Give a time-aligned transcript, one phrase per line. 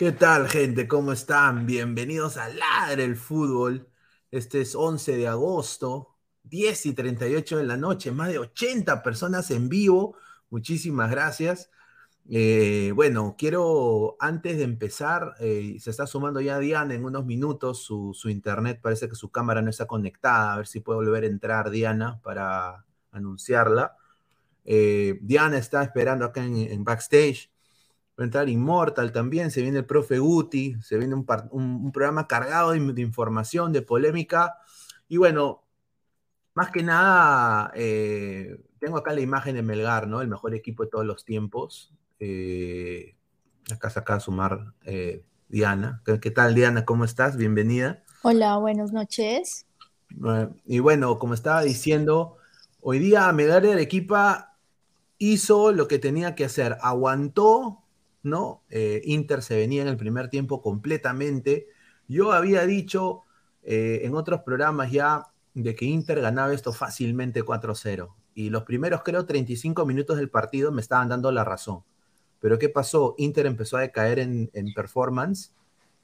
[0.00, 0.88] ¿Qué tal, gente?
[0.88, 1.66] ¿Cómo están?
[1.66, 3.86] Bienvenidos a Ladre el Fútbol.
[4.30, 9.50] Este es 11 de agosto, 10 y 38 de la noche, más de 80 personas
[9.50, 10.16] en vivo.
[10.48, 11.70] Muchísimas gracias.
[12.30, 17.84] Eh, bueno, quiero, antes de empezar, eh, se está sumando ya Diana en unos minutos,
[17.84, 21.26] su, internet parece que su cámara no está conectada, a ver si puede volver a
[21.26, 23.96] entrar Diana para anunciarla.
[24.64, 27.49] Eh, Diana está esperando acá en backstage
[28.20, 31.24] va a entrar Immortal también, se viene el profe Guti, se viene un,
[31.92, 34.58] programa cargado de, información, de polémica.
[35.08, 35.64] Y bueno,
[36.52, 40.20] más que nada, eh, tengo acá la imagen de Melgar, ¿no?
[40.20, 41.94] El mejor equipo de todos los tiempos.
[42.18, 43.16] Eh,
[43.72, 46.02] acá saca a sumar eh, Diana.
[46.04, 46.84] ¿Qué, tal, Diana?
[46.84, 47.38] ¿Cómo estás?
[47.38, 48.04] Bienvenida.
[48.20, 49.66] Hola, buenas noches.
[50.66, 52.36] y bueno, como estaba diciendo,
[52.82, 54.58] hoy día Melgar de Arequipa
[55.16, 57.80] hizo lo que tenía que hacer, aguantó
[58.22, 58.62] ¿no?
[58.70, 61.68] Eh, Inter se venía en el primer tiempo completamente.
[62.08, 63.24] Yo había dicho
[63.62, 68.14] eh, en otros programas ya de que Inter ganaba esto fácilmente 4-0.
[68.34, 71.82] Y los primeros, creo, 35 minutos del partido me estaban dando la razón.
[72.40, 73.14] Pero ¿qué pasó?
[73.18, 75.52] Inter empezó a decaer en, performance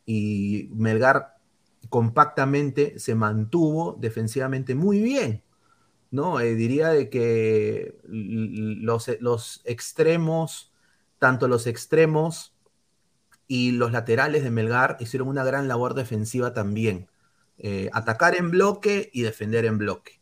[0.04, 1.36] y Melgar
[1.88, 5.42] compactamente se mantuvo defensivamente muy bien.
[6.10, 6.40] ¿no?
[6.40, 10.72] Eh, diría de que los, los extremos,
[11.18, 12.54] tanto los extremos
[13.48, 17.08] y los laterales de Melgar hicieron una gran labor defensiva también.
[17.58, 20.20] Eh, atacar en bloque y defender en bloque.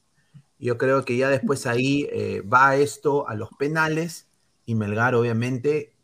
[0.58, 4.28] Yo creo que ya después ahí eh, va esto a los penales
[4.64, 5.94] y Melgar obviamente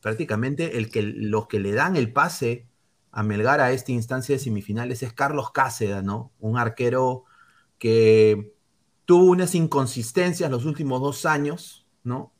[0.00, 2.66] prácticamente el que, los que le dan el pase
[3.12, 6.32] a Melgar a esta instancia de semifinales es Carlos Cáceda, ¿no?
[6.40, 7.24] Un arquero
[7.78, 8.52] que
[9.04, 12.31] tuvo unas inconsistencias los últimos dos años, ¿no?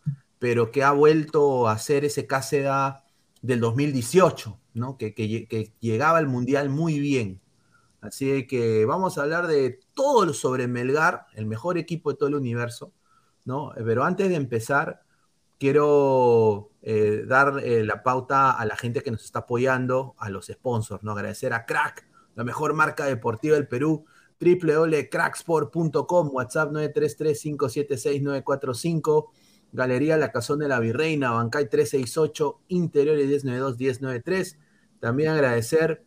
[0.43, 3.05] Pero que ha vuelto a ser ese Cáceda
[3.43, 4.99] del 2018, ¿no?
[4.99, 7.41] Que, que llegaba al Mundial muy bien.
[8.01, 12.35] Así que vamos a hablar de todo sobre Melgar, el mejor equipo de todo el
[12.35, 12.93] universo,
[13.45, 13.71] ¿no?
[13.77, 15.05] Pero antes de empezar,
[15.61, 20.47] quiero eh, dar eh, la pauta a la gente que nos está apoyando, a los
[20.47, 21.13] sponsors, ¿no?
[21.13, 24.07] Agradecer a Crack, la mejor marca deportiva del Perú,
[24.41, 29.31] www.cracksport.com, WhatsApp 933-576-945,
[29.73, 34.59] Galería La Cazón de la Virreina, Bancay 368, Interiores 1092-1093.
[35.01, 36.05] También agradecer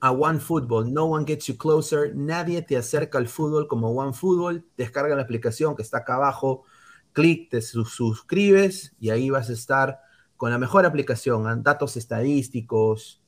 [0.00, 0.92] a One Football.
[0.92, 2.14] No one gets you closer.
[2.16, 4.66] Nadie te acerca al fútbol como One Football.
[4.76, 6.64] Descarga la aplicación que está acá abajo.
[7.12, 10.00] Clic, te suscribes y ahí vas a estar
[10.36, 11.62] con la mejor aplicación.
[11.62, 13.22] Datos estadísticos,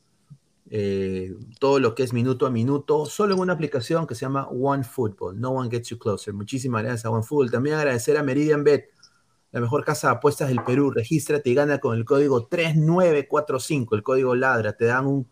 [0.71, 4.49] eh, todo lo que es minuto a minuto, solo en una aplicación que se llama
[4.49, 5.39] One Football.
[5.39, 6.33] No one gets you closer.
[6.33, 7.51] Muchísimas gracias a One Football.
[7.51, 8.87] También agradecer a Meridian Bet,
[9.53, 10.91] la mejor casa de apuestas del Perú.
[10.91, 14.73] Regístrate y gana con el código 3945, el código LADRA.
[14.73, 15.29] Te dan un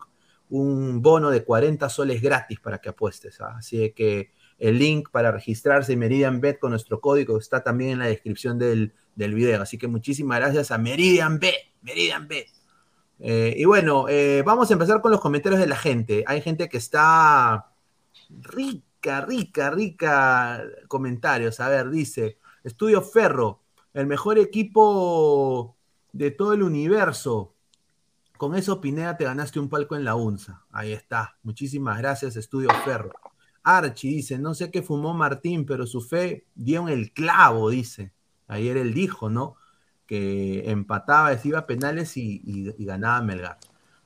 [0.51, 3.39] un bono de 40 soles gratis para que apuestes.
[3.41, 3.55] ¿ah?
[3.57, 7.99] Así que el link para registrarse en Meridian Bet con nuestro código está también en
[7.99, 9.61] la descripción del, video.
[9.61, 11.55] Así que muchísimas gracias a Meridian Bet.
[11.81, 12.47] Meridian Bet.
[13.19, 16.25] Eh, y bueno, eh, vamos a empezar con los comentarios de la gente.
[16.27, 17.71] Hay gente que está
[18.29, 21.61] rica, rica, rica comentarios.
[21.61, 23.61] A ver, dice, Estudio Ferro,
[23.93, 25.77] el mejor equipo
[26.13, 27.55] de todo el universo.
[28.37, 30.65] Con eso, Pineda, te ganaste un palco en la UNSA.
[30.71, 31.37] Ahí está.
[31.43, 33.11] Muchísimas gracias, Estudio Ferro.
[33.63, 38.13] Archie dice, no sé qué fumó Martín, pero su fe dio en el clavo, dice.
[38.47, 39.55] Ayer él dijo, ¿no?
[40.07, 43.59] Que empataba, iba a penales y, ganaba Melgar.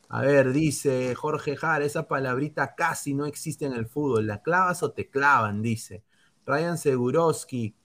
[0.10, 4.28] A ver, dice Jorge Jara, esa palabrita casi no existe en el fútbol.
[4.28, 5.62] ¿La clavas o te clavan?
[5.62, 6.04] Dice.
[6.46, 7.76] Ryan Seguroski,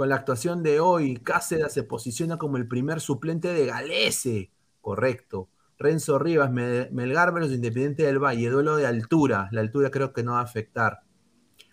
[0.00, 4.50] con la actuación de hoy, Cáceres se posiciona como el primer suplente de Galese.
[4.80, 5.50] Correcto.
[5.78, 9.50] Renzo Rivas, Melgar versus Independiente del Valle, duelo de altura.
[9.52, 11.00] La altura creo que no va a afectar.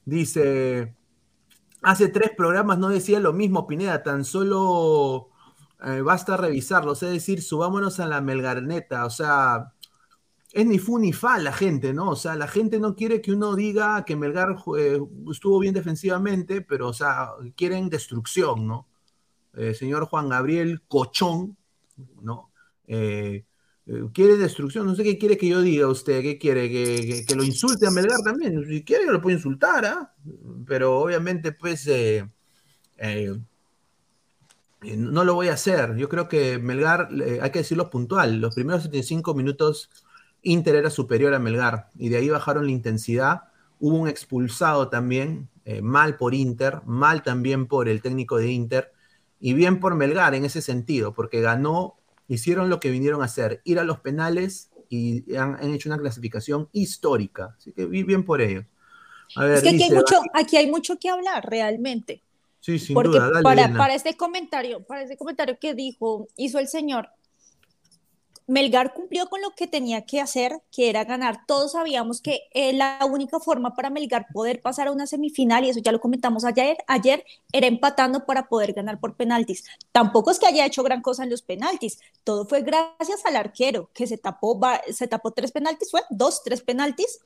[0.03, 0.93] Dice,
[1.81, 5.29] hace tres programas no decía lo mismo, Pineda, tan solo
[5.85, 9.71] eh, basta revisarlo, es decir, subámonos a la Melgarneta, o sea,
[10.57, 12.09] es ni fu ni fa la gente, ¿no?
[12.09, 14.99] O sea, la gente no quiere que uno diga que Melgar eh,
[15.31, 18.87] estuvo bien defensivamente, pero, o sea, quieren destrucción, ¿no?
[19.53, 21.57] Eh, señor Juan Gabriel Cochón,
[22.21, 22.51] ¿no?
[22.87, 23.45] Eh,
[24.13, 27.85] quiere destrucción, no sé qué quiere que yo diga usted, qué quiere, que, lo insulte
[27.85, 30.13] a Melgar también, si quiere lo puede insultar, ¿ah?
[30.65, 32.27] pero obviamente pues eh,
[32.97, 33.33] eh,
[34.81, 37.09] no lo voy a hacer, yo creo que Melgar,
[37.41, 39.89] hay que decirlo puntual, los primeros 75 minutos
[40.47, 43.43] Inter era superior a Melgar y de ahí bajaron la intensidad,
[43.79, 45.49] hubo un expulsado también,
[45.81, 48.93] mal por Inter, mal también por el técnico de Inter
[49.39, 53.61] y bien por Melgar en ese sentido, porque ganó hicieron lo que vinieron a hacer,
[53.63, 57.55] ir a los penales y han, hecho una clasificación histórica.
[57.57, 58.65] Así que bien por ellos.
[59.29, 62.21] es que aquí, hay mucho, aquí hay mucho que hablar realmente.
[62.59, 63.41] Sí, sin duda.
[63.43, 67.09] para, para, este comentario, para este comentario que dijo, hizo el señor,
[68.47, 71.45] Melgar cumplió con lo que tenía que hacer, que era ganar.
[71.45, 75.69] Todos sabíamos que eh, la única forma para Melgar poder pasar a una semifinal, y
[75.69, 79.65] eso ya lo comentamos ayer, ayer, era empatando para poder ganar por penaltis.
[79.91, 83.89] Tampoco es que haya hecho gran cosa en los penaltis, todo fue gracias al arquero,
[83.93, 84.59] que se tapó,
[84.91, 87.19] se tapó tres penaltis, fue dos, tres penaltis,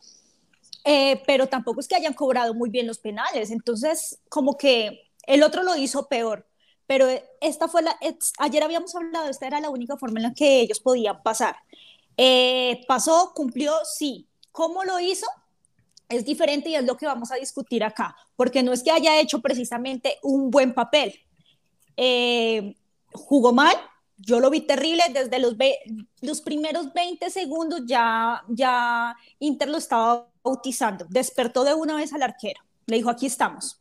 [0.85, 3.51] eh, pero tampoco es que hayan cobrado muy bien los penales.
[3.51, 6.47] Entonces, como que el otro lo hizo peor
[6.91, 7.07] pero
[7.39, 7.97] esta fue la,
[8.39, 11.55] ayer habíamos hablado, esta era la única forma en la que ellos podían pasar.
[12.17, 14.27] Eh, pasó, cumplió, sí.
[14.51, 15.25] ¿Cómo lo hizo?
[16.09, 19.21] Es diferente y es lo que vamos a discutir acá, porque no es que haya
[19.21, 21.17] hecho precisamente un buen papel.
[21.95, 22.75] Eh,
[23.13, 23.77] jugó mal,
[24.17, 25.55] yo lo vi terrible desde los,
[26.19, 32.23] los primeros 20 segundos ya, ya Inter lo estaba bautizando, despertó de una vez al
[32.23, 33.80] arquero, le dijo aquí estamos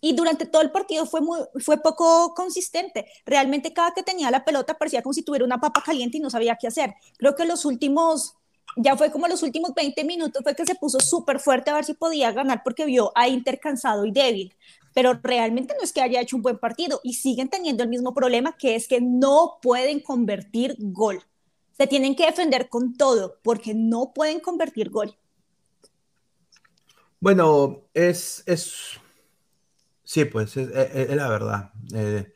[0.00, 3.06] y durante todo el partido fue, muy, fue poco consistente.
[3.26, 6.30] Realmente cada que tenía la pelota parecía como si tuviera una papa caliente y no
[6.30, 6.94] sabía qué hacer.
[7.18, 8.34] Creo que los últimos
[8.76, 11.84] ya fue como los últimos 20 minutos, fue que se puso súper fuerte a ver
[11.84, 14.54] si podía ganar porque vio a Inter cansado y débil.
[14.94, 18.14] Pero realmente no es que haya hecho un buen partido y siguen teniendo el mismo
[18.14, 21.22] problema que es que no pueden convertir gol.
[21.76, 25.16] Se tienen que defender con todo porque no pueden convertir gol.
[27.20, 28.98] Bueno, es, es
[30.10, 31.70] sí, pues es, la verdad.
[31.94, 32.32] Eh,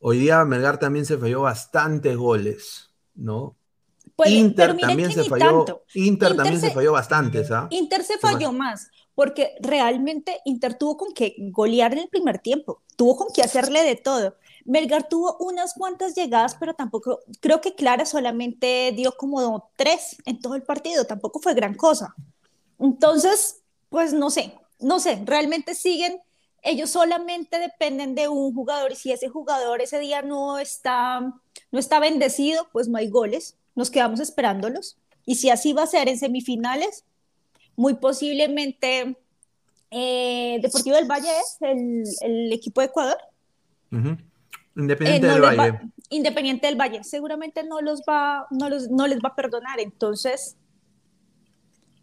[0.00, 3.54] hoy día Melgar también se falló bastantes goles, ¿no?
[4.16, 5.82] Pues, Inter también se falló.
[5.92, 7.66] Inter, también se, falló bastantes, ¿ah?
[7.68, 12.80] Inter se falló más, porque realmente Inter tuvo con que golear en el primer tiempo,
[12.96, 14.36] tuvo con que hacerle de todo.
[14.64, 20.40] Melgar tuvo unas cuantas llegadas, pero tampoco, creo que Clara solamente dio como tres en
[20.40, 22.14] todo el partido, tampoco fue gran cosa.
[22.78, 26.22] Entonces, pues no sé, no sé, realmente siguen,
[26.62, 31.20] ellos solamente dependen de un jugador y si ese jugador ese día no está,
[31.70, 34.98] no está bendecido, pues no hay goles nos quedamos esperándolos.
[35.24, 37.04] Y si así va a ser en semifinales,
[37.76, 39.16] muy posiblemente
[39.90, 41.58] eh, Deportivo del Valle es
[42.22, 43.18] el, equipo de Ecuador.
[44.76, 45.80] Independiente eh, del Valle.
[46.08, 47.04] Independiente del Valle.
[47.04, 49.80] Seguramente no, los va, no, los, no les va a perdonar.
[49.80, 50.56] Entonces,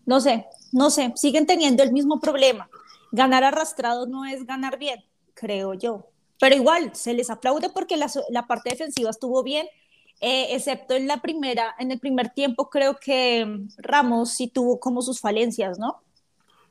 [0.06, 1.14] no sé, no sé.
[1.16, 2.70] Siguen teniendo el mismo problema.
[3.12, 6.08] Ganar arrastrado no es ganar bien, creo yo.
[6.40, 9.68] Pero igual, se les aplaude porque la, parte defensiva estuvo bien
[10.22, 15.02] eh, excepto en la primera, en el primer tiempo creo que Ramos sí tuvo como
[15.02, 16.02] sus falencias, ¿no?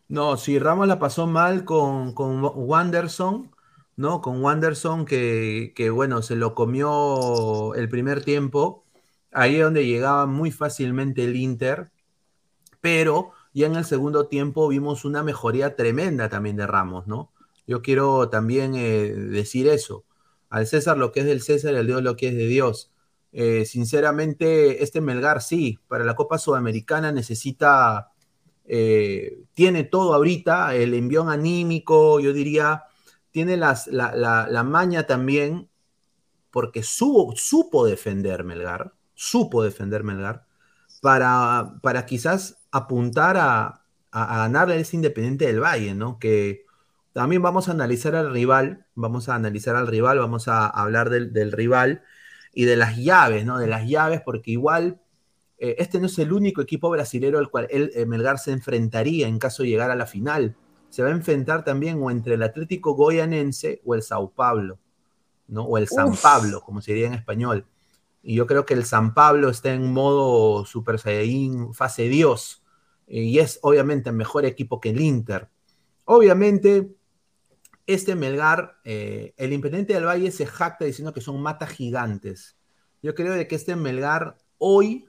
[0.09, 3.50] No, sí, Ramos la pasó mal con, con Wanderson,
[3.97, 4.23] ¿no?
[4.23, 8.85] Con Wanderson que, que, bueno, se lo comió el primer tiempo,
[9.33, 11.90] ahí es donde llegaba muy fácilmente el Inter,
[12.80, 17.33] pero ya en el segundo tiempo vimos una mejoría tremenda también de Ramos, ¿no?
[17.67, 20.05] Yo quiero también eh, decir eso,
[20.49, 22.91] al César lo que es del César y al Dios lo que es de Dios.
[23.33, 28.12] Eh, sinceramente, este Melgar sí, para la Copa Sudamericana necesita,
[28.65, 32.85] eh, tiene todo ahorita, el envión anímico, yo diría,
[33.31, 35.68] tiene las, la, maña también,
[36.51, 40.47] porque supo defender Melgar, supo defender Melgar,
[41.03, 46.18] para, para quizás apuntar a, a, ganarle a ese Independiente del Valle, ¿no?
[46.18, 46.66] Que
[47.12, 51.33] también vamos a analizar al rival, vamos a analizar al rival, vamos a hablar del,
[51.33, 52.02] del rival
[52.52, 53.59] y de las llaves, ¿no?
[53.59, 55.00] De las llaves, porque igual
[55.59, 59.26] eh, este no es el único equipo brasilero al cual el, eh, Melgar se enfrentaría
[59.26, 60.57] en caso de llegar a la final.
[60.88, 64.78] Se va a enfrentar también o entre el Atlético Goyanense o el Sao Paulo,
[65.48, 65.64] ¿no?
[65.64, 67.66] O el San Pablo, como se diría en español.
[68.29, 72.62] Y yo creo que el San Pablo está en modo Super Saiyajin, fase Dios,
[73.07, 75.49] eh, y es obviamente mejor equipo que el Inter.
[76.05, 76.95] Obviamente,
[77.87, 82.59] este Melgar, eh, el Independiente del Valle se jacta diciendo que son matas gigantes.
[83.03, 85.09] Yo creo de que este Melgar hoy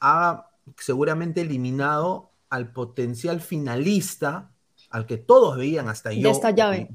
[0.00, 4.54] ha seguramente eliminado al potencial finalista,
[4.88, 6.30] al que todos veían hasta yo.
[6.30, 6.88] esta llave.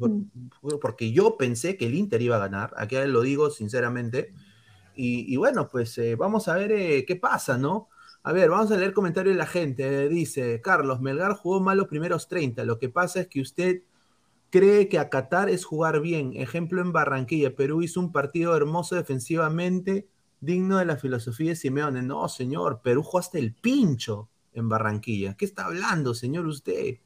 [0.81, 4.33] Porque, yo pensé que el Inter iba a ganar, aquí lo digo sinceramente.
[4.95, 7.89] Y, bueno, pues eh, vamos a ver eh, qué pasa, ¿no?
[8.23, 10.07] A ver, vamos a leer comentarios de la gente.
[10.07, 12.63] dice, Carlos, Melgar jugó mal los primeros 30.
[12.63, 13.81] Lo que pasa es que usted
[14.49, 16.33] cree que a Qatar es jugar bien.
[16.35, 20.07] Ejemplo en Barranquilla, Perú hizo un partido hermoso defensivamente,
[20.39, 22.01] digno de la filosofía de Simeone.
[22.01, 25.35] No, señor, Perú jugó hasta el pincho en Barranquilla.
[25.35, 26.97] ¿Qué está hablando, señor, usted?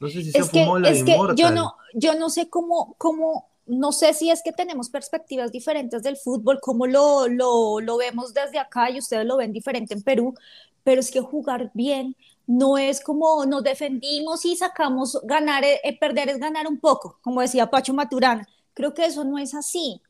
[0.00, 3.50] No sé si se fumó la es que yo no, yo no sé cómo, cómo,
[3.66, 8.34] no sé si es que tenemos perspectivas diferentes del fútbol, cómo lo, lo, lo vemos
[8.34, 10.34] desde acá y ustedes lo ven diferente en Perú,
[10.82, 15.98] pero es que jugar bien no es como nos defendimos y sacamos ganar, eh, eh,
[15.98, 18.46] perder es ganar un poco, como decía Pacho Maturana.
[18.74, 20.00] Creo que eso no es así.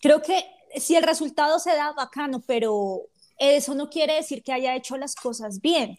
[0.00, 0.44] Creo que
[0.76, 5.14] si el resultado se da, bacano, pero eso no quiere decir que haya hecho las
[5.14, 5.98] cosas bien.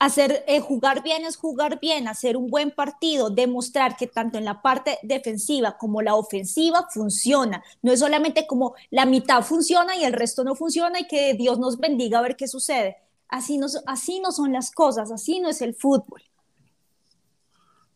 [0.00, 4.44] Hacer, eh, jugar bien es jugar bien, hacer un buen partido, demostrar que tanto en
[4.44, 7.64] la parte defensiva como la ofensiva funciona.
[7.82, 11.58] No es solamente como la mitad funciona y el resto no funciona y que Dios
[11.58, 12.96] nos bendiga a ver qué sucede
[13.28, 16.22] Así no, así no son las cosas, así no es el fútbol.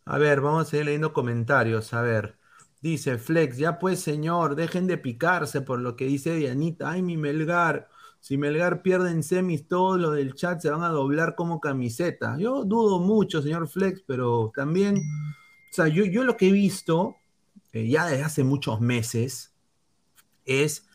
[0.04, 1.94] A ver, vamos a seguir leyendo comentarios.
[1.94, 2.38] A ver,
[2.82, 6.90] dice Flex, ya pues señor, dejen de picarse por lo que dice Dianita.
[6.90, 7.88] Ay, mi Melgar,
[8.22, 12.38] si Melgar pierde en semis, todos los del chat se van a doblar como camiseta.
[12.38, 17.16] Yo dudo mucho, señor Flex, pero también, o sea, yo, yo lo que he visto
[17.72, 19.52] eh, ya desde hace muchos meses
[20.44, 20.86] es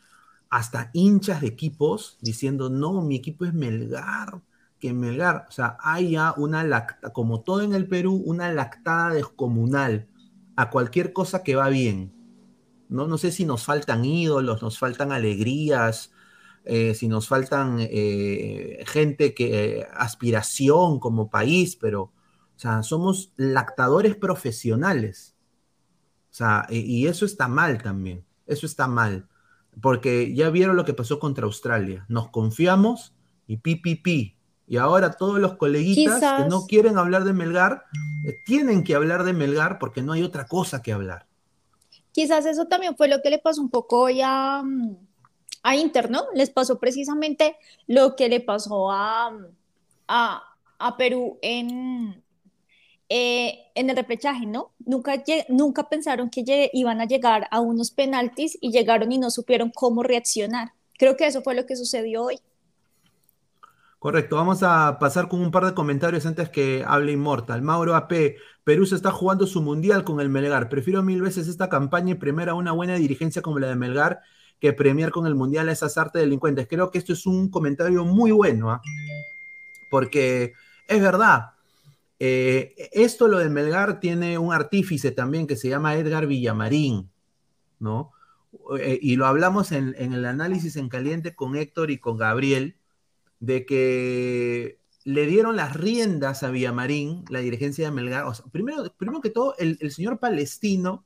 [0.50, 4.42] hasta hinchas de equipos diciendo, no, mi equipo es Melgar,
[4.80, 9.13] que Melgar, o sea, hay ya una lacta, como todo en el Perú, una lactada
[9.13, 10.08] descomunal
[10.56, 12.13] a cualquier cosa que va bien.
[12.88, 16.13] No, no sé si nos faltan ídolos, nos faltan alegrías,
[16.67, 22.12] eh, si nos faltan eh, gente que eh, aspiración como país, pero, o
[22.60, 25.36] sea, somos lactadores profesionales.
[26.32, 28.23] O sea, y, y eso está mal también.
[28.45, 29.27] Eso está mal.
[29.82, 32.06] Porque ya vieron lo que pasó contra Australia.
[32.10, 33.13] Nos confiamos
[33.47, 34.38] y pi, pi, pi.
[34.67, 37.86] Y ahora todos los coleguitas Quizás- que no quieren hablar de Melgar,
[38.27, 41.25] eh, tienen que hablar de Melgar porque no hay otra cosa que hablar.
[42.12, 44.95] Quizás eso también fue lo que le pasó un poco hoy a, mm,
[45.63, 46.26] a Inter, ¿no?
[46.34, 49.38] Les pasó precisamente lo que le pasó a,
[50.08, 50.43] a,
[50.80, 52.24] a Perú en,
[53.10, 54.72] eh, en el repechaje, ¿no?
[54.80, 59.72] Nunca, nunca pensaron que iban a llegar a unos penaltis y llegaron y no supieron
[59.74, 60.74] cómo reaccionar.
[60.98, 62.39] Creo que eso fue lo que sucedió hoy.
[64.00, 67.62] Correcto, vamos a pasar con un par de comentarios antes que hable Inmortal.
[67.62, 70.70] Mauro AP, Perú se está jugando su mundial con el Melgar.
[70.70, 74.22] Prefiero mil veces esta campaña y premiar a una buena dirigencia como la de Melgar
[74.60, 76.67] que premiar con el mundial a esas artes delincuentes.
[76.67, 78.82] Creo que esto es un comentario muy bueno, ¿ah?
[79.89, 80.54] porque
[80.88, 81.52] es verdad.
[82.20, 87.12] eh, esto, lo de Melgar, tiene un artífice también que se llama Edgar Villamarín,
[87.80, 88.12] ¿no?
[88.80, 92.78] Eh, y lo hablamos en, en el análisis en caliente con Héctor y con Gabriel
[93.39, 98.26] de que le dieron las riendas a Villamarín, la dirigencia de Melgar.
[98.52, 101.06] Primero, primero que todo, el señor palestino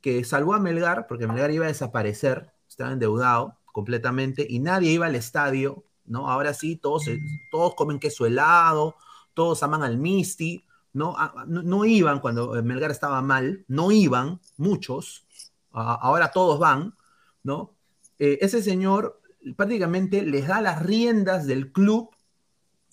[0.00, 5.06] que salvó a Melgar, porque Melgar iba a desaparecer, estaba endeudado completamente, y nadie iba
[5.06, 6.30] al estadio, ¿no?
[6.30, 7.06] Ahora sí, todos,
[7.50, 8.94] todos comen queso helado,
[9.34, 11.14] todos aman al Misti, ¿no?
[11.18, 15.26] Ah, no, no iban cuando Melgar estaba mal, no iban, muchos,
[15.72, 16.94] ahora todos van,
[17.42, 17.74] ¿no?
[18.18, 19.20] Eh, ese señor
[19.56, 22.10] prácticamente les da las riendas del club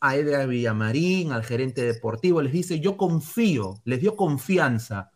[0.01, 5.11] a Edgar Villamarín, al gerente deportivo, les dice, yo confío, les dio confianza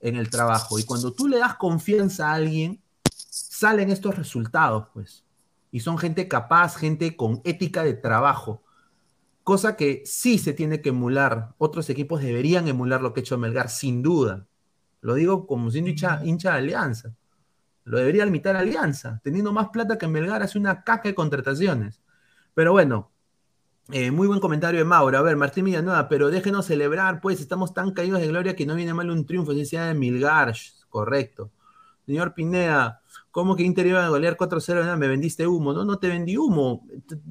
[0.00, 0.78] en el trabajo.
[0.78, 2.81] Y cuando tú le das confianza a alguien,
[3.62, 5.24] salen estos resultados, pues.
[5.70, 8.64] Y son gente capaz, gente con ética de trabajo.
[9.44, 11.54] Cosa que sí se tiene que emular.
[11.58, 14.46] Otros equipos deberían emular lo que ha hecho Melgar, sin duda.
[15.00, 17.14] Lo digo como siendo hincha, de Alianza.
[17.84, 19.20] Lo debería limitar Alianza.
[19.22, 22.00] Teniendo más plata que Melgar, hace una caca de contrataciones.
[22.54, 23.12] Pero bueno,
[23.92, 25.18] eh, muy buen comentario de Mauro.
[25.18, 28.74] A ver, Martín Villanueva, pero déjenos celebrar, pues estamos tan caídos de gloria que no
[28.74, 30.52] viene mal un triunfo, si sea de Milgar,
[30.88, 31.52] correcto.
[32.06, 34.80] Señor Pineda, ¿cómo que Inter iba a golear 4-0?
[34.82, 35.72] Nada, Me vendiste humo.
[35.72, 36.86] No, no te vendí humo.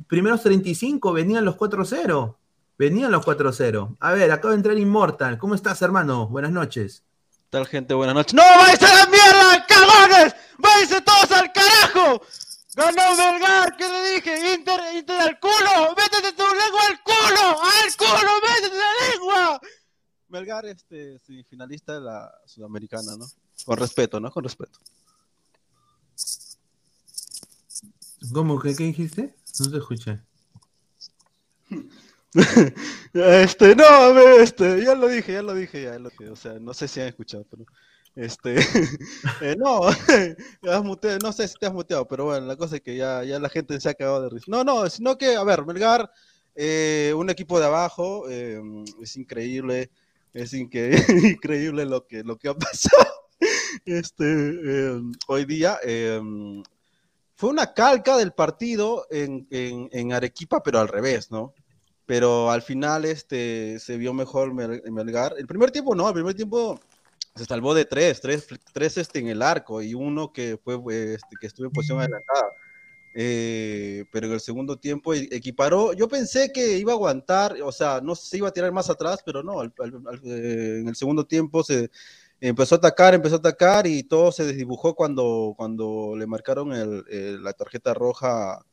[0.08, 2.36] Primeros 35 venían los 4-0.
[2.78, 3.98] Venían los 4-0.
[4.00, 5.38] A ver, acaba de entrar Immortal.
[5.38, 6.28] ¿Cómo estás, hermano?
[6.28, 7.04] Buenas noches.
[7.50, 7.94] tal gente?
[7.94, 8.34] Buenas noches.
[8.34, 10.36] ¡No, váyanse a la mierda, cagones!
[10.58, 12.22] ¡Váyanse todos al carajo!
[12.76, 13.76] ¡Ganó Melgar!
[13.76, 14.56] ¿Qué le dije?
[14.56, 15.94] ¡Inter, Inter al culo!
[15.96, 17.62] ¡Métete tu lengua al culo!
[17.62, 18.32] ¡Al culo!
[18.42, 19.62] ¡Métete la lengua!
[20.30, 23.26] Melgar, este, semifinalista de la Sudamericana, ¿no?
[23.66, 24.32] Con respeto, ¿no?
[24.32, 24.80] Con respeto.
[28.34, 28.60] ¿Cómo?
[28.60, 29.36] ¿Qué, qué dijiste?
[29.60, 30.20] No te escuché.
[33.14, 36.36] Este, no, a ver, este, ya lo dije, ya lo dije, ya lo dije, o
[36.36, 37.66] sea, no sé si han escuchado, pero,
[38.16, 38.56] este,
[39.42, 39.82] eh, no,
[40.62, 42.96] ya has muteado, no sé si te has muteado, pero bueno, la cosa es que
[42.96, 44.46] ya, ya la gente se ha cagado de risa.
[44.48, 46.10] No, no, sino que, a ver, Melgar,
[46.56, 48.62] eh, un equipo de abajo, eh,
[49.02, 49.92] es increíble,
[50.34, 53.11] es incre- increíble lo que, lo que ha pasado,
[53.86, 56.22] este, eh, hoy día, eh,
[57.36, 61.54] fue una calca del partido en, en, en Arequipa, pero al revés, ¿no?
[62.06, 65.34] pero al final este, se vio mejor Mel- Melgar.
[65.38, 66.78] El primer tiempo no, el primer tiempo
[67.36, 70.76] se salvó de tres, tres, tres este, en el arco y uno que fue
[71.14, 72.48] este, que estuvo en posición adelantada.
[73.14, 75.94] Eh, pero en el segundo tiempo e- equiparó.
[75.94, 79.22] Yo pensé que iba a aguantar, o sea, no se iba a tirar más atrás,
[79.26, 81.92] pero no, al- al- al- eh, en el segundo tiempo se
[82.42, 87.44] empezó a atacar, empezó a atacar y todo se desdibujó cuando, cuando le marcaron el-
[87.44, 88.66] la tarjeta roja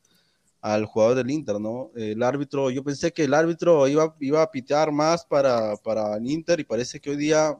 [0.61, 1.91] al jugador del Inter, ¿no?
[1.95, 6.29] El árbitro, yo pensé que el árbitro iba, iba a pitear más para, para el
[6.29, 7.57] Inter y parece que hoy día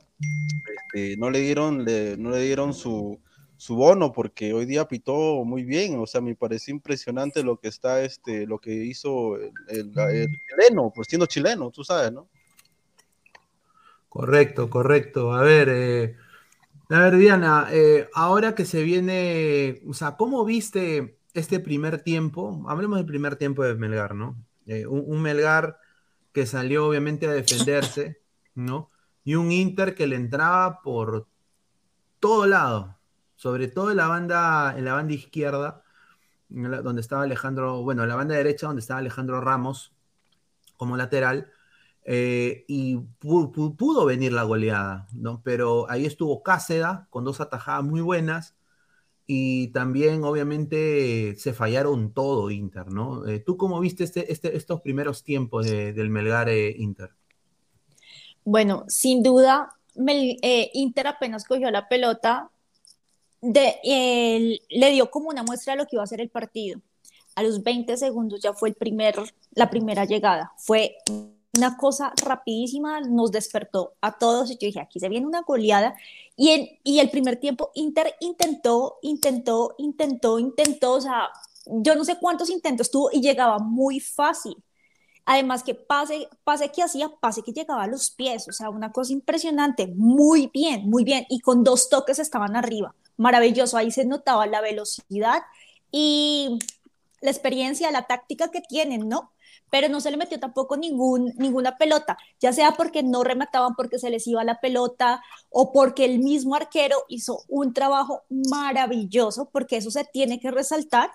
[0.93, 3.19] este, no le dieron, le- no le dieron su,
[3.58, 7.67] su bono porque hoy día pitó muy bien, o sea, me pareció impresionante lo que
[7.69, 9.93] está, este, lo que hizo el- el
[10.50, 12.28] chileno, pues siendo chileno, tú sabes, ¿no?
[14.10, 15.34] Correcto, correcto.
[15.34, 16.17] A ver, eh,
[16.89, 22.65] a ver, Diana, eh, ahora que se viene, o sea, ¿cómo viste este primer tiempo?
[22.69, 24.36] Hablemos del primer tiempo de Melgar, ¿no?
[24.65, 25.80] Eh, un, un Melgar
[26.34, 28.22] que salió obviamente a defenderse,
[28.56, 28.91] ¿no?
[29.24, 31.28] Y un Inter que le entraba por
[32.19, 32.98] todo lado,
[33.36, 35.84] sobre todo en la banda, en la banda izquierda,
[36.50, 39.93] donde estaba Alejandro, bueno, en la banda derecha donde estaba Alejandro Ramos
[40.78, 41.52] como lateral,
[42.12, 45.41] eh, y pu- pu- pudo venir la goleada, ¿no?
[45.43, 48.56] Pero ahí estuvo Cáceda con dos atajadas muy buenas
[49.28, 53.28] y también obviamente se fallaron todo Inter, ¿no?
[53.28, 57.12] Eh, ¿Tú cómo viste este, este, estos primeros tiempos del Melgar eh, Inter?
[58.43, 59.76] Bueno, sin duda,
[60.74, 62.50] Inter apenas cogió la pelota,
[63.43, 66.82] le dio como una muestra de lo que iba a ser el partido.
[67.36, 69.15] A los 20 segundos ya fue el primer,
[69.52, 70.54] la primera llegada.
[70.58, 70.95] Fue
[71.55, 75.95] una cosa rapidísima, nos despertó a todos y yo dije, aquí se viene una goleada.
[76.35, 81.29] Y, en, y el primer tiempo Inter intentó, intentó, intentó, intentó, o sea,
[81.65, 84.55] yo no sé cuántos intentos tuvo y llegaba muy fácil.
[85.25, 88.91] Además que pase, pase que hacía, pase que llegaba a los pies, o sea, una
[88.91, 94.05] cosa impresionante, muy bien, muy bien, y con dos toques estaban arriba, maravilloso, ahí se
[94.05, 95.43] notaba la velocidad
[95.91, 96.57] y
[97.21, 99.31] la experiencia, la táctica que tienen, ¿no?
[99.69, 103.99] Pero no se le metió tampoco ningún, ninguna pelota, ya sea porque no remataban porque
[103.99, 109.77] se les iba la pelota o porque el mismo arquero hizo un trabajo maravilloso, porque
[109.77, 111.12] eso se tiene que resaltar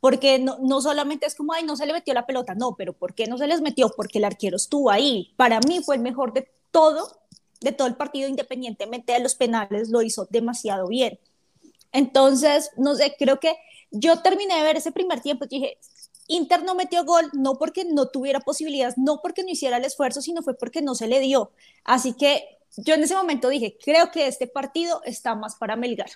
[0.00, 2.94] porque no, no, solamente es como, ay, no se le metió la pelota, no, pero
[2.94, 3.90] ¿por qué no se les metió?
[3.90, 5.34] Porque el arquero estuvo ahí.
[5.36, 7.20] Para mí fue el mejor de todo,
[7.60, 11.18] de todo el partido, independientemente de los penales, lo hizo demasiado bien.
[11.92, 13.56] Entonces, no sé, creo que
[13.90, 15.78] yo terminé de ver ese primer tiempo y dije,
[16.30, 20.22] Inter no metió gol, no porque no tuviera posibilidades, no porque no hiciera el esfuerzo,
[20.22, 21.50] sino fue porque no se le dio.
[21.84, 26.10] Así que yo en ese momento dije, creo que este partido está más para Melgar.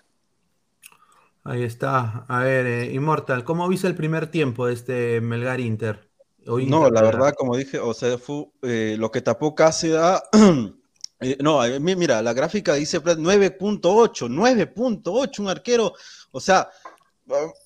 [1.42, 2.24] Ahí está.
[2.28, 6.08] A ver, eh, Immortal, ¿cómo viste el primer tiempo de este Melgar Inter?
[6.46, 10.22] no, la verdad, como dije, o sea, fue eh, lo que tapó Cáceres.
[11.20, 15.92] eh, no, mira, la gráfica dice 9.8, 9.8, un arquero,
[16.30, 16.68] o sea,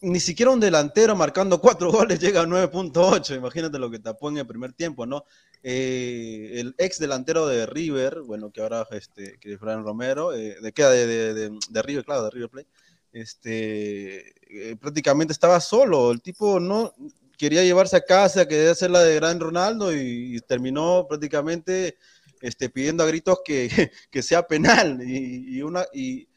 [0.03, 4.39] ni siquiera un delantero marcando cuatro goles llega a 9.8, imagínate lo que tapó en
[4.39, 5.25] el primer tiempo, ¿no?
[5.63, 10.91] Eh, el ex delantero de River, bueno, que ahora este, que Fran Romero, de queda
[10.91, 12.69] de, de, de, River, claro, de River Plate
[13.13, 16.11] este, eh, prácticamente estaba solo.
[16.11, 16.95] El tipo no
[17.37, 21.97] quería llevarse a casa, quería hacer la de Gran Ronaldo y, terminó prácticamente
[22.41, 23.69] este, pidiendo a gritos que,
[24.11, 25.01] que sea penal.
[25.03, 26.29] Y, una, y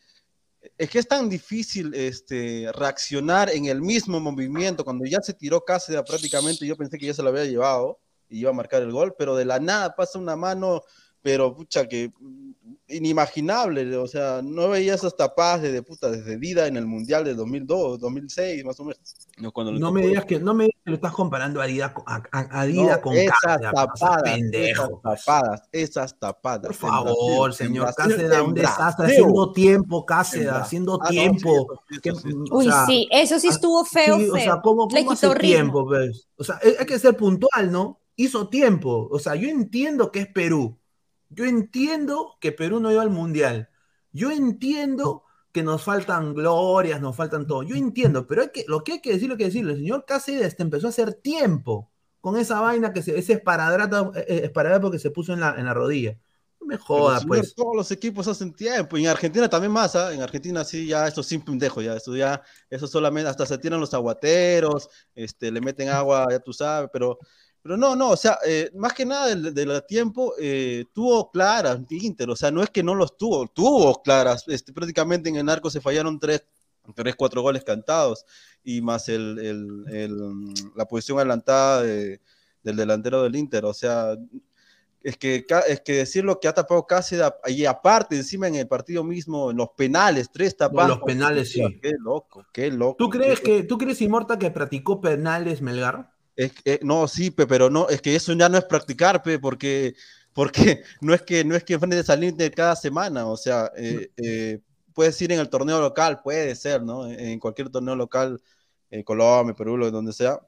[0.81, 4.83] es que es tan difícil este, reaccionar en el mismo movimiento.
[4.83, 8.39] Cuando ya se tiró Cáceres prácticamente, yo pensé que ya se lo había llevado y
[8.39, 10.81] iba a marcar el gol, pero de la nada pasa una mano
[11.21, 12.11] pero pucha que
[12.91, 17.33] inimaginable, o sea, no veía esas tapadas de, puta desde Dida en el Mundial de
[17.33, 18.99] 2002, 2006, más o menos.
[19.37, 22.21] No, no me digas que no me digas que lo estás comparando a Dida, a,
[22.31, 25.01] a Dida no, con esas tapadas, pendejo.
[25.03, 26.67] esas tapadas, esas tapadas.
[26.67, 31.67] Por favor, señor Cáceres, un desastre, haciendo tiempo, Cáceres, haciendo ah, tiempo.
[31.69, 34.33] No, sí, sí, Uy, sea, sí, eso sí estuvo feo, sí, feo.
[34.33, 35.85] O sea, ¿cómo, cómo hace tiempo?
[35.85, 36.27] Pues?
[36.37, 37.99] O sea, hay que ser puntual, ¿no?
[38.15, 39.07] Hizo tiempo.
[39.11, 40.77] O sea, yo entiendo que es Perú,
[41.31, 43.69] yo entiendo que Perú no iba al Mundial.
[44.11, 47.63] Yo entiendo que nos faltan glorias, nos faltan todo.
[47.63, 49.71] Yo entiendo, pero hay que, lo que hay que decir, lo que decirlo.
[49.71, 51.89] El señor Cáceres empezó a hacer tiempo
[52.19, 55.55] con esa vaina, que se, ese esparadrapo, eh, eh, esparadrapo que se puso en la,
[55.57, 56.17] en la rodilla.
[56.59, 57.55] No me joda, pues.
[57.55, 58.97] Todos los equipos hacen tiempo.
[58.97, 60.13] Y en Argentina también más, ¿ah?
[60.13, 61.95] En Argentina sí, ya esto sin pendejo, ya.
[61.95, 66.53] Esto ya, eso solamente, hasta se tiran los aguateros, este, le meten agua, ya tú
[66.53, 67.17] sabes, pero
[67.61, 72.29] pero no, no, o sea, eh, más que nada del, tiempo eh, tuvo claras Inter,
[72.29, 75.69] o sea, no es que no los tuvo, tuvo claras, este, prácticamente en el arco
[75.69, 76.45] se fallaron tres,
[76.95, 78.25] tres cuatro goles cantados
[78.63, 79.37] y más el,
[79.89, 82.19] el, la posición adelantada del
[82.63, 84.17] delantero del Inter, o sea,
[85.03, 88.67] es que, es que decir lo que ha tapado casi y aparte encima en el
[88.67, 90.89] partido mismo, en los penales, tres tapadas.
[90.89, 91.61] los penales, sí.
[91.81, 92.97] Qué loco, qué loco.
[92.97, 96.10] ¿Tú crees que, tú crees, Inmorta, que practicó penales Melgar?
[96.35, 99.95] Es, no, sí, pero no, es que eso ya no es practicar, porque,
[100.33, 104.11] porque no es que no es que enfrentes al Inter cada semana, o sea, eh,
[104.17, 104.59] eh,
[104.93, 107.07] puedes ir en el torneo local, puede ser, ¿no?
[107.07, 108.41] En cualquier torneo local,
[108.89, 110.39] en Colombia, Perú, donde sea,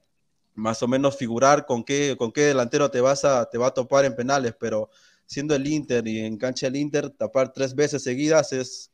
[0.54, 3.74] más o menos figurar con qué, con qué delantero te vas a, te va a
[3.74, 4.90] topar en penales, pero
[5.26, 8.90] siendo el Inter y en cancha del Inter, tapar tres veces seguidas es,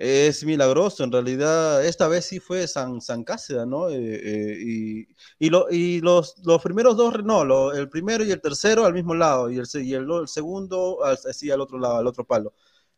[0.00, 1.04] es milagroso.
[1.04, 3.90] En realidad, esta vez sí fue San, San Cáceres, ¿no?
[3.90, 5.08] Eh, eh, y,
[5.38, 9.14] y, lo, y los, los, primeros dos, no, el primero y el tercero al mismo
[9.14, 9.66] lado, y el,
[10.26, 12.54] segundo, así al otro lado, al otro palo.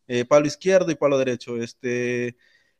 [0.06, 1.56] Eh, palo izquierdo y palo derecho.
[1.56, 2.36] Este,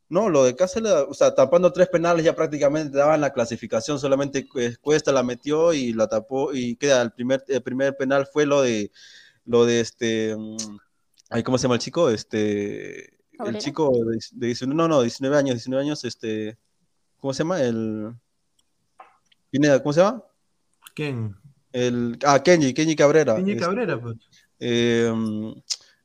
[0.09, 4.47] no, lo de Cáceres, o sea, tapando tres penales ya prácticamente daban la clasificación, solamente
[4.81, 8.63] Cuesta la metió y la tapó, y queda el primer, el primer penal fue lo
[8.63, 8.93] de,
[9.47, 10.57] lo de este, mm,
[11.45, 12.09] ¿cómo se llama el chico?
[12.11, 16.59] Este el chico de, 19, no, no, 19 años, 19 años, este,
[17.19, 17.63] ¿cómo se llama?
[17.63, 18.15] El,
[19.83, 20.25] ¿cómo se llama?
[20.95, 21.37] ¿Quién?
[21.73, 23.37] El, ah, Kenji, Kenji Cabrera.
[23.37, 24.17] Kenji Cabrera, pues.
[24.59, 25.55] Em,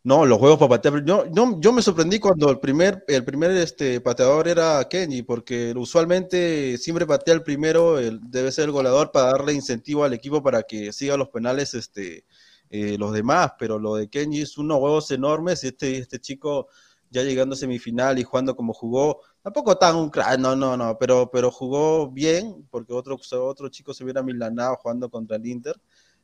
[0.04, 1.04] No, los juegos para patear.
[1.04, 5.74] Yo, yo, yo, me sorprendí cuando el primer, el primer este, pateador era Kenji, porque
[5.76, 10.42] usualmente siempre patea el primero, el, debe ser el goleador para darle incentivo al equipo
[10.42, 12.24] para que siga los penales este,
[12.70, 15.64] eh, los demás, pero lo de Kenji es unos huevos enormes.
[15.66, 16.68] Este, este chico
[17.10, 20.98] ya llegando a semifinal y jugando como jugó, tampoco tan un crack, no, no, no,
[20.98, 25.76] pero, pero jugó bien, porque otro, otro chico se hubiera milanado jugando contra el Inter.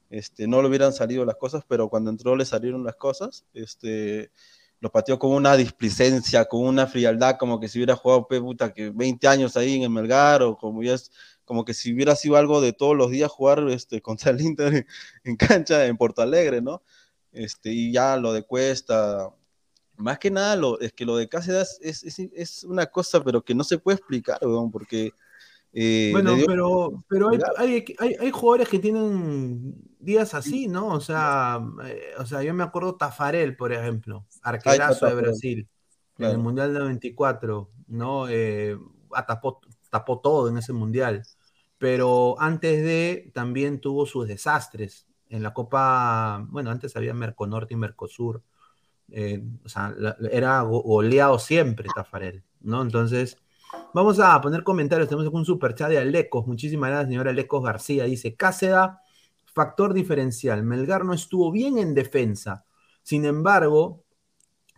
[0.09, 3.45] Este, no le hubieran salido las cosas, pero cuando entró le salieron las cosas.
[3.53, 4.31] Este,
[4.83, 8.89] lo pateó con una displicencia, con una frialdad, como que si hubiera jugado puta, que
[8.89, 11.09] 20 años ahí en el Melgar, o como es,
[11.45, 14.85] como que si hubiera sido algo de todos los días jugar este, contra el Inter
[15.23, 16.83] en, cancha en Porto Alegre, ¿no?
[17.31, 19.29] Este, y ya lo de Cuesta,
[19.97, 23.43] más que nada, lo, es que lo de Cáceres es, es, es, una cosa, pero
[23.43, 24.39] que no se puede explicar,
[24.71, 25.13] porque
[25.75, 30.89] eh, bueno, pero, pero hay, hay, hay, hay, jugadores que tienen días así, ¿no?
[30.89, 35.67] O sea, eh, o sea, yo me acuerdo Tafarel, por ejemplo, arquerazo de Brasil,
[36.19, 38.27] en el Mundial 94, ¿no?
[38.29, 38.77] Eh,
[39.25, 41.23] tapó, tapó todo en ese Mundial.
[41.79, 45.08] Pero antes de, también tuvo sus desastres.
[45.27, 48.43] En la Copa, bueno, antes había Merconorte y Mercosur.
[49.11, 49.93] Eh, o sea,
[50.31, 52.81] era goleado siempre Tafarel, ¿no?
[52.81, 53.37] Entonces
[53.93, 55.07] Vamos a poner comentarios.
[55.09, 56.47] Tenemos un super chat de Alecos.
[56.47, 58.05] Muchísimas gracias, señora Alecos García.
[58.05, 59.01] Dice: Cáceda,
[59.53, 60.63] factor diferencial.
[60.63, 62.65] Melgar no estuvo bien en defensa.
[63.03, 64.03] Sin embargo,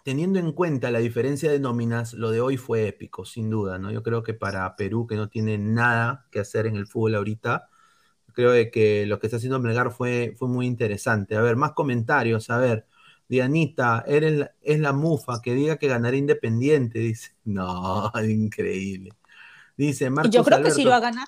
[0.03, 3.79] teniendo en cuenta la diferencia de nóminas, lo de hoy fue épico, sin duda.
[3.79, 3.91] ¿no?
[3.91, 7.69] Yo creo que para Perú, que no tiene nada que hacer en el fútbol ahorita,
[8.33, 11.35] creo que lo que está haciendo Melgar fue, fue muy interesante.
[11.38, 12.49] A ver, más comentarios.
[12.49, 12.88] A ver.
[13.27, 17.31] Dianita, eres es la mufa que diga que ganará Independiente, dice.
[17.45, 19.13] No, increíble.
[19.77, 21.27] Dice Marcos Yo creo que sí lo va a ganar.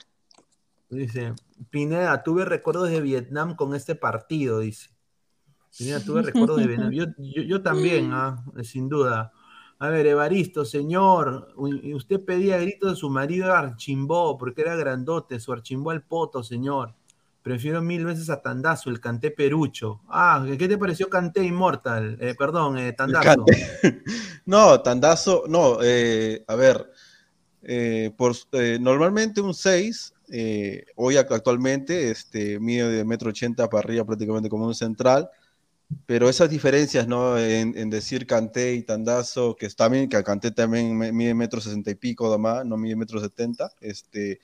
[0.89, 1.33] Dice,
[1.69, 4.89] Pineda, tuve recuerdos de Vietnam con este partido, dice.
[5.77, 6.91] Pineda, tuve recuerdos de Vietnam.
[7.17, 8.43] Yo, también, ¿ah?
[8.63, 9.33] sin duda.
[9.79, 15.53] A ver, Evaristo, señor, usted pedía gritos de su marido Archimbó, porque era grandote, su
[15.53, 16.95] Archimbó al poto, señor.
[17.47, 20.01] Prefiero mil veces a Tandazo, el Canté Perucho.
[20.09, 22.17] Ah, ¿qué te pareció Canté Immortal?
[22.19, 23.45] Eh, perdón, eh, Tandazo.
[24.45, 26.91] no, Tandazo, no, eh, a ver,
[28.17, 28.35] por,
[28.81, 30.13] normalmente un 6,
[30.97, 35.29] hoy actualmente, este, mide de metro ochenta para arriba prácticamente como un central,
[36.05, 37.39] pero esas diferencias, ¿no?
[37.39, 42.37] En, decir Canté y Tandazo, que bien, que Canté también mide metro sesenta y pico,
[42.37, 44.41] más, no mide metro setenta, este,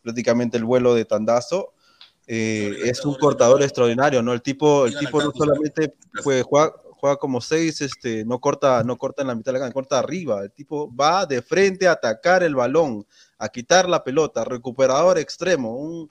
[0.00, 1.74] prácticamente el vuelo de Tandazo
[2.26, 4.32] eh, es un cortador extraordinario, ¿no?
[4.32, 9.22] El tipo, el tipo no solamente juega, juega como seis, este, no corta, no corta
[9.22, 10.42] en la mitad de la cancha, corta arriba.
[10.42, 13.06] El tipo va de frente a atacar el balón,
[13.38, 16.10] a quitar la pelota, recuperador extremo, un,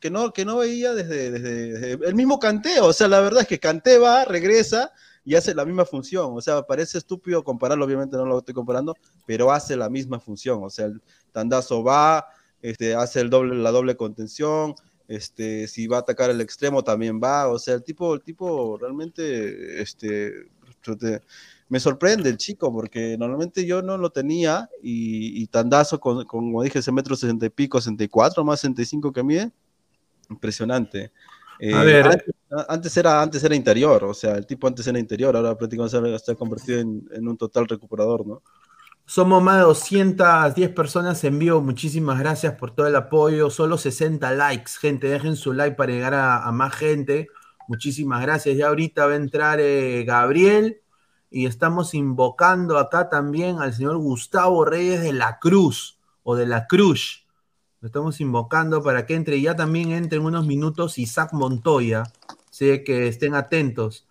[0.00, 2.86] que, no, que no veía desde, desde, el mismo canteo.
[2.86, 4.92] O sea, la verdad es que Canté va, regresa
[5.24, 6.32] y hace la misma función.
[6.34, 8.94] O sea, parece estúpido compararlo, obviamente no lo estoy comparando,
[9.26, 10.62] pero hace la misma función.
[10.62, 12.26] O sea, el tandazo va,
[12.62, 14.74] este, hace el doble, la doble contención,
[15.08, 18.78] este, si va a atacar el extremo también va, o sea, el tipo, el tipo
[18.78, 20.46] realmente, este,
[21.68, 26.78] me sorprende el chico, porque normalmente yo no lo tenía, y, Tandazo, con, como dije,
[26.78, 29.50] ese metro sesenta y pico, 64, más 65 que mide,
[30.28, 31.10] impresionante.
[31.58, 31.74] Eh,
[32.68, 36.32] antes, era, antes era interior, o sea, el tipo antes era interior, ahora prácticamente se
[36.32, 38.42] ha convertido en, en un total recuperador, ¿no?
[39.10, 41.60] Somos más de 210 personas en vivo.
[41.60, 43.50] Muchísimas gracias por todo el apoyo.
[43.50, 45.08] Solo 60 likes, gente.
[45.08, 47.26] Dejen su like para llegar a, más gente.
[47.66, 48.56] Muchísimas gracias.
[48.56, 50.80] Ya ahorita va a entrar eh, Gabriel
[51.28, 56.68] y estamos invocando acá también al señor Gustavo Reyes de la Cruz o de la
[56.68, 57.26] Cruz.
[57.80, 59.40] Lo estamos invocando para que entre.
[59.40, 62.04] Ya también entre en unos minutos Isaac Montoya.
[62.50, 64.06] Sé que estén atentos.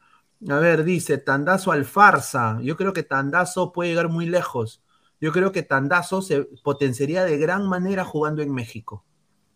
[0.50, 2.60] A ver, dice Tandazo al farsa.
[2.62, 4.82] Yo creo que Tandazo puede llegar muy lejos.
[5.22, 9.06] Yo creo que Tandazo se potenciaría de gran manera jugando en México.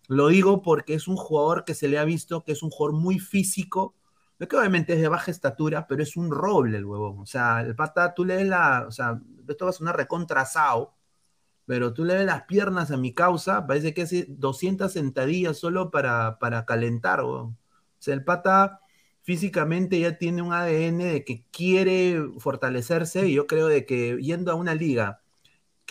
[0.07, 2.99] Lo digo porque es un jugador que se le ha visto que es un jugador
[2.99, 3.95] muy físico,
[4.47, 7.19] que obviamente es de baja estatura, pero es un roble el huevón.
[7.19, 9.95] O sea, el pata, tú le ves la, o sea, esto va a sonar
[11.65, 15.91] pero tú le ves las piernas a mi causa, parece que hace 200 sentadillas solo
[15.91, 17.55] para, para calentar, O
[17.99, 18.81] sea, el pata
[19.21, 24.51] físicamente ya tiene un ADN de que quiere fortalecerse y yo creo de que yendo
[24.51, 25.22] a una liga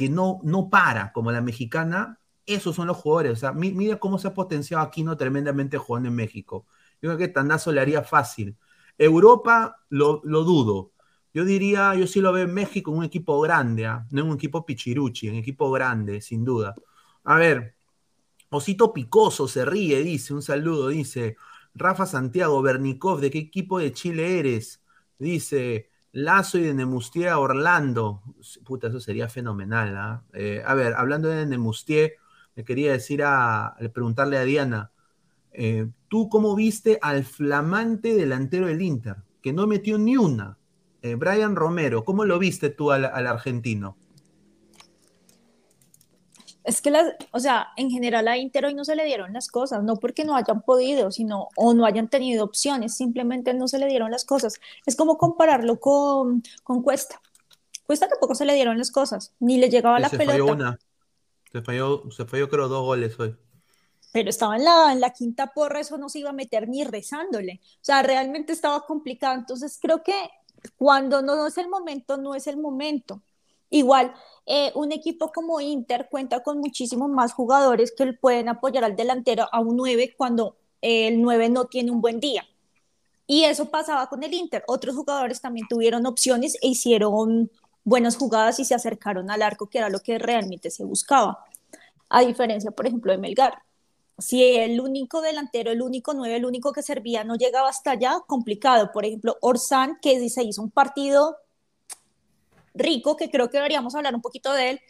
[0.03, 3.33] que no, no para, como la mexicana, esos son los jugadores.
[3.33, 6.67] O sea, mira cómo se ha potenciado Aquino tremendamente jugando en México.
[7.01, 8.57] Yo creo que Tandazo le haría fácil.
[8.99, 10.93] Europa lo, dudo.
[11.35, 14.07] Yo diría, yo sí lo veo en México un equipo grande, ¿ah?
[14.11, 16.75] no en un equipo pichiruchi, un equipo grande, sin duda.
[17.25, 17.77] A ver,
[18.51, 21.37] Osito Picoso se ríe, dice, un saludo, dice,
[21.75, 24.83] Rafa Santiago, Bernikov, ¿de qué equipo de Chile eres?
[25.19, 28.23] Dice Lazo y de Nemustier a Orlando.
[28.65, 29.97] Puta, eso sería fenomenal.
[29.97, 30.23] ¿ah?
[30.35, 32.17] Eh, a ver, hablando de Nemustier,
[32.55, 34.93] me quería decir a, preguntarle a Diana,
[35.53, 40.59] eh, ¿tú cómo viste al flamante delantero del Inter, que no metió ni una?
[41.01, 43.97] Eh, Brian Romero, ¿cómo lo viste tú al, argentino?
[46.65, 49.49] Es que, las, o sea, en general a Inter hoy no se le dieron las
[49.49, 53.79] cosas, no porque no hayan podido, sino o no hayan tenido opciones, simplemente no se
[53.79, 54.61] le dieron las cosas.
[54.87, 57.21] Es como compararlo con, con Cuesta.
[57.85, 60.33] Cuesta tampoco se le dieron las cosas, ni le llegaba la pelota.
[60.33, 60.79] Falló una.
[61.51, 63.37] Se falló, se falló creo dos goles hoy.
[64.13, 66.85] Pero estaba en la, en la quinta porra, eso no se iba a meter ni
[66.85, 67.61] rezándole.
[67.63, 69.39] O sea, realmente estaba complicado.
[69.39, 70.15] Entonces creo que
[70.77, 73.23] cuando no es el momento, no es el momento.
[73.73, 74.13] Igual,
[74.45, 79.49] eh, un equipo como Inter cuenta con muchísimos más jugadores que pueden apoyar al delantero
[79.51, 82.45] a un 9 cuando el 9 no tiene un buen día.
[83.27, 84.63] Y eso pasaba con el Inter.
[84.69, 87.51] Otros jugadores también tuvieron opciones e hicieron
[87.83, 91.45] buenas jugadas y se acercaron al arco, que era lo que realmente se buscaba.
[92.11, 93.63] A diferencia, por ejemplo, de Melgar
[94.19, 98.21] si el único delantero, el único nueve, el único que servía no llegaba hasta allá,
[98.27, 98.93] complicado.
[98.93, 101.39] Por ejemplo, Orsán, que se hizo un partido
[102.75, 104.81] rico, que creo que deberíamos hablar un poquito de él,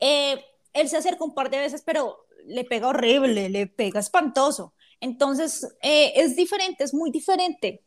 [0.00, 4.72] eh, él se acerca un par de veces, pero le pega horrible, le pega espantoso.
[5.00, 7.82] Entonces, eh, es diferente, es muy diferente.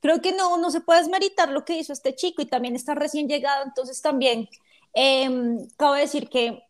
[0.00, 2.94] Creo que no, no se puede desmeritar lo que hizo este chico y también está
[2.94, 4.48] recién llegado, entonces también
[4.94, 5.30] eh,
[5.76, 6.62] cabe decir que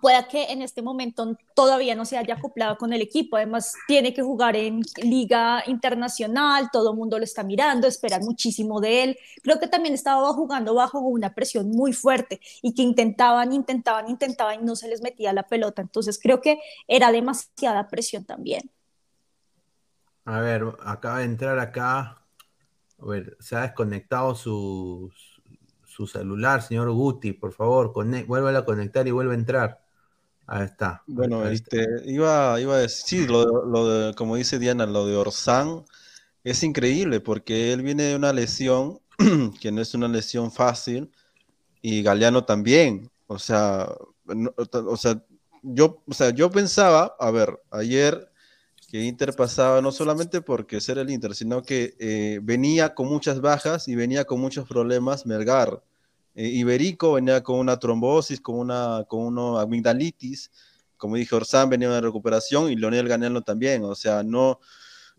[0.00, 3.36] pueda que en este momento todavía no se haya acoplado con el equipo.
[3.36, 8.80] Además, tiene que jugar en liga internacional, todo el mundo lo está mirando, esperan muchísimo
[8.80, 9.18] de él.
[9.42, 14.60] Creo que también estaba jugando bajo una presión muy fuerte y que intentaban, intentaban, intentaban
[14.60, 15.82] y no se les metía la pelota.
[15.82, 18.70] Entonces, creo que era demasiada presión también.
[20.24, 22.22] A ver, acaba de entrar acá.
[22.98, 25.10] A ver, se ha desconectado su,
[25.90, 29.82] su celular, señor Guti, por favor, vuelva a conectar y vuelve a entrar.
[30.46, 31.02] Ahí está.
[31.06, 35.84] Bueno, este, iba, iba a decir, lo, lo de, como dice Diana, lo de Orsán
[36.44, 39.00] es increíble porque él viene de una lesión
[39.60, 41.10] que no es una lesión fácil
[41.82, 43.10] y Galeano también.
[43.26, 43.92] O sea,
[44.72, 45.22] o sea,
[45.62, 48.29] yo, o sea, yo pensaba, a ver, ayer
[48.90, 53.40] que Inter pasaba no solamente porque ser el Inter, sino que eh, venía con muchas
[53.40, 55.80] bajas y venía con muchos problemas Melgar.
[56.34, 60.50] Eh, Iberico venía con una trombosis, con una con una amigdalitis,
[60.96, 64.58] como dije, Orsán venía de recuperación y Leonel Ganello también, o sea, no,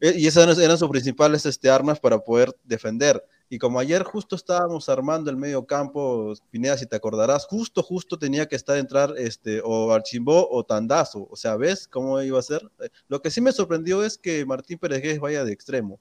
[0.02, 3.24] eh, y esas eran sus principales este, armas para poder defender.
[3.54, 8.18] Y como ayer justo estábamos armando el medio campo, Pineda, si te acordarás, justo, justo
[8.18, 11.28] tenía que estar entrar este, o Archimbó o Tandazo.
[11.30, 12.62] O sea, ¿ves cómo iba a ser?
[12.80, 16.00] Eh, lo que sí me sorprendió es que Martín Pérez vaya de extremo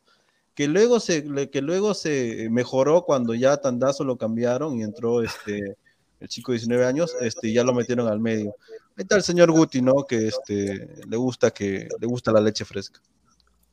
[0.55, 5.77] que luego se, que luego se mejoró cuando ya Tandazo lo cambiaron y entró este
[6.21, 8.55] el chico de 19 años, este, ya lo metieron al medio.
[8.97, 10.05] Ahí está el señor Guti, ¿no?
[10.05, 13.01] Que este, le gusta que le gusta la leche fresca.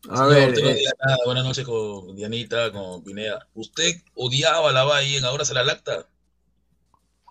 [0.10, 0.84] A ver, eh,
[1.26, 3.48] buenas noches con Dianita, con Pineda.
[3.56, 6.08] ¿Usted odiaba a la Valle, ahora se la lacta?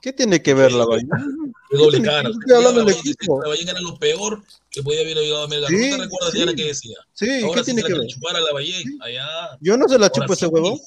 [0.02, 0.84] ¿Qué tiene que ver la?
[1.70, 2.28] Qué doble cara.
[2.28, 3.42] Estoy hablando del equipo.
[3.42, 5.72] La Valle era lo peor que podía haber ayudado a Melgar.
[5.72, 6.96] ¿No te recuerdas, Diana, que decía?
[7.12, 8.06] Sí, ahora ¿qué tiene que, ver?
[8.06, 9.26] chupar a la Valle, allá.
[9.60, 10.78] Yo no se la chupo ese huevo.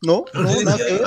[0.00, 1.02] No, no, nada que ver.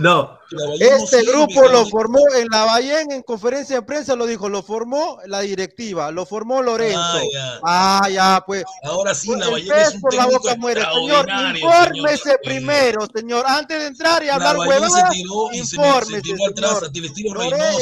[0.00, 0.38] No.
[0.80, 5.18] Este grupo lo formó en la Bahía en conferencia de prensa, lo dijo, lo formó
[5.26, 6.98] la directiva, lo formó Lorenzo.
[6.98, 8.64] Ah, ya, ah, ya pues.
[8.82, 10.82] Ahora sí, la Bahía es un por la boca muere.
[10.82, 13.44] Señor, infórmese primero, señor.
[13.46, 15.10] Antes de entrar y hablar huevada,
[15.52, 16.84] infórmese, señor.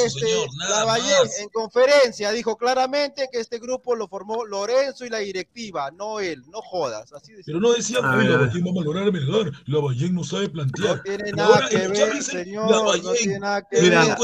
[0.05, 5.19] Este, la Bahía en conferencia dijo claramente que este grupo lo formó Lorenzo y la
[5.19, 7.13] directiva, no él, no jodas.
[7.13, 10.36] Así Pero no decía, ah, la Bahía va a valorar Melgar, la Bahía no sabe
[10.49, 10.97] plantear.
[10.97, 12.71] No tiene nada que ver, señor.
[12.71, 13.93] La no tiene nada que ver.
[13.93, 14.17] La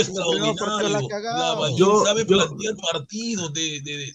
[2.05, 4.15] sabe plantear partidos de, de,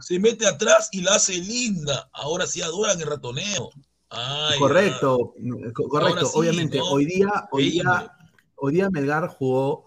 [0.00, 2.08] Se mete atrás y la hace linda.
[2.12, 3.70] Ahora sí adoran el ratoneo.
[4.58, 5.34] correcto,
[5.88, 6.30] correcto.
[6.34, 8.12] Obviamente, hoy día, hoy día,
[8.56, 9.84] hoy día Melgar jugó,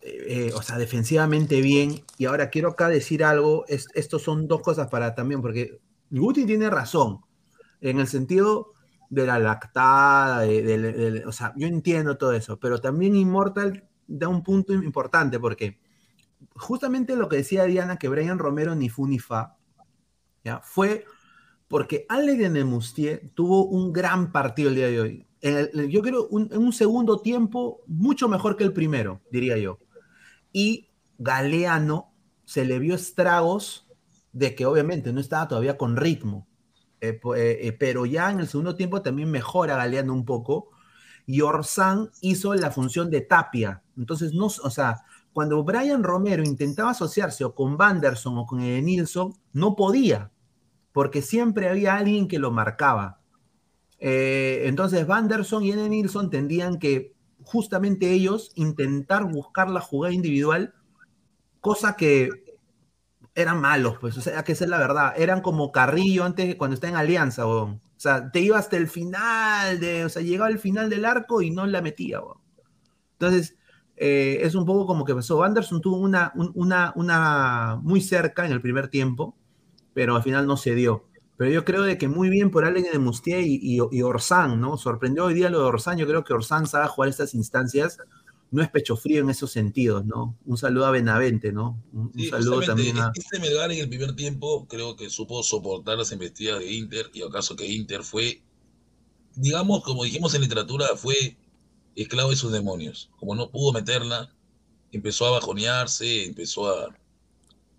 [0.00, 2.04] eh, eh, o sea, defensivamente bien.
[2.18, 3.64] Y ahora quiero acá decir algo.
[3.68, 7.20] Es, estos son dos cosas para también, porque Guti tiene razón
[7.80, 8.71] en el sentido
[9.12, 14.42] de la lactada, de, o sea, yo entiendo todo eso, pero también Immortal da un
[14.42, 15.78] punto importante porque
[16.54, 19.58] justamente lo que decía Diana, que Brian Romero ni fu ni fa,
[20.42, 20.60] ¿ya?
[20.64, 21.04] fue
[21.68, 25.26] porque Ale de Nemustier tuvo un gran partido el día de hoy.
[25.90, 29.78] yo creo en un segundo tiempo mucho mejor que el primero, diría yo.
[30.54, 30.88] Y
[31.18, 32.14] Galeano
[32.46, 33.86] se le vio estragos
[34.32, 36.48] de que obviamente no estaba todavía con ritmo.
[37.02, 40.70] Eh, eh, pero ya en el segundo tiempo también mejora Galeano un poco.
[41.26, 43.82] Y Orsán hizo la función de tapia.
[43.96, 49.34] Entonces, no, o sea, cuando Brian Romero intentaba asociarse o con Vanderson o con Edenilson,
[49.52, 50.30] no podía,
[50.92, 53.20] porque siempre había alguien que lo marcaba.
[53.98, 60.74] Eh, entonces, Vanderson y Edenilson tendían que justamente ellos intentar buscar la jugada individual,
[61.60, 62.41] cosa que
[63.34, 65.14] eran malos, pues, o sea, que esa es la verdad.
[65.16, 69.80] Eran como Carrillo antes, cuando está en Alianza, o sea, te iba hasta el final,
[69.80, 72.20] de, o sea, llegaba al final del arco y no la metía,
[73.14, 73.56] Entonces,
[73.96, 75.42] eh, es un poco como que pasó.
[75.44, 79.36] Anderson tuvo una, una, una muy cerca en el primer tiempo,
[79.94, 81.04] pero al final no se dio.
[81.36, 84.76] Pero yo creo de que muy bien por Allen de Mustier y, y, Orsán, ¿no?
[84.76, 85.98] Sorprendió hoy día lo de Orsán.
[85.98, 87.98] Yo creo que Orsán sabe jugar estas instancias.
[88.52, 90.36] No es pecho frío en esos sentidos, ¿no?
[90.44, 91.82] Un saludo a Benavente, ¿no?
[91.94, 93.10] Un, saludo también a.
[93.14, 97.22] Este Melgar en el primer tiempo creo que supo soportar las embestidas de Inter y
[97.22, 98.42] acaso que Inter fue,
[99.36, 101.38] digamos, como dijimos en literatura, fue
[101.96, 103.10] esclavo de sus demonios.
[103.18, 104.30] Como no pudo meterla,
[104.92, 106.94] empezó a bajonearse, empezó a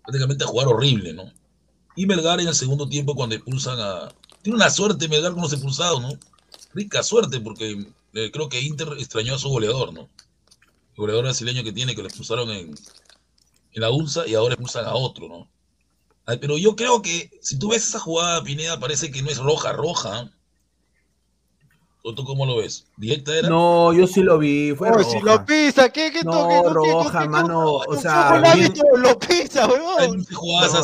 [0.02, 1.32] prácticamente a jugar horrible, ¿no?
[1.94, 4.12] Y Melgar en el segundo tiempo cuando expulsan a...
[4.42, 6.18] Tiene una suerte Melgar con los expulsados, ¿no?
[6.74, 10.08] Rica suerte porque eh, creo que Inter extrañó a su goleador, ¿no?
[10.94, 12.74] El goleador brasileño que tiene, que lo expulsaron en,
[13.72, 15.48] en la UNSA y ahora expulsan a otro, ¿no?
[16.40, 19.72] pero yo creo que si tú ves esa jugada, Pineda, parece que no es roja,
[19.72, 20.30] roja.
[22.06, 22.86] ¿O tú cómo lo ves?
[22.98, 23.48] ¿Directa era?
[23.48, 24.74] No, yo sí lo vi.
[24.74, 25.10] Fue oh, roja.
[25.10, 26.12] si lo pisa, ¿qué?
[26.12, 26.54] ¿Qué no, toque?
[26.54, 27.76] No, roja, ¿qué, mano.
[27.76, 28.42] o sea,
[28.98, 30.26] lo pisa, weón.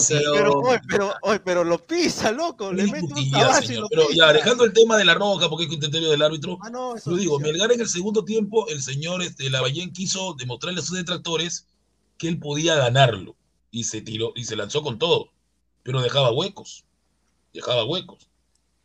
[0.08, 2.72] Pero, pero, oye, pero lo pisa, loco.
[2.72, 4.28] Le mete un tabazo y lo Pero pisa.
[4.28, 6.56] ya, dejando el tema de la roja, porque es criterio del árbitro.
[6.62, 10.32] Ah, no, eso Yo digo, Melgar en el segundo tiempo, el señor este, Lavallén quiso
[10.38, 11.66] demostrarle a sus detractores
[12.16, 13.36] que él podía ganarlo.
[13.70, 15.28] Y se tiró, y se lanzó con todo.
[15.82, 16.86] Pero dejaba huecos.
[17.52, 18.29] Dejaba huecos.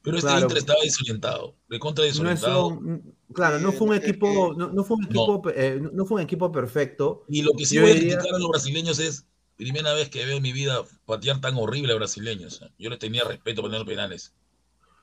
[0.06, 0.42] Pero este Claro.
[0.44, 2.68] Inter estaba desorientado, de contra No es desorientado.
[2.68, 6.06] un- claro, no fue un que- equipo, no, no fue un equipo, eh, no- no
[6.06, 7.24] fue un equipo perfecto.
[7.28, 9.26] Y lo que sí Yo voy a diría- criticar a los brasileños es,
[9.58, 12.62] primera vez que veo en mi vida patear tan horrible a brasileños.
[12.62, 12.70] ¿eh?
[12.78, 14.34] Yo les tenía respeto por los penales.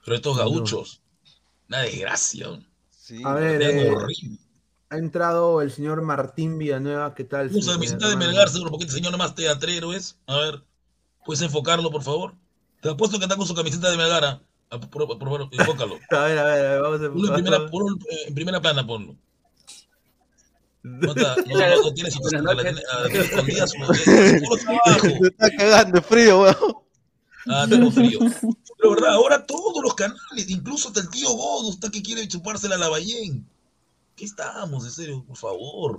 [0.05, 0.43] Pero estos No.
[0.45, 1.03] gauchos,
[1.69, 2.49] una desgracia.
[2.91, 3.21] Sí.
[3.25, 4.39] A ver, eh, horrible.
[4.91, 7.51] ha entrado el señor Martín Villanueva, ¿qué tal?
[7.53, 10.19] Usa camiseta de Melgar, seguro, porque este señor nomás teatrero es.
[10.27, 10.63] A ver,
[11.25, 12.35] ¿puedes enfocarlo, por favor?
[12.83, 14.43] Te apuesto que está con su camiseta de Melgar.
[14.73, 14.81] ¿Ah?
[14.81, 15.99] Por favor, enfócalo.
[16.11, 18.87] A ver, a ver, a ver, vamos a Ponlo en primera, ponlo en primera plana,
[18.87, 19.17] ponlo.
[20.85, 21.45] No, está, no,
[21.77, 22.73] no, no tiene su Buenas la noches.
[22.75, 25.07] tiene- ah, tiene escondida su- su puro trabajo.
[25.21, 26.57] Se está cagando frío, weón.
[27.47, 28.19] Ah, tengo frío.
[28.79, 32.75] Pero verdad, ahora todos los canales, incluso hasta el tío Godo está que quiere chupársela
[32.75, 33.47] a la Ballén.
[34.23, 35.25] ¿Qué estamos, en serio?
[35.27, 35.97] Por favor.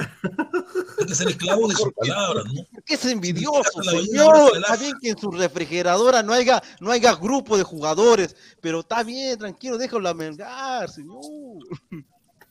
[0.97, 2.63] Hay que ser esclavo de sus palabras, ¿no?
[2.71, 4.55] ¿Por qué es envidioso, señor?
[4.55, 9.03] Está bien que en su refrigeradora no haya, no haya grupo de jugadores, pero está
[9.03, 11.19] bien, tranquilo, déjalo a Melgar, señor.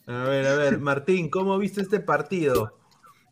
[0.07, 2.77] A ver, a ver, Martín, ¿cómo viste este partido?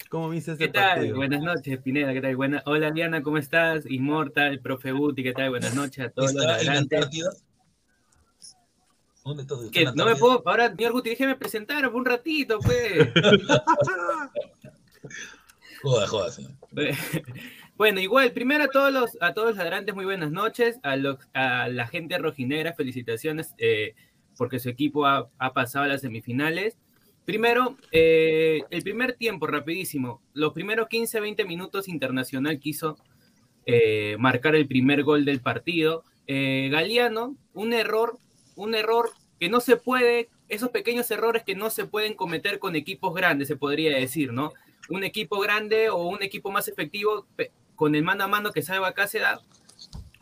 [0.09, 0.95] ¿Cómo viste este ¿Qué tal?
[0.95, 1.17] partido?
[1.17, 2.37] Buenas noches, Pineda, ¿qué tal?
[2.37, 2.63] Buena...
[2.65, 3.85] Hola, Diana, ¿cómo estás?
[3.85, 5.51] Immortal, Profe Guti, ¿qué tal?
[5.51, 7.01] Buenas noches a todos los ¿Está la adelante.
[9.25, 9.61] ¿Dónde estás?
[9.63, 13.09] ¿Está Que no me puedo, ahora, señor Guti, déjeme presentar por un ratito, pues.
[15.83, 16.53] Joda, joda, señor.
[17.81, 20.79] Bueno, igual, primero a todos los, a todos los adelante, muy buenas noches.
[20.83, 23.95] A, los, a la gente rojinera, felicitaciones eh,
[24.37, 26.77] porque su equipo ha, ha pasado a las semifinales.
[27.25, 30.21] Primero, eh, el primer tiempo, rapidísimo.
[30.35, 32.99] Los primeros 15, 20 minutos Internacional quiso
[33.65, 36.05] eh, marcar el primer gol del partido.
[36.27, 38.19] Galeano, un error,
[38.61, 42.77] un error que no se puede, esos pequeños errores que no se pueden cometer con
[42.77, 44.53] equipos grandes, se podría decir, ¿no?
[44.89, 47.27] Un equipo grande o un equipo más efectivo,
[47.75, 49.41] con el mano a mano que sabe acá se da,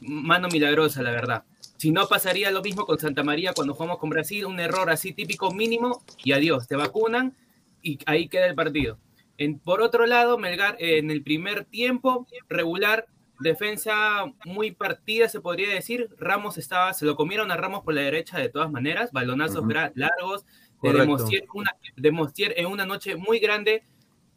[0.01, 1.45] mano milagrosa, la verdad.
[1.77, 5.13] Si no, pasaría lo mismo con Santa María cuando jugamos con Brasil, un error así
[5.13, 7.37] típico mínimo y adiós, te vacunan
[7.83, 8.99] y ahí queda el partido.
[9.37, 13.07] En- por otro lado, Melgar en el primer tiempo, regular,
[13.41, 16.09] defensa muy partida, se podría decir.
[16.19, 19.65] Ramos estaba, se lo comieron a Ramos por la derecha de todas maneras, balonazos
[19.95, 20.45] largos,
[20.83, 20.93] de.
[21.01, 23.83] Demostier, una, Demostier en una noche muy grande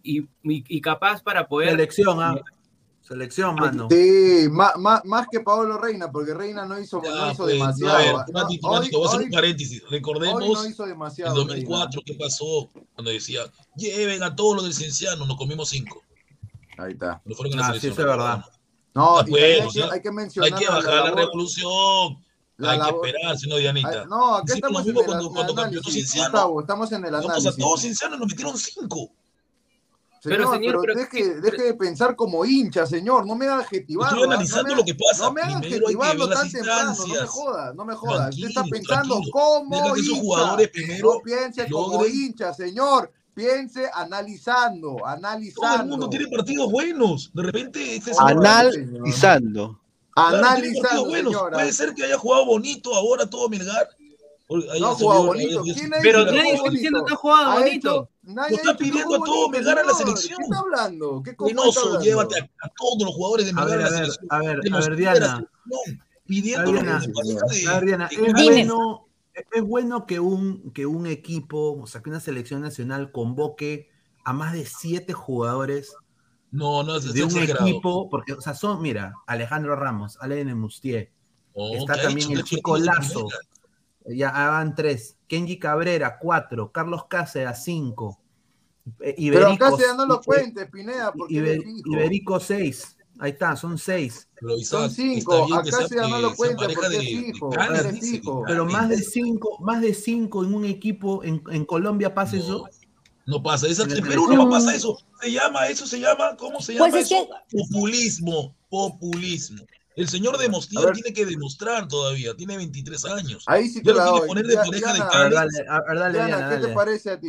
[0.04, 1.70] y, y- y capaz para poder...
[1.72, 2.36] Selección, ah.
[3.02, 3.88] Selección, mano.
[3.90, 7.54] Sí, más, más, más que Paolo Reina, porque Reina no hizo, no Ya, hizo pues,
[7.56, 7.94] demasiado.
[7.96, 9.84] a ver, No, un ratito, hoy- un ratito, voy a hacer hoy- un paréntesis.
[9.90, 10.40] Recordemos
[10.80, 11.36] no demasiado.
[11.36, 12.70] 2004, ¿qué pasó?
[12.94, 13.42] Cuando decía,
[13.76, 16.04] lleven a todos los del Cienciano, nos comimos cinco.
[16.78, 17.22] Ahí está.
[17.26, 17.92] No fueron a la Ah, selección.
[17.92, 18.46] es verdad.
[18.94, 20.84] No, Ah, y pues, también o hay, sea, que, hay que Hay mencionar que bajar
[20.84, 22.26] la, labor- revolución.
[22.58, 23.90] la hay labor- que esperar, si no, Dianita.
[23.90, 26.16] Ay, No, acá Hicimos estamos en el, cuando, análisis.
[26.16, 27.56] Gustavo, estamos en el a análisis.
[27.58, 29.10] todos Cienciano y nos metieron cinco.
[30.24, 33.26] Señor, Pero, pero, señor, pero- deje, deje de pensar como hincha, señor.
[33.26, 34.18] No me haga adjetivarlo.
[34.20, 35.24] Estoy analizando no me, lo que pasa.
[35.24, 36.82] No me haga hay que adjetivarlo tan temprano.
[36.82, 37.30] No me instancias.
[37.30, 38.30] joda, no me joda.
[38.30, 40.20] Usted está pensando como que hincha.
[40.22, 43.12] jugadores primero no piense como logren- hincha, señor.
[43.34, 45.84] Piense analizando, Todo analizando.
[45.84, 47.32] el mundo tiene partidos buenos.
[47.34, 49.80] De repente este Analizando.
[50.14, 51.36] Claro, Analizando, partidos buenos.
[51.54, 53.88] Puede ser que haya jugado bonito ahora todo Melgar.
[54.50, 55.62] No ha jugado bonito.
[55.64, 58.10] ¿Quién ha dicho Pero nadie está diciendo que ha jugado bonito.
[58.24, 60.38] Lo está pidiendo a todo Melgar a la selección.
[60.38, 61.22] ¿Qué está hablando?
[61.24, 62.02] ¿Qué Reynoso, hablando?
[62.04, 64.28] llévate a, a todos los jugadores de A Melgar ver, a, a la ver, selección.
[64.30, 65.48] a ver, a ver, Diana.
[65.70, 66.98] selección, Pidiendo A ver, Diana,
[67.70, 68.34] a ver, Diana, es Dime.
[68.66, 73.90] bueno, es bueno que un, que un equipo, o sea, que una selección nacional convoque
[74.24, 75.94] a más de siete jugadores
[76.52, 77.68] No, no, es de un exagerado.
[77.68, 81.12] equipo, porque, o sea, son, mira, Alejandro Ramos, Alain Mustier,
[81.54, 82.40] Oh, está ¿qué ha también hecho?
[82.40, 82.78] el ¿Qué ha chico?
[82.78, 83.28] Lazo,
[84.06, 88.20] ya van tres, Kenji Cabrera, cuatro, Carlos Cáceres, cinco,
[89.02, 91.60] eh, Pero Iberico, se no lo cuentes, Pineda, porque.
[91.86, 94.28] Iberico seis, ahí está, son seis.
[94.40, 95.34] Pero Son cinco.
[95.34, 97.50] está bien Acá que sea- se no que lo pareja porque de- es fijo.
[97.52, 98.22] de dice.
[98.48, 102.68] Pero más de cinco, más de cinco en un equipo, en, en Colombia pasa eso.
[103.28, 104.98] No pasa, esa, En Perú no pasa eso.
[105.22, 107.30] Se llama, eso se llama, ¿cómo se llama Pues es eso?
[107.52, 109.64] Populismo, populismo.
[109.96, 110.94] El señor de A Mostier ver.
[110.96, 113.44] tiene que demostrar todavía, tiene 23 años.
[113.46, 114.28] Ahí sí te la lo quiere doy.
[114.28, 115.36] poner de Ya- pareja de Diana, A ver, Cali.
[115.36, 117.28] dale, a ver, dale, Diana, Diana, ¿qué te parece a ti?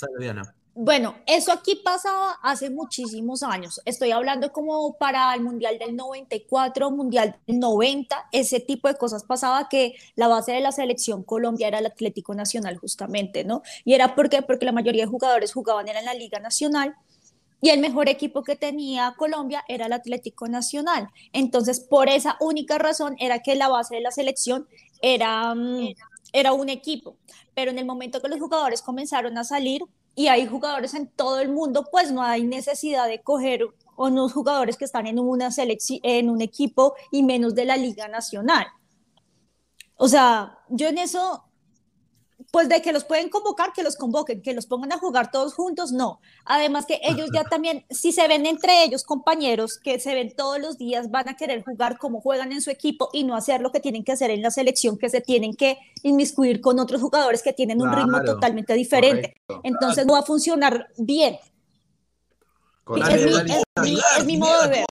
[0.00, 0.54] Dale, Diana.
[0.74, 3.80] Bueno, eso aquí pasaba hace muchísimos años.
[3.84, 9.24] Estoy hablando como para el Mundial del 94, Mundial del 90, ese tipo de cosas
[9.24, 13.62] pasaba que la base de la selección Colombia era el Atlético Nacional justamente, ¿no?
[13.84, 16.94] Y era porque porque la mayoría de jugadores jugaban era en la Liga Nacional
[17.60, 21.08] y el mejor equipo que tenía Colombia era el Atlético Nacional.
[21.32, 24.66] Entonces, por esa única razón era que la base de la selección
[25.02, 25.94] era, mm,
[26.32, 27.16] era un equipo.
[27.54, 29.82] Pero en el momento que los jugadores comenzaron a salir,
[30.20, 33.64] y hay jugadores en todo el mundo, pues no hay necesidad de coger
[33.96, 38.06] unos jugadores que están en, una selecci- en un equipo y menos de la Liga
[38.06, 38.66] Nacional.
[39.96, 41.44] O sea, yo en eso,
[42.52, 45.54] pues de que los pueden convocar, que los convoquen, que los pongan a jugar todos
[45.54, 46.20] juntos, no.
[46.44, 50.58] Además que ellos ya también, si se ven entre ellos compañeros que se ven todos
[50.58, 53.70] los días, van a querer jugar como juegan en su equipo y no hacer lo
[53.70, 57.42] que tienen que hacer en la selección, que se tienen que inmiscuir con otros jugadores
[57.42, 59.34] que tienen un ritmo totalmente diferente.
[59.46, 59.60] correcto.
[59.64, 61.38] Entonces no va a funcionar bien.
[62.96, 64.86] Es mi, dale, es mi- es mi modo de ver.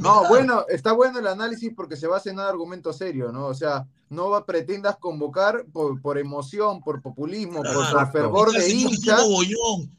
[0.00, 3.46] No, bueno, está bueno el análisis porque se basa en un argumento serio, ¿no?
[3.46, 8.12] O sea, no va, pretendas convocar por, por emoción, por populismo, por, por Claro.
[8.12, 9.16] fervor de hincha.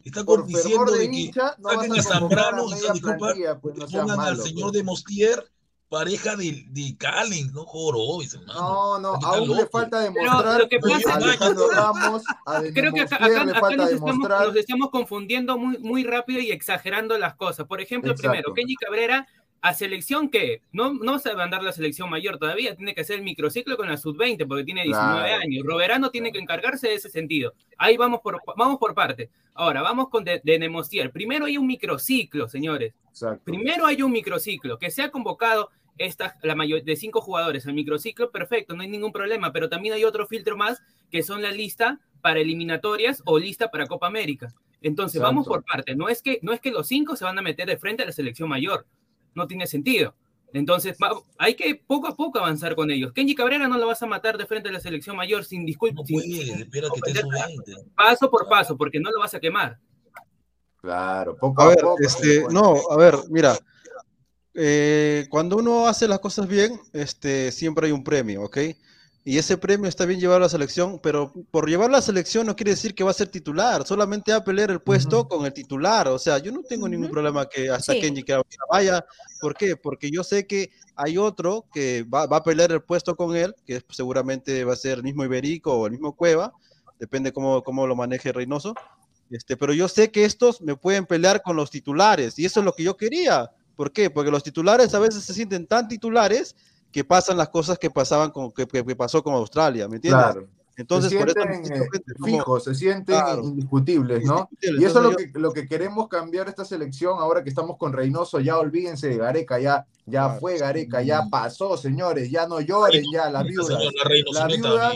[0.04, 2.66] Está Por diciendo fervor de de que hincha, no vas a a convocar a Zambrano
[2.68, 4.74] y media disculpa, plantilla, pues no seas al señor pues.
[4.74, 5.52] de Mostier
[5.90, 6.98] pareja de, de
[7.54, 8.60] no Jorobes, hermano.
[8.60, 12.92] No, no, aún le falta Pero demostrar lo que pasa a Alejandro Ramos, a Creo
[12.92, 14.48] que acá, Demostier acá- le acá falta nos, estamos, demostrar.
[14.48, 17.68] nos estamos confundiendo muy, muy rápido y exagerando las cosas.
[17.68, 18.30] Por ejemplo, Exacto.
[18.32, 19.28] primero, Kenji Cabrera
[19.62, 23.02] a selección que no, no se va a mandar la selección mayor todavía, tiene que
[23.02, 25.42] hacer el microciclo con la sub-20 porque tiene 19 Claro.
[25.42, 25.66] años.
[25.66, 27.54] Roberano tiene que encargarse de ese sentido.
[27.78, 29.30] Ahí vamos por, vamos por parte.
[29.54, 31.12] Ahora, vamos con de, de Nemostier.
[31.12, 32.94] Primero hay un microciclo, señores.
[33.10, 33.44] Exacto.
[33.46, 37.74] Primero hay un microciclo, que se ha convocado esta, la mayor, de cinco jugadores al
[37.74, 41.50] microciclo, perfecto, no hay ningún problema, pero también hay otro filtro más, que son la
[41.52, 44.54] lista para eliminatorias o lista para Copa América.
[44.84, 45.34] Entonces, Exacto.
[45.34, 47.68] vamos por parte, no es, que, no es que los cinco se van a meter
[47.68, 48.86] de frente a la selección mayor,
[49.38, 50.14] no tiene sentido.
[50.54, 53.12] Entonces, va- hay que poco a poco avanzar con ellos.
[53.14, 56.10] Kenji Cabrera no lo vas a matar de frente a la selección mayor sin disculpas.
[56.10, 57.86] No puede, espera que esté sub-20.
[57.96, 59.78] Paso por paso, porque no lo vas a quemar.
[60.82, 61.98] Claro, poco A a, ver, poco.
[62.02, 63.58] este, no, a ver, mira,
[64.54, 68.58] eh, cuando uno hace las cosas bien, este, siempre hay un premio, ¿ok?
[69.28, 72.48] Y ese premio está bien llevar a la selección, pero por llevar a la selección
[72.48, 75.46] no quiere decir que va a ser titular, solamente va a pelear el puesto con
[75.46, 77.12] el titular, o sea, yo no tengo ningún Ujú.
[77.16, 78.00] problema que hasta Sí.
[78.00, 78.40] Kenji que
[78.72, 79.06] vaya,
[79.42, 79.76] ¿por qué?
[79.76, 83.54] Porque yo sé que hay otro que va, va a pelear el puesto con él,
[83.66, 86.54] que seguramente va a ser el mismo Iberico o el mismo Cueva,
[86.98, 88.76] depende cómo, cómo lo maneje Reynoso,
[89.30, 92.66] este, pero yo sé que estos me pueden pelear con los titulares y eso es
[92.66, 93.52] lo que yo quería.
[93.76, 94.10] ¿Por qué?
[94.10, 96.56] Porque los titulares a veces se sienten tan titulares
[96.98, 100.24] que pasan las cosas que pasaban con que, que- que pasó con Australia, ¿me entiendes?
[100.24, 100.48] Claro.
[100.78, 101.88] Entonces, se por eso sienten eh,
[102.18, 103.44] como- fijos, se sienten Claro.
[103.44, 104.50] indiscutibles, ¿no?
[104.50, 104.82] Indiscutibles.
[104.82, 107.94] Y eso es lo que, lo que queremos cambiar esta selección ahora que estamos con
[107.94, 108.40] Reynoso.
[108.40, 110.40] Ya olvídense de Gareca, ya, ya Claro.
[110.40, 113.68] fue Gareca, ya pasó, señores, ya no lloren, ya las viudas.
[113.68, 113.94] Señor,
[114.34, 114.92] la reina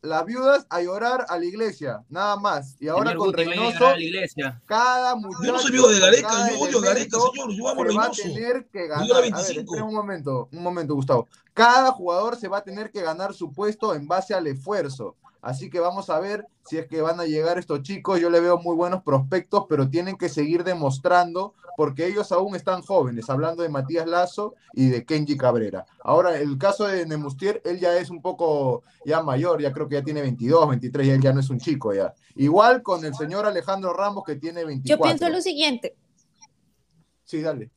[0.00, 2.76] Las viudas, a llorar a la iglesia, nada más.
[2.78, 4.62] Y ahora con a Reynoso, a la iglesia.
[4.64, 5.44] cada muchacho.
[5.44, 8.04] Yo no soy viudo de Gareca, yo odio Gareca, señor, yo amo a se va
[8.04, 8.22] a Reynoso.
[8.22, 9.10] tener que ganar.
[9.10, 9.60] A ver, 25.
[9.60, 11.26] espera un momento, un momento, Gustavo.
[11.52, 15.16] Cada jugador se va a tener que ganar su puesto en base al esfuerzo.
[15.48, 18.20] Así que vamos a ver si es que van a llegar estos chicos.
[18.20, 22.82] Yo le veo muy buenos prospectos, pero tienen que seguir demostrando porque ellos aún están
[22.82, 25.86] jóvenes, hablando de Matías Lazo y de Kenji Cabrera.
[26.04, 29.94] Ahora, el caso de Nemustier, él ya es un poco ya mayor, ya creo que
[29.94, 32.12] ya tiene 22, 23, y él ya no es un chico ya.
[32.34, 34.98] Igual con el señor Alejandro Ramos que tiene 24.
[34.98, 35.96] Yo pienso lo siguiente.
[37.24, 37.70] Sí, dale.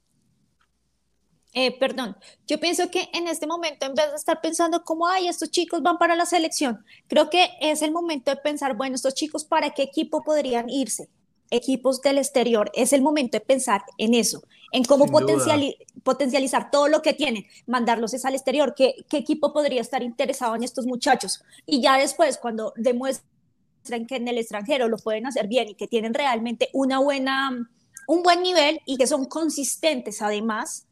[1.54, 2.16] Eh, perdón,
[2.48, 5.82] yo pienso que en este momento, en vez de estar pensando como, ay, estos chicos
[5.82, 9.72] van para la selección, creo que es el momento de pensar, bueno, estos chicos, ¿para
[9.72, 11.10] qué equipo podrían irse?
[11.50, 12.72] Equipos del exterior.
[12.74, 14.42] Es el momento de pensar en eso,
[14.72, 18.74] en cómo potenciali potencializar todo lo que tienen, mandarlos es al exterior.
[18.74, 21.44] ¿Qué, ¿Qué equipo podría estar interesado en estos muchachos?
[21.66, 25.88] Y ya después, cuando demuestran que en el extranjero lo pueden hacer bien y que
[25.88, 27.70] tienen realmente una buena,
[28.08, 30.88] un buen nivel y que son consistentes además,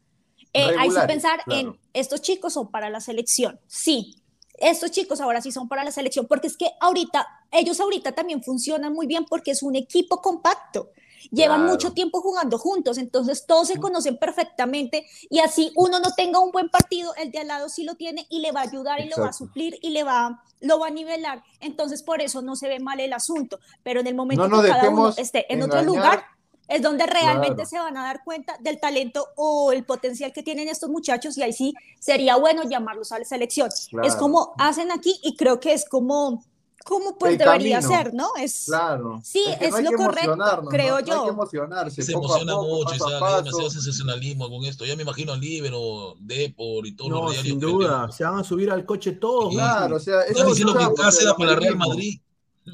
[0.52, 1.60] eh, hay que pensar claro.
[1.60, 4.16] en estos chicos son para la selección, sí.
[4.58, 8.42] Estos chicos ahora sí son para la selección, porque es que ahorita, ellos ahorita también
[8.42, 10.90] funcionan muy bien porque es un equipo compacto.
[11.30, 11.72] Llevan claro.
[11.72, 16.50] mucho tiempo jugando juntos, entonces todos se conocen perfectamente y así uno no tenga un
[16.50, 19.04] buen partido, el de al lado sí lo tiene y le va a ayudar y
[19.04, 19.20] Exacto.
[19.20, 21.42] lo va a suplir y le va, lo va a nivelar.
[21.60, 24.68] Entonces por eso no se ve mal el asunto, pero en el momento no que
[24.68, 26.24] cada uno esté en otro lugar,
[26.70, 27.68] es donde realmente claro.
[27.68, 31.42] se van a dar cuenta del talento o el potencial que tienen estos muchachos y
[31.42, 33.68] ahí sí sería bueno llamarlos a la selección.
[33.90, 34.06] Claro.
[34.06, 36.44] Es como hacen aquí y creo que es como
[36.84, 37.96] como pues el debería camino.
[37.96, 38.30] ser, ¿no?
[38.40, 39.20] Es claro.
[39.22, 40.36] Sí, es, es no lo correcto,
[40.70, 41.14] creo no, yo.
[41.14, 42.02] No hay que emocionarse.
[42.02, 43.22] Se emociona poco, mucho, paso ¿sabes?
[43.22, 44.86] Hay demasiado sensacionalismo con esto.
[44.86, 47.50] Ya me imagino al Libero, Depor y todos no, los diarios.
[47.50, 49.52] Sin duda, se van a subir al coche todos.
[49.52, 52.20] Claro, o sea, están diciendo que Cáceres para Real Madrid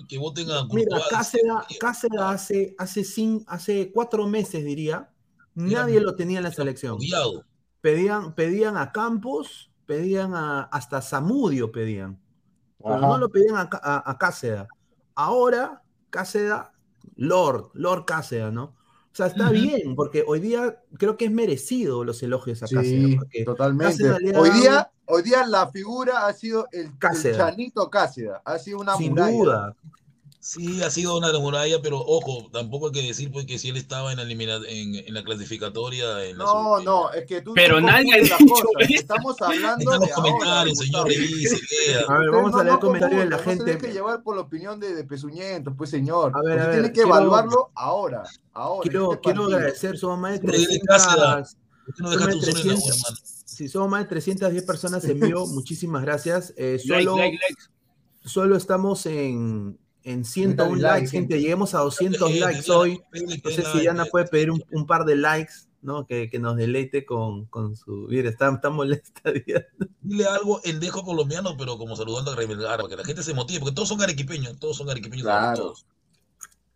[0.08, 5.10] que voten a Mira, Cáceres, Cáceres hace, hace, cinco, hace cuatro meses, diría,
[5.54, 6.98] nadie lo tenía en la selección.
[7.80, 12.20] Pedían, pedían a Campos, pedían a, hasta Zamudio pedían.
[12.78, 14.64] Pero no lo pedían a, a, a Cáceres.
[15.14, 16.54] Ahora, Cáceres,
[17.16, 18.75] Lord, Lord Cáceres, ¿no?
[19.16, 19.52] O sea, está uh -huh.
[19.52, 23.18] bien, porque hoy día creo que es merecido los elogios a Cáceres.
[23.32, 24.04] Sí, totalmente.
[24.36, 26.90] Hoy día, hoy día la figura ha sido el,
[27.24, 28.32] el Chanito Cáceres.
[28.44, 29.32] Ha sido una Sin muralla.
[29.32, 29.76] duda.
[30.46, 33.76] Sí, ha sido una muralla, pero ojo, tampoco hay que decir pues, que si él
[33.76, 36.24] estaba en la, elimina, en, en la clasificatoria.
[36.24, 37.52] En la no, no, es que tú.
[37.52, 38.36] Pero nadie ha dicho
[38.88, 41.58] Estamos hablando de los comentarios, ahora, señor, revise.
[42.08, 43.64] A ver, vamos no, a leer no comentarios de la no gente.
[43.64, 46.30] Se deje llevar por la opinión de, de Pesuñentos, pues, señor.
[46.32, 48.22] A ver, a ver, tiene que quiero- evaluarlo ahora.
[48.52, 50.86] ahora Quiero, este quiero agradecer, somos más de Pero dile 300.
[50.86, 53.16] Cáceres, ¿por qué no de un solo en la 300 hermano?
[53.46, 56.54] Si somos más de 310 personas en vivo, muchísimas gracias.
[56.56, 57.62] Eh, Like, solo, like, like.
[58.24, 59.76] solo estamos en,
[60.06, 61.40] en 101 Dale likes, like, gente.
[61.40, 63.00] Lleguemos a 200 Gente, likes hoy.
[63.44, 65.52] No sé si Diana puede pedir un, un par de likes,
[65.82, 66.06] ¿no?
[66.06, 68.06] Que, que nos deleite con, con su.
[68.08, 69.66] Mira, está, está molesta Diana.
[70.00, 73.34] Dile algo el dejo colombiano, pero como saludando a Remelgar, para que la gente se
[73.34, 75.24] motive, porque todos son arequipeños, todos son arequipeños.
[75.24, 75.56] Claro.
[75.56, 75.86] Todos.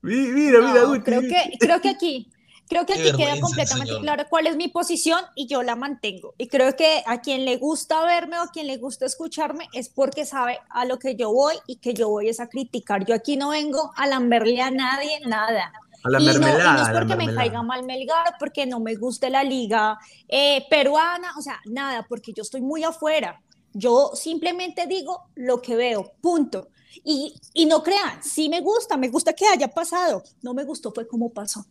[0.03, 1.03] Mira, mira, No, Guti.
[1.03, 2.31] creo que, creo que aquí,
[2.71, 6.35] creo que Qué aquí queda completamente claro cuál es mi posición y yo la mantengo.
[6.39, 9.89] Y creo que a quien le gusta verme o a quien le gusta escucharme es
[9.89, 13.05] porque sabe a lo que yo voy y que yo voy es a criticar.
[13.05, 15.73] Yo aquí no vengo a lamberle a nadie nada.
[16.05, 16.83] A la y, no, y no mermelada.
[16.83, 17.43] es porque me mermelada.
[17.43, 19.99] caiga mal Melgar, porque no me guste la liga
[20.29, 23.43] eh, peruana, o sea, nada, porque yo estoy muy afuera.
[23.73, 26.69] Yo simplemente digo lo que veo, punto.
[27.05, 30.23] Y, y no crean, sí me gusta, me gusta que haya pasado.
[30.43, 31.67] No me gustó, fue como pasó.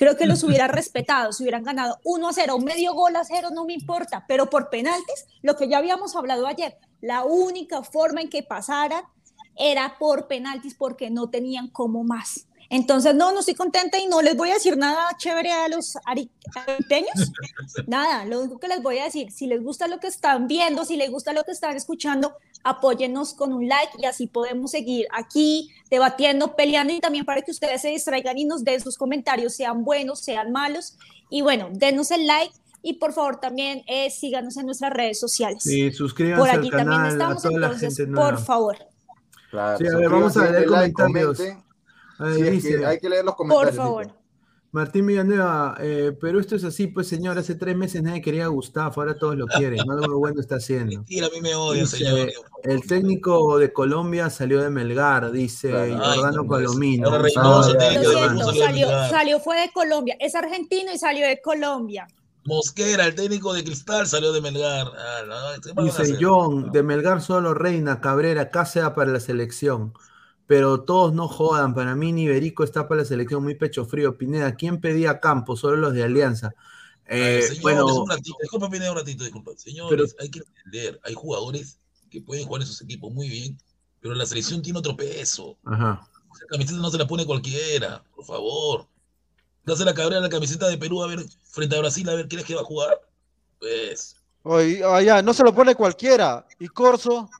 [0.00, 3.50] Creo que los hubiera respetado, si hubieran ganado 1 a 0, medio gol a 0,
[3.52, 8.22] no me importa, pero por penaltis, lo que ya habíamos hablado ayer, la única forma
[8.22, 9.04] en que pasaran
[9.56, 12.46] era por penaltis porque no tenían como más.
[12.72, 15.96] Entonces, no, no estoy contenta y no les voy a decir nada chévere a los
[16.06, 17.32] ari- ariteños.
[17.88, 20.84] Nada, lo único que les voy a decir, si les gusta lo que están viendo,
[20.84, 25.06] si les gusta lo que están escuchando, apóyennos con un like y así podemos seguir
[25.12, 29.54] aquí debatiendo, peleando y también para que ustedes se distraigan y nos den sus comentarios,
[29.54, 30.96] sean buenos, sean malos.
[31.28, 35.64] Y bueno, denos el like y por favor también eh, síganos en nuestras redes sociales.
[35.64, 38.30] Sí, suscríbanse por al allí también a estamos, la entonces, gente nueva.
[38.30, 38.76] por favor.
[39.50, 40.94] Claro, Sí, a ver, vamos a leer denle like,
[42.28, 43.76] es que hay que leer los Por comentarios.
[43.76, 44.20] favor.
[44.72, 48.48] Martín Villanueva, eh, pero esto es así, pues señor, hace tres meses nadie quería a
[48.48, 50.92] Gustavo, ahora todos lo quieren, algo muy bueno está haciendo.
[50.98, 52.30] Mentira, a mí me Dice, señor.
[52.62, 55.98] el técnico de Colombia salió de Melgar, dice Claro.
[56.14, 57.10] Jordano Palomino.
[59.10, 60.16] salió fue de Colombia.
[60.20, 62.06] Es argentino y salió de Colombia.
[62.44, 64.86] Mosquera, el técnico de Cristal, salió de Melgar.
[64.96, 66.16] Ah, no, ¿qué van a Dice?
[66.20, 69.92] John, de Melgar solo Reina, Cabrera, Cáceres para la selección.
[70.50, 74.18] Pero todos no jodan, para mí ni Iberico está para la selección, muy pecho frío.
[74.18, 75.60] Pineda, ¿quién pedía a Campos?
[75.60, 76.56] Solo los de Alianza.
[77.06, 79.52] Eh, Señores, bueno, un ratito, disculpa, Pineda, un ratito, disculpa.
[79.54, 81.78] Señores, hay que entender, hay jugadores
[82.10, 83.56] que pueden jugar en esos equipos muy bien,
[84.00, 85.56] pero la selección tiene otro peso.
[85.66, 86.04] Ajá.
[86.34, 88.88] Esa camiseta no se la pone cualquiera, por favor.
[89.64, 92.40] Dase la cabrera la camiseta de Perú a ver frente a Brasil, a ver quién
[92.40, 93.00] es que va a jugar.
[93.60, 94.16] Pues.
[94.42, 96.44] Oye, ah, ya, no se lo pone cualquiera.
[96.58, 97.30] Y Corso.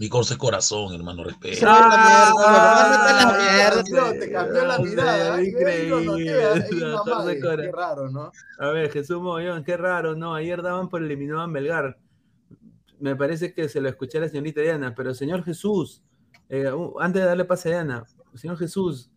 [0.00, 1.66] Mi corso es corazón, hermano, respeto.
[1.68, 2.32] Ah,
[4.18, 5.44] te cambió, la mirada.
[5.44, 6.66] Increíble.
[7.38, 8.32] Qué raro, ¿no?
[8.58, 10.34] A ver, Jesús Mogollón, qué raro, ¿no?
[10.34, 11.98] Ayer daban por eliminado a Melgar.
[12.98, 16.02] Me parece que se lo escuché a la señorita Diana, pero señor Jesús,
[16.48, 18.04] eh, uh, antes de darle pase a Diana,
[18.36, 19.09] señor Jesús,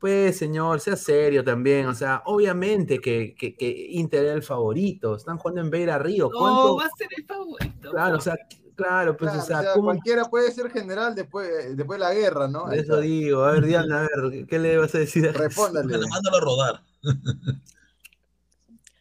[0.00, 5.16] pues señor, sea serio también, o sea, obviamente que, que, que Inter era el favorito,
[5.16, 6.76] están jugando en Beira Río, No, ¿cuánto?
[6.76, 7.90] va a ser el favorito.
[7.90, 8.36] Claro, o sea,
[8.76, 12.04] claro, pues, Claro, o sea, o sea, ¿cómo- cualquiera puede ser general después, después de
[12.04, 12.66] la guerra, ¿no?
[12.66, 13.00] Ahí Eso está.
[13.06, 15.28] digo, a ver, Diana, a ver, ¿qué le vas a decir?
[15.28, 15.32] a?
[15.32, 15.98] Respóndale.
[16.08, 16.82] Mándalo a rodar.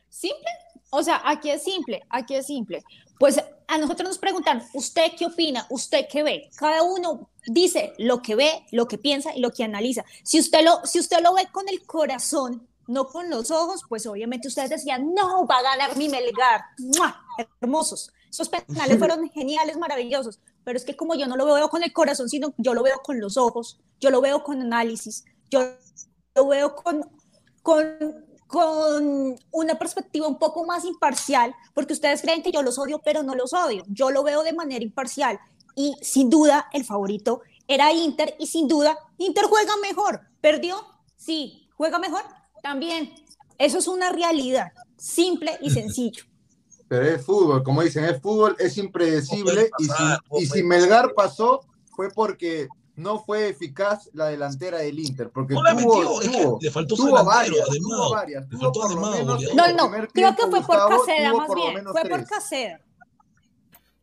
[0.09, 0.47] ¿Simple?
[0.89, 2.83] O sea, aquí es simple, aquí es simple.
[3.19, 3.41] Pues
[3.71, 5.65] a nosotros nos preguntan, ¿usted qué opina?
[5.69, 6.49] ¿Usted qué ve?
[6.57, 10.03] Cada uno dice lo que ve, lo que piensa y lo que analiza.
[10.23, 14.05] Si usted lo, si usted lo ve con el corazón, no con los ojos, pues
[14.07, 16.65] obviamente ustedes decían, no, va a ganar mi Melgar.
[16.79, 17.23] ¡Mua!
[17.61, 18.11] Hermosos.
[18.29, 20.41] Esos penales fueron geniales, maravillosos.
[20.65, 22.97] Pero es que como yo no lo veo con el corazón, sino yo lo veo
[23.01, 25.61] con los ojos, yo lo veo con análisis, yo
[26.35, 27.09] lo veo con,
[27.63, 32.99] con, con una perspectiva un poco más imparcial, porque ustedes creen que yo los odio,
[33.03, 33.83] pero no los odio.
[33.87, 35.39] Yo lo veo de manera imparcial.
[35.73, 40.19] Y sin duda, el favorito era Inter, y sin duda, Inter juega mejor.
[40.41, 40.85] ¿Perdió?
[41.15, 41.69] Sí.
[41.77, 42.23] ¿Juega mejor?
[42.61, 43.13] También.
[43.57, 46.25] Eso es una realidad, simple y sencillo.
[46.89, 49.71] Pero es fútbol, como dicen, es fútbol, es impredecible.
[49.79, 51.61] Y si, pasar, y si Melgar pasó,
[51.95, 52.67] fue porque
[53.01, 55.29] no fue eficaz la delantera del Inter.
[55.29, 58.43] Porque No la tuvo, metió, es que tuvo, le faltó su tuvo varias, tuvo varias.
[58.43, 59.55] Le Tuvo faltó por lo Ademado, menos.
[59.55, 61.83] No, no, creo que fue por Gustavo, Caseda tuvo más por bien.
[61.85, 62.29] Fue por tres.
[62.29, 62.81] Caseda.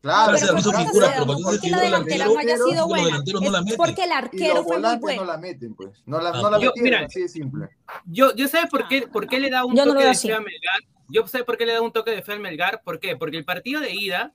[0.01, 3.05] Claro, pero hizo fue por figura, pero no porque la delantera no haya sido buena.
[3.07, 3.77] delanteros no la Es meten.
[3.79, 5.23] porque el arquero fue muy bueno.
[5.23, 6.03] no la meten, pues.
[6.07, 7.69] No la, Ah, no la yo- metieron, mira, así de simple.
[8.07, 10.19] Yo, yo sé por qué, por qué le da un Yo no toque veo de
[10.19, 10.81] fe a Melgar.
[11.09, 12.81] Yo sé por qué le da un toque de fe al Melgar.
[12.85, 13.17] ¿Por qué?
[13.17, 14.33] Porque el partido de ida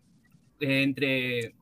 [0.60, 1.56] eh, entre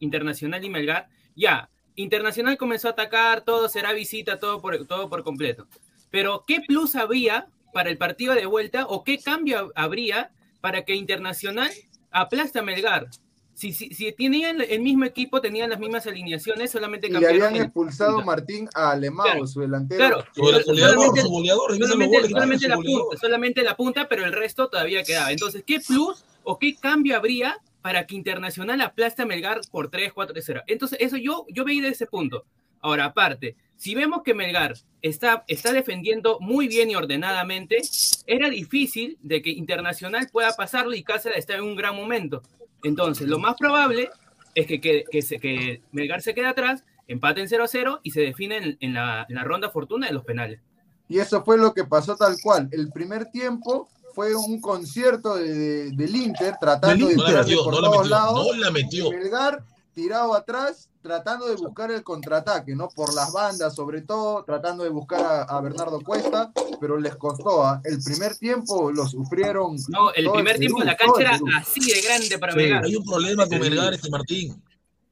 [0.00, 5.22] Internacional y Melgar, ya, Internacional comenzó a atacar, todo será visita, todo por, todo por
[5.22, 5.66] completo.
[6.10, 10.30] Pero, ¿qué plus habría para el partido de vuelta o qué cambio habría
[10.60, 11.70] para que Internacional
[12.10, 13.08] aplaste a Melgar?
[13.54, 17.42] Si, si, si tenían el mismo equipo, tenían las mismas alineaciones, solamente Y le cambiaron
[17.42, 19.98] habían el- expulsado Martín a Alemão, Claro, su delantero.
[19.98, 23.02] Claro, solamente- solamente, solamente su la goleador.
[23.04, 25.30] punta, solamente la punta, pero el resto todavía quedaba.
[25.30, 30.10] Entonces, ¿qué plus o qué cambio habría para que Internacional aplaste a Melgar por 3,
[30.14, 30.62] 4, 0?
[30.68, 32.46] Entonces, eso yo, yo veía de ese punto.
[32.80, 34.72] Ahora, aparte, si vemos que Melgar
[35.02, 37.82] está, está defendiendo muy bien y ordenadamente,
[38.26, 42.40] era difícil de que Internacional pueda pasarlo y Cáceres está en un gran momento.
[42.82, 44.08] Entonces, lo más probable
[44.54, 48.78] es que, que, que, Melgar se quede atrás, empaten 0 a 0 y se define
[48.80, 50.58] en la, en la ronda fortuna de los penales.
[51.06, 52.66] Y eso fue lo que pasó tal cual.
[52.72, 57.50] El primer tiempo fue un concierto de, de- del Inter tratando de No la tirarse
[57.50, 58.46] metió, por no la todos metió, lados.
[58.46, 59.10] no la metió.
[59.10, 62.88] Melgar tirado atrás, tratando de buscar el contraataque, ¿no?
[62.88, 66.50] Por las bandas, sobre todo, tratando de buscar a, a Bernardo Cuesta,
[66.80, 67.64] pero les costó.
[67.64, 67.80] ¿ah?
[67.84, 69.76] El primer tiempo lo sufrieron.
[69.88, 72.58] No, el primer tiempo la todo cancha era así de grande para Sí.
[72.58, 72.84] Melgar.
[72.84, 73.60] Hay un problema con.
[73.60, 74.62] Melgar, este Martín.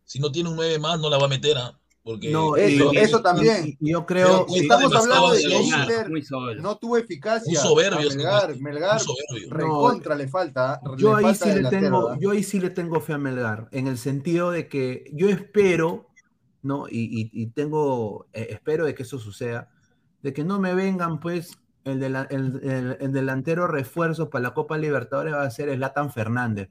[0.04, 1.78] Si no tiene un 9 más, no la va a meter, ¿ah?
[2.04, 3.76] Porque No, Eso, eso también.
[3.78, 6.10] yo creo, sí, Estamos hablando de que Inter
[6.60, 7.48] no tuvo eficacia.
[7.50, 9.50] Un soberbio Melgar, Melgar un soberbio.
[9.54, 10.80] recontra le falta.
[10.98, 13.68] yo le ahí falta sí le tengo, yo ahí sí le tengo fe a Melgar,
[13.70, 16.08] en el sentido de que yo espero,
[16.62, 16.88] ¿no?
[16.88, 19.70] Y, y- y tengo, eh, espero de que eso suceda,
[20.22, 24.54] de que no me vengan, pues, el, dela- el- el- el delantero refuerzo para la
[24.54, 26.68] Copa Libertadores va a ser Zlatan Fernández.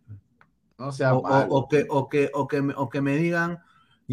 [0.77, 3.59] No sea O, o- o que, o, que, o, que o que me digan,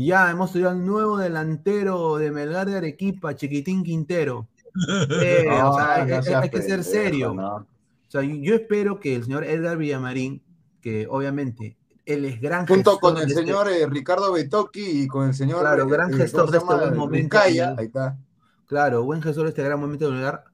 [0.07, 4.49] ya hemos tenido un nuevo delantero de Melgar de Arequipa, Chiquitín Quintero.
[5.21, 7.35] Eh, o sea, No, no hay- hay, seas hay que ser serio.
[7.35, 7.55] no.
[7.57, 10.41] O sea, yo espero que el señor Edgar Villamarín,
[10.81, 11.77] que obviamente
[12.07, 15.35] él es gran Junto gestor con el este- señor eh, Ricardo Betoki y con el
[15.35, 17.39] señor Claro, eh, gran eh, gestor ¿cómo de este buen momento.
[17.39, 18.17] Ahí está.
[18.67, 20.45] claro, buen gestor de este gran momento de lugar,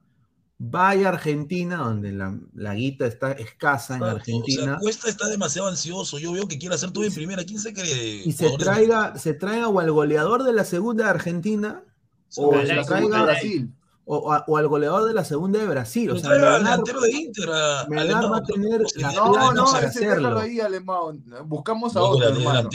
[0.57, 5.09] vaya a Argentina, donde la, la guita está escasa en Exacto, O Argentina, sea, Cuesta
[5.09, 6.17] está demasiado ansioso.
[6.19, 7.43] Yo veo que quiere hacer todo en primera.
[7.43, 8.23] ¿Quién se cree?
[8.25, 11.83] y se traiga, se traiga o al goleador de la segunda de Argentina,
[12.37, 13.73] o, O se la traiga- Brasil.
[14.05, 16.11] o, a- o al goleador de la segunda de Brasil.
[16.11, 19.87] O sea, Melgar- delantero de Inter, a Melgar va a tener la no, No, para
[19.87, 20.39] ese déjalo hacerlo.
[20.39, 21.23] ahí, alemán.
[21.45, 22.69] Buscamos a No, otro, hermano.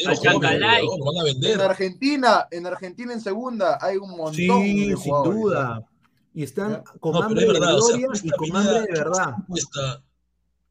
[1.42, 1.60] En.
[1.60, 5.40] Argentina, en Argentina en segunda hay un montón Sí, de sin jugadores.
[5.40, 5.86] duda.
[6.32, 8.92] Y están con No, hambre de verdad, o sea, gloria y con hambre de ¿qué
[8.92, 9.34] pasa verdad.
[9.34, 10.02] con Cuesta?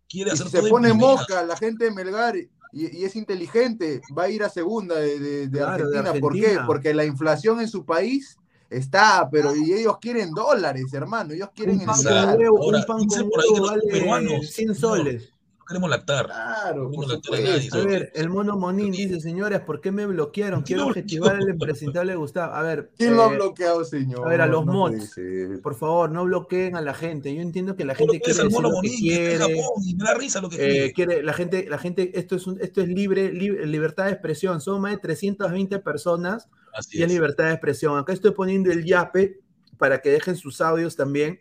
[0.07, 3.15] Quiere Y hacer si se todo pone mosca la gente de Melgar y, y es
[3.15, 6.21] inteligente, va a ir a segunda de, de- de Claro, de Argentina.
[6.21, 6.57] ¿Por qué?
[6.65, 8.37] Porque la inflación en su país
[8.69, 13.05] está, pero y ellos quieren dólares, hermano, ellos quieren Un pan huevo, Ahora, un pan
[13.07, 15.33] con huevo vale peruanos, 100 no, soles.
[15.69, 16.25] Queremos lactar.
[16.25, 17.69] Claro, No lactar a nadie.
[17.71, 20.63] A ver, el mono Monín dice, señores, ¿por qué me bloquearon?
[20.63, 22.55] Quiero No, objetivar al impresentable Gustavo.
[22.55, 24.25] A ver, ¿Quién lo ha eh, bloqueado, señor?
[24.25, 25.15] a ver, a los No mods,
[25.61, 27.33] por favor, no bloqueen a la gente.
[27.35, 29.61] Yo entiendo que la gente quiere decir mono lo Monín, que está en quiere.
[29.61, 32.47] Japón y me da risa lo que eh, quiere la gente, la gente, esto es
[32.47, 34.59] un, esto es libre, libre- libertad de expresión.
[34.61, 37.13] Son más de 320 personas Así y es es.
[37.13, 37.97] libertad de expresión.
[37.99, 39.39] Acá estoy poniendo el yape
[39.77, 41.39] para que dejen sus audios también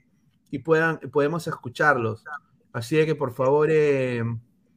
[0.50, 2.22] y puedan, podemos escucharlos.
[2.72, 4.22] Así que por favor, eh,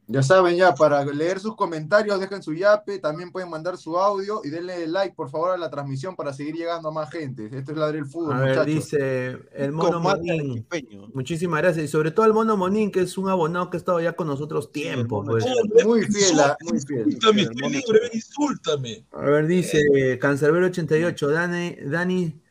[0.08, 4.40] Ya saben, ya, para leer sus comentarios, dejen su yape, también pueden mandar su audio
[4.44, 7.48] y denle like, por favor, a la transmisión para seguir llegando a más gente.
[7.56, 8.66] Esto es Ladre el Fútbol, a ver, muchachos.
[8.66, 10.66] dice el mono Monín.
[11.14, 11.84] Muchísimas gracias.
[11.84, 14.26] Y sobre todo al mono Monín, que es un abonado que ha estado ya con
[14.26, 15.24] nosotros tiempo.
[15.24, 15.44] pues.
[15.46, 17.06] Oh, Muy fiel, ah, muy insúltame, fiel.
[17.06, 19.04] Insúltame, El estoy libre, insúltame.
[19.12, 22.41] A ver, dice Cancerbero 88, Dani, Dani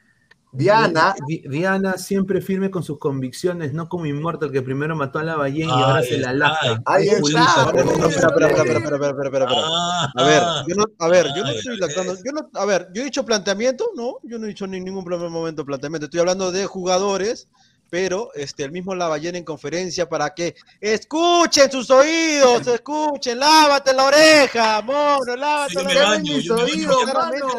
[0.54, 5.24] Diana, Di- Diana siempre firme con sus convicciones, no como Immortal que primero mató a
[5.24, 6.82] la ballena y ahora se la laja.
[6.86, 7.72] Ahí Es está.
[7.74, 9.47] Espera, espera, espera, espera, espera, espera, espera, espera.
[9.56, 12.89] Ah, A ver, yo no, a ver, yo no estoy lactando, yo no, a ver,
[12.93, 16.20] yo he dicho planteamiento, no, yo no he dicho en ningún primer momento planteamiento, estoy
[16.20, 17.47] hablando de jugadores,
[17.89, 24.06] pero este, el mismo Lavallén en conferencia para que escuchen sus oídos, escuchen, lávate la
[24.06, 26.06] oreja, mono, lávate Yo la oreja.
[26.08, 27.04] baño oídos.
[27.12, 27.58] Claramente.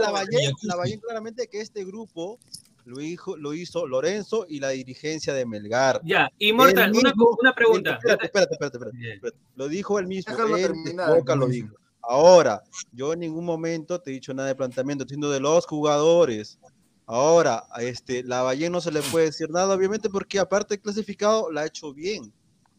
[0.62, 2.38] Lavallén claramente que este grupo
[2.84, 6.00] lo hizo, lo hizo Lorenzo y la dirigencia de Melgar.
[6.04, 7.94] Ya, Immortal, Él una, pregunta.
[7.94, 9.12] Espérate, espérate, espérate, espérate, Bien.
[9.14, 9.38] espérate.
[9.54, 10.32] Lo dijo él mismo.
[10.32, 11.64] Déjalo él de terminar, boca lo Mauricio.
[11.66, 11.76] dijo.
[12.02, 12.62] Ahora,
[12.92, 16.58] yo en ningún momento te he dicho nada de planteamiento, estoy de los jugadores.
[17.06, 20.80] Ahora, a este, la Ballén no se le puede decir nada, obviamente, porque aparte de
[20.80, 22.32] clasificado, la ha hecho bien.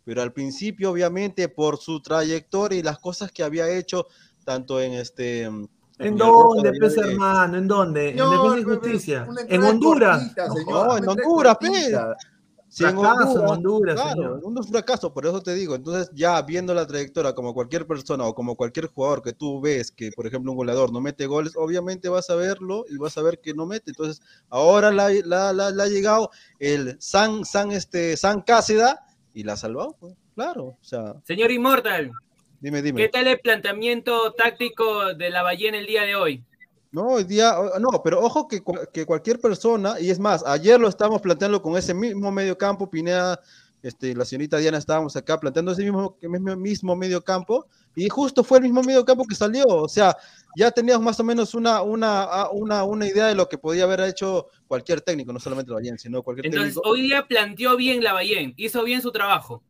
[0.05, 4.07] Pero al principio, obviamente, por su trayectoria y las cosas que había hecho,
[4.43, 5.49] tanto en este.
[5.99, 7.57] ¿En dónde, de- hermano?
[7.57, 8.09] ¿En dónde?
[8.09, 9.27] ¿En y pero- Justicia?
[9.47, 10.19] ¿En Honduras?
[10.35, 12.17] cortita, No, en Honduras, cortita.
[12.67, 14.39] Sí, en Fracaso en Honduras, Honduras, claro, señor.
[14.39, 15.75] en un fracaso, por eso te digo.
[15.75, 19.91] Entonces, ya viendo la trayectoria, como cualquier persona o como cualquier jugador que tú ves
[19.91, 23.21] que, por ejemplo, un goleador no mete goles, obviamente vas a verlo y vas a
[23.21, 23.91] ver que no mete.
[23.91, 29.43] Entonces, ahora la, la, la- la ha llegado el San, San, este, San Cáseda y
[29.43, 30.63] la ha salvado, pues, claro.
[30.65, 32.09] O sea, Señor Immortal,
[32.64, 33.01] dime, dime.
[33.01, 36.43] ¿qué tal el planteamiento táctico de la ballena el día de hoy?
[36.91, 40.88] No, hoy día, no, pero ojo que, que cualquier persona, y es más, ayer lo
[40.88, 43.39] estábamos planteando con ese mismo medio campo, Pineda,
[43.82, 48.43] este, la señorita Diana estábamos acá planteando ese mismo, mismo, mismo medio campo, y justo
[48.43, 50.16] fue el mismo medio campo que salió, o sea,
[50.55, 54.01] ya teníamos más o menos una, una, una, una idea de lo que podía haber
[54.01, 56.89] hecho cualquier técnico, no solamente el Bayern, sino cualquier Entonces, técnico.
[56.89, 59.64] hoy día planteó bien la ballena, hizo bien su trabajo.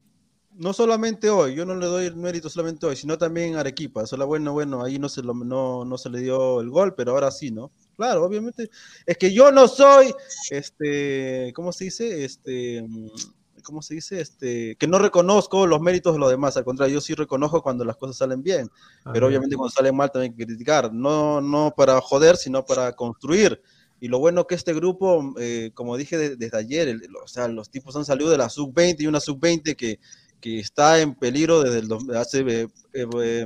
[0.56, 4.06] No solamente hoy, yo no le doy el mérito solamente hoy, sino también a Arequipa.
[4.06, 7.12] Solo bueno, bueno, ahí no se, lo, no, no se le dio el gol, pero
[7.14, 7.72] ahora sí, ¿no?
[7.96, 8.70] Claro, obviamente.
[9.06, 10.14] Es que yo no soy,
[10.52, 12.24] este, ¿cómo se dice?
[12.24, 12.86] Este,
[13.64, 14.22] ¿cómo se dice?
[14.22, 17.84] Este, que no reconozco los méritos de los demás, al contrario, yo sí reconozco cuando
[17.84, 18.70] las cosas salen bien,
[19.06, 19.28] pero Ajá.
[19.28, 23.62] obviamente cuando salen mal también hay que criticar, no, no para joder, sino para construir.
[24.00, 27.48] Y lo bueno que este grupo, eh, como dije de- desde ayer, el- o sea,
[27.48, 29.98] los tipos han salido de la sub-20 y una sub-20 que,
[30.44, 31.88] que está en peligro desde,
[32.18, 33.46] hace, eh, eh, eh,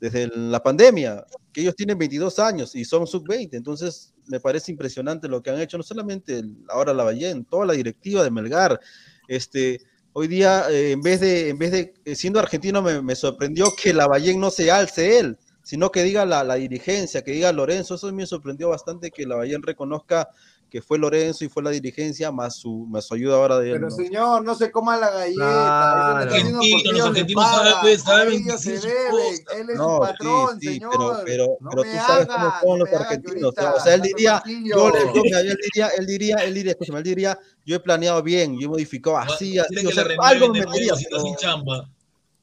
[0.00, 3.56] desde la pandemia, que ellos tienen 22 años y son sub-20.
[3.56, 7.66] Entonces, me parece impresionante lo que han hecho, no solamente el- ahora la Ballén, toda
[7.66, 8.78] la directiva de Melgar.
[9.26, 9.80] Este,
[10.12, 13.92] hoy día, eh, en vez de, en vez de siendo argentino, me, me sorprendió que
[13.92, 14.06] la
[14.36, 17.96] no se alce él, sino que diga la, la dirigencia, que diga Lorenzo.
[17.96, 20.28] Eso me sorprendió bastante que la Ballén reconozca
[20.70, 23.72] que fue Lorenzo y fue la dirigencia, más su, más su ayuda ahora de él.
[23.74, 23.96] Pero ¿no?
[23.96, 25.34] señor, no se coma la galleta.
[25.34, 26.30] Claro.
[26.30, 29.44] Argentinos, los argentinos saben, saben ellos se deben.
[29.56, 30.90] Él es No, su patrón, sí, sí, señor.
[30.92, 33.42] pero, pero, no pero tú sabes cómo son los que argentinos.
[33.58, 37.38] ahorita o sea, él diría, yo, él diría, él diría, él diría, escúchame, él diría,
[37.66, 40.94] yo he planeado bien, yo he modificado así, así, o que sea, algo me metería.
[40.94, 41.88] sin chamba.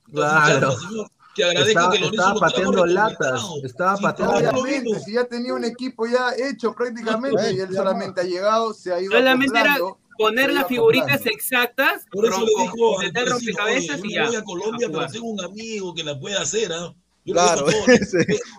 [0.05, 0.75] Sin Claro.
[0.78, 1.07] chamba.
[1.38, 4.84] Que agradezca Estaba, que Lorenzo estaba lo pateando latas, estaba Sí, pateando latas.
[4.94, 8.92] lo si ya tenía un equipo ya hecho prácticamente y él solamente ha llegado, se
[8.92, 9.78] ha ido Solamente era
[10.18, 14.26] poner las figuritas exactas, Por eso le dijo al vecino, oye, rompecabezas yo y ya.
[14.26, 16.96] voy a Colombia, a pero tengo un amigo que la puede hacer, ¿ah?
[17.24, 17.66] Yo le Claro,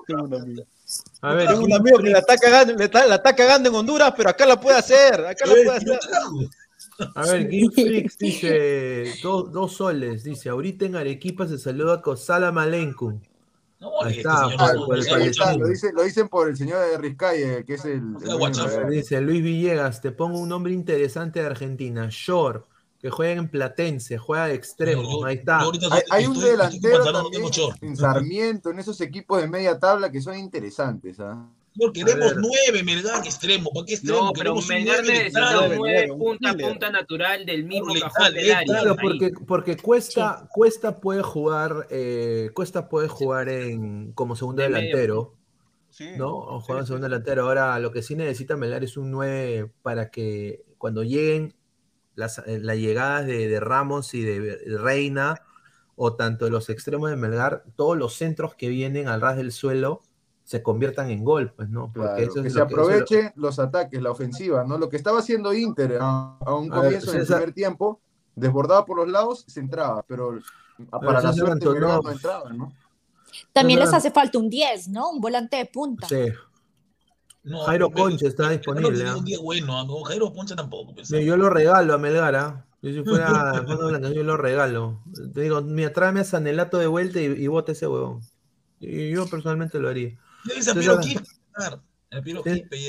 [0.07, 0.62] tengo un amigo.
[1.20, 3.74] A ver, Tengo un amigo que la está cagando, le está- la está cagando en
[3.74, 5.99] Honduras, pero acá la puede hacer, acá la "Ey, puede hacer.
[6.99, 7.12] Te hago".
[7.14, 12.59] a ver, Freaks dice dos, dos soles, dice, ahorita en Arequipa se saluda con Salam
[12.59, 13.20] Aleikum.
[13.80, 15.59] No, Ahí este está, señor no- por no palestino.
[15.59, 18.03] lo, dice- lo dicen por el señor de Rizcay, que es el.
[18.90, 22.62] Dice Luis Villegas, te pongo un nombre interesante de Argentina, Shore,
[22.99, 25.24] que juega en Platense, juega de extremo.
[25.24, 25.61] Ahí está.
[25.61, 27.44] Hay, hay un delantero también
[27.82, 31.20] en Sarmiento, en esos equipos de media tabla que son interesantes.
[31.20, 31.49] ¿ah?
[31.79, 33.70] Señor, queremos nueve, Melgar extremo.
[33.72, 34.24] ¿Para qué extremo?
[34.24, 38.53] No, pero Melgar nueve necesita nueve punta a punta natural del mismo Letal, cajón del
[38.53, 38.64] área.
[38.64, 44.68] Claro, porque, porque Cuesta, Cuesta puede jugar, eh, Cuesta puede jugar en como segundo De
[44.68, 45.35] delantero.
[45.91, 46.11] Sí.
[46.16, 46.37] ¿no?
[46.37, 47.45] O juega en segundo delantero.
[47.45, 51.55] Ahora, lo que sí necesita Melgar es un 9 para que cuando lleguen
[52.14, 55.43] las, eh, las llegadas de, de Ramos y de Reina,
[56.01, 59.51] o tanto de los extremos de Melgar, todos los centros que vienen al ras del
[59.51, 60.03] suelo
[60.49, 61.92] se conviertan en gol, pues, ¿no?
[61.92, 64.78] Porque Claro, eso que se que- lo- aproveche los ataques, la ofensiva, ¿no?
[64.78, 68.01] Lo que estaba haciendo Inter a, a un comienzo en el César- primer tiempo,
[68.34, 70.38] desbordaba por los lados, se entraba, pero
[70.90, 71.66] para la suerte.
[71.68, 72.72] Melgar no entraba, ¿no?
[73.53, 75.11] También les hace falta un 10, ¿no?
[75.11, 76.09] Un volante de punta.
[76.09, 76.28] Sí.
[77.42, 79.05] No, Jairo Concha está disponible.
[79.07, 79.16] ¿ah?
[79.42, 80.94] bueno, no, Jairo Poncha tampoco.
[80.94, 81.11] pues.
[81.11, 82.64] Mira, Yo lo regalo a Melgar, ¿ah?
[82.80, 83.53] Yo si fuera
[84.14, 85.03] yo lo regalo.
[85.34, 88.20] Te digo, mira, tráeme a Sanelato de vuelta y, y bota ese huevón.
[88.80, 90.16] Y yo personalmente lo haría.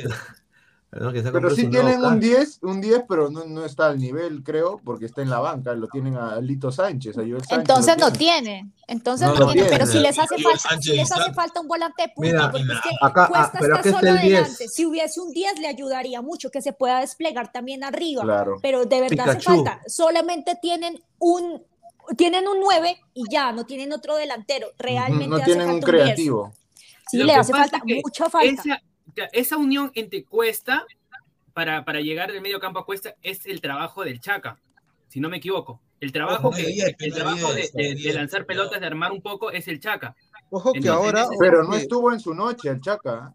[0.92, 2.16] Pero sí tienen un carro.
[2.20, 5.74] 10, un 10, pero no, no está al nivel, creo, porque está en la banca,
[5.76, 7.58] lo tienen a Lito Sánchez, a Joel Sánchez.
[7.60, 8.42] Entonces no tiene.
[8.42, 8.72] tiene.
[8.88, 9.54] Entonces No tiene.
[9.54, 9.70] tiene.
[9.70, 12.52] Pero si les hace falta, Sánchez si les hace falta un volante de punta, Mira,
[12.52, 14.40] porque es que acá- ah, Cuesta pero solo el 10.
[14.40, 14.68] adelante.
[14.68, 18.24] Si hubiese un 10 le ayudaría mucho que se pueda desplegar también arriba.
[18.24, 18.56] Claro.
[18.60, 19.82] Pero de verdad hace falta.
[19.88, 21.62] Solamente tienen un
[22.18, 24.70] tienen un 9 y ya, no tienen otro delantero.
[24.80, 26.04] Realmente No hace tienen un falta 10.
[26.06, 26.54] creativo.
[27.10, 28.50] Sí, Lo le que hace falta mucha falta.
[28.64, 28.82] Esa,
[29.34, 30.86] esa unión entre Cuesta
[31.54, 34.60] para, para llegar del medio campo a Cuesta es el trabajo del Chaca,
[35.08, 35.82] si no me equivoco.
[36.00, 39.80] El trabajo, Ojo, que, el trabajo de, lanzar pelotas, de armar un poco, es el
[39.82, 40.16] Chaca.
[40.50, 41.22] Ojo que Entonces, ahora.
[41.24, 43.34] ese- Pero no estuvo en su noche el Chaca.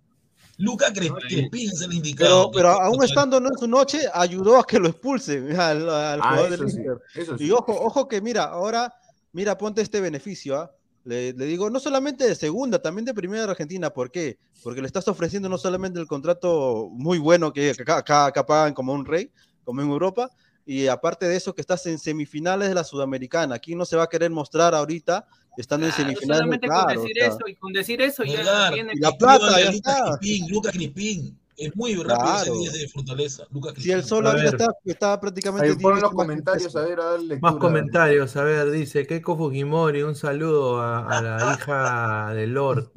[0.56, 2.50] Luca Cre- Crespín es el indicado.
[2.52, 6.20] Pero, pero aún estando no en su noche, ayudó a que lo expulsen al, al
[6.22, 6.96] Ah, jugador del sí, Inter.
[7.16, 7.46] eso sí.
[7.46, 8.94] Y ojo, ojo que mira, ahora,
[9.32, 10.70] mira, ponte este beneficio, ¿ah?
[11.04, 13.90] Le, le digo, no solamente de segunda, también de primera de Argentina.
[13.90, 14.38] ¿Por qué?
[14.62, 18.72] Porque le estás ofreciendo no solamente el contrato muy bueno que acá, acá- acá pagan
[18.72, 19.30] como un rey,
[19.64, 20.30] como en Europa,
[20.64, 23.54] y aparte de eso que estás en semifinales de la Sudamericana.
[23.56, 25.26] Aquí no se va a querer mostrar ahorita
[25.58, 26.38] estando en Claro, semifinales.
[26.38, 30.18] solamente claro, con decir eso y con decir eso ya tiene la plata, ya está.
[30.18, 31.38] Crispín, Lucas Crispín.
[31.56, 32.42] Es muy rápido Claro.
[32.42, 33.44] ese 10 de Fortaleza.
[33.50, 34.60] Lucas Si el solo ahorita ver.
[34.60, 35.68] está, está prácticamente.
[35.68, 37.52] Ahí ponen 10 los comentarios a ver, a dar lectura.
[37.52, 42.90] Más comentarios, a ver, dice Keiko Fujimori, un saludo a, a la hija de Lord.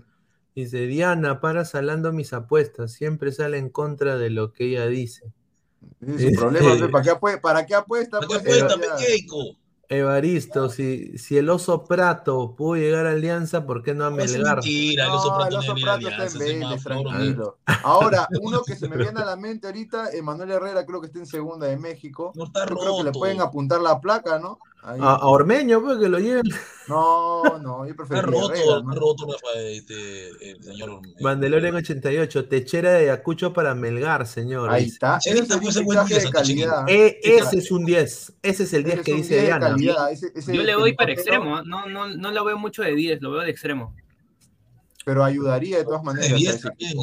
[0.56, 5.32] Dice, Diana, para salando mis apuestas, siempre sale en contra de lo que ella dice.
[6.02, 8.20] Es su problema, ¿para qué, apue- ¿para qué apuesta?
[8.20, 9.56] ¿Para qué pues, apuesta, Keiko?
[9.90, 14.56] Evaristo, si, si el oso Prato pudo llegar a Alianza, ¿por qué no a Melgar?
[14.58, 17.58] mentira, el oso No, Prato el oso está en Vélez, tranquilo.
[17.84, 21.20] Ahora, uno que se me viene a la mente ahorita, Emanuel Herrera, creo que está
[21.20, 22.34] en segunda de México.
[22.36, 23.20] No está Yo creo que le roto.
[23.20, 24.60] pueden apuntar la placa, ¿no?
[24.88, 26.44] A, a Ormeño, pues que lo lleven.
[26.88, 28.94] No, no, yo Está preferiría roto, Herrera, está ¿no?
[28.96, 29.28] roto
[29.58, 31.02] este, el señor.
[31.20, 34.70] Mandalorian 88, techera de Ayacucho para Melgar, señor.
[34.70, 35.18] Ahí está.
[35.18, 36.86] Ese Chelita, es un es buen fichaje de día, Santa calidad.
[36.90, 39.68] E- ese es un 10, ese es el 10 Ese que dice 10 de Diana.
[39.72, 40.12] calidad.
[40.12, 41.64] Ese- ese Yo le doy para extremo, ¿ah?
[41.66, 43.94] no, no, no lo veo mucho de 10, lo veo de extremo.
[45.04, 46.32] Pero ayudaría de todas De maneras.
[46.32, 46.94] a 10 ese también.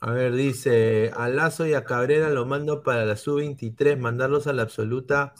[0.00, 4.52] A ver, dice, a Lazo y a Cabrera lo mando para la sub-23, mandarlos a
[4.52, 5.32] la absoluta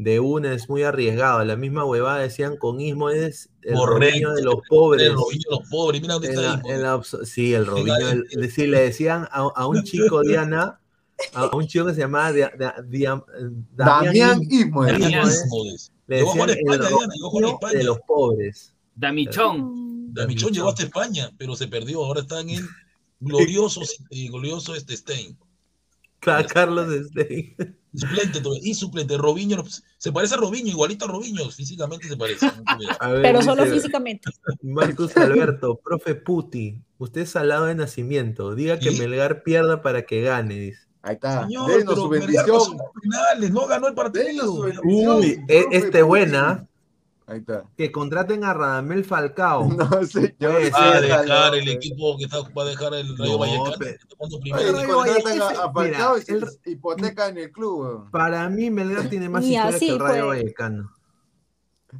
[0.00, 1.44] de una es muy arriesgado.
[1.44, 4.32] La misma huevada decían con Ismo es el Correcto.
[4.34, 5.08] De los pobres.
[5.08, 6.70] El Robinho de los pobres, mira dónde En está la- Ismo.
[6.70, 7.96] en la obs- sí, el Robinho.
[8.08, 10.78] El- el- sí, le decían a, a un chico, Diana,
[11.34, 13.24] a, a un chico que se llamaba Dia- Dia- Dia-
[13.74, 14.92] Damián Ismo, ¿eh?
[16.06, 16.56] Le decían el
[17.20, 17.78] Robinho España.
[17.78, 18.72] de los pobres.
[18.94, 20.14] Damichón.
[20.14, 22.04] Damichón llegó hasta España, pero se perdió.
[22.04, 22.64] Ahora está en el
[23.20, 25.36] glorioso, eh, glorioso este Stein.
[26.20, 27.54] Ca- Carlos Stein.
[27.94, 29.16] Suplente, y suplente.
[29.16, 29.64] Robinho,
[29.96, 32.46] se parece a Robinho, igualito a Robinho, físicamente se parece.
[32.46, 34.30] no ver, Pero solo dice- físicamente.
[34.62, 38.54] Marcus Alberto, profe Puti, usted es salado de nacimiento.
[38.54, 38.90] Diga que.
[38.92, 40.80] Melgar pierda para que gane, dice.
[41.02, 41.44] Ahí está.
[41.46, 42.76] Señor, Denos pero su bendición.
[43.00, 44.52] penales, no ganó el partido.
[44.84, 46.68] Uy, e- este buena.
[47.30, 47.64] Ahí está.
[47.76, 49.68] Que contraten a Radamel Falcao.
[49.76, 53.16] No sé, yo Puede Va a dejar el equipo que está, va a dejar el
[53.18, 53.76] Rayo No, Vallecano.
[54.40, 54.78] primero.
[54.80, 58.10] Si contratan ese- a, a Falcao mira, y se el- hipoteca en el club.
[58.10, 60.36] Para mí, Melgar tiene más historia así que el Rayo fue.
[60.38, 60.92] Vallecano.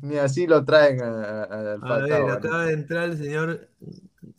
[0.02, 1.44] Ni así lo traen a- a- a-
[1.74, 2.08] al A Falcao.
[2.08, 2.32] ver, ¿no?
[2.32, 3.68] acaba de entrar el señor,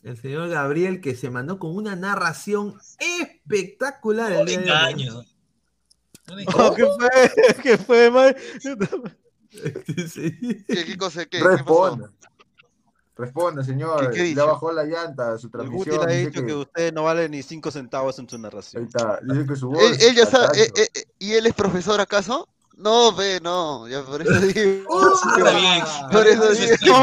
[0.03, 4.31] el señor Gabriel que se mandó con una narración espectacular.
[4.31, 5.13] No le engañes.
[6.27, 7.09] No le No, ¿Qué fue?
[7.63, 8.35] ¿Qué fue, man?
[9.51, 10.63] Sí.
[10.67, 11.25] ¿Qué, qué cosa?
[11.25, 11.39] ¿Qué?
[11.43, 12.11] Responda.
[13.17, 14.11] Responda, señor.
[14.11, 16.07] ¿Qué- qué ya bajó la llanta, su El Guti transmisión.
[16.07, 18.83] le ha dicho que que, usted no vale ni 5 centavos en su ahí narración.
[18.85, 19.19] está.
[19.23, 21.99] Dice que su voz Él, él ya está sabe, eh, eh, ¿y él es profesor
[21.99, 22.47] acaso?
[22.77, 24.85] No, ve, no, ya por eso digo.
[25.37, 25.83] Está bien.
[26.11, 26.73] Por eso digo.
[26.73, 26.95] estilo.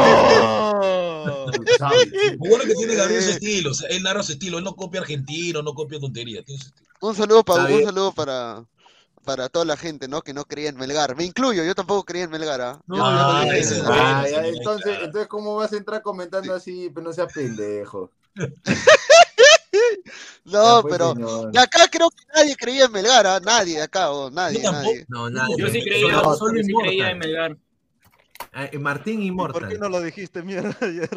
[2.31, 4.75] Lo bueno que tiene Gabriel su estilo, o sea, él narra su estilo, él no
[4.75, 6.87] copia argentino, no copia tonterías, tiene su estilo.
[6.99, 8.65] Un saludo para un saludo para
[9.27, 10.21] para toda la gente, ¿no?
[10.21, 11.13] Que no creía en Melgar.
[11.17, 12.79] Me incluyo, yo tampoco creía en Melgar, ¿ah?
[12.87, 14.25] Yo No, Melgar.
[14.25, 16.89] ay, ay, entonces, entonces, ¿cómo vas a entrar comentando así?
[16.95, 18.09] Pero no seas pendejo.
[20.45, 21.51] No, Ya, pues, pero señor.
[21.51, 23.39] de acá creo que nadie creía en Melgar, ¿ah?
[23.41, 25.05] Nadie de acá, oh, nadie, Yo nadie.
[25.09, 25.55] No, nadie.
[25.57, 27.57] Yo sí creía, Solo- yo solo sí creía en Melgar.
[28.53, 29.79] Eh, Martín ¿Por qué Immortal.
[29.79, 31.09] no lo dijiste mierda ayer?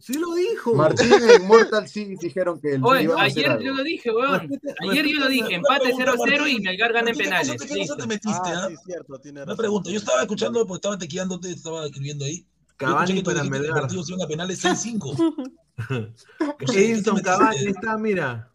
[0.00, 0.74] Sí lo dijo.
[0.74, 4.48] Martín e Immortal sí dijeron que el Oye, ayer yo lo dije, weón.
[4.90, 7.56] Ayer yo lo dije, empate 0-0 y Melgar gana en ¿Qué cosa penales.
[7.60, 8.68] te- qué te metiste, Ah, ah?
[8.68, 9.56] sí, cierto, tiene Una razón.
[9.58, 12.46] pregunta, yo estaba escuchando porque estaba tequeándote, estaba escribiendo ahí.
[12.76, 13.80] Cavani para que el Melgar.
[13.80, 15.16] partido se iban a penales 6-5.
[15.18, 16.12] No sé,
[16.58, 17.22] ¿qué te Edinson metiste?
[17.22, 18.50] Cavani está, mira.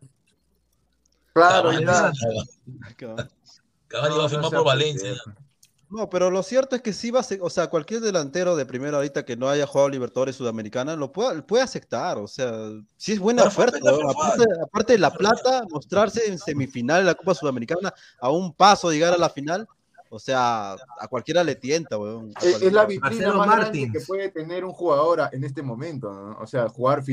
[1.33, 1.69] Claro.
[3.87, 5.13] Cavani va a firmar por Valencia.
[5.93, 8.65] No, pero lo cierto es que sí va a ser, o sea, cualquier delantero de
[8.65, 12.51] primera ahorita que no haya jugado Libertadores Sudamericana lo puede, puede aceptar, o sea,
[12.97, 14.09] sí es buena oferta, ¿no?
[14.09, 18.89] aparte, aparte de la plata, mostrarse en semifinal de la Copa Sudamericana a un paso
[18.89, 19.67] de llegar a la final,
[20.09, 22.33] o sea, a cualquiera le tienta, weón.
[22.41, 26.11] Es, es la vitrina Marcelo más grande que puede tener un jugador en este momento,
[26.11, 26.39] ¿no?
[26.39, 27.03] O sea, jugar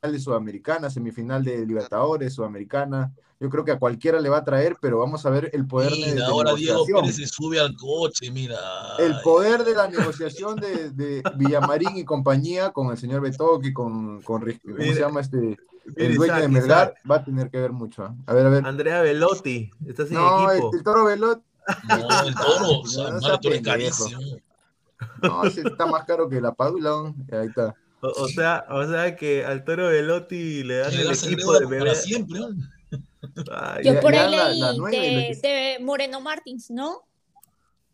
[0.00, 3.12] final de Sudamericana, semifinal de Libertadores, Sudamericana.
[3.38, 5.92] Yo creo que a cualquiera le va a traer, pero vamos a ver el poder
[5.92, 7.00] de, de Mira, ahora Diego negociación.
[7.02, 8.56] Pérez se sube al coche, mira.
[8.98, 14.22] El poder de la negociación de, de Villamarín y compañía con el señor Betoque, con,
[14.22, 15.56] con ¿cómo se llama este?
[15.96, 17.10] El dueño de Isaac, Melgar Isaac.
[17.10, 18.04] va a tener que ver mucho.
[18.04, 18.14] ¿ah?
[18.26, 18.66] A ver, a ver.
[18.66, 19.70] Andrea Velotti.
[19.86, 20.74] Está sin No, el, equipo.
[20.74, 21.42] el toro Velot.
[21.88, 24.20] No, el toro, o sea, No sea el toro es carísimo.
[25.22, 26.90] No, ese está más caro que la Padula.
[26.90, 27.14] ¿no?
[27.38, 27.74] Ahí está.
[28.00, 31.68] O, o sea, o sea que al Toro Velotti le dan el equipo de para
[31.68, 31.96] Melgar.
[31.96, 32.40] siempre,
[33.84, 37.02] Yo por ahí leí la nueve y de, de Moreno Martins, ¿no?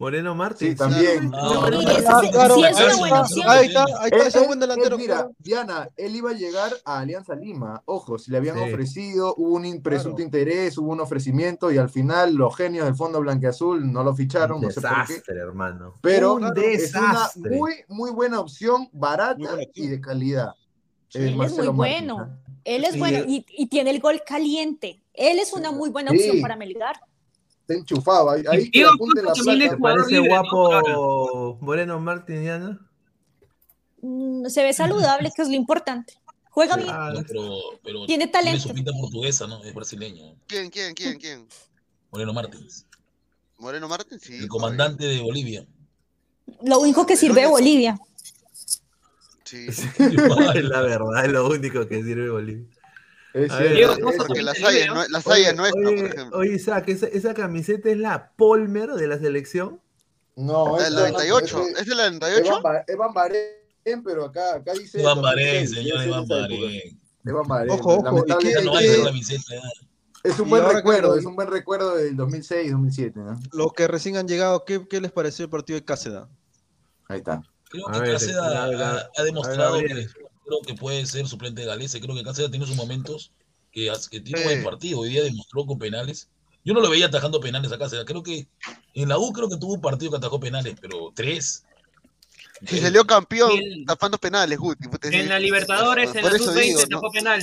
[0.02, 0.72] Moreno Martins.
[0.72, 1.30] Sí, también.
[1.32, 3.84] Ah, ahí está.
[4.00, 4.96] Ahí está, es él- buen delantero.
[4.96, 5.28] él, mira.
[5.38, 7.80] Diana, él iba a llegar a Alianza Lima.
[7.84, 8.64] Ojo, si le habían Sí.
[8.64, 10.24] ofrecido, hubo un presunto Claro.
[10.24, 14.56] interés, hubo un ofrecimiento y al final los genios del Fondo Blanqueazul no lo ficharon,
[14.56, 15.12] Un no sé por qué.
[15.12, 15.94] desastre, hermano.
[16.00, 20.52] Pero un es una muy, muy buena opción, barata buena y de calidad.
[21.10, 21.18] Sí.
[21.20, 22.18] Eh, Él es muy bueno.
[22.18, 22.38] ¿ah?
[22.64, 25.00] Él es Y- bueno y, y tiene el gol caliente.
[25.14, 26.96] Él es una muy buena opción para Melgar.
[27.62, 28.30] Está enchufado.
[28.30, 30.42] Ahí, ahí que apunte la jugador Parece libre, ¿no?
[30.42, 32.78] guapo Moreno Martins, Diana.
[34.02, 36.14] Mm, Se ve saludable, que es lo importante.
[36.50, 36.90] Juega bien.
[36.90, 37.42] Ah, No, pero,
[37.82, 38.68] pero Tiene tiene talento.
[38.68, 39.62] su pinta portuguesa, ¿no?
[39.64, 40.34] Es brasileño.
[40.46, 41.46] ¿Quién, quién, quién, quién?
[42.10, 42.84] Moreno Martins.
[43.58, 44.34] Moreno Martín, sí.
[44.34, 45.64] El comandante de Bolivia.
[46.64, 47.96] Lo único que sirve de Bolivia.
[49.44, 49.66] Sí.
[49.68, 49.84] es
[50.64, 52.66] la verdad, es lo único que sirve Bolivia.
[53.34, 55.82] Es A cierto, ver, es- Porque la saya, digo, no, la saya es Oye, nuestra,
[55.82, 56.38] por oye, ejemplo.
[56.38, 59.80] oye, Isaac, esa, esa camiseta es la Polmer de la selección.
[60.36, 62.48] No, La es del 98, ¿es de la del 98?
[62.50, 65.00] Evan, Ba- Evan Bahrein, pero acá, acá dice.
[65.02, 66.02] 2006, señor.
[66.02, 67.70] Evan Bahrein.
[67.70, 69.54] Ojo, ojo, ¿y lamentablemente, qué- Ya no y hay qué- esa camiseta.
[69.54, 69.60] ya.
[70.24, 73.40] Es un y buen que recuerdo, es un buen recuerdo del 2006, 2007, ¿no?
[73.52, 76.20] Los que recién han llegado, ¿qué, qué les pareció el partido de Cáceres?
[77.08, 77.42] Ahí está.
[77.70, 80.10] Creo A que ver, Cáceres a ver, a ha, ver, ha demostrado que, Gabriel.
[80.60, 82.00] Creo que puede ser suplente de Galese.
[82.00, 83.32] Creo que Cáceres tiene sus momentos
[83.70, 85.00] que, que tiene un buen partido.
[85.00, 86.28] Hoy día demostró con penales.
[86.64, 88.04] Yo no lo veía atajando penales a Cáceres.
[88.04, 88.46] Creo que
[88.94, 91.64] en la U creo que tuvo un partido que atajó penales, pero tres.
[92.66, 94.86] Si salió campeón el- tapando penales, Guti.
[94.88, 95.38] puta, En la.
[95.40, 96.96] Libertadores, en la eso digo, sub-20 ¿no?
[97.00, 97.42] tapó penal.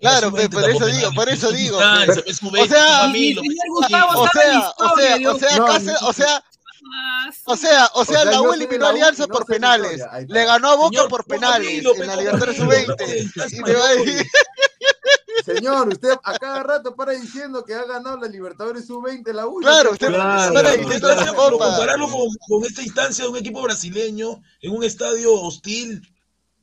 [0.00, 1.80] Claro, La pe, sub-20 por eso digo, por eso digo.
[1.80, 2.22] Instancia, pe.
[2.22, 6.44] pe, sub-20, O sea, O sea, o sea, o sea,
[7.44, 10.00] o sea, o sea, o sea, sea, la U eliminó a Alianza no por penales.
[10.28, 12.96] Le ganó a Boca Señor, por penales en la Libertadores Camilo, sub-20.
[12.96, 14.26] pe, Y te va a decir,
[15.44, 19.60] Señor, usted a cada rato para diciendo que ha ganado la Libertadores Sub-20 la U.
[19.60, 20.08] Claro, usted.
[20.08, 20.54] Claro.
[20.54, 21.66] para diciendo la copa.
[21.66, 26.02] compararlo con, con esta instancia de un equipo brasileño en un estadio hostil,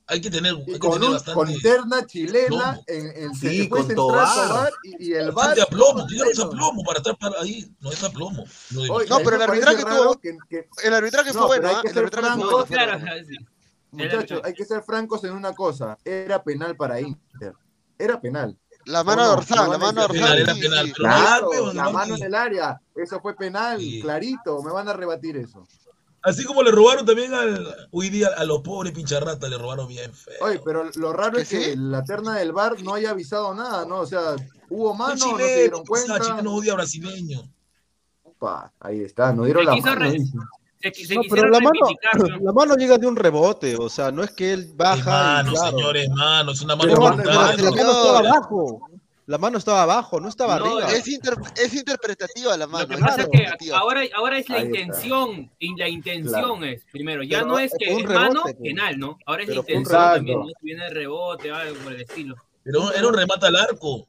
[0.08, 3.60] hay que tener, hay que con, tener un, bastante, con terna chilena en, en Sí,
[3.60, 4.72] después con Tobar.
[4.84, 5.36] Y, y el bar.
[5.36, 8.44] bastante aplomo, tiene ese aplomo para estar para ahí, no es aplomo.
[8.72, 11.76] No, Oye, No, pero el arbitraje tuvo- que- que- El arbitraje No, fue bueno, hay
[11.76, 11.82] ¿ah?
[11.82, 12.52] que El ser arbitraje fue franco.
[12.52, 12.66] bueno.
[12.68, 13.28] Claro, fue bueno.
[13.28, 13.38] sí.
[13.92, 15.98] Muchachos, hay que ser francos en una cosa.
[16.04, 17.54] Era penal para Inter.
[17.98, 18.58] Era penal.
[18.86, 19.32] La mano ¿O no?
[19.36, 20.40] dorsal, No la mano dorsal.
[20.40, 22.80] era penal, no Claro, la no mano que- en el área.
[22.96, 24.62] Eso fue penal, clarito.
[24.64, 25.68] Me van a rebatir eso.
[26.28, 30.14] Así como le robaron también al, hoy día a los pobres pincharratas, le robaron bien
[30.14, 30.36] feo.
[30.42, 31.74] Oye, pero lo raro ¿Que es que sí?
[31.78, 34.02] la terna del bar no haya avisado nada, ¿no?
[34.02, 34.36] O sea,
[34.70, 36.20] hubo mano, no se chileno, dieron cuenta.
[36.20, 37.50] chileno odia brasileño.
[38.24, 40.12] Upa, ahí está, nos dieron la mano.
[40.82, 41.80] Se, se No, pero la mano,
[42.18, 42.40] ¿no?
[42.42, 45.52] la mano llega de un rebote, o sea, no es que él Es baja mano,
[45.52, 45.72] y claro.
[45.72, 48.90] señores, mano, es una mano Pero Pero, mano, pero la mano estaba abajo.
[49.28, 50.94] La mano estaba abajo, no estaba No, arriba.
[50.94, 52.88] Es, inter- es interpretativa la mano.
[52.88, 53.28] Lo que pasa es
[53.60, 56.64] que ahora, ahora es la Ahí intención, y la intención Claro.
[56.64, 58.56] es, primero, ya Pero no es que es mano, pues.
[58.56, 59.18] penal, ¿no?
[59.26, 60.46] Ahora es la Pero intención también, ¿no?
[60.62, 62.36] Viene el rebote, algo por el estilo.
[62.64, 64.08] Pero era un remate al arco.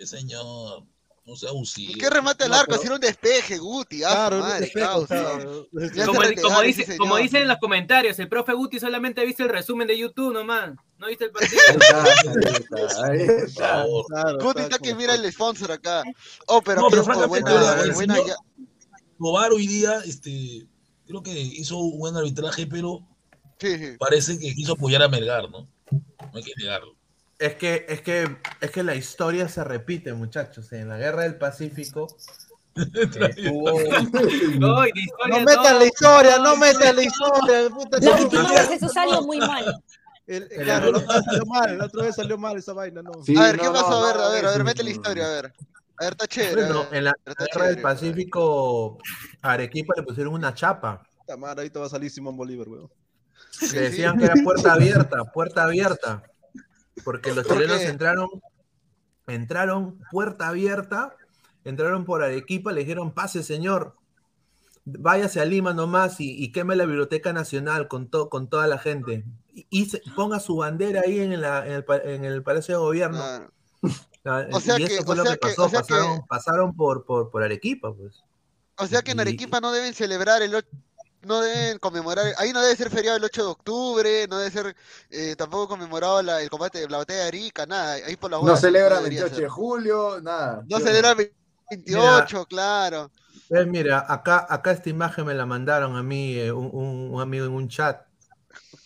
[0.00, 0.82] Sí, señor.
[1.30, 1.92] No sea abusivo.
[1.92, 2.70] ¿Y qué remate al No, arco?
[2.70, 4.02] pero- Si era un despeje, Guti.
[4.02, 5.06] Ah, Claro, madre, despeje, o
[5.94, 6.06] Ya
[6.42, 9.96] Como, dice, dicen en los comentarios, el profe Guti solamente ha visto el resumen de
[9.96, 10.72] YouTube nomás.
[10.98, 11.60] ¿No viste el partido?
[11.68, 13.68] Ahí está, ahí está, ahí Por está.
[13.68, 14.06] favor.
[14.08, 16.02] Claro, Guti está que mira el sponsor acá.
[16.48, 18.36] Oh, pero, No, pero francamente, buena, el buena señor- ya-
[19.16, 20.66] Tobar hoy día, este,
[21.06, 23.06] creo que hizo un buen arbitraje, pero
[23.60, 23.96] Sí, sí.
[24.00, 25.68] parece que quiso apoyar a Melgar, ¿no?
[25.92, 26.96] No hay que negarlo.
[27.40, 30.70] Es que, es que, es que la historia se repite, muchachos.
[30.72, 32.06] En la guerra del Pacífico
[32.76, 33.80] eh, hubo-
[34.94, 35.84] historia No metan la no.
[35.86, 37.70] historia, no metan la historia.
[37.70, 38.22] Puta, La no.
[38.24, 39.82] última vez eso salió muy mal.
[40.26, 43.12] El- claro, la otra vez salió mal, la otra vez salió mal esa vaina, no.
[43.24, 44.04] Sí, a ver, no, ¿qué no, pasó?
[44.04, 45.34] a ver, no, a ver, a ver, no, mete la no, historia, a no.
[45.34, 45.46] ver.
[45.98, 46.62] A ver, está chévere.
[46.66, 47.80] Bueno, en la guerra del.
[47.80, 48.98] Pacífico
[49.40, 51.02] a Arequipa le pusieron una chapa.
[51.18, 52.90] Puta madre, ahorita va a salir Simón Bolívar, weón.
[53.72, 56.22] Que decían que era puerta abierta, puerta abierta.
[57.04, 58.28] Porque los ¿Por chilenos entraron,
[59.26, 61.14] entraron puerta abierta,
[61.64, 63.96] entraron por Arequipa, le dijeron, pase señor,
[64.84, 68.78] váyase a Lima nomás y, y queme la Biblioteca Nacional con, to- con toda la
[68.78, 69.24] gente.
[69.52, 72.74] Y, y se- ponga su bandera ahí en, la- en el, pa- en el Palacio
[72.76, 73.18] de Gobierno.
[74.24, 76.74] Ah, O sea y que- eso fue o lo sea que que- pasó, que- pasaron,
[76.76, 78.22] por, por, por Arequipa, pues.
[78.78, 80.54] O sea que en Y- Arequipa no deben celebrar el...
[80.54, 80.66] och-
[81.22, 82.32] No deben conmemorar...
[82.38, 84.74] Ahí no debe ser feriado el 8 de octubre, no debe ser
[85.10, 87.92] eh, tampoco conmemorado la- el combate de la batalla de Arica, nada.
[87.94, 89.48] Ahí por las No celebra debería 28 de ser.
[89.50, 90.64] julio, nada.
[90.68, 91.32] No ¿sí o celebra el
[91.70, 93.10] 28, claro.
[93.50, 96.70] Eh, mira, acá, acá esta imagen me la mandaron a mí, eh, un,
[97.12, 98.00] un- amigo en un chat.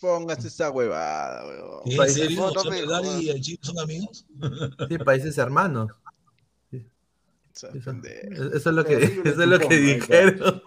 [0.01, 1.81] Póngase esa huevada, weón.
[1.85, 2.45] ¿En Países- serio?
[2.45, 4.27] O sea, y el Chile son amigos?
[4.89, 5.93] Sí, países hermanos.
[7.55, 7.91] Eso, eso
[8.55, 10.63] es lo que, eso es lo que dijeron.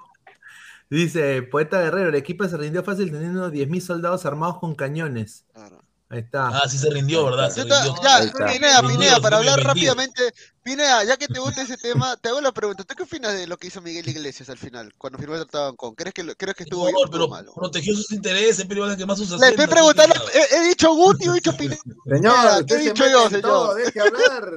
[0.89, 5.45] Dice, poeta guerrero, el equipo se rindió fácil teniendo 10.000 soldados armados con cañones.
[5.53, 5.83] Claro.
[6.09, 6.47] Ahí está.
[6.47, 7.49] Ah, sí se rindió, ¿verdad?
[7.49, 7.95] Se rindió.
[8.01, 10.33] ya, Vendido, Pinea, para hablar rápidamente,
[10.63, 13.45] Pinea, ya que te gusta ese tema, te hago la pregunta, ¿tú qué opinas de
[13.45, 15.95] lo que hizo Miguel Iglesias al final, cuando firmó el tratado con?
[15.95, 17.53] ¿Crees que, crees que estuvo estuvo pero malo?
[17.53, 21.27] protegió sus intereses, pero iban a quemar sus Le estoy preguntando, he, he dicho Guti
[21.27, 23.41] o he dicho Pinea, Señor, ¿qué he dicho yo, señor?
[23.41, 24.49] todo, deje hablar.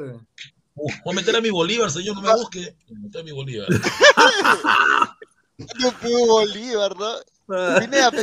[0.77, 2.77] Uh, Voy a meter a mi Bolívar, señor, no me busque.
[2.89, 3.69] Voy a meter a mi Bolívar.
[5.81, 7.13] No pudo Bolívar, ¿no?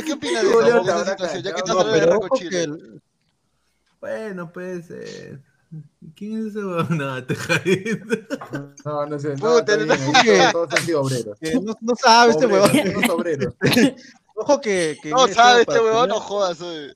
[0.02, 1.42] ¿qué opinas de esa, situación?
[1.42, 2.00] Ya que estás No, hablando de
[2.30, 2.62] que Chile.
[2.62, 3.02] el-
[4.00, 4.90] Bueno, pues.
[4.90, 5.38] eh,
[6.16, 6.96] ¿Quién es ese huevón?
[6.96, 7.36] No, te.
[8.86, 9.98] No, no sé, no, Puta, no- ahí
[10.52, 11.38] todos, todos han sido obreros.
[11.38, 12.46] que no, no sabe este
[13.10, 13.54] obreros.
[14.40, 16.94] Ojo que, que No sabe este para huevón, no terminar- jodas, oye.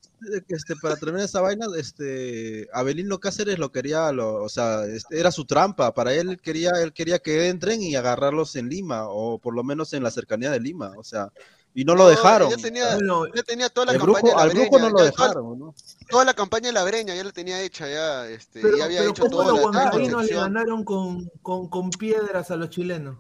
[0.49, 5.33] este, para terminar esa vaina, este, Abelino Cáceres lo quería, lo, o sea, este, era
[5.33, 5.93] su trampa.
[5.93, 9.93] Para él quería, él quería que entren y agarrarlos en Lima, o por lo menos
[9.93, 11.33] en la cercanía de Lima, o sea,
[11.75, 12.49] y no lo No, dejaron.
[12.51, 14.99] Ya tenía, Bueno, ya tenía toda la campaña brujo, de al la brujo Breña, no
[14.99, 15.75] lo dejaron, ¿no?
[16.11, 18.99] Toda la campaña de la Breña ya la tenía hecha, ya, este, Pero, ya había
[19.01, 23.17] pero hecho ¿cómo toda los huancaínos le ganaron con, con, con piedras a los chilenos?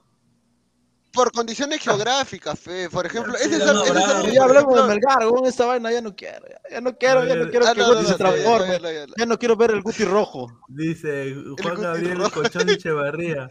[1.12, 2.89] Por condiciones geográficas, fe.
[2.90, 5.93] Por ejemplo, ese es no ese es el- Ya hablemos de Melgar, con esa vaina
[5.93, 8.14] ya no quiero, ya, ya no quiero, ya no quiero Ah, que no, Guti se
[8.14, 8.80] transforme,
[9.18, 10.60] ya, no quiero ver el Guti rojo.
[10.68, 12.30] Dice Juan Gabriel rojo.
[12.43, 13.51] Colchón Echevarría.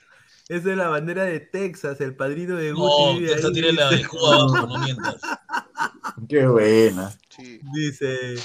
[0.49, 3.21] Esa es la bandera de Texas, el padrino de Guti.
[3.21, 4.01] No, esta tiene la dice.
[4.01, 5.15] escudo abajo, no mientas.
[6.27, 7.11] Qué buena.
[7.29, 7.61] Sí.
[7.73, 8.35] Dice,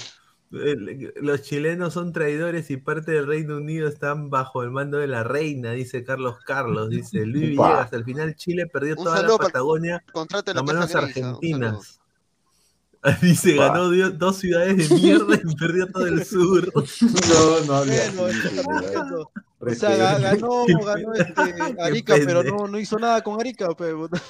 [1.21, 5.25] los chilenos son traidores y parte del Reino Unido están bajo el mando de la
[5.25, 7.51] reina, dice Carlos Carlos, dice Luis.
[7.51, 7.93] Villegas.
[7.93, 10.05] Al final Chile perdió Un toda la Patagonia,
[10.55, 12.01] las manos argentinas.
[13.23, 16.73] Dice, ganó dio- dos ciudades de mierda y perdió todo el sur.
[17.29, 19.31] No, no hables Bueno, eso.
[19.59, 23.93] O sea, ga- ganó, ganó este, Arica, pero no, no hizo nada con Arica, pe,
[23.95, 24.21] puta.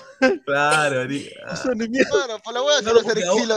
[0.44, 2.10] Claro, Ari- No hizo ni mierda.
[2.10, 2.84] Claro, por la hueá por se
[3.46, 3.56] la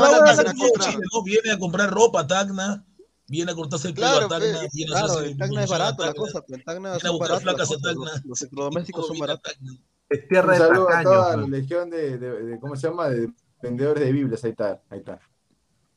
[0.00, 0.90] van a hueá Tacna a se comprar.
[0.90, 1.22] Chile, ¿no?
[1.22, 2.84] Viene a comprar ropa, Tacna.
[3.28, 4.60] Viene a cortarse el pelo Claro, a Tacna.
[4.60, 4.68] pe.
[4.72, 6.98] Viene a Claro, hacerse en Tacna es a barato la cosa, pero Tacna a a
[6.98, 8.20] cosas, Tacna.
[8.24, 9.52] los, electrodomésticos son a baratos.
[10.08, 11.48] Es tierra Un de saludo a toda la pues.
[11.50, 13.08] legión de- ¿cómo se llama?
[13.08, 13.28] De
[13.62, 14.44] vendedores de Biblias.
[14.44, 15.20] Ahí está, ahí está.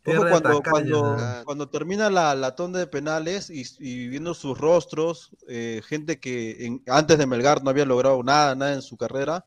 [0.05, 4.57] Ojo, de cuando, cuando, cuando termina la, la tanda de penales y, y viendo sus
[4.57, 8.97] rostros, eh, gente que en- antes de Melgar no había logrado nada, nada en su
[8.97, 9.45] carrera,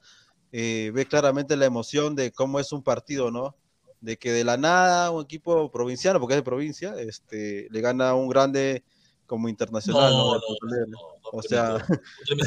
[0.53, 3.55] eh, ve claramente la emoción de cómo es un partido, ¿no?
[4.01, 8.11] De que de la nada un equipo provinciano, porque es de provincia, este, le gana
[8.11, 8.83] a un grande
[9.27, 10.35] como internacional, ¿no?
[10.37, 10.97] No,
[11.33, 11.87] No, no, no, O no, sea,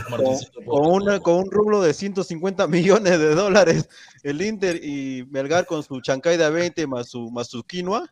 [0.09, 3.89] no, no, con, una- con un rublo de 150 millones de dólares,
[4.23, 8.11] el Inter y Melgar con su chancay de a 20 más su, más su quinoa,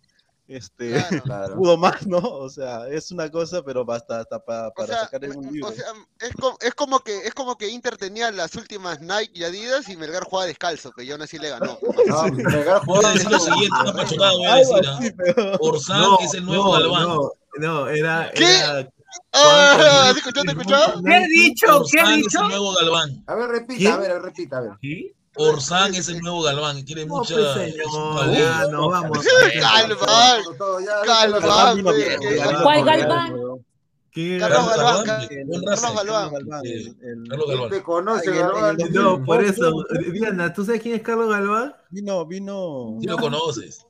[0.50, 0.94] este,
[1.26, 1.58] Claro.
[1.58, 2.20] pudo más, ¿no?
[2.20, 5.52] O sea, es una cosa, pero basta hasta pa- O para sea, sacar en un
[5.52, 5.68] libro.
[5.68, 5.86] o sea,
[6.22, 9.90] es, co- es como que es como que Inter tenía las últimas Nike y Adidas
[9.90, 11.78] y Melgar jugaba descalzo, que yo aún así le ganó.
[12.08, 14.90] No, Melgar Voy a decir lo siguiente, una pachorrada voy a Algo decir.
[14.90, 15.58] así, ¿ah?
[15.60, 17.04] Orsán No, es el nuevo no, Galván.
[17.08, 18.32] No, no, era.
[18.34, 18.46] ¿Qué?
[18.58, 18.90] era-
[19.34, 20.42] Ah, Juan ¿te escuchó?
[20.44, 20.76] ¿Te escuchó?
[21.06, 21.84] ¿Qué ha dicho?
[21.92, 22.42] ¿Qué es dicho?
[22.42, 23.24] el nuevo Galván.
[23.28, 23.92] A ver, repita, ¿Quién?
[23.94, 24.72] a ver, repita, a ver.
[24.82, 25.14] ¿Sí?
[25.40, 27.36] Orsán es el nuevo Galván tiene No, mucha.
[27.36, 28.40] pues, es un señor, cabello.
[28.40, 29.20] ya, no vamos.
[29.62, 31.84] Galván, Galván.
[32.64, 33.36] ¿Cuál Galván?
[34.12, 34.68] ¿Quién Carlos?
[34.68, 35.62] Galván, Carlos.
[35.62, 36.32] Galván.
[36.32, 37.70] Carlos ¿Quién Galván.
[37.70, 38.78] te conoce, Galván?
[38.92, 39.72] No, por eso.
[40.12, 41.76] Diana, ¿tú sabes quién es Carlos Galván?
[41.92, 42.98] Vino, vino.
[43.00, 43.86] Sí lo conoces.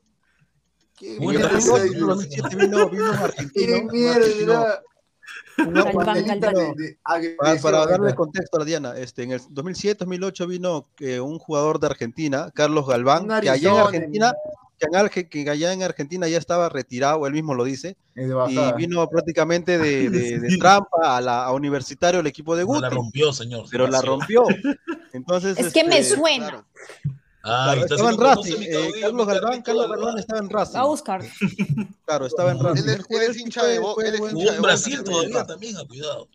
[0.98, 1.78] ¿Qué mierda raza.
[1.78, 3.52] es En el 2007 vino, argentino.
[3.54, 4.82] ¿Qué mierda?
[5.58, 5.74] De-
[6.84, 11.80] de Para, darle contexto a la Diana, este, en el 2007-2008 vino eh, un jugador
[11.80, 14.34] de Argentina, Carlos Galván, que allá en Argentina,
[14.78, 18.74] que, en Arge- que allá en Argentina ya estaba retirado, él mismo lo dice, y
[18.78, 20.60] vino prácticamente de, de- de Sí.
[20.60, 23.66] trampa a la a Universitario, el equipo de No Guti, la rompió, señor.
[23.72, 24.44] pero la rompió.
[25.14, 26.50] Entonces, Es que me este, suena.
[26.50, 26.66] Claro.
[27.50, 30.20] Ah, estaba en Racing, eh, Carlos Galván, Carlos Galván.
[30.20, 31.22] Estaba en Racing, A buscar.
[32.06, 32.84] claro, estaba en Racing.
[32.84, 34.68] Él es- Él es hincha de Bo- fue él es buen- Jugó hincha en de
[34.68, 36.28] Brasil Boca, todavía también, ah, cuidado.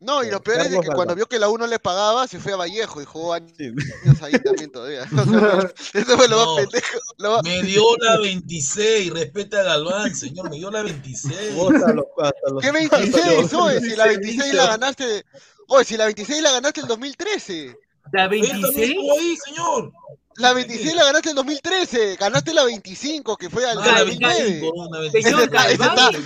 [0.00, 2.26] No, y lo peor es de Carlos que cuando vio que la 1 le pagaba,
[2.28, 3.72] se fue a Vallejo y jugó años Sí.
[4.20, 5.04] ahí también todavía.
[5.12, 6.56] O sea, eso fue lo No.
[6.56, 6.98] más pendejo.
[7.16, 11.54] Lo más- Me dio la 26, respeta a Galván, señor, me dio la 26.
[11.54, 13.52] Jugó hasta los- hasta los- ¿Qué hasta 26?
[13.52, 15.24] los- Oye, si la 26 la ganaste.
[15.68, 17.74] Oye, si la 26 la ganaste en 2013.
[18.12, 18.90] ¿La Él también 26?
[18.90, 19.92] estuvo ahí, señor.
[20.36, 22.16] La 26 la ganaste en 2013.
[22.16, 24.42] Ganaste la 25, que fue al Ah, la 2009.
[24.44, 25.28] 25, una 25.
[25.28, 25.48] Señor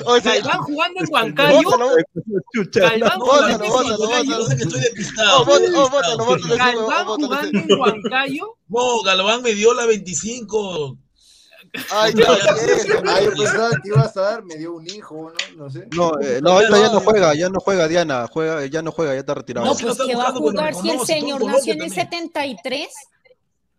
[0.07, 1.61] o sea- jugando en Huancayo.
[1.61, 4.25] No, la jugando, bótalo, 25, bótalo.
[4.25, 5.45] yo sé que estoy despistado.
[5.45, 6.27] bótalo, estoy bótalo, despistado.
[6.27, 6.57] bótalo.
[6.57, 7.27] Galván Bótalo.
[7.29, 8.57] jugando en Huancayo.
[8.69, 10.97] No, Galván me dio la 25.
[11.91, 12.15] Ay.
[13.07, 15.65] Ah, yo pensaba que ibas a dar, me dio un hijo, ¿no?
[15.65, 15.87] No sé.
[15.95, 19.13] No, eh, no, ahorita ya no juega, ya no juega Diana, juega, ya no juega,
[19.13, 19.67] ya está retirado.
[19.67, 22.89] No, pues está que va a jugar si el señor nació en el 73,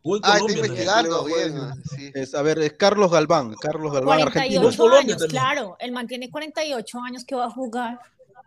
[0.02, 1.54] Jugó en Ah, Colombia investigando también.
[1.56, 1.84] bien.
[1.84, 2.12] Sí.
[2.16, 4.62] Es, a ver, es Carlos Galván, Carlos Galván, argentino.
[4.62, 5.30] 48 Colombia años, también.
[5.42, 5.78] claro.
[5.80, 8.00] El man tiene 48 años que va a jugar.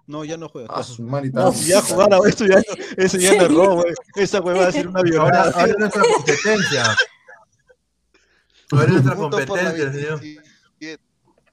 [0.07, 0.69] No, ya no juega.
[0.71, 1.41] Ah, su manita.
[1.45, 2.63] No, si ya jugara eso, ya, no-
[2.97, 3.95] eso ya no es robo, eh.
[4.17, 5.51] esa güey va a decir una Ahora, violada.
[5.53, 6.97] ahora es nuestra competencia.
[8.73, 10.21] Ahora es nuestra competencia, señor.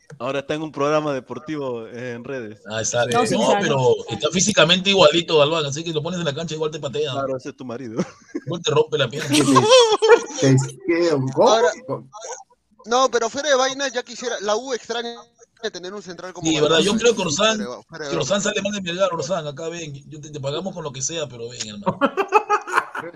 [0.09, 0.15] 27.
[0.19, 2.61] Ahora está en un programa deportivo eh, en redes.
[2.69, 3.17] Ah, exacto.
[3.31, 6.79] No, pero está físicamente igualito Galván, así que lo pones en la cancha igual te
[6.79, 7.11] patea.
[7.11, 8.01] Claro, ese es tu marido.
[8.45, 9.29] Igual te rompe la pierna.
[10.39, 10.55] ¿Qué-
[10.87, 11.49] qué- ¿Cómo?
[11.49, 11.71] Ahora-
[12.85, 14.35] No, pero fuera de vaina ya quisiera.
[14.41, 15.15] La U extraña
[15.71, 16.47] tener un central como.
[16.47, 18.15] Sí, verdad, yo creo que Orsán, de- de que.
[18.17, 21.01] Orsán sale más de Melgar, Orsán, acá ven, yo te, te pagamos con lo que
[21.01, 21.99] sea, pero ven, hermano.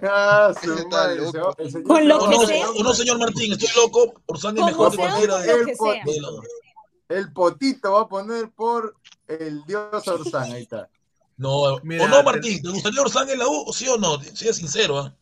[0.01, 1.31] Ah, está madre, el
[1.71, 2.65] señor Con lo que no, sea.
[2.83, 6.03] no, señor Martín, estoy loco, Orsán es mejor que cualquiera de, que sea.
[6.05, 6.35] de los-
[7.09, 8.95] El potito va a poner por
[9.27, 10.89] el dios Orsán, ahí está.
[11.37, 13.71] No, Mira, o no, Martín, ¿te gustaría Orsán en la U?
[13.73, 14.21] ¿Sí o no?
[14.21, 15.15] Sea sincero, ¿ah?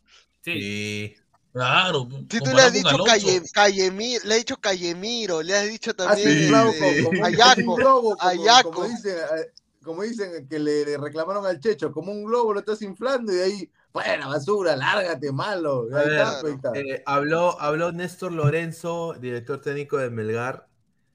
[0.44, 0.54] Sí.
[0.54, 1.16] Sí.
[1.54, 2.08] Claro.
[2.30, 3.04] Si tú le has dicho.
[3.06, 8.72] Calle, Callemiro, le has dicho Callemiro, le has dicho también como, Ayaco, globo, como, Ayaco.
[8.72, 9.52] como dicen, eh,
[9.84, 13.44] como dicen que le, reclamaron al Checho, como un globo lo estás inflando y de
[13.44, 15.88] ahí, fuera basura, lárgate, malo.
[15.94, 16.72] A Ahí ver, está, ahí está.
[16.80, 20.68] Eh, habló, habló Néstor Lorenzo, director técnico de Melgar,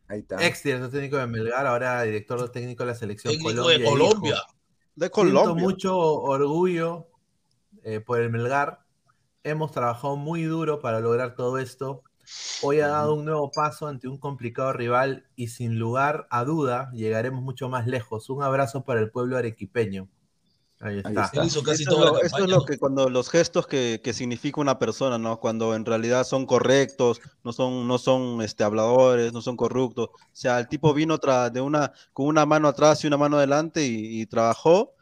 [0.09, 0.45] Ahí está.
[0.47, 3.79] ex director técnico de Melgar, ahora director técnico de la selección Técnico Colombia.
[3.79, 4.35] de Colombia.
[4.95, 5.63] De Siento Colombia.
[5.65, 7.09] mucho orgullo
[7.83, 8.81] eh, por el Melgar.
[9.43, 12.03] Hemos trabajado muy duro para lograr todo esto.
[12.63, 16.91] Hoy ha dado un nuevo paso ante un complicado rival y sin lugar a duda
[16.93, 18.29] llegaremos mucho más lejos.
[18.31, 20.09] Un abrazo para el pueblo arequipeño.
[20.81, 21.25] Ahí está.
[21.25, 21.41] está.
[21.41, 22.51] Él hizo casi Eso es, toda lo, la eso es campaña.
[22.55, 22.65] lo ¿no?
[22.67, 25.41] que cuando los gestos que, que significa una persona, ¿no?
[25.41, 30.09] Cuando en realidad son correctos, no son, no son este, habladores, no son corruptos.
[30.13, 33.87] O sea, el tipo vino de una, con una mano atrás y una mano adelante
[33.87, 34.93] y, y trabajó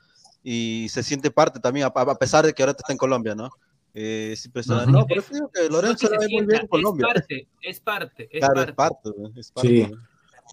[0.43, 3.51] y se siente parte también, a, a pesar de que ahora está en Colombia, ¿no?
[3.95, 4.91] Eh, es impresionante.
[4.93, 7.07] No, por eso digo que Lorenzo No va se muy bien en Colombia.
[7.07, 8.71] Es parte, es parte, es Claro, parte.
[8.71, 9.81] es parte, es parte, Sí.
[9.87, 9.93] güey.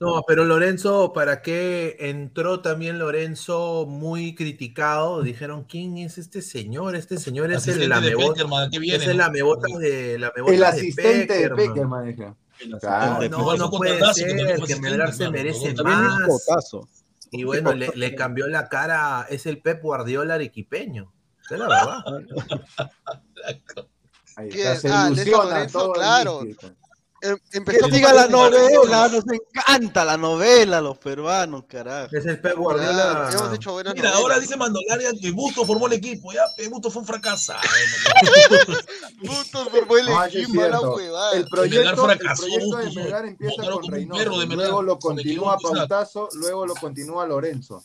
[0.02, 5.22] No, pero Lorenzo, ¿para qué entró también Lorenzo muy criticado?
[5.22, 6.96] Dijeron, ¿quién es este señor?
[6.96, 9.24] Este señor es el Asistente de lamebota, Peckerman, ¿qué viene, es el no?
[9.26, 12.16] lamebota de lamebota El de asistente de Peckerman.
[12.80, 13.20] Claro.
[13.22, 16.28] de No, no puede ser, que Melgar se merece más.
[17.30, 21.14] Y bueno, le, le cambió la cara, es el Pep Guardiola arequipeño.
[21.46, 22.04] Esa Es la verdad.
[24.36, 26.42] Ahí está, se Ah, ilusiona Lorenzo, todo claro.
[26.42, 26.74] místico.
[27.22, 32.16] Em- Que empezó siga con la el- novela, nos encanta la novela, los peruanos, carajo.
[32.16, 34.22] Es el Pep hemos hecho buenas Mira, novelas.
[34.22, 36.32] ahora dice Mandalorian que Busto formó el equipo.
[36.34, 37.54] Ya, que Busto fue un fracaso.
[39.22, 41.34] Bustos formó el Ah, equipo, la huevada.
[41.38, 45.58] El proyecto, el proyecto de Melgar empieza con Reynoso, luego lo con continúa.
[45.58, 47.84] Pautazo, luego lo continúa Lorenzo.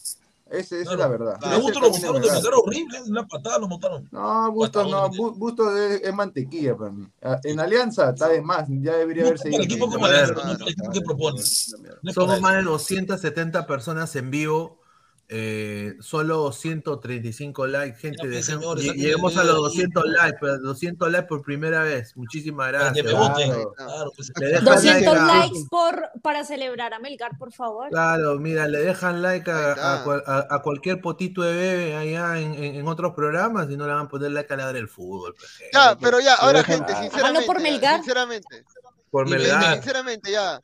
[0.48, 0.98] Ese, esa es Claro.
[0.98, 1.38] la verdad.
[1.42, 2.30] A Busto es lo botaron de.
[2.30, 3.02] Melgar horrible.
[3.08, 4.08] Una patada lo montaron.
[4.12, 7.06] No, Busto no, Busto es, es mantequilla para mí.
[7.44, 9.58] En Alianza está de más, ya debería haber Busto seguido.
[9.58, 11.40] para el equipo como Alianza, no para el equipo que propone.
[12.02, 14.78] No es Somos más de 270 personas en vivo.
[15.28, 18.18] Eh, solo 135 likes, gente.
[18.20, 21.26] Pues, dejen- señores, lle- saquen lleguemos el a los dedo, 200 likes, pero 200 likes
[21.26, 22.16] por primera vez.
[22.16, 23.06] Muchísimas gracias.
[23.06, 23.72] Claro.
[23.76, 27.88] Claro, pues, Le dejan 200 like a- likes por, para celebrar a Melgar, por favor.
[27.90, 32.38] Claro, mira, le dejan like a, a cual- a- a cualquier potito de bebé allá
[32.38, 34.88] en, en- en otros programas y no le van a poner like a la del
[34.88, 35.34] fútbol.
[35.36, 35.50] pues.
[35.72, 37.02] Ya, pero ya, ahora gente, Ah.
[37.02, 37.96] sinceramente, por ya, Melgar.
[37.96, 38.64] sinceramente,
[39.10, 39.74] Por Melgar.
[39.74, 40.60] sinceramente ya,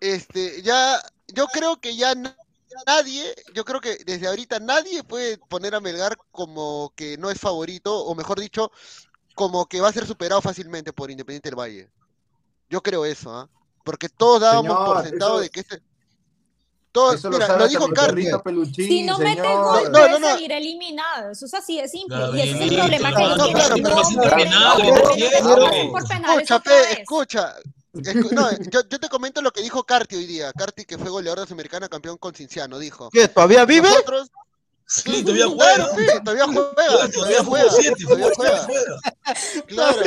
[0.00, 2.36] este, ya, yo creo que ya na-
[2.86, 7.38] nadie, yo creo que desde ahorita nadie puede poner a Melgar como que no es
[7.38, 8.70] favorito, o mejor dicho,
[9.34, 11.90] como que va a ser superado fácilmente por Independiente del Valle.
[12.68, 13.48] Yo creo eso, ¿ah?
[13.84, 15.82] Porque todos dábamos por sentado eso- de que este...
[16.92, 18.42] Todo, Eso lo mira, lo dijo Carlos.
[18.44, 19.64] peluchín, Si no mete señor.
[19.64, 20.26] gol, No, puede no, no.
[20.28, 21.30] salir eliminado.
[21.30, 22.18] Eso es así de simple.
[22.34, 24.20] Y ese es el problema que claro, él no, claro, No, pero no, no, no,
[24.20, 24.76] no, no
[25.40, 27.54] no, no, no, Escucha, escucha.
[27.64, 27.81] No,
[28.70, 30.52] yo, yo te comento lo que dijo Carti hoy día.
[30.52, 33.10] Carti, que fue goleador de Sudamericana, campeón con Cinciano, dijo.
[33.10, 33.28] ¿Qué?
[33.28, 33.88] ¿Todavía vive?
[33.88, 34.30] Nosotros,
[34.84, 36.12] Sí, todavía claro, juega.
[36.12, 40.02] sí, todavía juega, Juega, todavía juega, 7, todavía fútbol 7 juega, claro.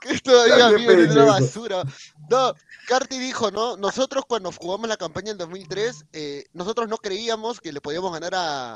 [0.00, 1.82] Que todavía vive en una basura.
[2.30, 2.54] No,
[2.88, 3.76] Carti dijo, ¿no?
[3.76, 8.34] Nosotros cuando jugamos la campaña en 2003, eh, nosotros no creíamos que le podíamos ganar
[8.34, 8.74] a,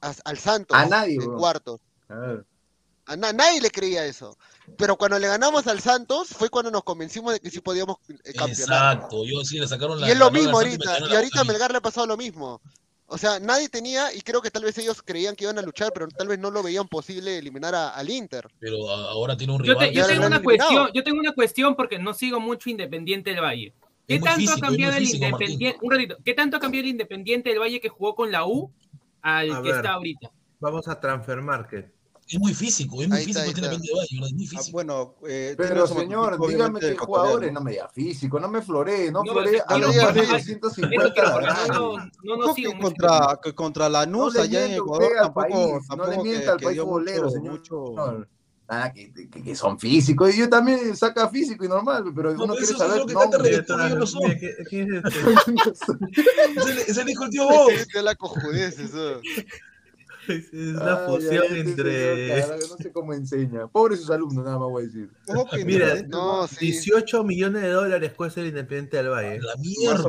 [0.00, 1.80] a- al Santos A nadie, en cuartos.
[2.06, 2.44] Claro.
[3.06, 4.38] A na- nadie le creía eso.
[4.76, 8.32] Pero cuando le ganamos al Santos fue cuando nos convencimos de que sí podíamos eh,
[8.32, 8.96] campeonar.
[8.96, 9.24] Exacto.
[9.26, 10.98] Yo sí le sacaron la Y es lo mismo y ahorita.
[11.10, 11.44] Y ahorita a.
[11.44, 12.60] Melgar le ha pasado lo mismo.
[13.06, 15.92] O sea, nadie tenía, y creo que tal vez ellos creían que iban a luchar,
[15.92, 18.48] pero tal vez no lo veían posible eliminar a- al Inter.
[18.58, 19.88] Pero ahora tiene un Yo, rival.
[19.88, 20.42] te- Y yo tengo una eliminado.
[20.70, 23.74] cuestión, yo tengo una cuestión porque no sigo mucho Independiente del Valle.
[24.08, 25.50] ¿Qué tanto físico, ha cambiado el físico, Martín.
[25.50, 25.78] Independiente?
[25.82, 28.70] Un ratito, ¿qué tanto ha cambiado el Independiente del Valle que jugó con la U
[29.20, 29.76] al A que ver.
[29.76, 30.30] está ahorita?
[30.60, 31.92] Vamos a Transfer Market.
[32.28, 33.60] Es muy físico, es muy Ahí está, físico ahí está.
[33.74, 34.26] Independiente de Valle, ¿no?
[34.26, 34.72] es muy Ah, físico.
[34.72, 39.22] bueno, eh, Pero señor, dígame qué jugadores, no me diga físico, no me floree, no,
[39.22, 41.68] No, floree a no, los no, más de no, no, 250 Eso quiero, porque grados.
[41.68, 42.88] no, no, no, Ojo sigo que mucho.
[42.88, 46.60] contra, que contra la No allá en Ecuador tampoco, país, no le tampoco mienta al
[46.60, 47.52] país futbolero, señor.
[47.52, 48.26] mucho- No,
[48.68, 50.34] nada, que, que- que son físicos.
[50.34, 53.06] Y yo también saca físico y normal, pero No, uno quiere saber eso.
[60.28, 62.46] Es una Ay, fusión ay, este entre.
[62.68, 63.66] no sé cómo enseña.
[63.66, 65.10] Pobres sus alumnos, nada más voy a decir.
[65.50, 66.66] Que Mira, No, sí.
[66.66, 69.40] 18 millones de dólares cuesta el Independiente del Valle.
[69.40, 69.56] La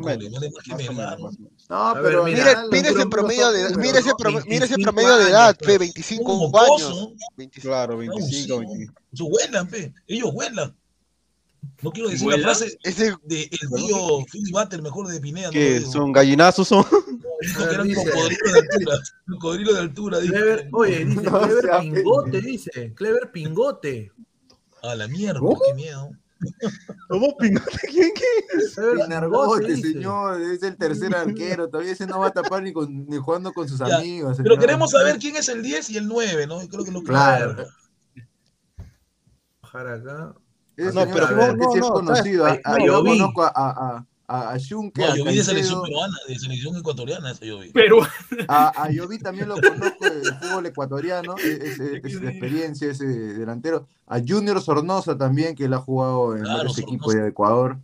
[0.01, 1.37] menos.
[1.69, 4.83] No, ver, pero mira, los ese promedio de, números, mire ese, promedio, mire ese 25
[4.83, 5.79] promedio de edad, pues.
[5.79, 6.51] 25 Un años.
[6.51, 7.13] mocoso.
[7.37, 7.67] 25.
[7.67, 8.93] Claro, No, 25, sí, 25.
[9.13, 9.93] Su huelan, pe.
[10.07, 10.75] Ellos huelan.
[11.81, 12.41] No quiero decir ¿Huelan?
[12.41, 15.47] la frase Ese, de el tío Philly Butter, mejor de Pineda.
[15.47, 15.79] No ¿Qué?
[15.79, 15.91] digo.
[15.91, 16.67] ¿Son gallinazos?
[16.67, 16.85] Son?
[17.41, 18.97] Dijo que era un Dice- cocodrilo de altura.
[19.29, 20.19] Cocodrilo de altura.
[20.19, 22.93] Clever, oye, dice No Clever sea Pingote, dice.
[22.95, 24.11] Clever Pingote.
[24.81, 25.59] A la mierda, ¿Cómo?
[25.65, 26.09] qué miedo.
[27.07, 27.71] ¿Cómo pingote?
[27.89, 28.65] ¿Quién qué?
[28.75, 33.05] Clever Pinargote, señor, es el tercer arquero, todavía ese no va a tapar ni, con,
[33.07, 34.37] ni jugando con sus Ya, amigos.
[34.43, 36.59] Pero queremos saber quién es el 10 y el 9, ¿no?
[36.67, 37.65] Creo que lo Claro.
[39.61, 40.35] Bajar acá.
[40.77, 42.45] No, señor pero no, que sí es no, no, conocido.
[42.47, 42.61] ¿sabes?
[42.65, 43.09] A, a- No, yo yo vi.
[43.17, 46.77] conozco a, a, a, a Junque, No, a yo vi de selección peruana, de selección
[46.77, 47.69] ecuatoriana, eso yo vi.
[47.71, 47.99] Pero
[48.47, 53.05] a, a Yovi también lo conozco del fútbol ecuatoriano, es, es- es de experiencia ese
[53.05, 53.87] delantero.
[54.07, 56.93] A Junior Sornosa también, que él ha jugado en Claro, varios Sornosa.
[56.95, 57.77] equipos de Ecuador.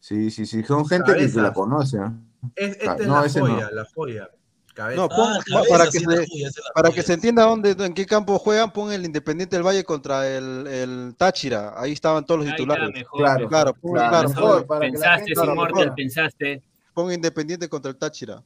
[0.00, 1.96] Sí, sí, sí, son gente que, que la conoce.
[1.98, 2.10] ¿eh?
[2.54, 3.70] Es, esta es No, la ese joya, no.
[3.76, 4.28] la joya.
[4.78, 5.00] Cabeza.
[5.02, 8.06] No, pon- Ah, cabeza, para que sí, se, para que se entienda dónde, en qué
[8.06, 11.74] campo juegan, pon el Independiente del Valle contra el, el Táchira.
[11.76, 12.90] Ahí estaban todos los ahí titulares.
[12.94, 13.18] mejor.
[13.18, 13.48] Claro, mejor.
[13.50, 16.62] Claro, pon, Claro, mejor, para pensaste, sin Mortal, pensaste.
[16.94, 18.40] pon Independiente contra el Táchira.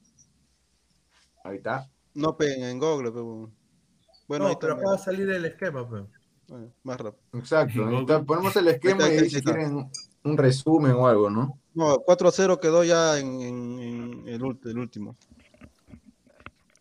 [1.44, 1.86] Ahí está.
[2.14, 3.12] No pe- en Google.
[3.12, 4.86] pe, bueno, no, ahí pero está.
[4.88, 6.04] va a salir el esquema, pues.
[6.48, 7.22] Bueno, más rápido.
[7.34, 8.00] Exacto.
[8.00, 8.22] está.
[8.22, 9.90] Ponemos el esquema y si quieren
[10.24, 11.59] un resumen o algo, ¿no?
[11.74, 14.42] No, 4 a 0 quedó ya en, en- en el
[14.78, 15.14] último.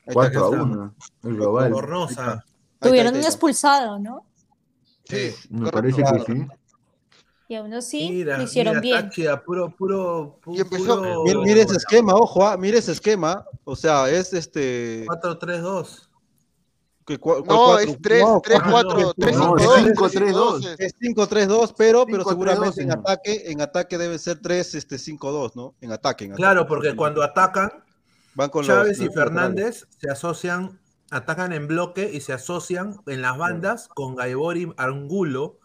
[0.08, 0.64] Ahí 4 a ahí está.
[0.64, 0.96] 1.
[1.24, 1.74] El global.
[2.80, 4.26] Tuvieron un expulsado, ¿no?
[5.06, 6.02] Sí, Me correcto.
[6.02, 6.48] parece que sí.
[7.48, 9.10] Y aún así Mira, lo hicieron mira, bien.
[9.10, 12.94] Táchira, puro, puro, pu- Y empezó- puro- Mira, mira ese esquema, ojo, ah, mira ese
[12.94, 13.46] esquema.
[13.66, 15.06] O sea, es este.
[15.08, 16.08] 4-3-2.
[17.06, 17.80] ¿Qué, cua- cuál No, cuatro?
[17.80, 19.56] es 3, 3, 4, 3, 5,
[20.32, 23.00] 2, Es 5-3-2, pero, pero 5-3-2, seguramente en señor.
[23.00, 25.74] ataque, en ataque debe ser 3, este, 5-2, ¿no?
[25.82, 26.26] En ataque.
[26.26, 26.70] en Claro, ataque.
[26.70, 27.70] porque cuando atacan,
[28.36, 30.80] Van con los- Chávez y los Fernández se asocian,
[31.10, 35.58] atacan en bloque y se asocian en las bandas con Gaibor y Angulo,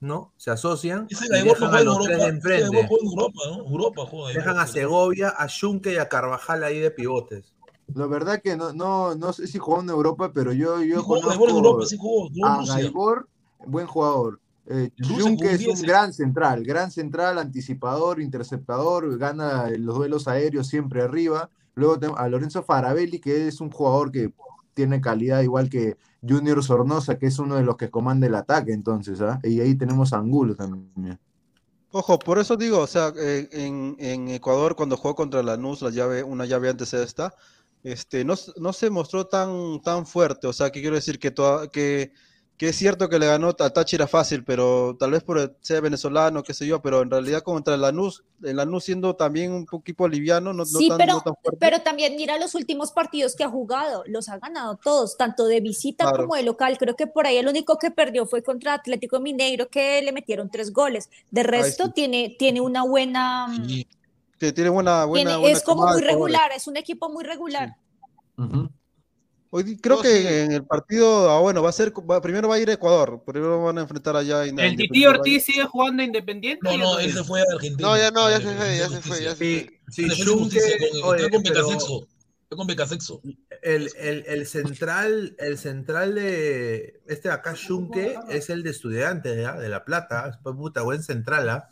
[0.00, 0.32] ¿no?
[0.36, 2.08] Se asocian Ese y Gaibor dejan juega a en los Europa.
[2.08, 2.88] tres de Ese Gaibor enfrente.
[2.88, 3.56] juega en Europa, ¿no?
[3.70, 4.38] Europa juega.
[4.38, 7.52] Dejan a Segovia, a Junque y a Carvajal ahí de pivotes.
[7.94, 11.02] La verdad que no, no, no sé si jugó en Europa, pero yo, yo Sí
[11.02, 12.74] jugó conozco Gaibor en Europa, sí jugó, jugó en a Rusia.
[12.74, 13.28] Gaibor,
[13.66, 14.40] buen jugador.
[14.70, 15.88] Eh, Junque es 10, un eh.
[15.88, 21.48] gran central, gran central, anticipador, interceptador, gana los duelos aéreos siempre arriba.
[21.78, 24.32] Luego tenemos a Lorenzo Farabelli, que es un jugador que
[24.74, 25.96] tiene calidad igual que
[26.26, 29.40] Junior Sornosa, que es uno de los que comanda el ataque, entonces, ¿ah?
[29.44, 31.18] Y ahí tenemos a Angulo también.
[31.90, 36.44] Ojo, por eso digo, o sea, en, Ecuador cuando jugó contra Lanús, la llave, una
[36.44, 37.32] llave antes de esta,
[37.82, 41.68] este, no, no se mostró tan, tan fuerte, o sea, que quiero decir que, toda-
[41.70, 42.12] que,
[42.58, 46.42] que es cierto que le ganó a Táchira fácil, pero tal vez por ser venezolano,
[46.42, 50.08] qué sé yo, pero en realidad contra el Lanús, el Lanús siendo también un equipo
[50.08, 51.56] liviano, no, no Sí, tan, pero, no tan fuerte.
[51.60, 55.60] pero también mira los últimos partidos que ha jugado, los ha ganado todos, tanto de
[55.60, 56.24] visita Claro.
[56.24, 56.76] como de local.
[56.78, 60.50] Creo que por ahí el único que perdió fue contra Atlético Mineiro, que le metieron
[60.50, 61.08] tres goles.
[61.30, 61.92] De resto, sí.
[61.94, 63.46] tiene, tiene una buena.
[64.40, 67.76] Que tiene buena, buena, tiene- buena es como muy regular, es un equipo muy regular.
[69.50, 70.26] Hoy creo No, que sí.
[70.26, 73.22] en el partido, ah, bueno, va a ser, va- primero va a ir a Ecuador,
[73.26, 76.60] primero van a enfrentar allá en ¿El Tití Ortiz sigue jugando Independiente?
[76.62, 77.88] No, no, él se fue a Argentina.
[77.88, 79.80] No, ya no, ya Ah, se fue, ya se fue, ya se Sí, fue.
[80.14, 80.76] sí, Justicia,
[81.30, 82.06] con- Becasexo.
[82.42, 83.20] Está con Becasexo.
[83.62, 89.36] el, el, el central, el central de este de acá, Junque, es el de estudiantes
[89.40, 89.54] ¿ya?
[89.54, 90.28] de La Plata.
[90.28, 91.68] Es puta buen central, ¿ah?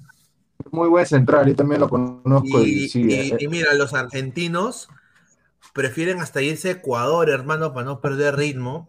[0.70, 2.62] Muy buen central, yo también lo conozco.
[2.62, 4.88] Y, Y, sí, y- eh, y mira, los argentinos
[5.76, 8.88] prefieren hasta irse a Ecuador, hermano, para no perder ritmo.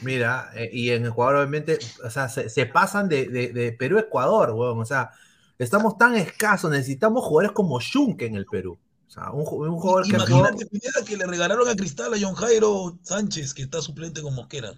[0.00, 3.98] Mira, eh, y en Ecuador, obviamente, o sea, se, se pasan de, de- de Perú
[3.98, 4.80] a Ecuador, weón.
[4.80, 5.10] O sea,
[5.58, 8.78] estamos tan escasos, necesitamos jugadores como Junque en el Perú.
[9.06, 12.16] O sea, un, ju- un jugador que Imagínate, Pineda, que le regalaron a Cristal a
[12.18, 14.72] John Jairo Sánchez, que está suplente con Mosquera.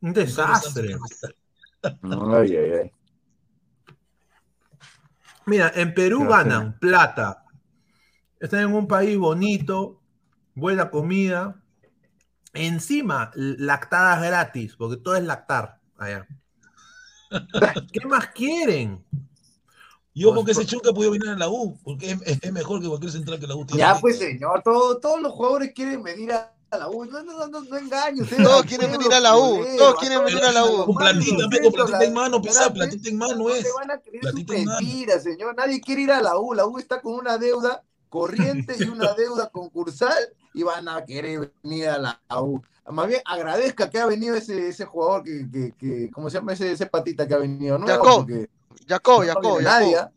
[0.00, 0.96] un desastre.
[1.82, 2.90] ay, ay, ay.
[5.46, 7.44] Mira, en Perú Pero, ganan plata.
[8.40, 9.97] Están en un país bonito,
[10.58, 11.60] buena comida.
[12.54, 16.26] Encima, lactadas gratis, porque todo es lactar allá.
[17.92, 19.04] ¿Qué más quieren?
[20.14, 23.12] Y ojo que ese Chunca pudo venir a la U, porque es, mejor que cualquier
[23.12, 23.80] central que la U tiene.
[23.80, 27.04] Ya, pues, señor, todo- todos los jugadores quieren venir a la U.
[27.04, 28.42] No, no, no, no usted.
[28.42, 30.86] Todos quieren venir a la U, todos quieren venir a la U.
[30.86, 33.66] Con platita, con platita en mano, pesa, ¿verdad, platita en mano No es.
[33.78, 34.80] van a creer sus Platita en mano.
[34.80, 35.54] mentiras, señor.
[35.54, 36.52] Nadie quiere ir a la U.
[36.54, 40.16] La U está con una deuda corriente y una deuda concursal
[40.58, 42.60] y van a querer venir a la U.
[42.90, 46.52] Más bien agradezca que ha venido ese, ese jugador que, que, que- ¿cómo se llama
[46.54, 47.78] ese, ese patita que ha venido?
[47.78, 47.92] nuevo?
[48.04, 48.48] Jacob, Porque
[48.88, 50.10] Jacob, no Jacob, nadie, Jacob.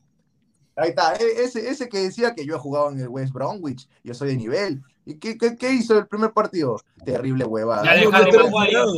[0.76, 0.82] ¿ah?
[0.82, 3.88] Ahí está, e- ese, ese que decía que yo he jugado en el West Bromwich,
[4.04, 4.82] yo soy de nivel.
[5.06, 6.82] ¿Y qué, qué, qué hizo el primer partido?
[7.06, 7.84] Terrible huevada.
[7.84, 8.94] Ya, No, ya no, está no, retirado.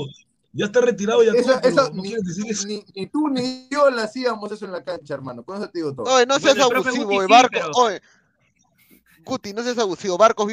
[0.54, 2.68] Ya está retirado eso, eso, no ni, quieres decir eso.
[2.68, 5.44] ni- ni tú ni yo le hacíamos eso en la cancha, hermano.
[5.44, 6.14] Con eso te digo todo.
[6.16, 7.50] Oye, no seas Bueno, abusivo, Guti eh, sí, Barco.
[7.52, 8.02] pero- Oye,
[9.26, 10.18] Guti, no seas abusivo.
[10.18, 10.48] Barcos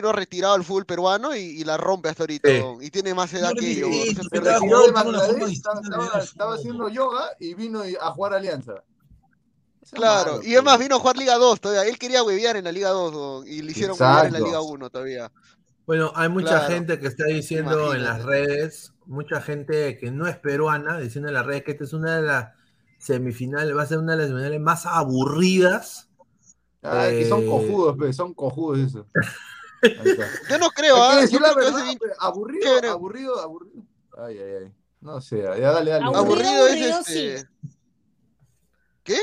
[0.00, 2.48] vino retirado al fútbol peruano y, y la rompe hasta ahorita.
[2.48, 2.62] Sí.
[2.80, 3.86] Y tiene más edad No que yo.
[3.88, 8.82] se retiró de Bangladesh, estaba, estaba- estaba haciendo yoga y vino a jugar Alianza.
[9.92, 11.90] Claro, malo, y además vino a jugar Liga 2 todavía.
[11.90, 14.46] Él quería huevear en la Liga 2 weón, y le hicieron huevear en la Exacto.
[14.46, 15.32] Liga 1 todavía.
[15.86, 16.68] Bueno, hay mucha Claro.
[16.74, 21.34] gente que está diciendo en las redes, mucha gente que no es peruana, diciendo en
[21.34, 22.52] las redes que esta es una de las
[22.98, 26.10] semifinales, va a ser una de las semifinales más aburridas.
[26.82, 29.06] Ah, que son Eh, cojudos, pe, son cojudos eso.
[30.50, 31.20] Yo no creo, ¿ah?
[31.20, 31.84] decir la verdad,
[32.18, 33.82] aburrido, aburrido, aburrido.
[34.16, 34.72] Ay, ay, ay.
[35.00, 36.04] No sé, ya dale, dale.
[36.06, 37.48] Aburrido es este.
[39.04, 39.18] ¿Qué?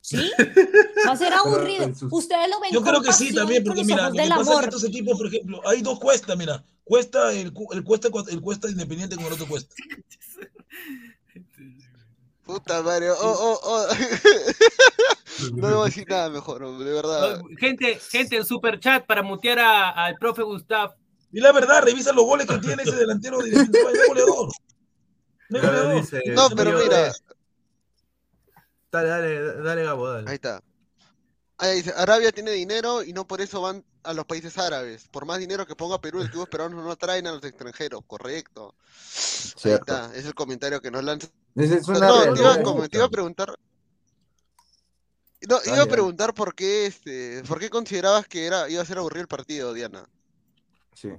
[0.00, 0.30] ¿Sí?
[1.06, 1.92] Va a ser aburrido.
[2.10, 4.64] Ustedes lo ven Yo creo que sí también, porque mira, lo que pasa es que
[4.64, 9.16] estos equipos, por ejemplo, hay dos cuestas, mira, cuesta el, el cuesta el cuesta independiente
[9.16, 9.74] con el otro cuesta.
[12.52, 13.10] Puta madre.
[13.10, 13.86] Oh, oh, oh.
[15.54, 17.40] no debo decir nada mejor, hombre, de verdad.
[17.58, 20.94] Gente, gente, en super chat para mutear al profe Gustav.
[21.32, 23.50] Y la verdad, revisa los goles que tiene ese delantero de
[24.08, 24.48] goleador.
[25.48, 26.04] No goleador.
[26.34, 27.08] No, pero mira.
[27.08, 27.12] eh,
[28.92, 30.28] Dale, dale, dale, Gabo, dale.
[30.28, 30.60] Ahí está.
[31.96, 35.08] Arabia tiene dinero y no por eso van a los países árabes.
[35.08, 38.74] Por más dinero que ponga Perú, el club peruano no atraen a los extranjeros, correcto.
[39.64, 41.28] Ahí está, es el comentario que nos lanza.
[41.56, 43.54] Esa es una no, te iba, a te iba preguntar.
[45.48, 48.86] No, iba Dale, a preguntar por qué este, por qué considerabas que era, iba a
[48.86, 50.06] ser aburrido el partido, Diana.
[50.94, 51.10] Sí.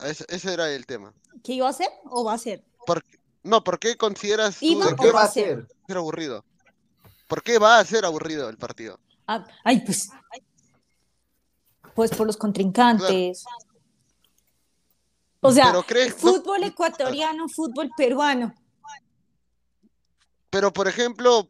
[0.00, 1.12] Ese, ese era el tema.
[1.42, 2.64] ¿Qué iba a hacer o va a hacer?
[2.86, 3.04] ¿Por,
[3.42, 5.66] no, ¿por qué consideras ¿Iba va a ser?
[5.86, 6.44] ser aburrido?
[7.26, 8.98] ¿Por qué va a ser aburrido el partido?
[9.26, 10.10] Ah, ay, pues.
[11.94, 13.44] Pues por los contrincantes.
[15.40, 15.82] O sea, no-
[16.16, 18.54] fútbol ecuatoriano, fútbol peruano.
[20.50, 21.48] Pero, por ejemplo,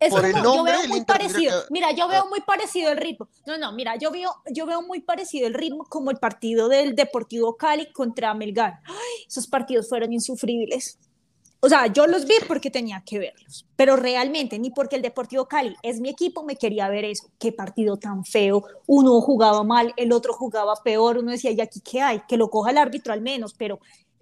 [0.00, 1.62] Es por como, el yo nombre, veo el muy parecido.
[1.62, 3.28] que- Mira, yo veo muy parecido el ritmo.
[3.46, 6.94] No, no, mira, yo veo, yo veo muy parecido el ritmo como el partido del
[6.94, 8.80] Deportivo Cali contra Melgar.
[8.84, 10.98] Ay, esos partidos fueron insufribles.
[11.62, 15.46] O sea, yo los vi porque tenía que verlos, pero realmente ni porque el Deportivo
[15.46, 17.28] Cali es mi equipo me quería ver eso.
[17.38, 18.64] Qué partido tan feo.
[18.86, 21.18] Uno jugaba mal, el otro jugaba peor.
[21.18, 22.22] Uno decía, ¿y aquí qué hay?
[22.26, 23.78] Que lo coja el árbitro al menos, pero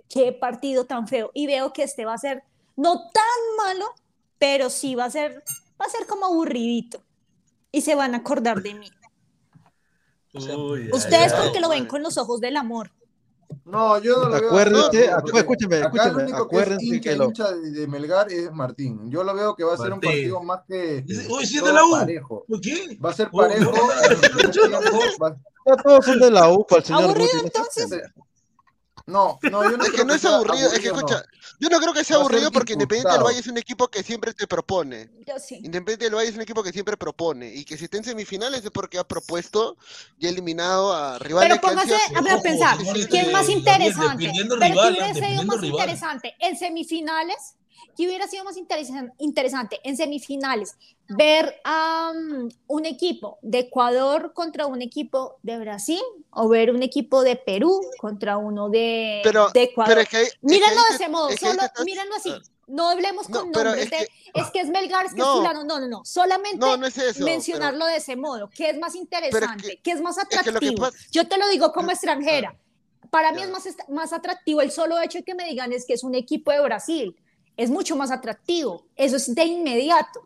[0.08, 1.30] qué partido tan feo.
[1.32, 2.42] Y veo que este va a ser
[2.74, 3.86] no tan malo,
[4.38, 5.44] pero sí va a ser,
[5.80, 7.00] va a ser como aburridito.
[7.70, 8.90] Y se van a acordar de mí.
[10.92, 12.90] Ustedes porque lo ven con los ojos del amor.
[13.70, 14.48] No, yo no lo veo.
[14.48, 18.32] Acuérdense, no, acu- escúcheme, acá el único que es hincha, que lo- hincha de, Melgar
[18.32, 19.10] es Martín.
[19.10, 20.10] Yo lo veo que va a ser un Martín.
[20.10, 21.04] partido más que.
[21.28, 21.90] Uy, sí es de la U.
[21.92, 22.44] parejo.
[22.48, 22.98] ¿Por qué?
[23.04, 23.70] Va a ser Oh, parejo.
[23.70, 24.78] no, primer tiempo
[25.22, 25.36] va-
[25.84, 28.02] todos son de la U, para el señor Aburrido entonces.
[29.08, 31.22] No, no, yo no es que creo no es sea aburrido, es que escucha, no.
[31.60, 33.22] yo no creo que sea aburrido porque Independiente del.
[33.22, 35.08] Valle es un equipo que siempre te propone.
[35.26, 35.56] Yo sí.
[35.56, 38.62] Independiente del Valle es un equipo que siempre propone y que si está en semifinales
[38.64, 39.78] es porque ha propuesto
[40.18, 42.76] y ha eliminado a rivales Pero que póngase a ver, pensar,
[43.08, 44.24] ¿quién es más interesante?
[44.24, 45.80] dependiendo Pero rival, ¿qué hubiera sido dependiendo más rival.
[45.80, 46.36] interesante?
[46.38, 47.54] ¿En semifinales?
[47.96, 49.80] ¿Qué hubiera sido más interesan- interesante?
[49.82, 50.76] En semifinales,
[51.08, 56.00] ver a um, un equipo de Ecuador contra un equipo de Brasil
[56.30, 59.88] o ver un equipo de Perú contra uno de, Pero- de Ecuador.
[59.90, 62.14] pero es que ahí- es que mírenlo de ese modo, es que solo estás- mírenlo
[62.14, 62.32] así.
[62.68, 65.18] No hablemos No, con pero nombres es de, que- es que es Melgar, es que
[65.20, 65.32] No.
[65.32, 68.78] es fulano, no, no, no, solamente No, es eso, mencionarlo de ese modo, que es
[68.78, 70.76] más interesante, que, es más que que atractivo.
[70.82, 72.54] pasa- Yo te lo digo como extranjera.
[73.10, 75.94] Para mí es más, más atractivo el solo hecho de que me digan es que
[75.94, 77.16] es un equipo de Brasil.
[77.58, 78.86] Es mucho más atractivo.
[78.96, 80.22] Eso es de inmediato.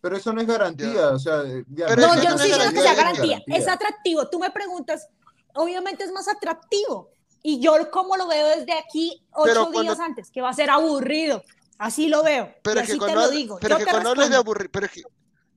[0.00, 1.08] Pero eso no es garantía.
[1.10, 1.42] O sea,
[1.74, 3.26] ya- Pero no, yo no no es estoy diciendo que sea garantía.
[3.40, 3.56] garantía.
[3.56, 4.28] Es atractivo.
[4.30, 5.08] Tú me preguntas,
[5.54, 7.10] obviamente es más atractivo.
[7.42, 10.70] Y yo como lo veo desde aquí ocho cuando- días antes, que va a ser
[10.70, 11.42] aburrido.
[11.76, 12.52] Así lo veo.
[12.62, 13.58] Pero y es que así te lo digo.
[13.60, 15.02] pero Yo es que te cuando hablas de aburrimiento, pero es que,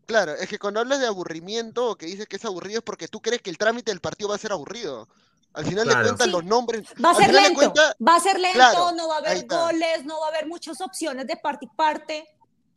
[0.07, 3.07] claro, es que cuando hablas de aburrimiento o que dices que es aburrido es porque
[3.07, 5.07] tú crees que el trámite del partido va a ser aburrido.
[5.53, 5.99] Al final Claro.
[5.99, 6.31] de cuentas Sí.
[6.31, 9.17] los nombres, Va a ser lento, cuentas- va a ser lento, Claro, no va a
[9.19, 12.25] haber goles, no va a haber muchas opciones de parte y parte,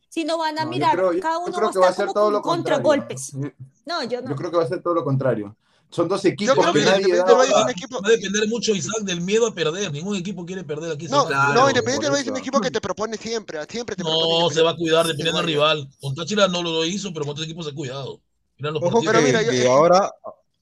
[0.09, 1.79] sino van a No, yo mirar, creo- yo- cada yo uno creo va a que
[1.79, 3.33] va a estar ser como todo con lo contragolpes.
[3.33, 3.51] Yo-
[3.87, 4.31] No, yo no.
[4.31, 5.57] Yo creo que va a ser todo lo contrario.
[5.91, 8.11] Son dos Yo equipos creo que que nadie da- Valle es un equipo, Va a
[8.11, 9.93] depender mucho, Isaac, del miedo a perder.
[9.93, 11.07] Ningún equipo quiere perder aquí.
[11.07, 14.41] no, Claro, no, Independiente Valle es un equipo que te propone siempre, siempre te propone
[14.41, 15.89] No, se va a cuidar dependiendo del rival.
[16.01, 18.21] Con Táchira no lo hizo, pero con otros equipos se ha cuidado.
[18.59, 19.13] Mira los Ojo partidos.
[19.13, 20.11] Pero que, mira, yo- que ahora,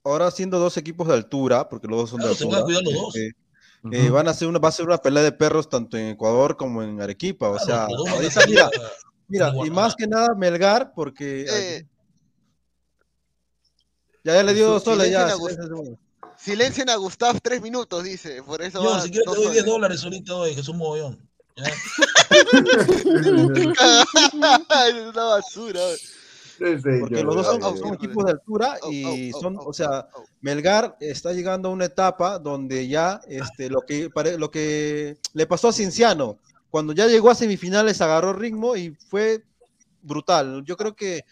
[0.04, 2.58] ahora siendo dos equipos de altura, porque los dos son Claro, de se van a
[2.58, 3.16] altura, cuidar los dos.
[3.16, 3.30] eh,
[3.90, 6.56] eh, van a hacer una, va a ser una pelea de perros tanto en Ecuador
[6.56, 7.48] como en Arequipa.
[7.50, 8.70] O sea, los dos ahorita, mira,
[9.28, 11.86] mira, y más que nada Melgar, porque Eh,
[14.24, 15.36] ya, ya le dio dos soles, silencien ya.
[16.36, 18.42] silencien a- Gustav tres minutos, dice.
[18.42, 19.72] Por eso Yo, si quieres te dos doy 10 soles.
[19.72, 21.28] dólares ahorita hoy, que es un mogollón.
[21.56, 21.72] es
[25.06, 25.80] una basura.
[25.96, 26.21] Sí,
[27.00, 29.72] Porque yo- los dos son, son equipos de altura oh, y oh, son, oh, o
[29.72, 30.08] sea.
[30.40, 35.68] Melgar está llegando a una etapa donde ya este, lo, que, lo que le pasó
[35.68, 39.44] a Cinciano, cuando ya llegó a semifinales agarró ritmo y fue
[40.02, 40.64] brutal.
[40.64, 41.24] Yo creo que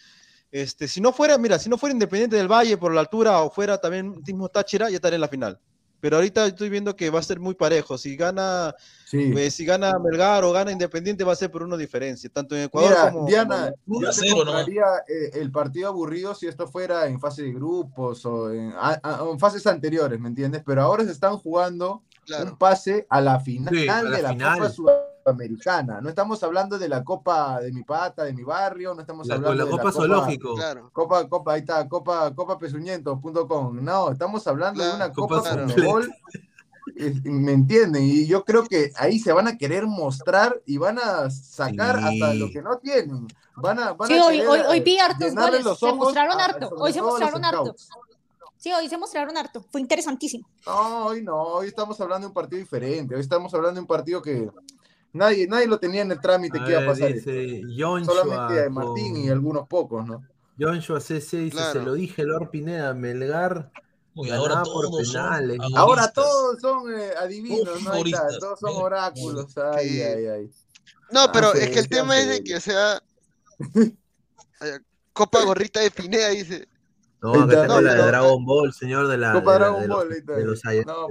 [0.53, 3.51] este, si no fuera, mira, si no fuera Independiente del Valle por la altura o
[3.51, 5.59] fuera también mismo Táchira, ya estaría en la final.
[6.01, 7.99] Pero ahorita estoy viendo que va a ser muy parejo.
[7.99, 8.75] Si gana,
[9.07, 9.33] Sí.
[9.37, 12.63] eh, si gana Melgar o gana Independiente va a ser por una diferencia, tanto en
[12.65, 14.01] Ecuador Mira, como, Diana, como-
[15.09, 19.25] eh, el partido aburrido si esto fuera en fase de grupos o en, a- a-
[19.31, 20.63] en fases anteriores, ¿me entiendes?
[20.65, 22.51] Pero ahora se están jugando Claro.
[22.53, 24.59] un pase a la final Sí, a la de la final.
[24.59, 26.01] Copa Sudamericana.
[26.01, 29.35] No estamos hablando de la Copa de mi pata, de mi barrio, no estamos La,
[29.35, 30.55] hablando la de Copa la Zoológico.
[30.55, 30.91] Claro.
[30.93, 33.83] Copa, Copa, ahí está, Copa, copapesuñentos.com.
[33.85, 35.51] No, estamos hablando de una Copa Copa.
[35.51, 36.13] Conmebol.
[36.97, 38.03] eh, ¿Me entienden?
[38.05, 42.05] Y yo creo que ahí se van a querer mostrar y van a sacar Sí.
[42.23, 43.27] hasta lo que no tienen.
[43.57, 46.93] Van a, van Sí, a hoy, hoy, hoy vi hartos goles, se mostraron harto, hoy
[46.93, 47.65] se mostraron harto.
[47.77, 47.89] scouts.
[48.61, 50.47] Sí, hoy se mostraron harto, fue interesantísimo.
[50.67, 53.15] No, hoy no, hoy estamos hablando de un partido diferente.
[53.15, 54.51] Hoy estamos hablando de un partido que
[55.15, 57.15] nadie, nadie lo tenía en el trámite A que iba a pasar.
[57.15, 57.63] dice
[58.05, 60.23] Solamente a Martín con- y algunos pocos, ¿no?
[60.59, 61.73] Joshua CC dice, Claro.
[61.73, 63.73] se lo dije, Lord Pineda, Melgar
[64.15, 65.59] Uy, ahora por todos son penales.
[65.75, 67.93] Ahora todos son eh, adivinos, Todos ¿no?
[67.93, 69.57] Ahí está, todos son oráculos.
[69.57, 70.51] Ay, ay, ay.
[71.11, 73.03] No, pero Ah, es que el tema es de que, o sea,
[75.15, 76.69] Copa Gorrita de Pineda dice.
[77.23, 79.33] No, acá está, tengo no, la de Dragon Ball, señor de la.
[79.33, 80.09] Copa de Dragon Ball,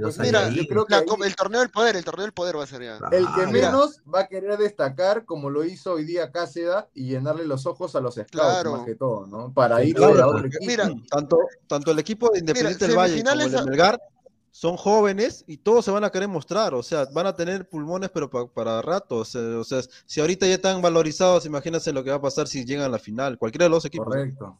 [0.02, 2.34] pues mira, yo creo que La ahí- co- el torneo del poder, el torneo del
[2.34, 2.98] poder va a ser ya.
[3.11, 7.07] El que Ah, menos va a querer destacar, como lo hizo hoy día Cáceda, y
[7.10, 8.72] llenarle los ojos a los scouts, Claro.
[8.72, 9.53] más que todo, ¿no?
[9.53, 10.64] Para Sí, ir claro, a otro equipo.
[10.65, 11.38] Mira, tanto,
[11.68, 14.02] tanto el equipo de Independiente del Valle como el de Melgar
[14.52, 18.10] son jóvenes y todos se van a querer mostrar, o sea, van a tener pulmones
[18.11, 22.03] pero pa- para rato, o sea, o sea, si ahorita ya están valorizados, imagínense lo
[22.03, 24.07] que va a pasar si llegan a la final, cualquiera de los equipos.
[24.40, 24.60] ¿no?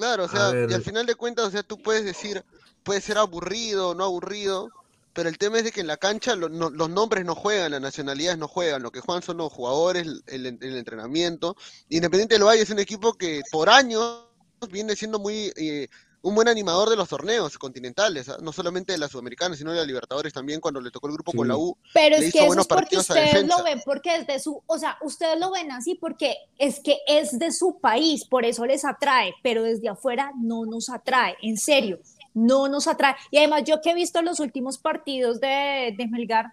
[0.00, 2.42] Claro, o sea, y al final de cuentas, o sea, tú puedes decir,
[2.82, 4.70] puede ser aburrido, no aburrido,
[5.12, 7.72] pero el tema es de que en la cancha lo- no- los nombres no juegan,
[7.72, 11.54] las nacionalidades no juegan, lo que juegan son los jugadores, el, el- el entrenamiento.
[11.90, 14.24] Independiente del Valle es un equipo que por años
[14.70, 15.88] viene siendo muy eh,
[16.22, 18.36] un buen animador de los torneos continentales, ¿ah?
[18.42, 21.32] no solamente de la Sudamericana, sino de la Libertadores también, cuando le tocó el grupo
[21.32, 21.76] con la U.
[21.94, 24.78] Pero le es que eso es porque ustedes lo ven porque es de su, o
[24.78, 28.84] sea, ustedes lo ven así porque es que es de su país, por eso les
[28.84, 31.98] atrae, pero desde afuera no nos atrae, en serio,
[32.34, 33.14] no nos atrae.
[33.30, 36.52] Y además yo que he visto los últimos partidos de, de Melgar,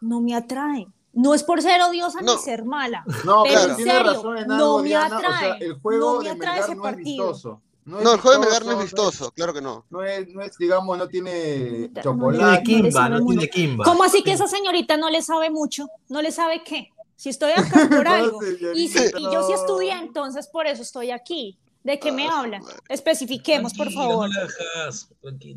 [0.00, 0.86] no me atrae.
[1.12, 2.34] No es por ser odiosa No.
[2.36, 5.20] ni ser mala, No, pero pero en serio, razón en no algo, me Diana, o
[5.20, 7.28] sea, atrae, el juego no me de atrae Melgar ese no es partido.
[7.28, 7.62] vistoso.
[7.86, 9.86] No, el juego de Melgar no es vistoso, vistoso, claro que no.
[9.90, 12.62] No es, no es, digamos, no tiene No, chocolate.
[12.64, 13.84] Tiene le Kimba, sabe no tiene Kimba.
[13.84, 15.86] ¿Cómo así que esa señorita no le sabe mucho?
[16.08, 16.90] ¿No le sabe qué?
[17.14, 18.40] Si estoy acá por No, algo.
[18.74, 19.58] Y, si- señorita, y yo sí no.
[19.60, 21.58] estudié, entonces por eso estoy aquí.
[21.84, 22.64] ¿De qué me Ah, hablan?
[22.88, 24.28] Especifiquemos, por favor.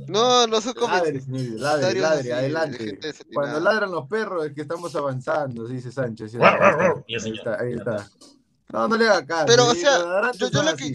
[0.07, 0.45] No.
[0.45, 2.99] No, no son Ladre, señorita, ladre, ladre, adelante.
[3.33, 6.35] Cuando ladran los perros es que estamos avanzando, dice Sánchez.
[6.35, 8.07] Ahí está, ahí está.
[8.71, 9.45] No, no le haga caso.
[9.47, 9.97] Pero, o sea,
[10.33, 10.93] yo- yo lo que así,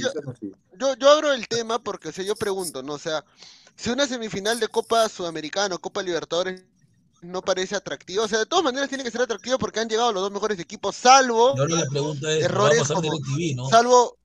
[0.79, 2.95] yo- abro el tema porque, o sea, yo pregunto, ¿no?
[2.95, 3.25] O sea,
[3.77, 6.63] si una semifinal de Copa Sudamericana o Copa Libertadores
[7.23, 10.13] no parece atractivo, o sea, de todas maneras tiene que ser atractivo porque han llegado
[10.13, 13.11] los dos mejores equipos, salvo, Y ahora la pregunta es, ¿va a Errores como-
[13.57, 13.69] no?
[13.71, 14.19] salvo,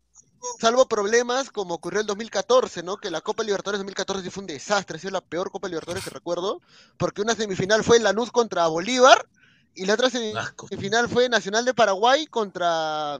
[0.59, 2.97] salvo problemas como ocurrió el 2014, ¿no?
[2.97, 6.03] Que la Copa Libertadores 2014 sí fue un desastre, ha sido la peor Copa Libertadores
[6.03, 6.61] que recuerdo,
[6.97, 9.25] porque una semifinal fue Lanús contra Bolívar
[9.75, 13.19] y la otra semifinal fue Nacional de Paraguay contra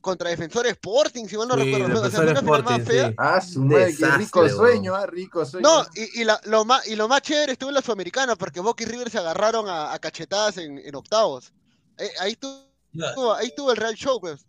[0.00, 2.02] contra Defensor Sporting, si mal no Sí, recuerdo.
[2.02, 3.08] O sea, fue una final más fea.
[3.08, 3.14] sí.
[3.18, 5.68] Ah, su madre, qué rico sueño, ah, rico sueño.
[5.68, 8.60] No, y, y la- lo más, y lo más chévere estuvo en la Sudamericana, porque
[8.60, 11.52] Boca y River se agarraron a, a cachetadas en, en octavos.
[11.98, 14.46] Eh, ahí, estuvo, ahí estuvo el Real Show, pues.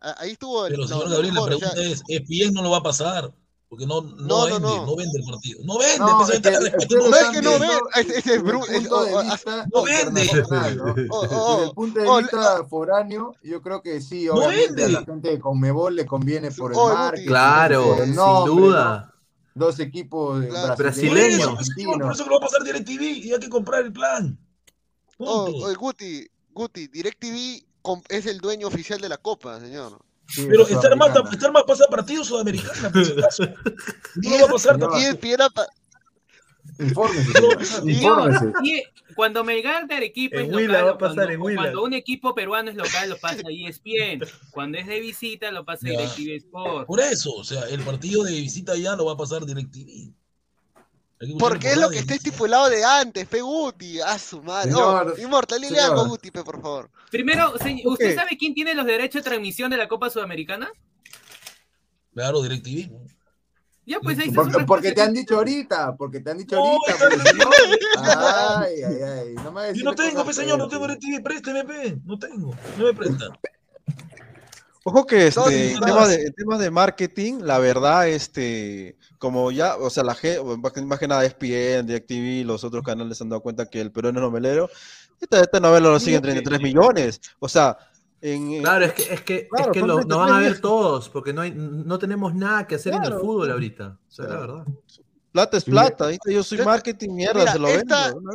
[0.00, 0.72] Ah, Ahí estuvo el.
[0.72, 3.32] Pero señor Gabriel, la mejor, o sea, pregunta es, ESPN no lo va a pasar,
[3.72, 4.84] porque no, no, No, no, vende, no.
[4.84, 4.96] no.
[4.96, 5.60] vende el partido.
[5.64, 7.88] No vende, No, es que no es que no mundo.
[7.94, 8.26] ve, es,
[9.72, 10.20] no vende.
[10.20, 15.12] Desde el punto de vista foráneo, yo creo que sí, No obviamente a la vende.
[15.12, 19.06] gente de Conmebol le conviene por el Oh, marketing, Claro, sin duda.
[19.06, 19.12] ¿no?
[19.54, 20.68] Dos equipos Claro.
[20.68, 21.36] Por Brasileño.
[21.58, 23.92] eso, señor, por eso que lo va a pasar DirecTV y hay que comprar el
[23.94, 24.38] plan.
[25.16, 25.66] oh, Punto.
[25.66, 27.64] oh, Guti, Guti, DirecTV
[28.10, 29.98] es el dueño oficial de la Copa, señor.
[30.28, 31.30] Sí, Pero la Star más, Sudamericana.
[31.32, 33.44] Star más pasa partidos sudamericana, por si acaso.
[34.16, 35.18] No lo va a pasar también.
[36.78, 38.52] Infórmese, infórmese.
[39.14, 42.34] Cuando Melgar de Arequipa En es local, va a o pasar, cuando, en un equipo
[42.34, 44.26] peruano es local, lo pasa ESPN.
[44.50, 45.98] Cuando es de visita, lo pasa Ya.
[46.00, 46.86] DirecTV Sport.
[46.86, 50.14] Por eso, o sea, el partido de visita ya lo va a pasar DirecTV.
[51.38, 54.72] Porque es lo que está estipulado de antes, fe Guti, a su madre.
[54.72, 55.92] Señor, oh, Inmortal, dile señor.
[55.92, 56.90] algo, Guti, pe, por favor.
[57.10, 60.70] Primero, se- ¿usted sabe quién tiene los derechos de transmisión de la Copa Sudamericana?
[62.14, 62.90] Claro, DirecTV.
[63.84, 66.54] Ya, pues ahí está su Porque, porque te han dicho ahorita, porque te han dicho
[66.56, 66.96] No, ahorita.
[66.98, 67.80] porque no- bien.
[68.16, 71.96] ay, ay, ay, no me Yo no tengo, pe, señor, no tengo DirecTV, présteme, pe.
[72.04, 73.30] No tengo, no me prestan.
[74.84, 76.08] Ojo que este, No, en, temas no.
[76.08, 80.42] de, en temas de marketing, la verdad, este, como ya, o sea, la gente,
[80.84, 84.18] más que- nada ESPN, DirecTV, los otros canales se han dado cuenta que el peruano
[84.18, 84.68] es novelero.
[85.20, 87.20] Esta, esta novela lo siguen 33 millones.
[87.38, 87.76] O sea,
[88.20, 90.60] en, Claro, es que, es que, Claro, es que lo, nos van a 33 ver
[90.60, 93.98] todos, porque no, hay, no tenemos nada que hacer en el fútbol ahorita.
[94.08, 94.64] O sea, la verdad.
[95.30, 96.06] plata es plata.
[96.08, 96.34] ¿viste?
[96.34, 98.20] Yo soy marketing, mierda, Mira, se lo esta- vendo.
[98.20, 98.30] ¿no?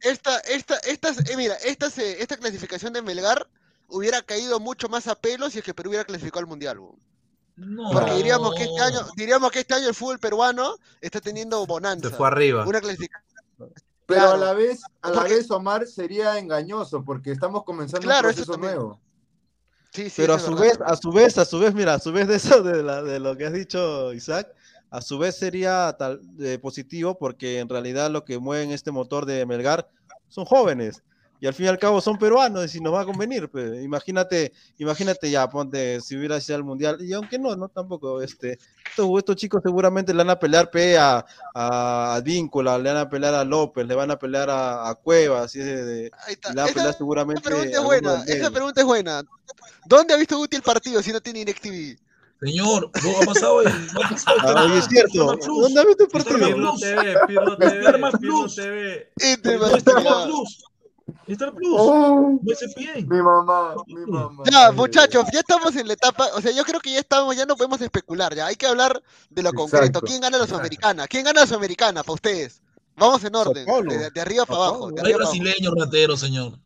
[0.00, 3.46] Esta, esta, esta, eh, mira, esta, se- esta clasificación de Melgar
[3.92, 6.78] hubiera caído mucho más a pelo si es que Perú hubiera clasificado al Mundial.
[7.56, 7.90] No.
[7.92, 12.08] Porque diríamos que este año, diríamos que este año el fútbol peruano está teniendo bonanza.
[12.08, 12.66] Se fue arriba.
[12.66, 13.22] Una clasificación.
[14.06, 14.32] Pero Claro.
[14.32, 18.34] a la vez, a la Porque- vez, Omar, sería engañoso porque estamos comenzando Claro, un
[18.34, 19.00] eso proceso nuevo.
[19.92, 21.74] Sí, sí, Pero a eso es su verdad vez, a su vez, a su vez,
[21.74, 24.48] mira, a su vez de eso, de, la- de lo que has dicho, Isaac,
[24.90, 29.24] a su vez sería tal, eh, positivo porque en realidad lo que mueven este motor
[29.26, 29.88] de Melgar
[30.28, 31.02] son jóvenes
[31.42, 33.82] y al fin y al cabo son peruanos y si nos va a convenir, pues,
[33.82, 38.58] imagínate, imagínate ya, ponte, si hubiera sido el mundial, y aunque no, no tampoco, este,
[38.88, 43.02] estos, estos chicos seguramente le van a pelear pe a, a, a Víncula, le van
[43.02, 46.34] a pelear a López, le van a pelear a, a Cuevas, y de- de- Ahí
[46.34, 46.50] está.
[46.50, 49.22] y le van a Esa- pelear seguramente Esa pregunta es buena, esa pregunta es buena.
[49.86, 51.98] ¿Dónde ha visto Guti el partido si no tiene DirecTV?
[52.40, 53.86] Señor, no ha pasado el.
[53.92, 55.36] No ha pasado el Ah, oye, es cierto.
[55.36, 56.38] ¿Dónde ha visto el partido?
[56.46, 58.46] Pirlo TV, Pirlo TV, Star Más Pirlo.
[58.46, 59.10] TV.
[61.28, 61.76] Star Plus.
[61.78, 64.42] Oh, mi mamá, mi mamá.
[64.50, 67.46] Ya, muchachos, ya estamos en la etapa, o sea, yo creo que ya estamos, ya
[67.46, 70.00] no podemos especular, ya hay que hablar de lo concreto.
[70.00, 71.06] ¿Quién gana la Sudamericana?
[71.06, 72.62] ¿Quién gana la Sudamericana para ustedes?
[72.96, 74.90] Vamos en orden, de, de arriba para abajo.
[74.90, 75.42] De hay arriba para abajo.
[75.42, 76.58] brasileño ratero, señor.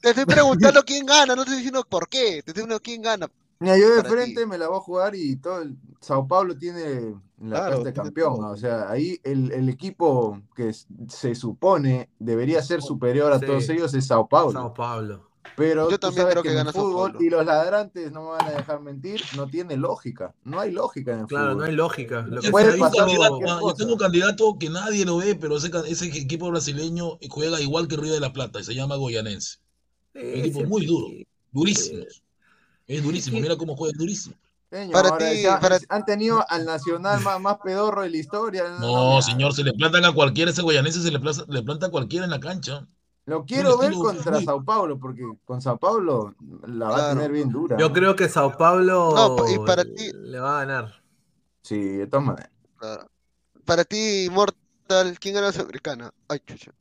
[0.00, 3.02] Te estoy preguntando quién gana, no te estoy diciendo por qué, te estoy diciendo quién
[3.02, 3.30] gana.
[3.60, 4.08] Mira, yo de ti.
[4.08, 7.92] frente me la voy a jugar y todo el Sao Paulo tiene la Claro, de
[7.92, 8.44] campeón.
[8.44, 10.72] O sea, ahí el, el equipo que
[11.08, 13.46] se supone debería ser superior a Sí.
[13.46, 14.52] todos ellos es Sao Paulo.
[14.52, 15.28] Sao Paulo.
[15.56, 17.26] Pero Yo tú también sabes creo que que en el gana Sao fútbol Paulo.
[17.26, 20.34] y los ladrantes no me van a dejar mentir, no tiene lógica.
[20.44, 21.58] No hay lógica en el Claro, fútbol.
[21.58, 22.22] no hay lógica.
[22.22, 23.76] Lo que Yo Puede tengo, un pasar candidato, cualquier yo cosa.
[23.76, 27.96] tengo un candidato que nadie lo ve, pero ese, ese equipo brasileño juega igual que
[27.96, 29.58] Río de la Plata y se llama Goyanense.
[30.14, 31.06] Un equipo muy duro,
[31.52, 32.04] durísimo.
[32.88, 34.34] Es durísimo, mira cómo juega, es durísimo.
[34.70, 38.64] Señor, Para ti, para- han tenido al nacional más, más pedorro de la historia.
[38.80, 41.90] No, señor, se le plantan a cualquiera, ese Goyanense se le, plaza- le planta a
[41.90, 42.86] cualquiera en la cancha.
[43.26, 46.34] Lo quiero ver estilo contra muy- Sao Paulo, porque con Sao Paulo
[46.66, 47.76] la va a tener bien dura.
[47.78, 51.02] Yo creo que Sao Paulo No, y para ti- le va a ganar.
[51.62, 52.50] Sí, de todas maneras.
[53.66, 56.10] Para ti, Immortal, ¿quién gana la Sudamericana?
[56.28, 56.72] Ay, chucha.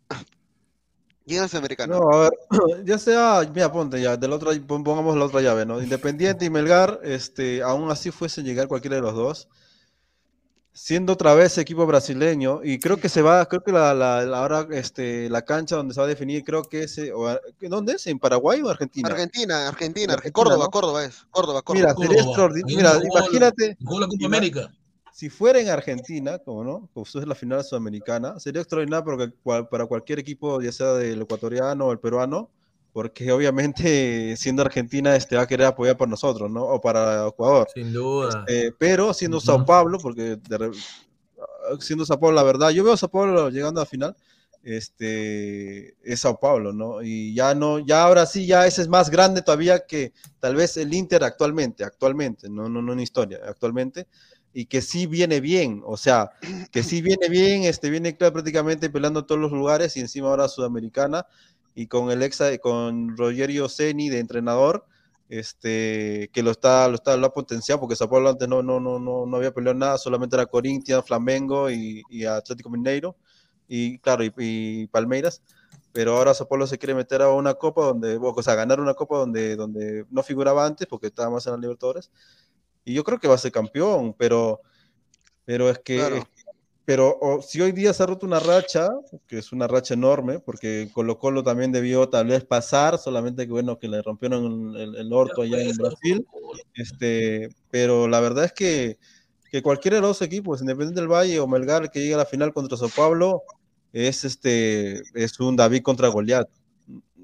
[1.28, 1.98] ¿Quién gana la Sudamericana?
[1.98, 2.32] No, a ver,
[2.86, 5.82] ya sea, mira, ponte ya, del otro, pon- pongamos la otra llave, ¿no?
[5.82, 9.50] Independiente y Melgar, este, aún así fuesen llegar cualquiera de los dos,
[10.72, 14.40] siendo otra vez equipo brasileño, y creo que se va, creo que la, la, la-
[14.40, 17.94] ahora, este, la cancha donde se va a definir, creo que es, eh, o ¿dónde
[17.94, 18.08] es?
[18.08, 19.10] ¿En Paraguay o Argentina?
[19.10, 20.72] Argentina, Argentina, Argentina, Córdoba, ¿no?
[20.72, 21.26] Córdoba es.
[21.32, 22.08] Córdoba, Mira, Córdoba.
[22.08, 22.48] sería Córdoba.
[22.56, 22.78] extraordinario.
[22.78, 24.72] Mira, imagínate, Jugó la Copa América.
[25.18, 29.68] Si fuera en Argentina, como no, como es la final sudamericana, sería extraordinario porque cual-
[29.68, 32.52] para cualquier equipo, ya sea del ecuatoriano o el peruano,
[32.94, 33.84] porque obviamente
[34.38, 36.64] siendo Argentina este, va a querer apoyar por nosotros, ¿no?
[36.66, 37.68] O para Ecuador.
[37.74, 38.46] Sin duda.
[38.48, 40.72] Eh, pero siendo Sao Paulo, porque de re-
[41.80, 44.16] siendo Sao Paulo, la verdad, yo veo a Sao Paulo llegando a la final,
[44.64, 47.02] este, es Sao Paulo, ¿no?
[47.02, 50.78] Y ya no, ya ahora sí, ya ese es más grande todavía que tal vez
[50.78, 54.08] el Inter actualmente, actualmente, no, no, no en historia, actualmente,
[54.58, 56.32] y que sí viene bien, o sea,
[56.72, 60.30] que sí viene bien, este, viene claro, prácticamente peleando en todos los lugares y encima
[60.30, 61.28] ahora Sudamericana,
[61.76, 64.84] y con el exa, con Rogerio Ceni de entrenador,
[65.30, 68.80] este, que lo está, lo está, lo ha potenciado, porque Sao Paulo antes no, no,
[68.80, 73.16] no, no, no había peleado nada, solamente era Corinthians, Flamengo y, y Atlético Mineiro,
[73.68, 75.44] y claro, y, y Palmeiras,
[75.92, 78.96] pero ahora Sao Paulo se quiere meter a una copa donde, o sea, ganar una
[78.96, 82.10] copa donde, donde no figuraba antes, porque estaba más en la Libertadores,
[82.88, 84.62] y yo creo que va a ser campeón, pero,
[85.44, 86.26] pero es que, Claro.
[86.86, 88.88] pero o- si hoy día se ha roto una racha,
[89.28, 93.52] que es una racha enorme, porque Colo Colo también debió tal vez pasar, solamente que
[93.52, 96.26] bueno, que le rompieron el, el orto allá en Brasil,
[96.76, 98.98] este, pero la verdad es que,
[99.52, 102.26] que cualquiera de los dos equipos, Independiente del Valle o Melgar, que llegue a la
[102.26, 103.44] final contra Sao Paulo,
[103.92, 106.48] es este, es un David contra Goliat.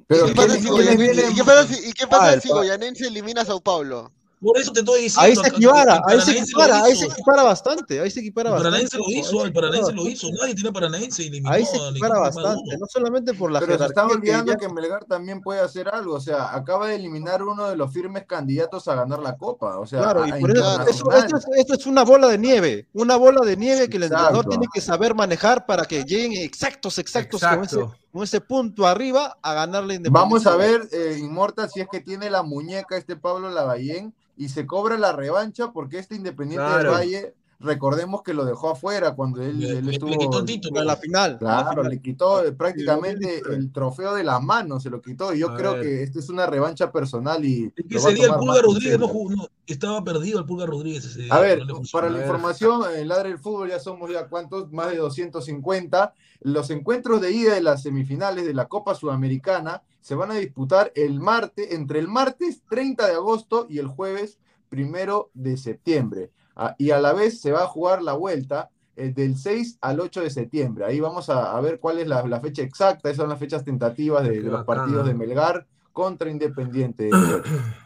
[0.07, 4.11] Pero ¿Y qué pasa ¿quiénes- si si- Ah, si pa- Goyanense elimina a Sao Paulo?
[4.43, 5.21] Por eso te estoy diciendo.
[5.21, 8.69] Ahí se equipara, ahí se equipara, ahí se equipara bastante, ahí se equipara El bastante.
[8.89, 10.27] Paranaense lo hizo, se el Paranaense lo hizo.
[10.41, 13.77] Nadie tiene Paranaense y eliminó Ahí se equipara bastante, no solamente por la Pero se
[13.77, 16.15] jerarquía están que olvidando ya- que Melgar también puede hacer algo.
[16.15, 19.79] O sea, acaba de eliminar uno de los firmes candidatos a ganar la Copa.
[19.79, 23.15] O sea, Claro, y por eso, esto, es, esto es una bola de nieve, una
[23.15, 27.39] bola de nieve que el entrenador tiene que saber manejar para que lleguen exactos, exactos
[27.39, 27.97] con ese, Exacto.
[28.13, 30.09] Con ese punto arriba a ganarle Independiente.
[30.11, 34.49] Vamos a ver, eh, Inmortal, si es que tiene la muñeca este Pablo Lavallén y
[34.49, 36.87] se cobra la revancha porque este Independiente del.
[36.87, 40.11] Valle, recordemos que lo dejó afuera cuando él, Le, él le- le estuvo.
[40.17, 40.81] quitó el título.
[40.81, 41.31] en la final.
[41.33, 41.89] la Claro, final.
[41.89, 43.55] le quitó eh, prácticamente 2019.
[43.55, 45.33] el trofeo de las manos, se lo quitó.
[45.33, 45.81] Y yo A creo ver.
[45.81, 47.71] que esta es una revancha personal y.
[47.75, 51.05] Es que ese día el Pulga Rodríguez no jugó, no, estaba perdido el Pulga Rodríguez
[51.05, 51.33] ese día.
[51.33, 52.25] A ver, no para A la ver.
[52.27, 56.13] información, en Ladre del Fútbol ya somos ya cuántos, más de 250.
[56.43, 60.91] Los encuentros de ida de las semifinales de la Copa Sudamericana se van a disputar
[60.95, 64.37] el martes, entre el martes 30 de agosto y el jueves
[64.69, 66.31] primero de septiembre.
[66.55, 69.99] Ah, y a la vez se va a jugar la vuelta eh, del 6 al
[69.99, 70.85] 8 de septiembre.
[70.85, 73.09] Ahí vamos a, a ver cuál es la, la fecha exacta.
[73.09, 77.09] Esas son las fechas tentativas de, los partidos de Melgar contra Independiente.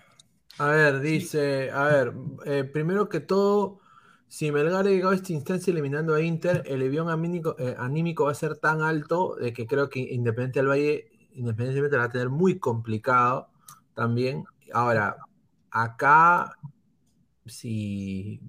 [0.59, 2.13] A ver, dice, a ver,
[2.45, 3.79] eh, primero que todo,
[4.27, 8.31] si Melgar llegado a esta instancia eliminando a Inter, el avión anímico, eh, anímico va
[8.31, 12.29] a ser tan alto de que creo que Independiente del Valle, independientemente va a tener
[12.29, 13.49] muy complicado
[13.93, 14.45] también.
[14.73, 15.17] Ahora,
[15.71, 16.57] acá,
[17.45, 18.41] si,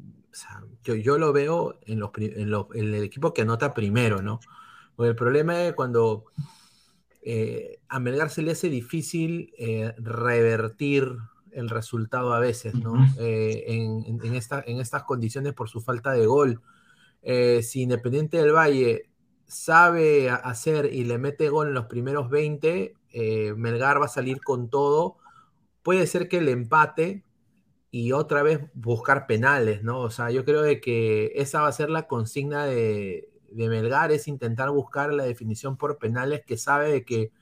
[0.82, 4.22] yo, yo lo veo en, los, pri- en, los- en el equipo que anota primero,
[4.22, 4.40] ¿no?
[4.96, 6.24] Porque el problema es cuando
[7.22, 11.16] eh, a Melgar se le hace difícil eh, revertir
[11.53, 12.95] el resultado a veces, ¿no?
[13.19, 16.61] Eh, en, en- en esta- en estas condiciones por su falta de gol.
[17.23, 19.09] Eh, si Independiente del Valle
[19.47, 24.41] sabe hacer y le mete gol en los primeros 20, eh, Melgar va a salir
[24.43, 25.16] con todo.
[25.83, 27.25] Puede ser que el empate
[27.91, 30.01] y otra vez buscar penales, ¿no?
[30.01, 34.12] O sea, yo creo de que esa va a ser la consigna de, de Melgar,
[34.12, 37.33] es intentar buscar la definición por penales que sabe de que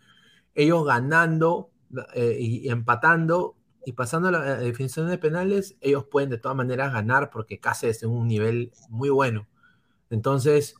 [0.54, 1.70] ellos ganando
[2.14, 3.55] eh, y empatando
[3.86, 7.98] y pasando la, la definición de penales, ellos pueden de todas maneras ganar porque Cáceres
[7.98, 9.48] es en un nivel muy bueno.
[10.10, 10.76] Entonces,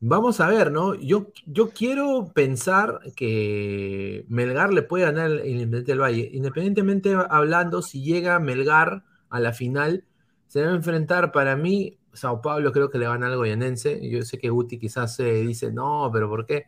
[0.00, 0.94] vamos a ver, ¿no?
[0.94, 6.30] Yo, yo quiero pensar que Melgar le puede ganar el Independiente del Valle.
[6.32, 10.04] Independientemente hablando, si llega Melgar a la final,
[10.48, 11.98] se debe enfrentar para mí.
[12.12, 14.08] Sao Paulo creo que le van al Goyanense.
[14.08, 16.66] Yo sé que Guti quizás se dice, no, pero ¿por qué?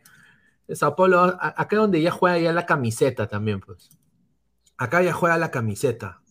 [0.73, 3.89] Sao Paulo, a- acá donde ya juega ya la camiseta también, pues.
[4.77, 6.21] Acá ya juega la camiseta.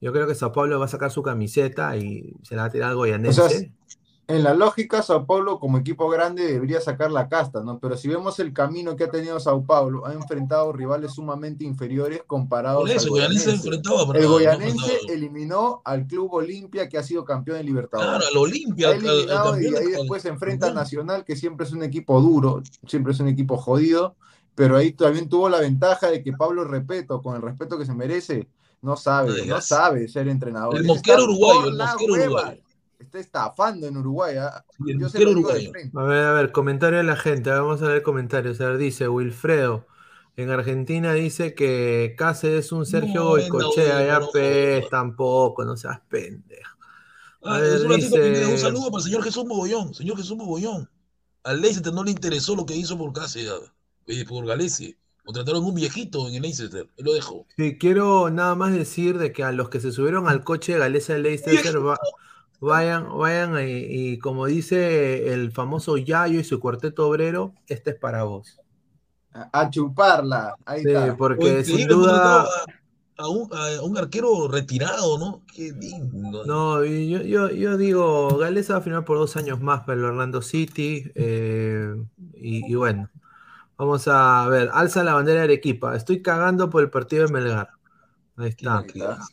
[0.00, 2.72] Yo creo que Sao Paulo va a sacar su camiseta y se la va a
[2.72, 3.48] tirar al O Goyanense.
[3.48, 3.68] sea,
[4.28, 7.78] en la lógica, Sao Paulo como equipo grande debería sacar la casta, ¿no?
[7.78, 12.22] Pero si vemos el camino que ha tenido Sao Paulo, ha enfrentado rivales sumamente inferiores
[12.26, 15.12] comparados eso, al Goyanense enfrentaba, El no, no Goyanense enfrentaba.
[15.12, 18.10] eliminó al Club Olimpia, que ha sido campeón de Libertadores.
[18.10, 21.82] Claro, al Olimpia, Ha y ahí después se enfrenta a Nacional, que siempre es un
[21.82, 24.16] equipo duro, siempre es un equipo jodido,
[24.54, 27.94] pero ahí también tuvo la ventaja de que Pablo Repeto, con el respeto que se
[27.94, 28.48] merece,
[28.82, 30.76] no sabe, No sabe ser entrenador.
[30.76, 32.62] El mosquero uruguayo, el mosquero uruguayo.
[32.98, 34.36] Está estafando en Uruguay.
[34.38, 34.64] ¿ah?
[34.86, 35.70] el Yo uruguayo.
[35.96, 37.50] A ver, a ver, comentario de la gente.
[37.50, 38.60] Vamos a ver comentarios.
[38.60, 39.86] A ver, dice Wilfredo.
[40.36, 43.98] En Argentina dice que Cáceres es un Sergio No, Goicochea.
[43.98, 46.76] no, Ya no, tampoco, no seas pendejo.
[47.44, 49.94] A Ah, ver, es un ratito, dice- Un saludo para el señor Jesús Mogollón.
[49.94, 50.88] Señor Jesús Mogollón.
[51.44, 53.50] Al Leicester no le interesó lo que hizo por Cáceres,
[54.06, 54.96] eh, por Galese.
[55.24, 56.88] Contrataron un viejito en el Leicester.
[56.96, 57.46] Él lo dejó.
[57.56, 60.78] Sí, quiero nada más decir de que a los que se subieron al coche de
[60.80, 61.98] Galeza de Leicester va-
[62.60, 67.96] vayan, vayan y, y como dice el famoso Yayo y su cuarteto obrero, este es
[67.96, 68.58] para vos.
[69.32, 70.56] A, a chuparla.
[70.66, 71.16] Ahí Sí, está.
[71.16, 72.46] porque Oye, sin duda.
[73.18, 75.42] A, un, a un arquero retirado, ¿no?
[75.54, 76.44] Qué lindo.
[76.44, 80.04] No, yo, yo, yo digo, Galeza va a firmar por dos años más para el
[80.04, 81.04] Orlando City.
[81.14, 81.94] eh,
[82.34, 83.08] y, y bueno,
[83.76, 85.96] vamos a ver, alza la bandera de Arequipa.
[85.96, 87.70] Estoy cagando por el partido de Melgar.
[88.36, 88.84] Ahí está.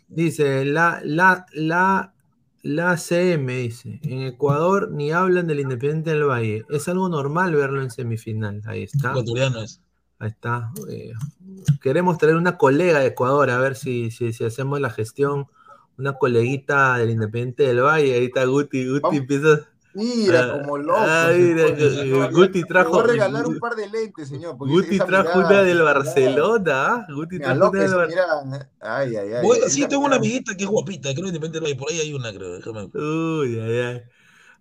[0.07, 2.13] Dice, la, la, la,
[2.61, 6.65] la CM dice, en Ecuador ni hablan del Independiente del Valle.
[6.69, 8.61] Es algo normal verlo en semifinal.
[8.65, 9.11] Ahí está.
[9.11, 9.81] Ecuatoriano es.
[10.19, 10.71] Ahí está.
[10.89, 11.13] Eh,
[11.81, 15.47] queremos traer una colega de Ecuador, a ver si, si, si hacemos la gestión.
[15.97, 18.15] Una coleguita del Independiente del Valle.
[18.15, 18.87] Ahí está Guti.
[18.87, 19.69] Guti empieza.
[19.99, 20.99] Mira, Ah, como loco.
[20.99, 22.29] ah, mira.
[22.31, 24.55] Guti trajo- voy a regalar un par de lentes, señor.
[24.57, 26.85] Guti trajo mirada- una del Barcelona.
[26.85, 27.07] ¿ah?
[27.13, 28.69] Guti trajo una del Barcelona.
[28.79, 29.45] Ay, ay, ay.
[29.45, 31.75] Bueno, sí, tengo una amiguita que es guapita, creo que del Valle.
[31.75, 32.55] Por ahí hay una, creo.
[32.55, 32.89] Déjame.
[32.93, 34.01] Uy, ay, ay.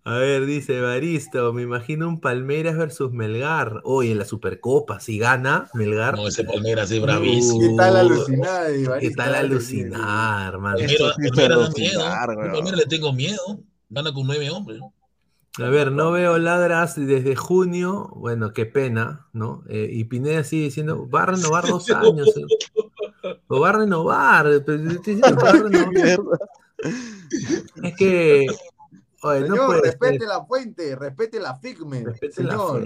[0.04, 3.82] A ver, dice Baristo, me imagino un Palmeiras versus Melgar.
[3.84, 6.16] Hoy en la Supercopa, si gana Melgar.
[6.16, 7.60] No, ese Palmeiras es bravísimo.
[7.60, 9.16] ¿Qué tal alucinada, ¿Qué Baristo?
[9.22, 10.78] tal Dale, alucinar, hermano?
[10.78, 11.18] Palmeiras
[11.50, 13.60] alucinar, Palmeiras le tengo miedo.
[13.90, 14.80] Gana con nueve hombres.
[15.58, 18.10] A ver, no veo ladras desde junio.
[18.14, 19.64] Bueno, qué pena, ¿no?
[19.68, 22.28] Eh, y Pineda sigue diciendo, va a renovar dos años.
[22.36, 22.44] eh.
[23.48, 24.46] Lo va a renovar.
[27.82, 28.46] Es que,
[29.22, 30.28] oye, Señor, respete ser.
[30.28, 32.04] la fuente, respete la figme.
[32.04, 32.84] Respete la señor.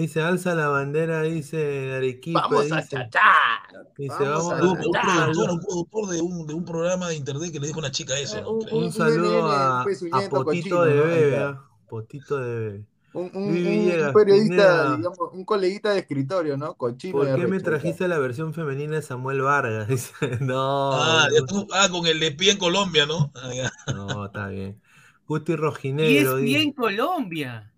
[0.00, 2.42] Dice, alza la bandera, dice Arequipa.
[2.42, 3.32] Vamos a dice, chachar.
[3.96, 7.52] dice, Vamos vamos a Un, productor, un productor de un, de un programa de internet
[7.52, 8.40] que le dijo a una chica eso.
[8.40, 8.50] ¿no?
[8.76, 11.02] Un- saludo a, Potito cochino, de ¿no?
[11.04, 11.36] Bebe.
[11.38, 12.84] ah, Potito de Bebe.
[13.12, 14.96] Un, un- Luis un- Villegas, un periodista, Pineda.
[14.96, 16.74] digamos, un coleguita de escritorio, ¿no?
[16.74, 19.88] Cochino ¿Por y qué me trajiste la versión femenina de Samuel Vargas?
[19.88, 23.32] Dice, no, Ah, tú- ah, con el de pie en Colombia, ¿no?
[23.34, 24.80] Ah, no, está bien.
[25.26, 26.58] Guti Y Rojinegro es dice.
[26.58, 27.72] bien Colombia.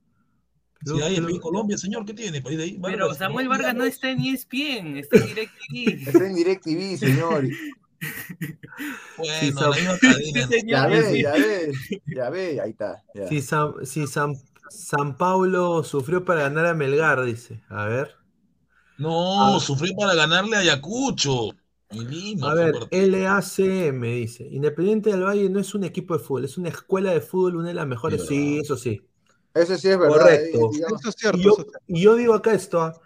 [0.85, 2.41] Si hay el Colombia, señor, ¿qué tiene?
[2.41, 2.79] País de ahí.
[2.83, 3.51] Pero Samuel ¿no?
[3.51, 6.09] Vargas no está en ESPN, está en DirecTV.
[6.09, 7.45] Está en DirecTV, señor.
[9.17, 9.73] Bueno, Sam-
[10.67, 11.73] Ya ve, ya ve,
[12.07, 13.03] ya ve, ahí está.
[13.13, 13.27] ya.
[13.29, 14.37] Si San, si San,
[14.71, 17.61] San Paulo sufrió para ganar a Melgar, dice.
[17.69, 18.15] A ver.
[18.99, 19.61] No, Ah.
[19.61, 21.51] sufrió para ganarle a Ayacucho.
[21.91, 22.53] Lima.
[22.53, 22.75] A ver.
[22.93, 24.47] LACM dice.
[24.49, 27.69] Independiente del Valle no es un equipo de fútbol, es una escuela de fútbol, una
[27.69, 28.27] de las mejores.
[28.27, 29.01] Sí, eso sí.
[29.59, 30.17] Eso sí es verdad.
[30.19, 30.59] Correcto.
[30.59, 31.39] eh, digamos, Eso es cierto.
[31.39, 31.83] Y yo, eso es cierto.
[31.87, 33.01] y yo digo acá esto, ah,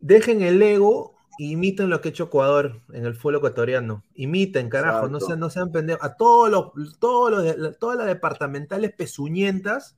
[0.00, 4.02] dejen el ego, e imiten lo que ha hecho Ecuador en el fútbol ecuatoriano.
[4.14, 6.04] Imiten, carajo, no sean, no sean pendejos.
[6.04, 9.96] A todos los, todos los, todas las departamentales pezuñentas,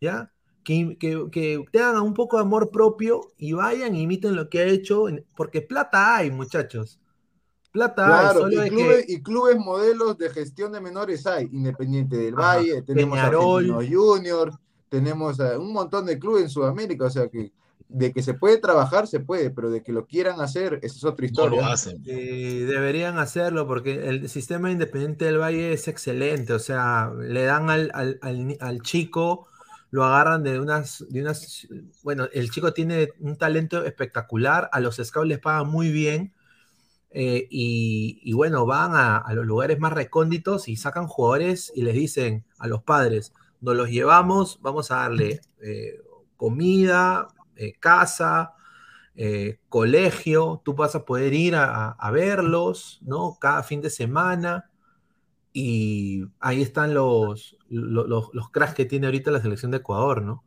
[0.00, 0.32] ¿ya?
[0.64, 4.60] Que, que, que tengan un poco de amor propio y vayan e imiten lo que
[4.60, 5.06] ha hecho,
[5.36, 7.00] porque plata hay, muchachos.
[7.70, 12.16] Plata Claro, solo y clubes, que y clubes modelos de gestión de menores hay, Independiente
[12.16, 13.70] del Ajá, Valle, tenemos Peñarol.
[13.70, 14.52] Argentinos Junior,
[14.88, 17.52] tenemos un montón de clubes en Sudamérica, o sea que
[17.88, 21.04] de que se puede trabajar, se puede, pero de que lo quieran hacer, esa es
[21.04, 21.72] otra historia.
[22.04, 26.52] eh, deberían hacerlo porque el sistema independiente del Valle es excelente.
[26.52, 29.46] O sea, le dan al, al- al chico,
[29.90, 31.68] lo agarran de unas, de unas.
[32.02, 36.32] Bueno, el chico tiene un talento espectacular, a los scouts les pagan muy bien.
[37.10, 41.82] eh, y, y bueno, van a, a los lugares más recónditos y sacan jugadores y
[41.82, 46.00] les dicen a los padres, nos los llevamos, vamos a darle eh,
[46.36, 48.54] comida, eh, casa,
[49.16, 53.36] eh, colegio, tú vas a poder ir a, verlos, ¿no?
[53.40, 54.70] Cada fin de semana.
[55.52, 60.22] Y ahí están los, lo- los, los cracks que tiene ahorita la selección de Ecuador,
[60.22, 60.44] ¿no?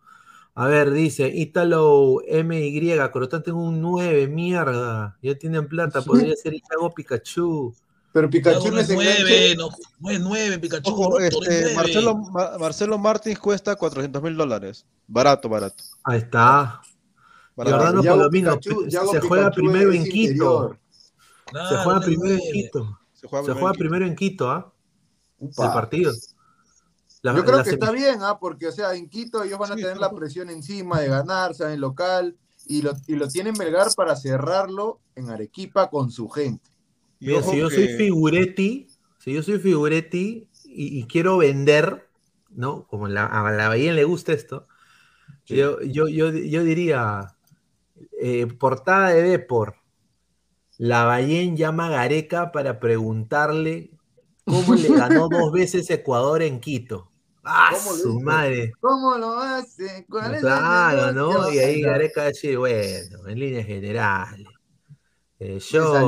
[0.55, 5.17] A ver, dice Ítalo MY, Corotán tengo un 9, mierda.
[5.21, 7.75] Ya tienen plata, podría ser Iago Pikachu.
[8.13, 9.69] Pero Pikachu no es nueve, no,
[9.99, 10.91] no es nueve, Pikachu.
[10.91, 11.75] Ojo, no, no es este, nueve.
[11.75, 14.85] Marcelo, Ma- Marcelo Martins cuesta 400 mil dólares.
[15.07, 15.83] Barato, barato.
[16.03, 16.81] Ahí está.
[17.55, 17.77] Barato.
[17.77, 20.77] Giordano Yago Palomino, Pikachu- se juega primero en Quito.
[21.53, 22.51] Se juega no primero en.
[22.51, 22.99] Quito.
[23.13, 23.79] Se juega Se primero juega en Quito.
[23.79, 24.73] primero en Quito, ¿ah?
[25.39, 26.11] El partido.
[27.21, 28.39] La- Yo creo que está bien, ¿ah?
[28.39, 30.01] porque o sea, en Quito ellos van a Sí, tener sí.
[30.01, 32.35] la presión encima de ganar, en local,
[32.65, 36.70] y lo, y lo tienen Melgar para cerrarlo en Arequipa con su gente.
[37.21, 38.87] Y Mira, si yo que- soy figuretti,
[39.19, 42.09] si yo soy figuretti y, y quiero vender,
[42.49, 42.87] ¿no?
[42.87, 44.67] Como la, a la Bahía le gusta esto,
[45.47, 47.35] yo, yo, yo, yo diría,
[48.21, 49.75] eh, portada de Depor,
[50.77, 53.91] la Bahía llama a Gareca para preguntarle
[54.45, 57.11] cómo le ganó dos veces Ecuador en Quito.
[57.43, 58.73] ¡Ah, ¿Cómo lo su madre!
[58.79, 60.05] ¿Cómo lo hace?
[60.09, 61.51] ¿Cuál es Claro, ¿no?
[61.51, 61.81] Y ahí.
[61.81, 64.47] Gareca decir, bueno, en líneas generales,
[65.39, 66.07] eh, yo.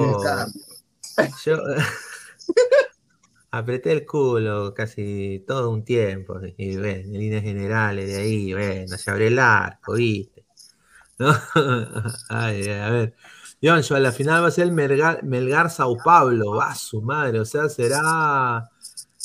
[1.46, 1.58] Yo
[3.52, 8.98] apreté el culo casi todo un tiempo, y bueno, en líneas generales, de ahí, bueno,
[8.98, 10.46] se abre el arco, ¿viste?
[11.20, 11.34] ¿No?
[12.30, 13.16] Ay, a ver.
[13.62, 17.40] Joncho, a la final va a ser el Melgar, Melgar Sao Paulo, va su madre,
[17.40, 18.70] o sea, será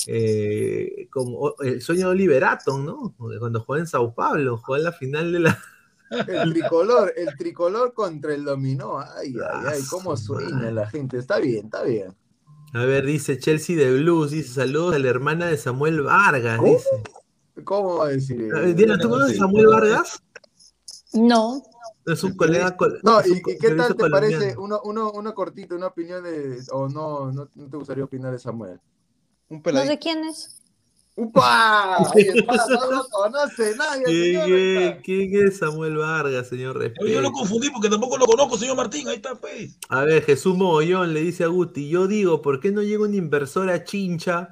[0.06, 3.14] eh, como el sueño de Oliver Atom, ¿no?
[3.16, 5.58] Cuando juega en Sao Paulo, juega en la final de la.
[6.10, 8.98] El tricolor, el tricolor contra el dominó.
[8.98, 11.18] Ay, ay, ay, cómo sueña la gente.
[11.18, 12.14] Está bien, está bien.
[12.74, 17.02] A ver, dice Chelsea de Blues, dice saludos a la hermana de Samuel Vargas, dice.
[17.64, 18.52] ¿Cómo va a decir?
[18.74, 20.22] Diana, ¿tú conoces a Samuel Vargas?
[21.12, 21.62] No.
[22.06, 22.76] Es un colega.
[22.76, 25.74] col- No, es un ¿y, co- y qué tal te parece uno, uno, uno cortito,
[25.76, 28.80] una opinión de, o no, no, no te gustaría opinar de Samuel?
[29.48, 30.57] Un No sé quién es.
[31.20, 31.96] ¡Upa!
[32.14, 37.70] Ahí está, no lo conoce nadie, ¿Quién quién es Samuel Vargas, señor Yo lo confundí
[37.70, 39.08] porque tampoco lo conozco, señor Martín.
[39.08, 39.76] Ahí está, pues.
[39.88, 43.14] A ver, Jesús Mogollón le dice a Guti, yo digo, ¿por qué no llega un
[43.14, 44.50] inversor a Chincha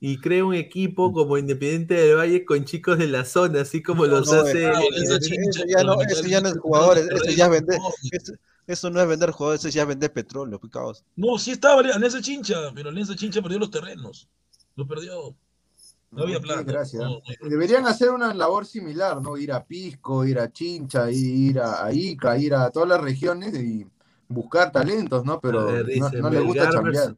[0.00, 4.04] y crea un equipo como Independiente del Valle con chicos de la zona, así como
[4.04, 4.66] los No, hace...
[4.66, 7.50] eh, ese- chincha, ese ya no, ese ya no es no ese ya es terreno,
[7.50, 7.88] vender, no.
[8.10, 8.32] eso,
[8.66, 11.04] eso no es vender jugadores, eso ya es vender petróleo, picados.
[11.14, 14.28] No, sí estaba Alianza Chincha, pero Alianza Chincha perdió los terrenos.
[14.74, 15.36] Los perdió.
[16.10, 16.62] No había plata.
[16.62, 17.02] gracias.
[17.02, 17.48] No, no.
[17.48, 19.36] Deberían hacer una labor similar, ¿no?
[19.36, 23.86] Ir a Pisco, ir a Chincha, ir a, Ica, ir a todas las regiones y
[24.28, 25.40] buscar talentos, ¿no?
[25.40, 27.16] Pero ver, no, dice, no le gusta Melgar chambear.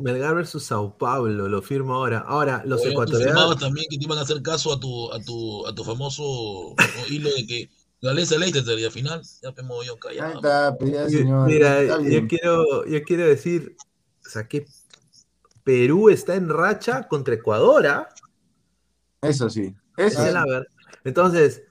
[0.00, 2.18] Melgar versus Sao Paulo, lo firmo ahora.
[2.26, 3.58] Ahora, los Oye, ecuatorianos...
[3.58, 7.14] también que te iban a hacer caso a tu, a tu, a tu famoso ¿no?
[7.14, 7.70] hilo de que
[8.02, 10.34] Galeza Leicester y al final ya me movió Ahí callado.
[10.36, 11.12] está, pues.
[11.12, 13.76] Mira, está yo quiero, yo quiero decir,
[14.24, 14.66] o sea, que
[15.66, 18.08] Perú está en racha contra Ecuador, ¿ah?
[19.20, 19.74] Eso sí.
[19.96, 20.38] Eso es sí.
[21.02, 21.64] Entonces,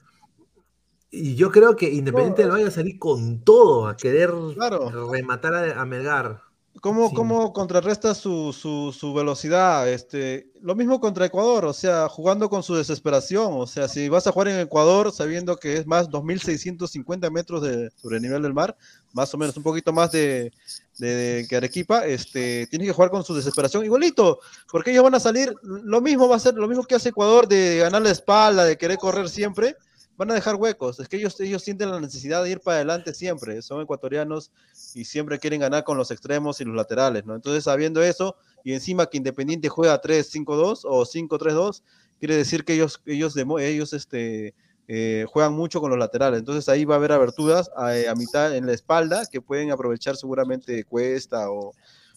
[1.10, 5.10] y yo creo que Independiente del Valle va a salir con todo a querer Claro.
[5.10, 6.42] rematar a, a Melgar.
[6.82, 7.14] ¿Cómo, Sí.
[7.14, 9.88] cómo contrarresta su, su, su velocidad?
[9.90, 13.48] Este, lo mismo contra Ecuador, o sea, jugando con su desesperación.
[13.54, 17.90] O sea, si vas a jugar en Ecuador sabiendo que es más 2.650 metros de,
[17.96, 18.76] sobre el nivel del mar,
[19.14, 20.52] más o menos un poquito más de,
[20.98, 24.40] de- que Arequipa, este, tienes que jugar con su desesperación igualito,
[24.70, 27.46] porque ellos van a salir, lo mismo va a ser, lo mismo que hace Ecuador
[27.48, 29.76] de ganar la espalda, de querer correr siempre,
[30.16, 30.98] van a dejar huecos.
[30.98, 33.60] Es que ellos, ellos sienten la necesidad de ir para adelante siempre.
[33.60, 34.50] Son ecuatorianos
[34.94, 37.34] y siempre quieren ganar con los extremos y los laterales, ¿no?
[37.34, 41.82] Entonces, sabiendo eso, y encima que Independiente juega 3-5-2 o 5-3-2,
[42.18, 44.54] quiere decir que ellos, ellos, ellos este,
[44.88, 46.38] eh, juegan mucho con los laterales.
[46.38, 50.16] Entonces, ahí va a haber aberturas a, a mitad en la espalda que pueden aprovechar
[50.16, 51.72] seguramente Cuesta o,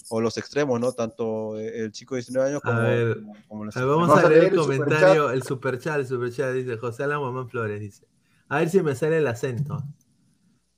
[0.09, 0.91] o los extremos, ¿no?
[0.91, 3.17] Tanto eh, el chico de 19 años como, A ver,
[3.47, 6.53] como los a ver, vamos Vamos a leer el el comentario, el superchat, el superchat,
[6.53, 8.05] dice José Alan Mamán Flores, dice.
[8.47, 9.83] A ver si me sale el acento.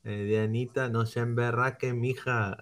[0.04, 2.58] Eh, Dianita, no se emberraque, mija.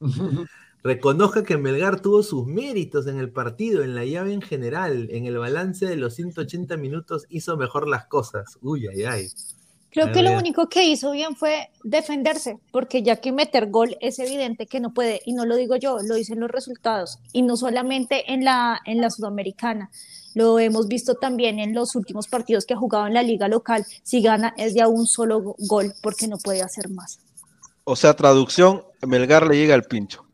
[0.84, 5.24] reconozca que Melgar tuvo sus méritos en el partido, en la llave en general, en
[5.26, 8.58] el balance de los 180 minutos hizo mejor las cosas.
[8.60, 9.28] Uy, ay, ay.
[9.90, 14.18] Creo que lo único que hizo bien fue defenderse, porque ya que meter gol es
[14.18, 17.56] evidente que no puede, y no lo digo yo, lo dicen los resultados, y no
[17.56, 19.90] solamente en la, en la sudamericana,
[20.34, 23.86] lo hemos visto también en los últimos partidos que ha jugado en la liga local,
[24.02, 27.20] si gana es de a un solo go- gol, porque no puede hacer más.
[27.84, 30.24] O sea, traducción, Melgar le llega al pincho.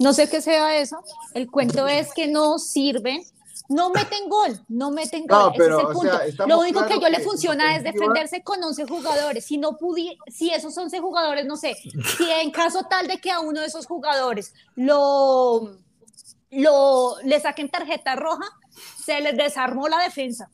[0.00, 0.98] No sé qué sea eso,
[1.34, 3.22] el cuento es que no sirven.
[3.68, 5.38] No meten gol, no meten gol.
[5.38, 6.16] No, ese pero, es el o punto.
[6.16, 9.44] sea, estamos Lo único que claros yo le que funciona es defenderse con 11 jugadores.
[9.44, 13.30] Si no pudi si esos 11 jugadores, no sé, si en caso tal de que
[13.30, 15.70] a uno de esos jugadores lo,
[16.50, 18.46] lo le saquen tarjeta roja,
[19.04, 20.50] se les desarmó la defensa.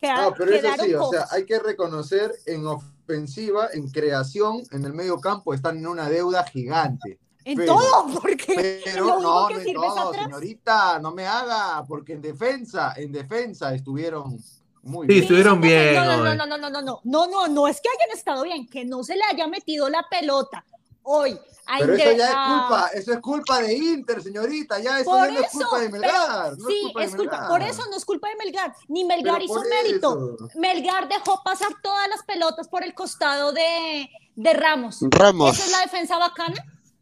[0.00, 4.94] No, pero eso sí, o sea, hay que reconocer en ofensiva, en creación, en el
[4.94, 7.18] medio campo, están en una deuda gigante.
[7.48, 10.24] En Pero- todo, porque Pero lo único no, que no en sirve es todo, atrás.
[10.24, 14.38] señorita, no me haga, porque en defensa, en defensa estuvieron
[14.82, 15.22] muy Sí, bien.
[15.22, 15.94] estuvieron bien.
[15.94, 18.42] No, no, no, no, no, no, no, no, no, no, no es que hayan estado
[18.42, 20.62] bien, que no se le haya metido la pelota
[21.02, 21.38] hoy.
[21.78, 25.32] Pero eso ya es culpa, eso es culpa de Inter, señorita, ya eso Por ya
[25.34, 26.58] no es eso, culpa de pero- Melgar.
[26.58, 29.34] no sí, culpa de es culpa, por eso no es culpa de Melgar, ni Melgar
[29.38, 30.34] Pero hizo mérito.
[30.34, 30.48] eso.
[30.58, 34.98] Melgar dejó pasar todas las pelotas por el costado de, de Ramos.
[35.10, 35.56] Ramos.
[35.58, 36.56] ¿Esa es la defensa bacana?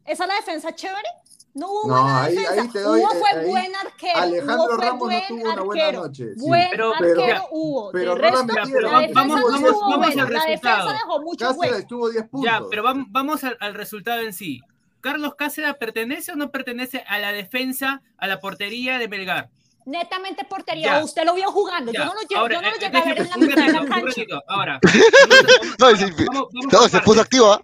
[0.07, 1.07] ¿Esa es la defensa chévere?
[1.53, 2.61] No hubo No, buena ahí- defensa.
[2.61, 4.19] ahí te doy, hubo eh, fue ahí buen arquero.
[4.19, 6.01] Alejandro hubo fue Ramos no buen tuvo una buena arquero.
[6.03, 6.39] noche, sí.
[6.47, 7.91] Buen Pero- arquero pero- hubo.
[7.91, 10.15] pero de la resto, metieron, la vamos- defensa vamos- vamos estuvo al buena.
[10.15, 10.47] La resultado.
[10.87, 11.87] defensa dejó mucho Cáceres hueco.
[11.87, 12.51] tuvo 10 puntos.
[12.51, 14.61] Ya, pero vam- vamos al, al resultado en sí.
[15.01, 19.49] ¿Carlos Cáceres pertenece o no pertenece a la defensa, a la portería de Melgar?
[19.85, 20.97] Netamente portería.
[20.99, 21.03] Ya.
[21.03, 21.91] Usted lo vio jugando.
[21.93, 21.99] Ya.
[21.99, 23.71] Yo no lo, Ahora, yo no lo eh, llegué a ver en la mitad de
[23.73, 24.21] la cancha.
[24.49, 24.79] Ahora,
[25.79, 27.61] No, sí, vamos- vamos no, por se puso activa.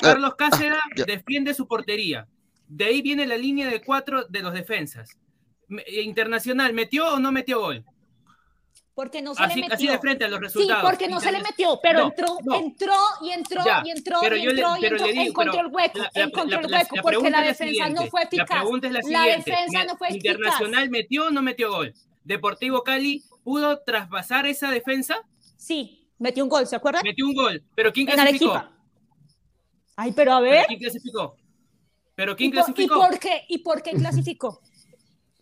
[0.00, 1.04] Carlos Cáceres ya.
[1.04, 2.26] defiende su portería.
[2.66, 5.10] De ahí viene la línea de cuatro de los defensas.
[5.86, 7.84] Eh, Internacional, ¿metió o no metió gol?
[8.94, 9.74] Porque no se Así, le metió.
[9.76, 10.90] así de frente a los Sí, resultados.
[10.90, 12.54] porque no se le metió, pero No, entró, no.
[12.56, 15.12] entró y entró Ya, y entró pero y yo le- entró y pero entró, le
[15.12, 17.38] digo, encontró el hueco, la- la- encontró la- el la- hueco, la porque pregunta la
[17.38, 18.60] es la defensa no siguiente, fue La eficaz.
[18.60, 19.50] pregunta es la La siguiente.
[19.50, 20.24] defensa no fue eficaz.
[20.34, 21.94] ¿Internacional metió o no metió gol?
[22.24, 25.16] ¿Deportivo Cali pudo traspasar esa defensa?
[25.56, 27.02] Sí, metió un gol, ¿se acuerdan?
[27.04, 27.62] Metió un gol.
[27.76, 28.64] ¿Pero quién En clasificó?
[30.00, 30.66] Ay, pero a ¿Pero ver.
[30.66, 31.36] quién clasificó?
[32.14, 32.94] ¿Pero ¿Y quién por, y clasificó?
[33.00, 33.44] por qué?
[33.48, 34.60] ¿Y por qué clasificó?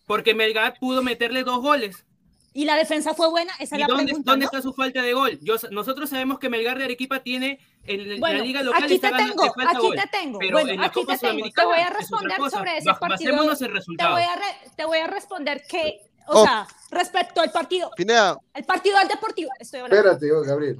[0.06, 2.06] Porque Melgar pudo meterle dos goles.
[2.54, 3.52] ¿Y la defensa fue buena?
[3.60, 4.48] Esa es ¿Y la dónde, pregunta, dónde ¿no?
[4.50, 5.38] está su falta de gol?
[5.42, 9.08] Yo, nosotros sabemos que Melgar de Arequipa tiene en Bueno, la liga local aquí está
[9.08, 9.96] te ganando- tengo, aquí gol.
[9.96, 10.38] te tengo.
[10.38, 11.50] Pero Bueno, en la aquí Copa te tengo.
[11.54, 13.32] Te voy a responder sobre ese partido.
[13.32, 16.44] Basémonos en Te voy a, re- te voy a responder que, o Oh.
[16.44, 20.08] sea, respecto al partido, Pineda, el partido del Deportivo, estoy hablando.
[20.10, 20.76] Espérate, Gabriel.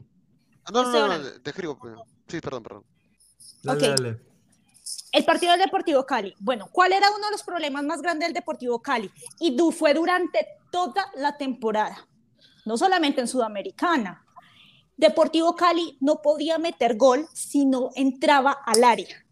[0.73, 1.43] no, no, no, no, hablando.
[1.43, 1.79] te escribo.
[1.79, 2.85] pero- Sí, perdón, perdón.
[3.63, 3.97] Dale, Ok.
[3.99, 4.21] dale.
[5.13, 6.35] El partido del Deportivo Cali.
[6.39, 9.11] Bueno, ¿cuál era uno de los problemas más grandes del Deportivo Cali?
[9.41, 12.07] Y du- fue durante toda la temporada,
[12.65, 14.25] no solamente en Sudamericana.
[14.97, 19.25] Deportivo Cali no podía meter gol si no entraba al área.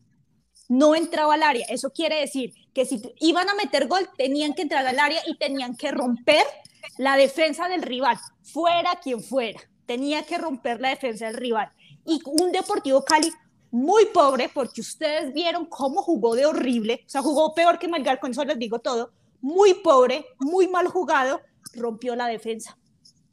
[0.69, 1.67] No entraba al área.
[1.69, 5.37] Eso quiere decir que si iban a meter gol, tenían que entrar al área y
[5.37, 6.45] tenían que romper
[6.99, 9.61] la defensa del rival, fuera quien fuera.
[9.87, 11.71] Tenía que romper la defensa del rival.
[12.07, 13.31] Y un Deportivo Cali
[13.75, 18.21] muy pobre, porque ustedes vieron cómo jugó de horrible, o sea, jugó peor que Melgar,
[18.21, 19.11] con eso les digo todo,
[19.41, 21.41] muy pobre, muy mal jugado,
[21.75, 22.79] rompió la defensa.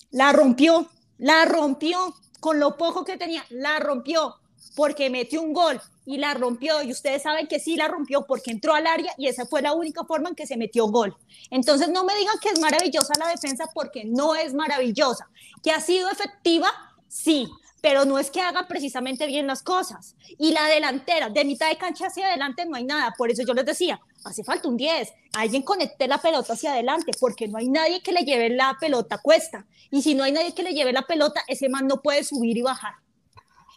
[0.09, 0.89] La rompió,
[1.19, 4.37] la rompió, con lo poco que tenía, la rompió,
[4.75, 8.49] porque metió un gol y la rompió, y ustedes saben que sí la rompió porque
[8.49, 11.15] entró al área y esa fue la única forma en que se metió gol.
[11.51, 15.29] Entonces no me digan que es maravillosa la defensa porque no es maravillosa.
[15.61, 16.67] ¿Que ha sido efectiva?
[17.07, 17.47] Sí,
[17.81, 20.15] pero no es que haga precisamente bien las cosas.
[20.37, 23.13] Y la delantera, de mitad de cancha hacia adelante no hay nada.
[23.17, 25.11] Por eso yo les decía, hace falta un 10.
[25.33, 29.15] Alguien conecte la pelota hacia adelante, porque no hay nadie que le lleve la pelota
[29.15, 29.65] a cuesta.
[29.89, 32.55] Y si no hay nadie que le lleve la pelota, ese man no puede subir
[32.55, 32.93] y bajar.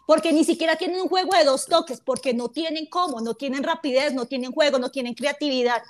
[0.05, 3.63] Porque ni siquiera tienen un juego de dos toques, porque no tienen cómo, no tienen
[3.63, 5.81] rapidez, no tienen juego, no tienen creatividad.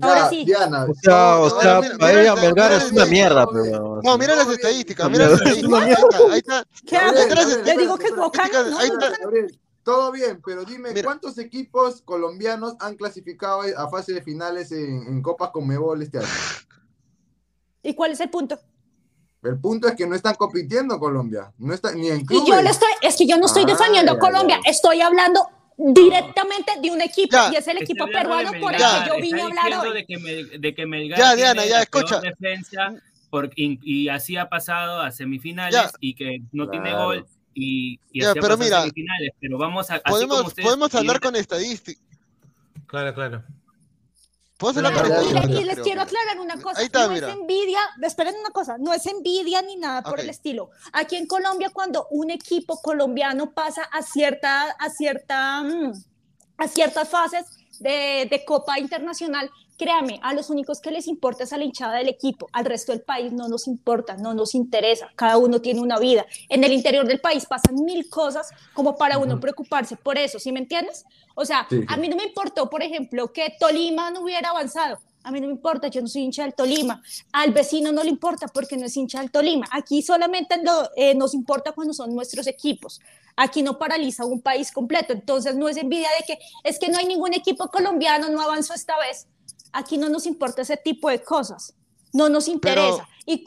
[0.00, 0.44] Ahora Ya, sí.
[0.44, 0.84] Diana.
[0.88, 3.72] O sea, o no, sea, mira, para mira, ella Melgar es una mierda, todo bien.
[3.74, 4.00] pero...
[4.04, 5.86] No, mira las estadísticas, mira las estadísticas.
[9.82, 11.04] Todo bien, pero dime, Mira.
[11.04, 16.26] ¿cuántos equipos colombianos han clasificado a fase de finales en, en Copas Conmebol este año?
[17.82, 18.58] ¿Y cuál es el punto?
[19.42, 22.48] El punto es que no están compitiendo Colombia, no está ni en Y clubes.
[22.48, 25.48] yo le estoy, es que yo no estoy defendiendo a Colombia, estoy hablando
[25.78, 27.50] directamente de un equipo Ya.
[27.52, 29.94] y es el equipo peruano por el que yo vine a hablar hoy.
[29.94, 32.20] De que, Mel- de que Melgar Ya, tiene Diana, ya, escucha.
[32.20, 32.94] defensa
[33.30, 35.90] por- y, y así ha pasado a semifinales Ya.
[36.00, 39.30] y que no tiene gol y, y Ya, así ha pero pasado mira, a semifinales.
[39.40, 42.04] Pero vamos a así Podemos, como ustedes podemos hablar con estadísticas.
[42.86, 43.44] Claro, claro.
[44.58, 46.80] ¿Puedo hacer la mira, y les quiero aclarar una cosa.
[46.80, 47.28] Ahí está, no mira.
[47.28, 50.70] es envidia, esperen una cosa, no es envidia ni nada por el estilo.
[50.92, 55.92] Aquí en Colombia, cuando un equipo colombiano pasa a cierta, a cierta, mm,
[56.56, 57.46] a ciertas fases
[57.80, 61.98] de, de Copa Internacional, créame, a los únicos que les importa es a la hinchada
[61.98, 65.80] del equipo, al resto del país no nos importa, no nos interesa, cada uno tiene
[65.80, 66.26] una vida.
[66.48, 70.52] En el interior del país pasan mil cosas como para uno preocuparse por eso, ¿sí
[70.52, 71.04] me entiendes?
[71.34, 74.98] O sea, Sí, a mí no me importó, por ejemplo, que Tolima no hubiera avanzado.
[75.28, 77.02] A mí no me importa, yo no soy hincha del Tolima.
[77.32, 79.66] Al vecino no le importa porque no es hincha del Tolima.
[79.70, 82.98] Aquí solamente lo- eh, nos importa cuando son nuestros equipos.
[83.36, 85.12] Aquí no paraliza un país completo.
[85.12, 88.72] Entonces no es envidia de que es que no hay ningún equipo colombiano, no avanzó
[88.72, 89.26] esta vez.
[89.70, 91.74] Aquí no nos importa ese tipo de cosas.
[92.14, 93.06] No nos interesa.
[93.26, 93.44] Y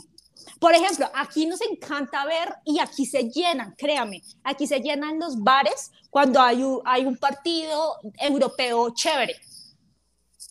[0.60, 5.41] por ejemplo, aquí nos encanta ver y aquí se llenan, créame, aquí se llenan los
[5.41, 9.36] bares cuando hay un, hay un partido europeo chévere.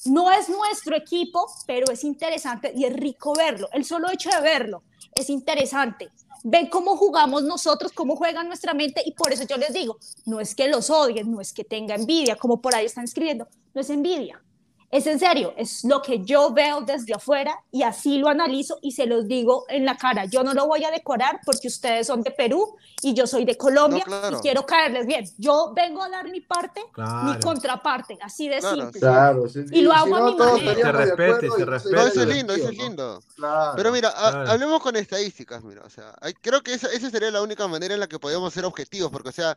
[0.07, 3.69] No es nuestro equipo, pero es interesante y es rico verlo.
[3.73, 4.83] El solo hecho de verlo
[5.15, 6.11] es interesante.
[6.43, 10.41] Ven cómo jugamos nosotros, cómo juega nuestra mente y por eso yo les digo, no
[10.41, 13.81] es que los odien, no es que tenga envidia, como por ahí están escribiendo, no
[13.83, 14.43] es envidia.
[14.91, 18.91] Es en serio, es lo que yo veo desde afuera y así lo analizo y
[18.91, 20.25] se los digo en la cara.
[20.25, 23.57] Yo no lo voy a decorar porque ustedes son de Perú y yo soy de
[23.57, 24.39] Colombia No, claro.
[24.39, 25.25] y quiero caerles bien.
[25.39, 28.77] Yo vengo a dar mi parte, mi contraparte, así de Claro.
[28.83, 29.01] simple.
[29.01, 30.75] Claro, sí, Y lo si hago a no, mi todos manera.
[30.75, 31.95] Se respete, se respete.
[31.97, 33.23] No, eso es lindo, eso es lindo.
[33.37, 33.73] Claro.
[33.77, 34.51] Pero mira, ha- Claro.
[34.51, 37.95] hablemos con estadísticas, mira, o sea, hay- creo que esa, esa sería la única manera
[37.95, 39.57] en la que podemos ser objetivos, porque, o sea,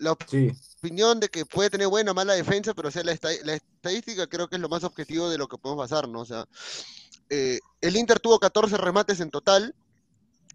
[0.00, 0.50] la Sí.
[0.78, 3.54] opinión de que puede tener buena o mala defensa, pero, o sea, la, esta- la
[3.54, 6.20] estadística creo que es lo más objetivo de lo que podemos basar, ¿no?
[6.20, 6.46] O sea,
[7.28, 9.74] eh, el Inter tuvo 14 remates en total,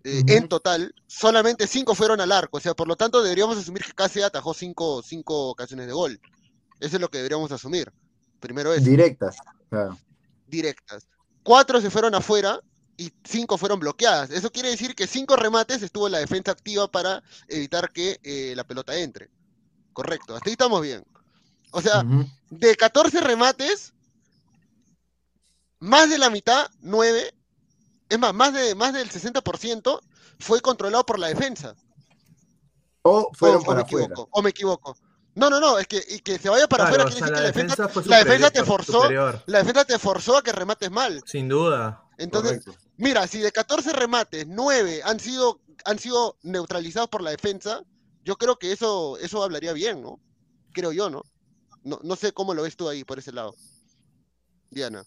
[0.03, 3.84] eh, en total, solamente 5 fueron al arco, o sea, por lo tanto deberíamos asumir
[3.84, 6.19] que casi atajó 5 cinco ocasiones de gol.
[6.80, 7.91] Eso es lo que deberíamos asumir.
[8.39, 9.38] Primero eso Directas.
[9.69, 9.97] Claro.
[10.47, 11.07] directas.
[11.43, 12.59] Cuatro se fueron afuera
[12.97, 14.30] y cinco fueron bloqueadas.
[14.31, 18.63] Eso quiere decir que cinco remates estuvo la defensa activa para evitar que eh, la
[18.65, 19.30] pelota entre.
[19.95, 21.05] Correcto, hasta ahí estamos bien.
[21.72, 22.03] O sea,
[22.49, 23.93] de 14 remates,
[25.80, 27.34] más de la mitad, 9,
[28.09, 30.01] es más, más, de, más del 60%
[30.39, 31.76] fue controlado por la defensa.
[33.03, 34.05] O O, fueron o para me afuera.
[34.07, 34.97] equivoco, o me equivoco.
[35.34, 37.39] No, no, no, es que, y que se vaya para afuera o quiere decir que
[37.39, 39.43] la la defensa, la defensa te forzó, superior.
[39.45, 41.23] la defensa te forzó a que remates mal.
[41.26, 42.03] Sin duda.
[42.17, 42.85] Entonces, Correcto.
[42.97, 47.81] Mira, si de 14 remates, 9 han sido, han sido neutralizados por la defensa,
[48.26, 50.19] yo creo que eso, eso hablaría bien, ¿no?
[50.73, 51.23] Creo yo, ¿no?
[51.84, 53.56] No, no sé cómo lo ves tú ahí por ese lado.
[54.72, 55.06] Diana.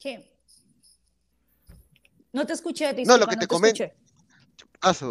[0.00, 0.30] ¿Qué?
[2.32, 3.84] No te escuché, No, disculpa, lo que te te comento.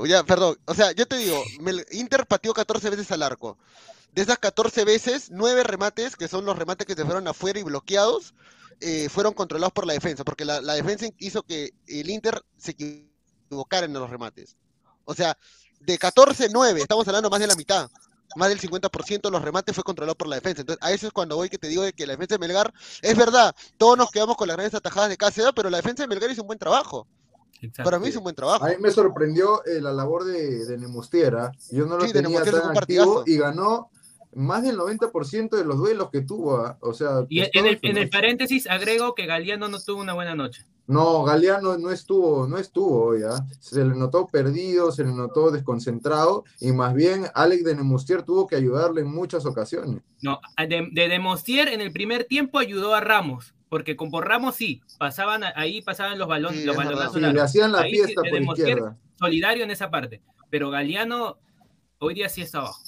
[0.05, 0.57] ya, perdón.
[0.65, 1.41] O sea, yo te digo,
[1.91, 3.57] Inter pateó 14 veces al arco.
[4.11, 7.63] De esas 14 veces, 9 remates, que son los remates que se fueron afuera y
[7.63, 8.33] bloqueados,
[8.81, 12.71] eh, fueron controlados por la defensa, porque la, la defensa hizo que el Inter se
[12.71, 14.57] equivocara en los remates.
[15.05, 15.37] O sea,
[15.85, 17.89] de 14, 9, estamos hablando más de la mitad.
[18.35, 20.61] Más del 50% de los remates fue controlado por la defensa.
[20.61, 22.73] Entonces, a eso es cuando voy que te digo de que la defensa de Melgar,
[23.01, 26.07] es verdad, todos nos quedamos con las grandes atajadas de Cáceres, pero la defensa de
[26.07, 27.07] Melgar hizo un buen trabajo.
[27.83, 28.65] Para mí hizo un buen trabajo.
[28.65, 31.51] A mí me sorprendió eh, la labor de, de Nemustiera.
[31.71, 33.91] Yo no lo Sí, tenía tan activo y ganó
[34.33, 36.57] más del 90% de los duelos que tuvo.
[36.57, 36.77] ¿ah?
[36.81, 40.35] O sea, Y en el, en el paréntesis agrego que Galeano no tuvo una buena
[40.35, 40.65] noche.
[40.91, 43.45] No, Galeano no estuvo, no estuvo ya.
[43.61, 48.45] Se le notó perdido, se le notó desconcentrado y más bien Alex de Nemustier tuvo
[48.45, 50.01] que ayudarle en muchas ocasiones.
[50.21, 51.05] No, de, de
[51.69, 55.81] en el primer tiempo ayudó a Ramos, porque con por Ramos sí, pasaban a- ahí
[55.81, 58.97] pasaban los balones, Sí, los balonazos Sí, le hacían la Ahí fiesta por izquierda.
[59.17, 61.37] solidario en esa parte, pero Galeano
[61.99, 62.81] hoy día sí está abajo.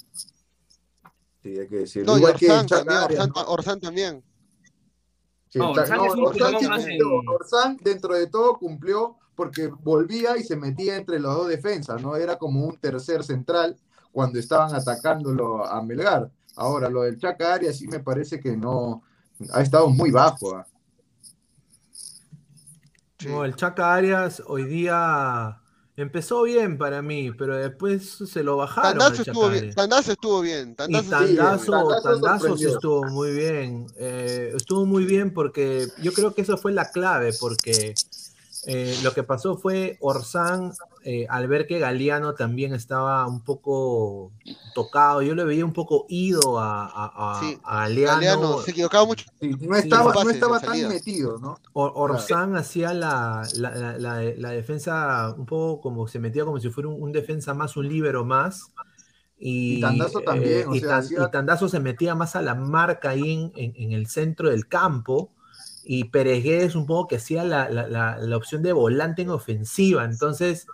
[1.42, 2.12] Sí, hay que decirlo.
[2.12, 2.50] No, Igual que.
[3.46, 4.22] Orsán también.
[5.54, 7.20] Sí, No, Orsán no, es un Orsán pulmón sí más cumplió.
[7.22, 12.02] en- Orsán, dentro de todo, cumplió porque volvía y se metía entre los dos defensas,
[12.02, 12.16] ¿no?
[12.16, 13.76] Era como un tercer central
[14.10, 16.28] cuando estaban atacándolo a Melgar.
[16.56, 19.04] Ahora, lo del Chaca Arias sí me parece que no.
[19.52, 20.56] Ha estado muy bajo.
[20.56, 20.66] ¿ah?
[23.24, 25.60] No, el Chaca Arias hoy día
[25.96, 28.98] empezó bien para mí, pero después se lo bajaron.
[28.98, 29.74] Tandazo estuvo bien.
[29.74, 30.70] Tandazo estuvo bien.
[30.70, 31.70] Y Tandazo estuvo Tandazo.
[31.70, 33.86] Tandazo Tandazo sí estuvo muy bien.
[33.96, 37.94] eh, estuvo muy bien porque yo creo que eso fue la clave, porque
[38.66, 40.72] eh, lo que pasó fue Orsán,
[41.06, 44.32] eh, al ver que Galeano también estaba un poco
[44.74, 48.12] tocado, yo le veía un poco ido a, a, a- Sí, a Galeano.
[48.14, 49.26] Galeano se equivocaba mucho.
[49.40, 50.92] Sí, no estaba, no tan salidas.
[50.94, 51.58] metido, ¿no?
[51.74, 56.58] O- Orsán hacía la, la, la- la- la defensa un poco como se metía como
[56.58, 58.72] si fuera un, un defensa más, un líbero más.
[59.38, 62.34] Y, Y Tandazo también, eh, o y, sea, Tan- hacía- y Tandazo se metía más
[62.34, 65.30] a la marca ahí en, en- en el centro del campo.
[65.86, 70.04] Y Pérez un poco que hacía la, la- la- la opción de volante en ofensiva.
[70.06, 70.66] Entonces,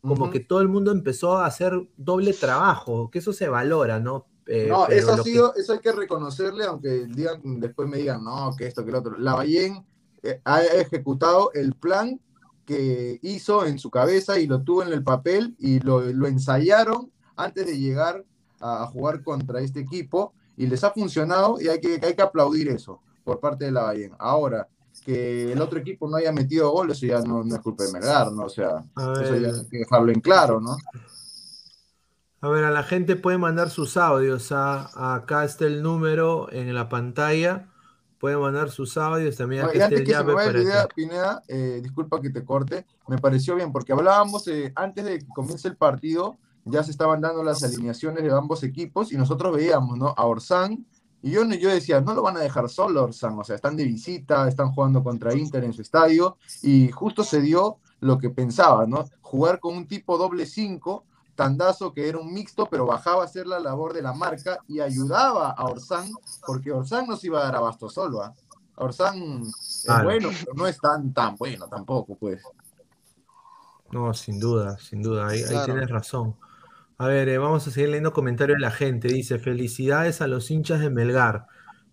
[0.00, 4.26] como que todo el mundo empezó a hacer doble trabajo, que eso se valora, ¿no?
[4.46, 8.24] Eh, No, eso ha que- sido, eso hay que reconocerle, aunque digan, después me digan,
[8.24, 9.18] no, que esto, que lo otro.
[9.18, 9.84] Lavallén
[10.22, 12.20] eh, ha ejecutado el plan
[12.64, 17.10] que hizo en su cabeza y lo tuvo en el papel y lo, lo ensayaron
[17.36, 18.24] antes de llegar
[18.60, 22.68] a, jugar contra este equipo y les ha funcionado y hay que, hay que aplaudir
[22.68, 24.12] eso por parte de Lavallén.
[24.18, 24.68] Ahora,
[25.04, 27.92] que el otro equipo no haya metido goles, eso ya no, no es culpa de
[27.92, 28.44] Melgar, ¿no?
[28.44, 28.84] O sea,
[29.20, 30.76] eso ya hay que dejarlo en claro, ¿no?
[32.40, 34.52] A ver, a la gente puede mandar sus audios.
[34.52, 37.68] a- acá está el número en la pantalla.
[38.20, 39.64] Pueden mandar sus audios también.
[39.64, 43.18] Oye, antes que se me vaya la idea, Pineda, eh, disculpa que te corte, me
[43.18, 47.42] pareció bien, porque hablábamos eh, antes de que comience el partido, ya se estaban dando
[47.42, 50.14] las alineaciones de ambos equipos y nosotros veíamos, ¿no?
[50.16, 50.84] A Orsán,
[51.22, 53.84] y yo, yo decía, no lo van a dejar solo Orsán, o sea, están de
[53.84, 58.86] visita, están jugando contra Inter en su estadio, y justo se dio lo que pensaba,
[58.86, 59.04] ¿no?
[59.20, 61.04] Jugar con un tipo doble 5,
[61.34, 64.80] Tandazo, que era un mixto, pero bajaba a hacer la labor de la marca y
[64.80, 66.10] ayudaba a Orsán,
[66.46, 68.34] porque Orsán no se iba a dar abasto solo, ¿ah?
[68.76, 72.42] Orsán es bueno, pero no es tan, tan bueno tampoco, pues.
[73.90, 75.28] No, sin duda, sin duda.
[75.28, 76.36] Ahí, tienes razón.
[77.00, 79.08] A ver, eh, vamos a seguir leyendo comentarios de la gente.
[79.08, 81.46] Dice: Felicidades a los hinchas de Melgar.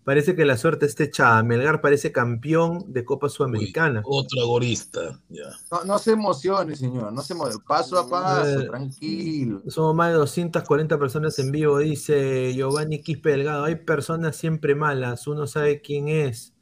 [0.04, 1.42] Parece que la suerte está echada.
[1.42, 4.02] Melgar parece campeón de Copa Sudamericana.
[4.04, 5.44] Otro agorista, ya.
[5.70, 9.62] No, no se emocione, señor, no se emocione, paso a paso, Eh, tranquilo.
[9.68, 13.64] Somos más de 240 personas en vivo, dice Giovanni Quispe Delgado.
[13.64, 16.54] Hay personas siempre malas, uno sabe quién es.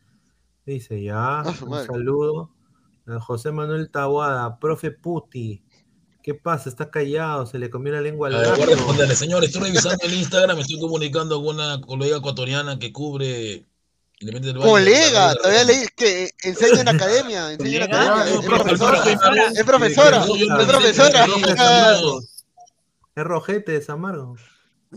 [0.66, 1.86] Dice ya, su un madre.
[1.86, 2.50] saludo.
[3.20, 5.63] José Manuel Tabuada, profe Puti.
[6.24, 6.70] ¿Qué pasa?
[6.70, 10.14] Está callado, se le comió la lengua al voy a responderle, señor, estoy revisando el
[10.14, 13.66] Instagram, me estoy comunicando con una colega ecuatoriana que cubre
[14.20, 14.70] Independiente del Valle.
[14.70, 19.02] Colega, todavía leí que enseña en academia, enseña en academia, es profesora,
[19.54, 21.26] es profesora, es profesora.
[23.16, 24.36] Es rojete de Samargo.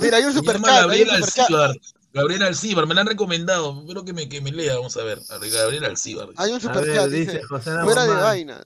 [0.00, 1.38] Mira, hay un superchat, Gabriela superchat.
[1.38, 1.76] Alcíbar.
[2.12, 3.80] Gabriela Alcíbar, me la han recomendado.
[3.80, 5.20] Espero que me, que me lea, vamos a ver.
[5.28, 6.30] Gabriela Alcíbar.
[6.36, 7.42] Hay un superchat, dice,
[7.84, 8.60] fuera de vaina.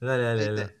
[0.00, 0.78] Dale, dale, dale.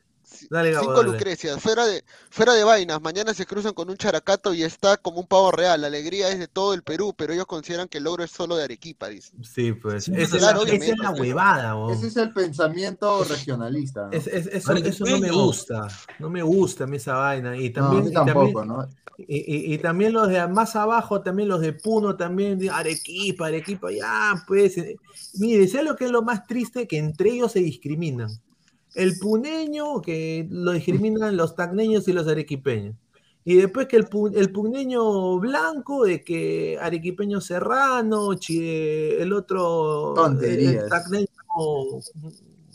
[0.50, 1.12] Dale, Gabo, Cinco dale.
[1.12, 5.20] Lucrecias, fuera de, fuera de vainas, mañana se cruzan con un characato y está como
[5.20, 5.80] un pavo real.
[5.80, 8.54] La alegría es de todo el Perú, pero ellos consideran que el logro es solo
[8.56, 9.32] de Arequipa, dice.
[9.42, 10.04] Sí, pues.
[10.04, 11.92] Sí, esa, claro, es la- esa es obviamente, la pero- huevada, weón.
[11.92, 14.06] Ese es el pensamiento regionalista.
[14.06, 14.12] ¿no?
[14.12, 15.88] Es- es- eso, eso no me gusta,
[16.18, 17.56] no me gusta a mí esa vaina.
[17.56, 18.14] Y No, también, a mí y
[18.52, 18.88] también- ¿no?
[19.16, 23.46] Y, y- y también los de más abajo, también los de Puno, también de Arequipa,
[23.46, 24.76] Arequipa, ya, pues.
[24.78, 24.96] eh,
[25.38, 26.86] Mire, ¿sabes lo que es lo más triste?
[26.86, 28.28] Que entre ellos se discriminan.
[28.94, 32.96] El puneño, que lo discriminan los tacneños y los arequipeños.
[33.44, 40.12] Y después que el, pu- el puneño blanco, de que arequipeño serrano, chi- el otro
[40.14, 40.84] Tonterías.
[40.84, 41.26] el tacneño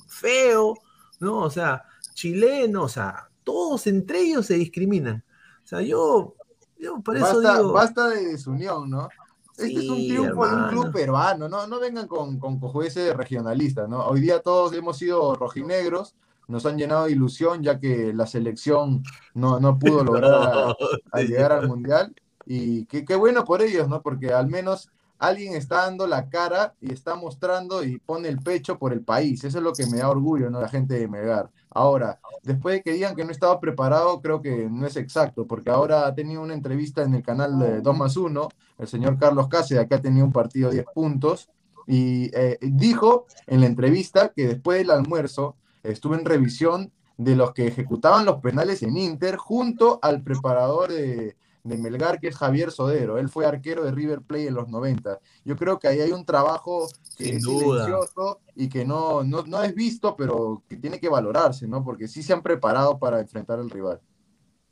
[0.07, 0.76] feo,
[1.19, 1.40] ¿no?
[1.40, 1.84] O sea,
[2.14, 5.23] chileno, o sea, todos entre ellos se discriminan.
[5.64, 6.35] O sea, yo,
[6.80, 7.73] yo por eso basta, digo.
[7.73, 9.10] basta de desunión, ¿no?
[9.58, 10.92] Este es un triunfo de un club hermano.
[10.92, 14.04] peruano, no, no vengan con, con cojueces regionalistas, ¿no?
[14.06, 16.16] Hoy día todos hemos sido rojinegros,
[16.48, 19.04] nos han llenado de ilusión ya que la selección
[19.34, 20.76] no, no pudo lograr a-
[21.12, 22.14] a llegar al Mundial
[22.46, 24.02] y qué, qué bueno por ellos, ¿no?
[24.02, 24.90] Porque al menos
[25.20, 29.44] alguien está dando la cara y está mostrando y pone el pecho por el país,
[29.44, 30.60] eso es lo que me da orgullo, ¿no?
[30.60, 31.50] La gente de Melgar.
[31.74, 35.70] Ahora, después de que digan que no estaba preparado, creo que no es exacto, porque
[35.70, 39.48] ahora ha tenido una entrevista en el canal de 2 más 1, el señor Carlos
[39.48, 41.50] Cáceres, que ha tenido un partido de 10 puntos,
[41.88, 47.54] y eh, dijo en la entrevista que después del almuerzo estuvo en revisión de los
[47.54, 52.72] que ejecutaban los penales en Inter junto al preparador de, de Melgar, que es Javier
[52.72, 53.18] Sodero.
[53.18, 55.19] Él fue arquero de River Plate en los 90.
[55.45, 58.06] Yo creo que ahí hay un trabajo que Sin es duda.
[58.06, 61.84] silencioso y que no, no, no es visto, pero que tiene que valorarse, ¿no?
[61.84, 64.02] Porque sí se han preparado para enfrentar al rival.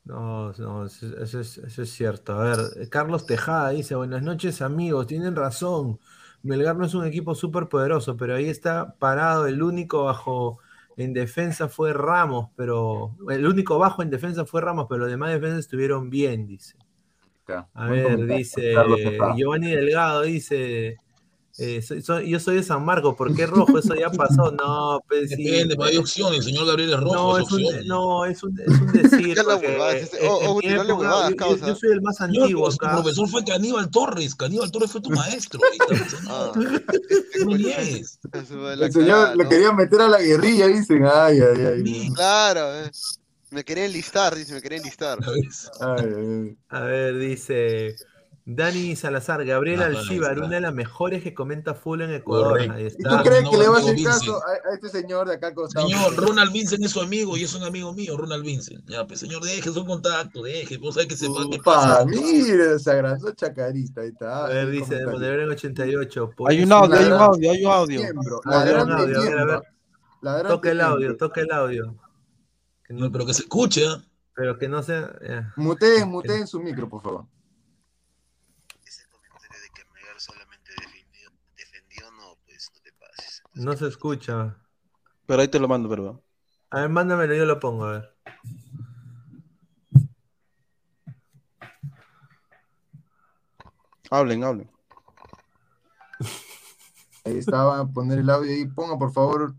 [0.03, 2.34] No, no, eso, es, eso es cierto.
[2.34, 5.99] A ver, Carlos Tejada dice, buenas noches amigos, tienen razón.
[6.41, 9.45] Melgar no es un equipo súper poderoso, pero ahí está parado.
[9.45, 10.59] El único bajo
[10.97, 15.31] en defensa fue Ramos, pero el único bajo en defensa fue Ramos, pero los demás
[15.31, 16.76] defensas estuvieron bien, dice.
[17.73, 18.73] A ver, dice.
[19.35, 20.97] Giovanni Delgado, dice,
[21.57, 23.78] eh, soy- soy- yo soy de San Marcos, ¿por qué rojo?
[23.78, 24.52] Eso ya pasó.
[24.52, 25.44] No, pues sí.
[25.44, 26.40] Depende, pues, hay opciones.
[26.40, 29.36] El señor Gabriel es rojo, No, es es un, no, es un, es un decir.
[31.68, 32.94] Yo- soy el más antiguo pues, acá.
[33.02, 34.36] profesor fue Caníbal Torres.
[34.36, 35.60] Caníbal Torres fue tu maestro.
[37.45, 38.19] No niegues.
[38.52, 39.49] La El señor ¿no?
[39.49, 41.06] quería meter a la guerrilla, dicen.
[41.06, 42.10] Ay, ay, ay.
[42.14, 42.91] Claro, eh.
[43.52, 45.19] Me quería enlistar, dice, me quería enlistar.
[46.69, 47.95] A ver, dice
[48.56, 52.60] Dani Salazar, Gabriel Ah, Alcibar, una de las mejores que comenta full en Ecuador.
[52.60, 53.18] Ahí ¿Y está.
[53.23, 55.88] tú crees que le va a hacer caso a, a este señor de acá costado?
[55.88, 58.84] Señor, Ronald Vincent es su amigo y es un amigo mío, Ronald Vincent.
[58.90, 60.78] Ya, pues señor, deje su contacto, deje.
[60.78, 62.06] Vos sabés que se va, ¿qué Pa, pasa?
[62.06, 64.45] mira esa grande chacarita, ahí está.
[64.45, 65.06] A ver, dice de.
[65.06, 66.32] Montevideo en 88.
[66.48, 68.02] Hay un audio, hay un audio, hay un audio.
[68.02, 68.18] Un de
[68.76, 70.48] audio, a ver, a ver.
[70.48, 71.95] Toca el audio, toca el audio.
[72.90, 74.03] No- Pero que se escuche, ¿ah?
[74.36, 75.14] pero que no sea.
[75.28, 75.53] ya.
[75.56, 77.26] Muteen, muteen su micro, por favor.
[83.62, 84.58] No se escucha.
[85.28, 86.24] Pero ahí te lo mando, pero.
[86.72, 88.18] A ver, mándamelo, yo lo pongo, a ver.
[94.10, 94.72] Hablen, hablen.
[97.24, 99.54] Ahí estaba a poner el audio y ponga, por favor.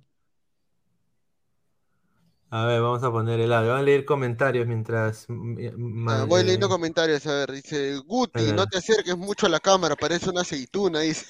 [2.55, 3.71] A ver, vamos a poner el audio.
[3.71, 5.25] Vamos a leer comentarios mientras.
[5.27, 8.55] mm, Ah, voy eh, leyendo comentarios, a ver, dice Guti, ver.
[8.55, 11.25] no te acerques mucho a la cámara, parece una aceituna, dice.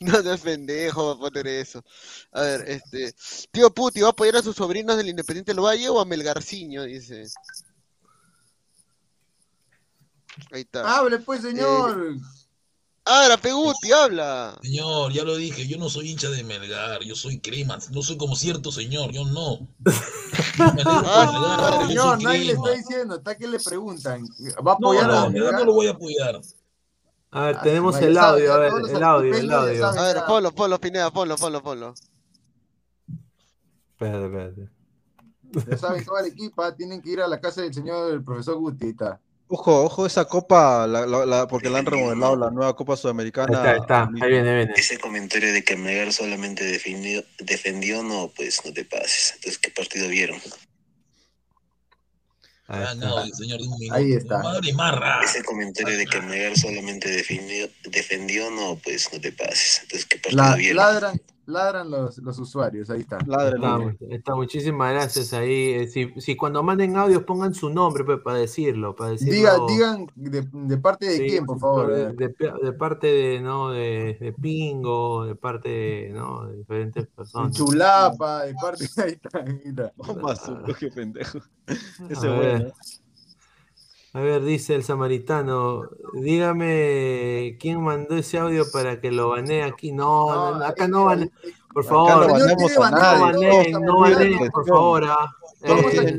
[0.00, 1.82] No seas pendejo, va a poner eso.
[2.32, 3.14] A ver, este,
[3.50, 6.84] tío Puti, ¿va a apoyar a sus sobrinos del Independiente del Valle o a Melgarciño?
[6.84, 7.24] Dice.
[10.50, 10.96] Ahí está.
[10.96, 12.16] Hable, pues, señor.
[13.04, 14.58] Habla, Peguti, habla.
[14.62, 18.16] Señor, ya lo dije, yo no soy hincha de Melgar, yo soy crema, no soy
[18.16, 19.68] como cierto señor, yo no.
[20.58, 24.22] Ah, señor, soy nadie le está diciendo, está que le preguntan.
[24.66, 26.40] ¿Va a No, apoyar no, a a Melgar no lo voy a apoyar.
[27.30, 29.86] A ver, Ah, tenemos el audio, a ver, el audio, el audio.
[29.86, 31.94] A ver, ponlo, ponlo, Pineda, ponlo, ponlo, ponlo.
[33.92, 34.68] Espérate, espérate.
[35.70, 38.56] Ya saben, toda la equipa tienen que ir a la casa del señor el profesor
[38.56, 38.94] Guti.
[39.54, 43.48] Ojo, ojo, esa copa, la, la- la- porque la han remodelado, la nueva Copa Sudamericana.
[43.50, 44.24] Ahí está, ahí está.
[44.24, 44.72] Ahí viene, viene.
[44.74, 49.32] Ese comentario de que Melgar solamente defendió, defendió, no, pues no te pases.
[49.34, 50.40] Entonces, ¿qué partido vieron?
[52.66, 52.94] Ahí Ah, está.
[52.94, 53.94] no, señor, de un minuto.
[53.94, 54.38] Ahí está.
[54.38, 55.20] Madre marra.
[55.22, 59.80] Ese comentario de que Melgar solamente defendió, defendió, no, pues no te pases.
[59.82, 60.76] Entonces, ¿qué partido La- vieron?
[60.78, 61.20] ladran
[61.52, 63.18] ladran los, los usuarios, ahí está.
[63.98, 65.70] Está, está, muchísimas gracias ahí.
[65.74, 69.32] Eh, Si, si cuando manden audios pongan su nombre pues, para decirlo, para decirlo.
[69.34, 71.92] Diga, digan de, de parte de Sí, quién, por favor.
[71.92, 73.70] De, de- de parte de, ¿no?
[73.70, 76.46] de, de Pingo, de parte de, ¿no?
[76.46, 77.56] de diferentes personas.
[77.56, 79.92] Chulapa, de parte ahí está, ahí está.
[80.78, 81.38] Qué pendejo.
[82.08, 82.72] Ese bueno.
[84.14, 89.90] A ver, dice el samaritano, dígame quién mandó ese audio para que lo banee aquí.
[89.92, 91.30] No, no, no, acá no banee.
[91.72, 95.04] Por favor, no no baneamos a baneen, no baneen, por favor.
[95.08, 95.34] ah.
[95.64, 96.18] Todos Eh, el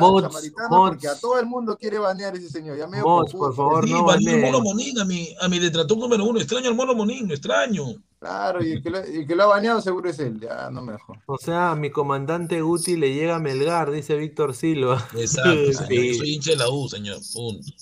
[0.00, 0.90] Mods, samaritano mods.
[0.92, 2.76] porque a todo el mundo quiere banear a ese señor.
[2.78, 4.40] Ya Mods, por favor, Sí, no el baneen.
[4.40, 6.40] mono Monín, a mi, a mi detractor número uno.
[6.40, 7.84] Extraño al mono Monín, extraño.
[8.18, 10.40] Claro, y el, que lo, y el que lo ha baneado seguro es él.
[10.40, 11.16] Ya, no me dejó.
[11.26, 15.06] O sea, a mi comandante Guti le llega a Melgar, dice Víctor Silva.
[15.16, 15.88] Exacto, señor.
[15.88, 16.14] Sí.
[16.14, 17.18] Soy hincha de la U, señor.
[17.32, 17.72] Punto.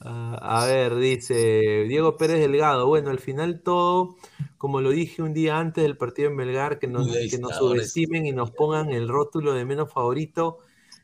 [0.00, 2.86] Ah, a ver, dice Diego Pérez Delgado.
[2.86, 4.16] Bueno, al final todo,
[4.58, 8.26] como lo dije un día antes del partido en Melgar, que nos, que nos subestimen
[8.26, 10.58] y nos pongan el rótulo de menos favorito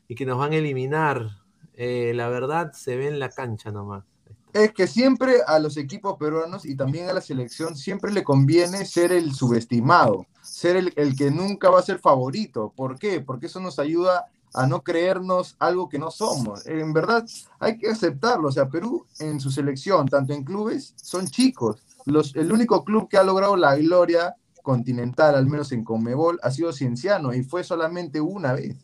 [0.07, 1.29] y que nos van a eliminar.
[1.73, 4.03] Eh, la verdad se ve en la cancha nomás.
[4.53, 8.85] Es que siempre a los equipos peruanos y también a la selección siempre le conviene
[8.85, 12.73] ser el subestimado, ser el, el que nunca va a ser favorito.
[12.75, 13.21] ¿Por qué?
[13.21, 16.65] Porque eso nos ayuda a no creernos algo que no somos.
[16.65, 17.25] En verdad,
[17.59, 18.47] hay que aceptarlo.
[18.47, 21.83] O sea, Perú en su selección, tanto en clubes, son chicos.
[22.05, 26.51] Los, el único club que ha logrado la gloria continental, al menos en Conmebol, ha
[26.51, 28.75] sido Cienciano y fue solamente una vez.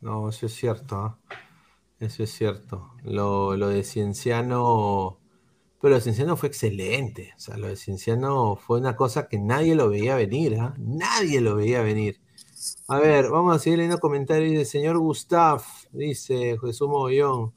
[0.00, 0.96] No, eso es cierto.
[0.96, 1.18] ¿ah?
[1.98, 2.90] Eso es cierto.
[3.02, 5.18] Lo, lo de Cienciano.
[5.80, 7.32] Pero lo de Cienciano fue excelente.
[7.36, 10.56] O sea, lo de Cienciano fue una cosa que nadie lo veía venir.
[10.60, 10.74] ¿ah?
[10.78, 12.20] Nadie lo veía venir.
[12.88, 14.50] A ver, vamos a seguir leyendo comentarios.
[14.50, 17.52] Dice, señor Gustav, dice Jesús Mogollón.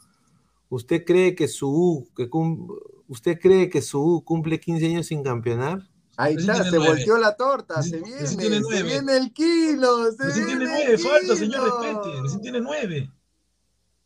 [0.69, 2.67] ¿Usted cree que su U, que cum-
[3.07, 5.89] ¿Usted cree que su U cumple 15 años sin campeonar?
[6.15, 8.27] Ahí está, se volteó la torta, se viene,
[8.61, 11.81] se viene el kilo, se Recién tiene viene nueve, el falta, señor, kilo.
[11.81, 12.21] respete.
[12.21, 13.11] Recién tiene nueve.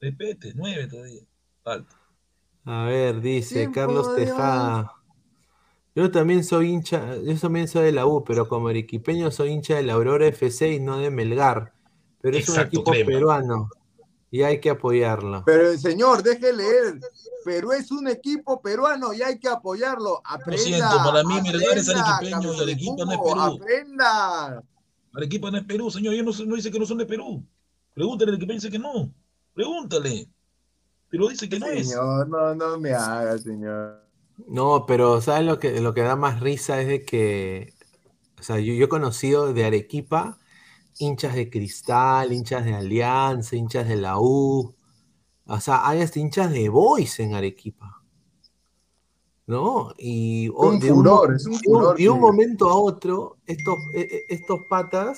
[0.04, 1.22] Respete, nueve todavía.
[1.64, 1.96] Falta.
[2.66, 4.92] A ver, dice Carlos Tejada.
[5.96, 9.76] Yo también soy hincha, yo también soy de la U, pero como arequipeño soy hincha
[9.76, 11.74] de la Aurora FC y no de Melgar.
[12.20, 13.06] Pero es un equipo crema.
[13.06, 13.70] peruano
[14.30, 15.44] y hay que apoyarlo.
[15.46, 17.00] Pero señor, deje leer.
[17.46, 20.22] Perú es un equipo peruano y hay que apoyarlo.
[20.26, 20.64] Aprenda.
[20.64, 23.42] siento, para mí Melgar es arequipeño y Arequipa no es Perú.
[23.42, 24.64] Aprenda.
[25.14, 26.14] Arequipa no es Perú, señor.
[26.14, 27.42] Yo no, sé- no dice que no son de Perú.
[27.94, 29.14] Pregúntale al que piense que no.
[29.54, 30.28] Pregúntale.
[31.10, 31.90] Pero dice que no es.
[31.90, 34.02] Señor, no, no me haga, señor.
[34.48, 37.74] No, pero ¿sabes lo que, lo que da más risa es de que,
[38.40, 40.40] o sea, yo, yo he conocido de Arequipa
[40.98, 44.74] hinchas de Cristal, hinchas de Alianza, hinchas de la U.
[45.46, 48.02] O sea, hay hasta hinchas de Boys en Arequipa.
[49.46, 49.94] ¿No?
[49.98, 53.76] Y o- Un de furor, es un furor de un que- momento a otro, estos,
[53.94, 55.18] eh, eh, estos patas,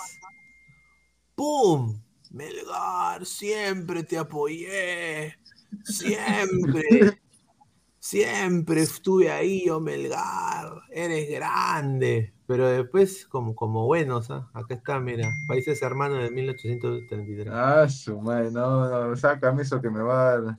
[1.35, 2.01] ¡pum!
[2.31, 5.35] Melgar, siempre te apoyé.
[5.83, 7.19] Siempre.
[7.99, 10.81] Siempre estuve ahí, oh Melgar.
[10.91, 12.33] Eres grande.
[12.47, 14.47] Pero después, como, como buenos, ¿ah?
[14.53, 17.47] acá está, mira, Países Hermanos de 1833.
[17.51, 20.57] Ah, su madre, no, no, sácame eso que me va a dar.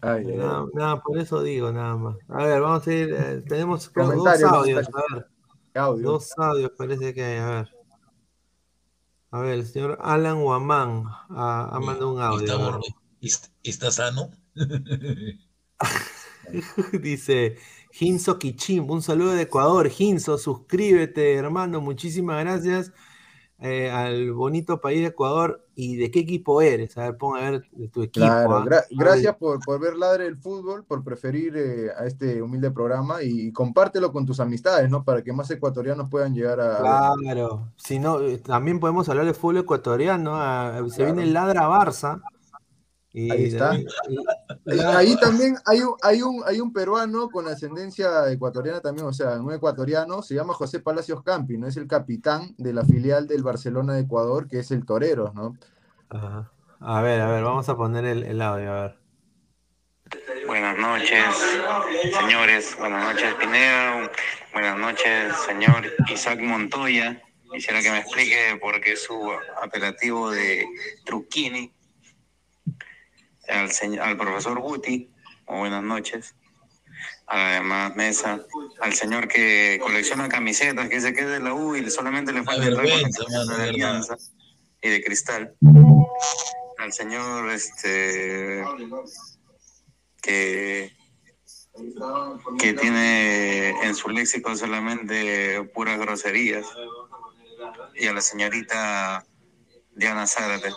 [0.00, 0.66] Ay, Nada, ay.
[0.72, 2.16] nada, por eso digo, nada más.
[2.28, 3.12] A ver, vamos a ir.
[3.12, 4.88] eh, tenemos dos audios.
[4.94, 5.26] A ver,
[5.74, 6.12] Audio.
[6.12, 7.38] dos audios parece que hay.
[7.38, 7.68] A ver.
[9.32, 12.44] A ver, el señor Alan Huamán ha, ha mandado un audio.
[12.46, 12.66] Está, a ver.
[12.74, 12.80] gordo.
[13.20, 14.30] ¿Est- ¿Está sano?
[16.92, 17.56] Dice
[17.92, 19.88] Ginzo Kichim, un saludo de Ecuador.
[19.90, 21.80] Ginzo, suscríbete, hermano.
[21.80, 22.92] Muchísimas gracias
[23.60, 25.68] eh, al bonito país de Ecuador.
[25.82, 26.98] ¿Y de qué equipo eres?
[26.98, 28.26] A ver, pon a ver de tu equipo.
[28.26, 28.64] Claro, ¿ah?
[28.66, 33.22] gra- gracias por, por ver Ladre el Fútbol, por preferir eh, a este humilde programa
[33.22, 35.04] y compártelo con tus amistades, ¿no?
[35.04, 36.78] Para que más ecuatorianos puedan llegar a...
[36.78, 40.32] Claro, si no, eh, también podemos hablar de fútbol ecuatoriano.
[40.34, 41.14] ah, se Claro.
[41.14, 42.20] viene el Ladra Barça.
[43.12, 43.74] Y Ahí está.
[43.76, 43.86] y-
[44.80, 49.40] ahí también hay un, hay, un, hay un peruano con ascendencia ecuatoriana también, o sea,
[49.40, 51.66] un ecuatoriano, se llama José Palacios Campi, ¿no?
[51.66, 55.56] Es el capitán de la filial del Barcelona de Ecuador, que es el Toreros, ¿no?
[56.08, 56.52] Ajá.
[56.78, 58.96] A ver, a ver, vamos a poner el, el audio, a ver.
[60.46, 61.24] Buenas noches,
[62.18, 62.76] señores.
[62.78, 64.10] Buenas noches, Pineda.
[64.52, 67.20] Buenas noches, señor Isaac Montoya.
[67.52, 69.30] Quisiera que me explique por qué su
[69.62, 70.64] apelativo de
[71.04, 71.72] Truquini
[73.50, 75.10] al, señor, al profesor Guti.
[75.46, 76.34] buenas noches.
[77.26, 78.44] A la demás mesa.
[78.80, 82.42] Al señor que colecciona camisetas, que dice que es de la U y solamente le
[82.42, 83.68] falta entrar con la vergüenza, camiseta mano, de.
[83.68, 84.16] Alianza
[84.82, 85.54] y de Cristal.
[86.78, 88.64] Al señor este
[90.22, 90.96] que
[92.58, 96.66] que tiene en su léxico solamente puras groserías
[97.94, 99.24] y a la señorita
[99.94, 100.70] Diana Zárate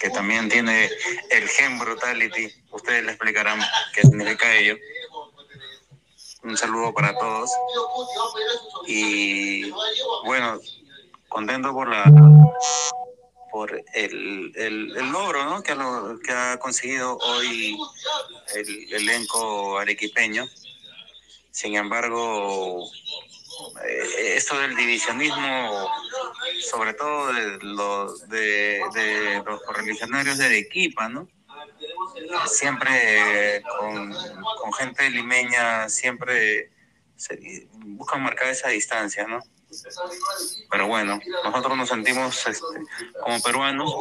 [0.00, 0.90] que también tiene
[1.30, 3.60] el gen brutality ustedes le explicarán
[3.94, 4.76] qué significa ello
[6.42, 7.50] un saludo para todos
[8.86, 9.70] y
[10.24, 10.60] bueno
[11.28, 12.04] contento por la
[13.50, 15.62] por el, el, el logro ¿no?
[15.62, 17.76] que, lo- que ha conseguido hoy
[18.54, 20.46] el elenco arequipeño.
[21.52, 22.86] Sin embargo,
[24.18, 25.90] esto del divisionismo,
[26.70, 31.28] sobre todo de los, de, de los correligionarios de Arequipa, ¿no?
[32.46, 36.70] Siempre eh, con, gente limeña, siempre
[37.16, 39.40] se- buscan marcar esa distancia, ¿no?
[40.70, 42.66] Pero bueno, nosotros nos sentimos este,
[43.20, 43.92] como peruanos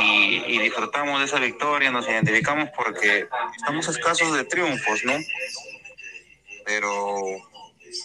[0.00, 5.14] y disfrutamos de esa victoria, nos identificamos porque estamos escasos de triunfos, ¿no?
[6.64, 7.22] Pero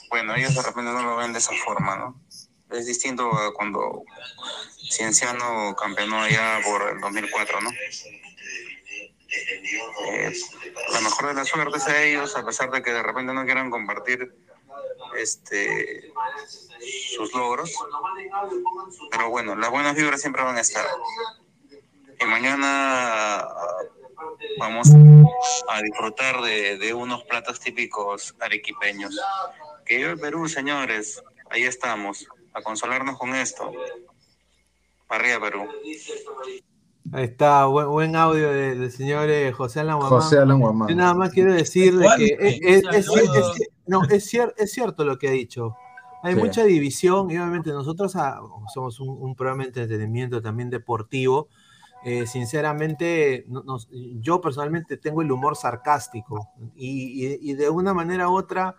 [0.10, 2.22] bueno, ellos de repente no lo ven de esa forma, ¿no?
[2.72, 4.04] Es distinto a cuando
[4.90, 7.72] Cienciano campeonó allá por el 2004, ¿no?
[10.12, 10.34] Eh,
[10.92, 13.70] la mejor de las suertes a ellos, a pesar de que de repente no quieran
[13.70, 14.34] compartir
[15.18, 16.12] este
[17.16, 17.74] sus logros.
[19.12, 20.86] Pero bueno, las buenas vibras siempre van a estar.
[22.20, 23.48] Y mañana
[24.58, 24.90] vamos
[25.70, 29.20] a disfrutar de, de unos platos típicos arequipeños.
[29.90, 31.20] Que viva el Perú, señores.
[31.50, 33.72] Ahí estamos, a consolarnos con esto.
[35.08, 35.64] Arriba, Perú.
[37.12, 40.22] Ahí está, buen, buen audio de- del señor eh, José Alan Guamán.
[40.22, 40.90] José Alan Guamán.
[40.90, 44.72] Yo nada más quiero decir de que Guante, es, es- es- no, es, cier- es
[44.72, 45.76] cierto lo que ha dicho.
[46.22, 46.40] Hay Sí.
[46.40, 48.40] mucha división y obviamente nosotros ah,
[48.72, 51.48] somos un, un programa de entretenimiento también deportivo.
[52.06, 53.64] Eh, sinceramente, no-
[54.22, 58.76] yo personalmente tengo el humor sarcástico y, y- y de una manera u otra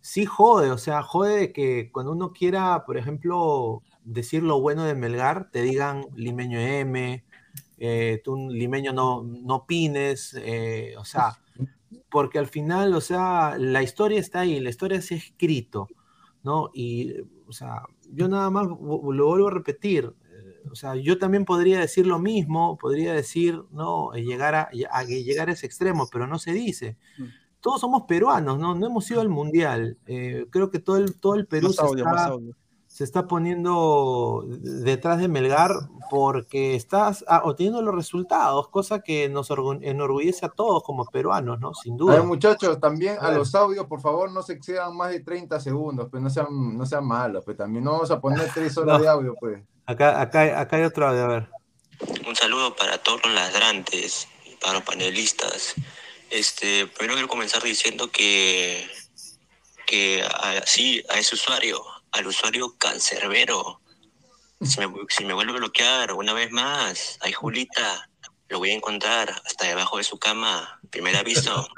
[0.00, 4.84] sí jode, o sea, jode de que cuando uno quiera, por ejemplo, decir lo bueno
[4.84, 7.24] de Melgar, te digan limeño M,
[7.78, 11.38] eh, tú limeño no, no opines, eh, o sea,
[12.10, 15.88] porque al final, o sea, la historia está ahí, la historia se ha escrito,
[16.42, 16.70] ¿no?
[16.74, 17.14] Y,
[17.46, 21.80] o sea, yo nada más lo vuelvo a repetir, eh, o sea, yo también podría
[21.80, 24.14] decir lo mismo, podría decir, ¿no?
[24.14, 26.96] Eh, Llegar a, a llegar a ese extremo, pero no se dice.
[27.60, 28.74] Todos somos peruanos, ¿no?
[28.74, 29.98] No hemos ido al mundial.
[30.06, 32.54] Eh, creo que todo el, todo el Perú se audio, está, audio.
[32.86, 35.70] se está poniendo detrás de Melgar
[36.10, 41.60] porque estás ah, obteniendo los resultados, cosa que nos orgu- enorgullece a todos como peruanos,
[41.60, 41.72] ¿no?
[41.74, 42.14] Sin A duda.
[42.14, 45.60] ver, muchachos, también a A los audios, por favor, no se excedan más de 30
[45.60, 48.96] segundos, pues no sean, no sean malos, pues también no vamos a poner tres horas
[48.98, 49.02] No.
[49.02, 49.62] de audio, pues.
[49.86, 51.48] Acá, acá, acá hay otro audio, a ver.
[52.26, 54.26] Un saludo para todos los ladrantes,
[54.60, 55.74] para los panelistas.
[56.30, 58.88] Este, primero quiero comenzar diciendo que,
[59.86, 60.22] que
[60.62, 63.80] así a ese usuario, al usuario cancerbero,
[64.62, 68.10] si me, si me vuelve a bloquear una vez más, ay Julita,
[68.50, 70.80] lo voy a encontrar hasta debajo de su cama.
[70.90, 71.68] Primer aviso.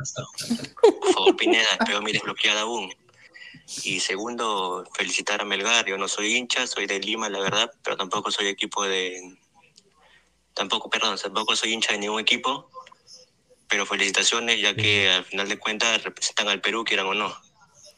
[0.80, 2.92] Por favor, Pineda, espero mi desbloqueada aún.
[3.84, 5.86] Y segundo, felicitar a Melgar.
[5.86, 9.36] Yo no soy hincha, soy de Lima, la verdad, pero tampoco soy equipo de.
[10.54, 12.70] Tampoco, perdón, tampoco soy hincha de ningún equipo.
[13.72, 17.32] Pero felicitaciones, ya que al final de cuentas representan al Perú, quieran o no.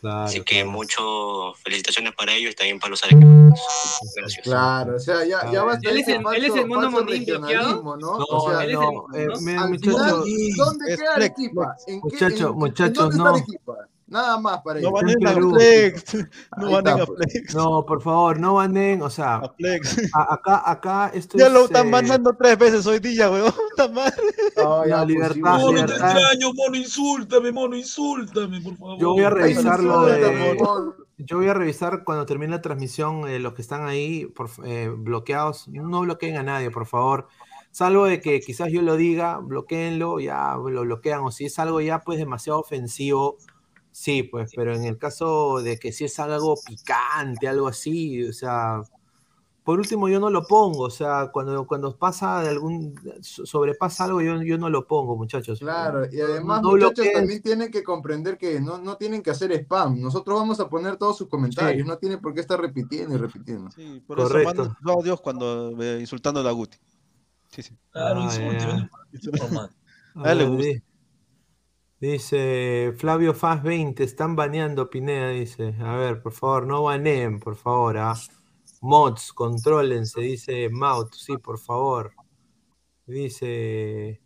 [0.00, 0.70] Claro, Así que claro.
[0.70, 3.58] mucho felicitaciones para ellos y también para los arequipeños.
[4.14, 4.44] Gracias.
[4.44, 7.96] Claro, o sea, ya, ya basta Él es el- él es falso- el falso regionalismo,
[7.96, 8.18] ¿no?
[8.18, 9.68] No, o sea, no, el- eh, ¿no?
[9.68, 11.76] muchachos, y- ¿dónde queda Arequipa?
[11.88, 13.34] ¿En qué- Muchachos, en- muchachos, ¿Dónde está no.
[13.34, 13.74] Arequipa?
[14.14, 15.14] Nada más para No ellos.
[15.20, 15.56] van a.
[15.56, 16.14] Flex.
[16.56, 17.32] No van a pues.
[17.32, 17.54] Flex.
[17.54, 20.14] No, por favor, no banen, o sea, A Flex.
[20.14, 23.52] a- acá, acá, esto Ya es, lo están eh, mandando tres veces hoy día, weón.
[24.56, 26.10] No, ya, No, pues, libertad, Mono, te libertad.
[26.16, 28.98] extraño, mono, insúltame, mono, insúltame, por favor.
[29.00, 30.56] Yo voy a revisar lo de.
[31.18, 34.92] Yo voy a revisar cuando termine la transmisión, eh, los que están ahí por, eh,
[34.96, 37.26] bloqueados, no bloqueen a nadie, por favor.
[37.72, 41.80] Salvo de que quizás yo lo diga, bloqueenlo, ya lo bloquean, o si es algo
[41.80, 43.36] ya pues demasiado ofensivo,
[43.96, 48.32] sí, pues, pero en el caso de que si es algo picante, algo así, o
[48.32, 48.82] sea,
[49.62, 54.04] por último yo no lo pongo, o sea, cuando, cuando pasa de algún, so- sobrepasa
[54.04, 55.60] algo, yo, yo no lo pongo, muchachos.
[55.60, 59.52] Claro, y además, No muchachos, también tienen que comprender que no, no tienen que hacer
[59.52, 60.00] spam.
[60.00, 61.88] Nosotros vamos a poner todos sus comentarios, Sí.
[61.88, 63.70] no tienen por qué estar repitiendo y repitiendo.
[63.70, 64.64] Sí, por Correcto.
[64.64, 66.76] eso sus audios cuando eh, insultando a la Guti.
[67.48, 67.74] Sí, sí.
[67.92, 68.90] Claro, Ah, insulte, ya.
[69.12, 69.70] ven, normal.
[70.16, 70.66] A A él le ver, gusta.
[70.72, 70.82] di-
[72.04, 75.74] Dice Flavio Faz 20, están baneando Pineda, dice.
[75.80, 77.96] A ver, por favor, no baneen, por favor.
[77.96, 78.14] ah.
[78.82, 82.12] Mods, contrólense, dice Maut, sí, por favor.
[83.06, 84.20] Dice.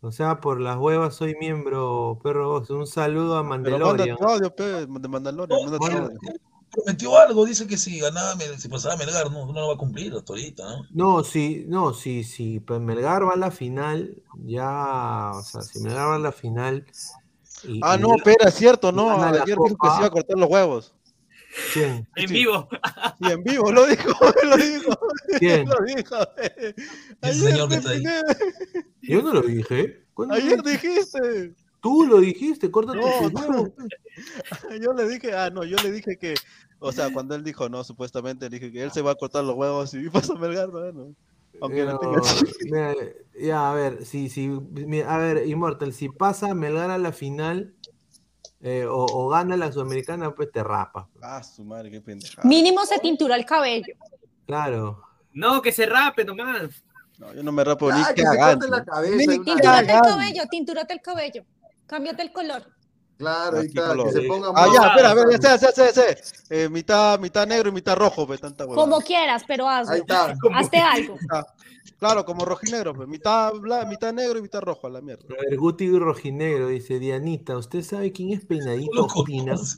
[0.00, 2.62] O sea, por las huevas soy miembro, perro.
[2.70, 4.16] Un saludo a Pero manda Mandalorian.
[4.20, 5.58] audio, pe, de Mandalorian.
[5.80, 6.08] manda.
[6.72, 10.14] Prometió algo, dice que si ganaba, si pasaba Melgar, no, no lo va a cumplir
[10.14, 10.86] hasta ahorita, ¿no?
[11.18, 12.60] No, sí, no, sí, sí.
[12.60, 15.32] Pues Melgar va a la final, ya.
[15.34, 16.86] O sea, si Melgar va a la final.
[17.64, 19.10] y- Ah, y no, espera, es cierto, no.
[19.22, 20.94] Ayer dijo que se iba a cortar los huevos.
[21.74, 22.08] ¿Quién?
[22.16, 22.34] En Sí.
[22.34, 22.66] vivo.
[23.20, 24.08] Y en vivo lo dijo,
[24.44, 24.98] lo dijo.
[25.38, 25.68] ¿Quién?
[25.68, 26.16] Lo dijo.
[26.38, 26.74] Ese
[27.20, 28.02] Ayer, señor que está ahí.
[29.02, 30.06] Yo no lo dije.
[30.14, 31.54] ¿Cuándo lo Ayer dijiste.
[31.82, 33.70] Tú lo dijiste, córtate No, tus huevos.
[34.80, 36.34] Yo le dije, ah, no, yo le dije que,
[36.78, 39.42] o sea, cuando él dijo, no, supuestamente, le dije que él se va a cortar
[39.42, 41.14] los huevos y pasa a Melgar, bueno.
[41.60, 42.52] Aunque no Pero, tenga.
[42.64, 42.94] mira,
[43.38, 47.74] ya, a ver, si, si, mira, a ver, Immortal, si pasa Melgar a la final
[48.60, 51.08] eh, o, o gana la Sudamericana, pues te rapa.
[51.20, 52.48] Ah, su madre, qué pendejada.
[52.48, 53.94] Mínimo se tintura el cabello.
[54.46, 55.02] Claro.
[55.32, 56.84] No, que se rape nomás.
[57.18, 58.66] No, yo no me rapo Ah, ni que se cagando.
[58.68, 59.32] corte la cabeza.
[59.32, 61.44] Tintúrate el cabello, tintúrate el cabello.
[61.92, 62.64] Cámbiate el color.
[63.18, 64.06] Claro, ahí Aquí está, color.
[64.06, 66.18] que se ponga Ah, ya, espera, a ver, ya sé, ya sé, ya sé.
[66.48, 68.82] Eh, mitad, mitad negro y mitad rojo, pues, tanta huevada.
[68.82, 69.92] Como quieras, pero hazlo.
[69.92, 70.34] Ahí está.
[70.54, 71.18] Hazte algo.
[71.98, 75.22] Claro, como rojinegro, pues, mitad, bla- mitad negro y mitad rojo, a la mierda.
[75.38, 79.76] A ver, Guti Rojinegro dice, Dianita, ¿usted sabe quién es Peinadito conoce.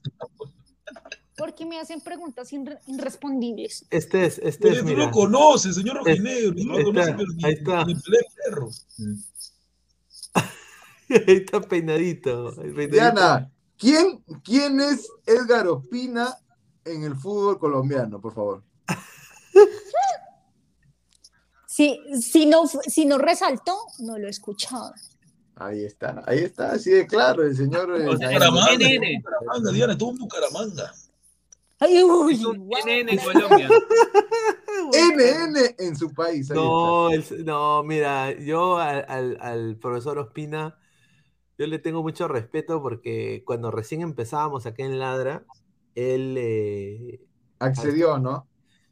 [1.36, 3.84] Porque me hacen preguntas irre- irrespondibles.
[3.90, 5.06] Este es, este es, tú mira.
[5.06, 6.54] lo conoces, señor Rojinegro.
[6.64, 7.84] No Ahí lo conoce, está, pero ni, ahí está.
[7.84, 8.68] ni perro.
[8.70, 9.14] Ahí
[11.26, 12.54] está peinadito.
[12.54, 12.92] peinadito.
[12.92, 16.36] Diana, ¿quién, ¿quién es Edgar Ospina
[16.84, 18.62] en el fútbol colombiano, por favor?
[21.66, 24.92] Si, si, no, si no resaltó, no lo he escuchado.
[25.56, 28.00] Ahí está, ahí está, así de claro, el señor.
[28.00, 28.06] eh.
[28.06, 29.22] Bucaramanga, NN.
[29.22, 30.92] Bucaramanga, Diana, estuvo en Bucaramanga.
[31.80, 32.36] Ay, uy.
[32.36, 33.68] NN en Colombia.
[34.92, 36.48] NN en su país.
[36.50, 40.76] No, el- no, mira, yo al, al- al profesor Ospina,
[41.58, 45.44] yo le tengo mucho respeto porque cuando recién empezábamos acá en Ladra,
[45.94, 47.20] él, eh.
[47.58, 48.46] Accedió, ¿no?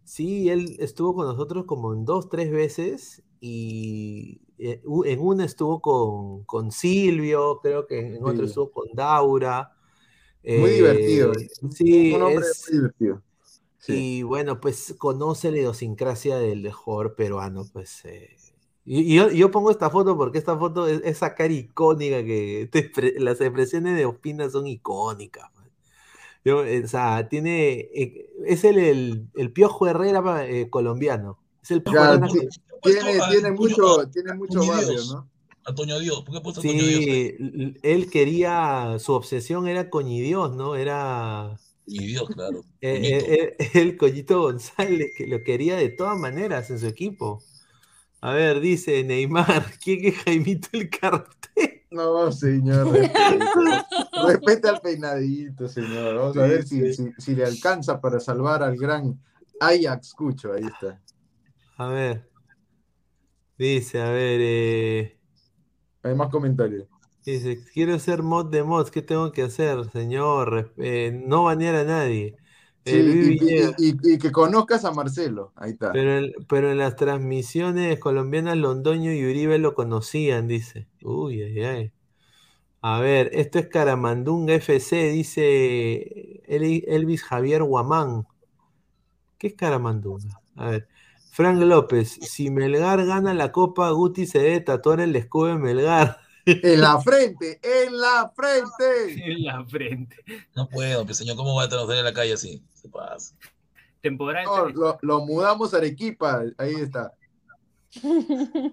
[0.04, 5.80] sí, él estuvo con nosotros como en dos, tres veces y eh, en una estuvo
[5.80, 8.50] con, con Silvio, creo que en otra Sí.
[8.50, 9.72] estuvo con Daura.
[10.54, 11.32] Muy eh, divertido.
[11.70, 13.22] Sí, Un hombre es- muy divertido.
[13.78, 14.18] Sí.
[14.18, 18.04] y bueno, pues conoce la idiosincrasia del jugador peruano, pues.
[18.04, 18.36] eh,
[18.84, 22.68] y, y yo, yo pongo esta foto porque esta foto es esa cara icónica que
[22.72, 25.52] te las expresiones de Ospina son icónicas.
[25.54, 25.68] man.
[26.44, 27.88] Yo, eh, o sea, tiene.
[27.94, 31.38] eh, es el, el, el Piojo Herrera eh, colombiano.
[31.62, 32.28] Es el Piojo Ya, Herrera
[32.82, 35.12] tiene, a- tiene a- mucho, tiene mucho barrio, Dios.
[35.12, 35.28] ¿no?
[35.64, 36.22] A Toño Dios.
[36.24, 37.00] ¿Por qué puesto a Toño Dios?
[37.00, 37.36] ahí?
[37.38, 38.96] Sí, él quería.
[38.98, 40.74] Su obsesión era Coñidios, ¿no?
[40.74, 41.56] Era.
[41.86, 42.64] Mi Dios, claro.
[42.80, 47.40] Eh, eh, el Collito González, que lo quería de todas maneras en su equipo.
[48.22, 51.82] A ver, dice Neymar, ¿quién es Jaimito el cartel?
[51.90, 53.44] No, señor, respete.
[54.26, 56.16] Respete al peinadito, señor.
[56.16, 59.20] Vamos a ver si, si, si le alcanza para salvar al gran
[59.60, 60.52] Ajax Cucho.
[60.52, 61.02] Ahí está.
[61.76, 62.30] A ver.
[63.58, 65.18] Dice, a ver, eh,
[66.02, 66.88] Hay más comentarios.
[67.24, 70.72] dice, quiero ser mod de mods, ¿qué tengo que hacer, señor?
[70.78, 72.36] Eh, no banear a nadie.
[72.84, 73.74] Sí, y, y- Villegas.
[73.78, 75.52] y- y que conozcas a Marcelo.
[75.56, 75.92] Ahí está.
[75.92, 80.88] Pero, en- pero en las transmisiones colombianas Londoño y Uribe lo conocían, dice.
[81.02, 81.92] Uy, ay, ay.
[82.82, 88.26] A ver, esto es Caramandunga FC, dice Elvis Javier Guamán.
[89.38, 90.40] ¿Qué es Caramandunga?
[90.56, 90.88] A ver,
[91.30, 96.18] Frank López, si Melgar gana la Copa, Guti se debe tatuar el escudo de Melgar.
[96.44, 99.14] En la frente, en la frente.
[99.32, 100.16] En la frente.
[100.56, 102.60] No puedo, pues señor, ¿cómo va a trabajar en la calle así?
[102.82, 103.36] Se pasa.
[104.00, 104.44] Temporada.
[104.44, 106.42] No, lo, lo mudamos a Arequipa.
[106.58, 107.14] Ahí está.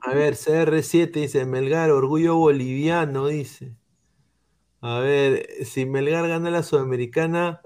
[0.01, 3.75] A ver, CR7 dice, Melgar, orgullo boliviano, dice.
[4.81, 7.61] A ver, si Melgar gana la Sudamericana,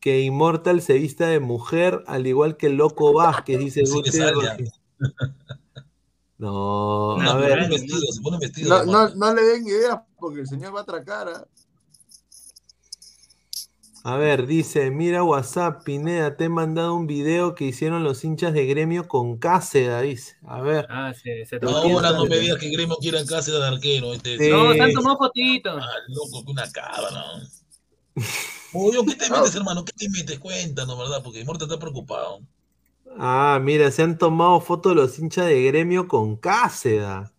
[0.00, 4.00] que Immortal se vista de mujer, al igual que el Loco Vázquez, dice Sí.
[6.38, 8.86] No, No, a se ver, vestido, se pone vestido.
[8.86, 11.28] No, no le den ideas porque el señor va a atracar.
[11.28, 11.46] ¿ah?
[14.04, 18.52] A ver, dice, mira WhatsApp, Pineda, te he mandado un video que hicieron los hinchas
[18.54, 20.36] de gremio con Cáceda, dice.
[20.46, 20.86] A ver.
[20.88, 21.58] Ah, se, se.
[21.62, 24.14] Ahora no me digas que Gremio quiera casa de arquero.
[24.14, 24.50] Este, Sí.
[24.50, 25.82] No, se han tomado fotitos.
[25.82, 27.24] Ah, loco, que una cabra.
[28.72, 29.84] Oye, ¿qué te metes, hermano?
[29.84, 30.38] ¿Qué te metes?
[30.38, 31.22] Cuéntanos, ¿verdad?
[31.22, 32.40] Porque Morta está preocupado.
[33.18, 37.32] Ah, mira, se han tomado fotos los hinchas de gremio con Cáceda.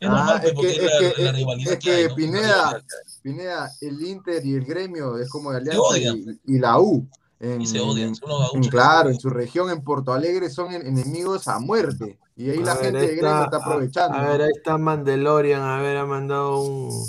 [0.00, 1.90] Es normal, Ah, es porque que, es es la, que- la es- rivalidad es que
[1.90, 2.14] hay, que ¿no?
[2.14, 2.84] Pineda,
[3.22, 7.08] Pineda, el Inter y el Gremio es como de Alianza y, y la U.
[7.40, 8.70] En, Y se odian, en- son unos en- gauchos.
[8.70, 12.18] claro, en su región, en Porto Alegre, son en- enemigos a muerte.
[12.36, 14.16] Y ahí la ver, gente de Gremio está aprovechando.
[14.16, 17.04] A, a ver, ahí está Mandalorian, a ver, ha mandado un,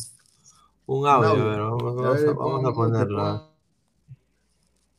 [0.88, 3.18] un audio, ver, vamos, A ver, vamos ponerlo.
[3.18, 3.50] pon-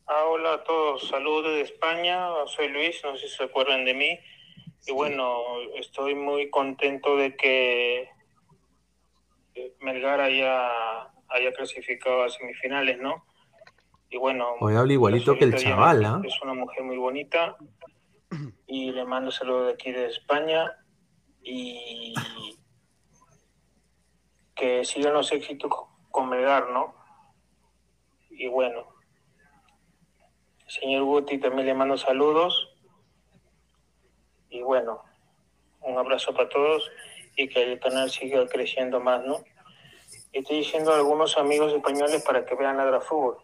[0.06, 3.94] Ah, hola a todos, saludos de España, soy Luis, no sé si se acuerdan de
[3.94, 4.18] mí.
[4.86, 5.38] Y bueno,
[5.76, 8.08] estoy muy contento de que
[9.54, 10.70] eh, Melgar haya,
[11.28, 13.24] haya clasificado a semifinales, ¿no?
[14.08, 16.20] Y bueno, Hoy habla igualito que el chaval, ¿ah?
[16.24, 17.56] Es una mujer muy bonita
[18.66, 20.72] y le mando saludos de aquí de España
[21.42, 22.14] y
[24.54, 25.70] que sigan los éxitos
[26.10, 26.94] con Melgar, ¿no?
[28.30, 28.86] Y bueno,
[30.66, 32.69] señor Guti también le mando saludos
[34.50, 35.02] y bueno,
[35.82, 36.90] un abrazo para todos
[37.36, 39.42] y que el canal siga creciendo más, ¿no?
[40.32, 43.38] Estoy diciendo a algunos amigos españoles para que vean Ladra Fútbol.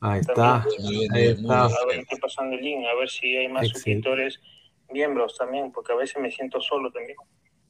[0.00, 0.64] Ahí está,
[1.12, 1.64] ahí está.
[1.64, 3.74] A ver, estoy pasando el link, a ver si hay más Excelente.
[4.08, 4.40] suscriptores
[4.88, 7.16] miembros también, porque a veces me siento solo también.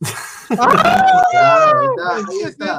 [0.51, 2.79] Ahí está.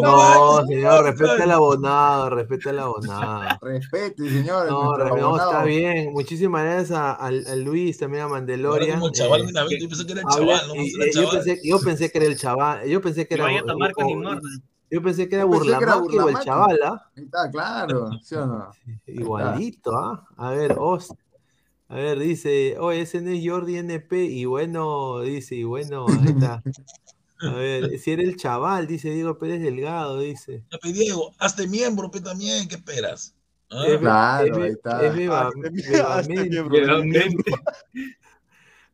[0.00, 3.58] No, señor, respeta el abonado, respeta el abonado.
[3.62, 4.68] Respete, señor.
[4.68, 6.12] No, no, está bien.
[6.12, 8.28] Muchísimas gracias a, al- a Luis, también a
[9.64, 10.60] vez, yo pensé que era el chaval,
[11.14, 13.44] yo, pensé, yo pensé que era el chaval, yo pensé que era,
[14.90, 15.44] yo pensé que era
[16.24, 17.10] o el chaval, ¿ah?
[17.16, 18.10] Ahí está, claro.
[18.22, 18.70] ¿sí o no?
[19.06, 20.24] Igualito, ¿ah?
[20.36, 21.12] A ver, Os.
[21.88, 26.28] A ver, dice, oh, ese no es Jordi NP, y bueno, dice, y bueno, ahí
[26.28, 26.62] está.
[27.40, 30.64] A ver, si era el chaval, dice Diego Pérez Delgado, dice.
[30.82, 32.68] Diego, hazte miembro, pe, también.
[32.68, 33.34] ¿Qué esperas?
[33.70, 33.84] ¿Ah?
[33.86, 35.06] Es- Claro, es- ahí está.
[35.06, 36.76] es miembro.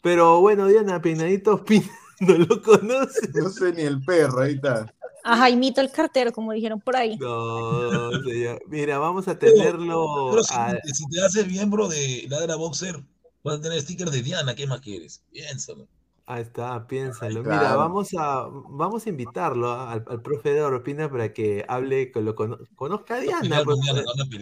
[0.02, 1.86] Pero bueno, Diana, Peinaditos Pina
[2.20, 3.28] no lo conoce.
[3.34, 4.92] No sé ni el perro, ahí está.
[5.27, 7.17] A Jaimito el cartero, como dijeron por ahí.
[7.17, 8.62] No, señor.
[8.67, 10.28] Mira, vamos a tenerlo.
[10.31, 13.03] Pero si, a- si te haces miembro de Ladra Boxer,
[13.43, 14.55] vas a tener stickers de Diana.
[14.55, 15.23] ¿Qué más quieres?
[15.33, 15.86] Piénsalo.
[16.27, 17.43] Ahí está, piénsalo.
[17.43, 17.59] Claro.
[17.62, 22.12] Mira, vamos a, vamos a invitarlo a- al, al profe de Oropina para que hable,
[22.12, 23.62] con lo cono- conozca a Diana.
[23.65, 24.41] Pues, pues,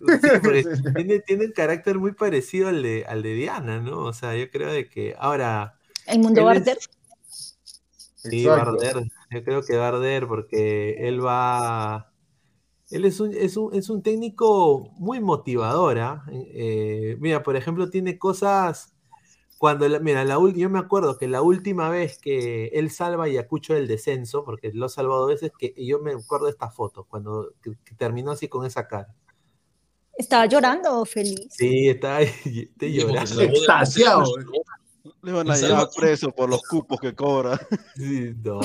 [0.00, 0.64] no, sí, porque
[0.96, 4.00] tiene, tiene un carácter muy parecido al de, al de Diana, ¿no?
[4.00, 5.78] O sea, yo creo de que ahora.
[6.06, 6.78] El mundo él es- Barter.
[8.16, 9.02] Sí, Exacto.
[9.30, 12.10] Yo creo que Barder, porque él va.
[12.90, 15.98] Él es un, es un, es un técnico muy motivador.
[15.98, 16.24] ¿ah?
[16.30, 18.94] Eh, mira, por ejemplo, tiene cosas.
[19.58, 23.26] Cuando, la- mira, la, yo me acuerdo que la última vez que él salva a
[23.26, 26.70] Ayacucho del descenso, porque lo ha salvado veces, que y yo me acuerdo de esta
[26.70, 29.14] foto, cuando que- que terminó así con esa cara.
[30.18, 31.46] Estaba llorando feliz.
[31.50, 33.42] Sí, está ahí, está Sí, porque llorando.
[33.42, 34.24] Extasiado.
[35.24, 37.58] Le van a llevar preso por los cupos que cobra.
[37.96, 38.60] Sí, no.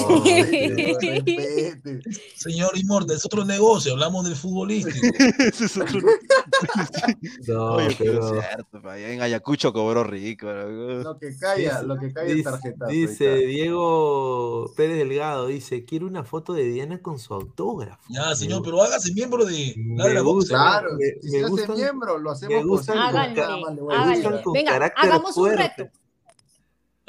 [2.35, 4.97] Señor Inmortal, es otro negocio, hablamos del futbolístico.
[5.39, 5.99] Ese es otro-
[7.47, 10.47] No, Oye, pero pero- es cierto, en Ayacucho cobró rico.
[10.47, 10.67] ¿no?
[11.03, 12.87] Lo que calla, lo que calla es Dice, tarjeta.
[12.87, 18.01] dice Diego Pérez Delgado, dice, quiero una foto de Diana con su autógrafo.
[18.09, 20.23] Ya, señor, pero hágase miembro de Me Box.
[20.35, 23.57] gusta, Claro, me- si me se hace miembro, lo me hacemos gustan con Háganle, Nada
[23.57, 24.23] más le voy a me decir.
[24.23, 25.63] gustan con Venga, carácter hagamos un fuerte.
[25.77, 25.91] reto.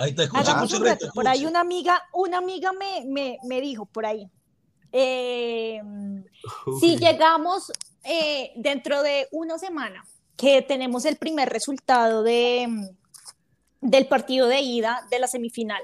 [0.01, 1.05] Ahí está, escucha, Hagamos escucha un el reto.
[1.07, 1.15] reto.
[1.15, 4.29] Por ahí una amiga, una amiga me, me, me dijo por ahí.
[4.93, 5.81] eh,
[6.81, 7.71] si llegamos
[8.03, 10.03] eh, dentro de una semana
[10.37, 12.67] que tenemos el primer resultado de,
[13.81, 15.83] del partido de ida de la semifinal,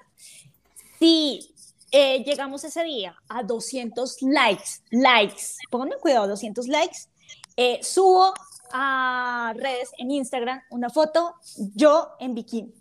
[0.99, 1.55] si
[1.93, 6.99] eh, llegamos ese día a 200 likes, likes, pónganme cuidado, 200 likes,
[7.57, 8.33] eh, subo
[8.73, 11.35] a redes en Instagram una foto
[11.75, 12.75] yo en bikini.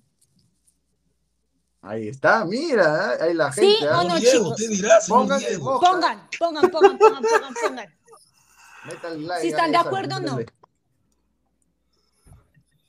[1.85, 3.23] Ahí está, mira, ¿eh?
[3.25, 3.87] ahí la ¿Sí gente.
[3.89, 5.05] o no, Diego, chicos?
[5.07, 5.39] Pongan,
[6.39, 7.89] pongan, pongan, pongan, pongan, pongan.
[9.27, 10.39] Like Si a están de acuerdo o no.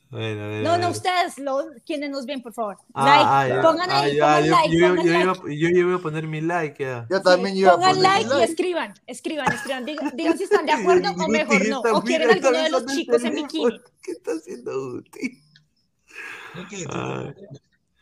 [0.08, 2.78] Bueno, a No, a no, ustedes, los, quienes nos ven, por favor.
[2.94, 5.24] Ah, like, ah, ya, pongan ah, ahí, pongan yo, like, yo, pongan yo like.
[5.24, 7.06] iba, yo iba a poner mi like ya.
[7.10, 8.44] Yo también iba a Pongan poner like y like.
[8.44, 9.84] escriban, escriban, escriban.
[9.84, 11.80] Digan, digan si están de acuerdo o mejor no.
[11.80, 13.78] O quieren alguno de los chicos en bikini.
[14.02, 15.42] ¿Qué está haciendo Guti?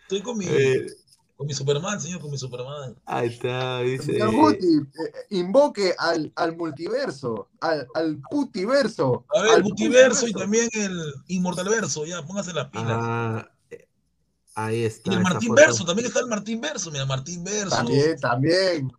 [0.05, 0.87] Ah, Estoy con mi, eh,
[1.37, 2.95] con mi Superman, señor, con mi Superman.
[3.07, 4.13] ahí está, dice.
[4.13, 9.25] Señor Guti, eh, invoque al, al multiverso, al, al putiverso.
[9.35, 12.87] A ver, al el multiverso y también el Inmortalverso, ya, póngase las pilas.
[12.91, 13.51] Ah,
[14.55, 15.11] ahí está.
[15.13, 15.61] y el Martín foto.
[15.63, 17.71] Verso, también está el Martín Verso, mira, Martín Verso.
[17.77, 18.93] También, también.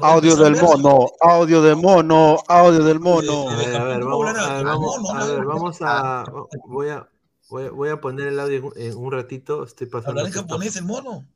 [0.00, 3.50] Audio del mono, audio del mono, audio del mono.
[3.50, 5.48] A ver, a ver, ¿Cómo vamos, a ver, Ah, vamos, a ver, no.
[5.48, 6.24] vamos a.
[6.66, 7.08] Voy a,
[7.48, 9.64] voy a, voy a poner el audio en- en un ratito.
[9.64, 10.20] Estoy pasando.
[10.20, 11.26] ¿Hablará en japonés el mono?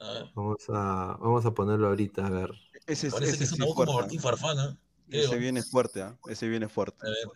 [0.00, 2.50] Ah, Vamos a, vamos a ponerlo ahorita, a ver.
[2.86, 3.92] Ese, es- parece ese que es sí una voz como.
[4.00, 4.76] Martín Farfán, ¿ah?
[5.10, 6.16] Ese viene fuerte, ¿ah?
[6.28, 7.06] Ese viene fuerte.
[7.06, 7.28] A ver.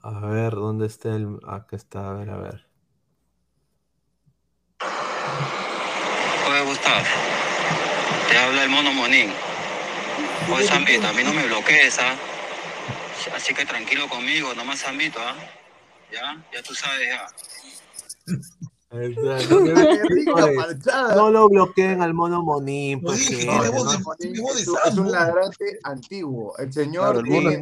[0.00, 1.38] A ver, ¿dónde está el...?
[1.46, 2.66] Acá está, a ver, a ver.
[6.48, 7.04] Oye, Gustavo,
[8.30, 9.30] te habla el mono Monín.
[10.54, 12.16] Oye, Zambito, a mí no me bloquees, ¿ah?
[13.34, 15.34] Así que tranquilo conmigo, nomás Zambito, ¿ah?
[16.12, 16.44] ¿Ya?
[16.54, 17.26] Ya tú sabes, ya.
[21.14, 25.10] No, lo bloqueen al mono Monín, pues Es un- es un Sambo.
[25.10, 26.56] ladrante antiguo.
[26.56, 27.58] El señor Claro, el mono eh,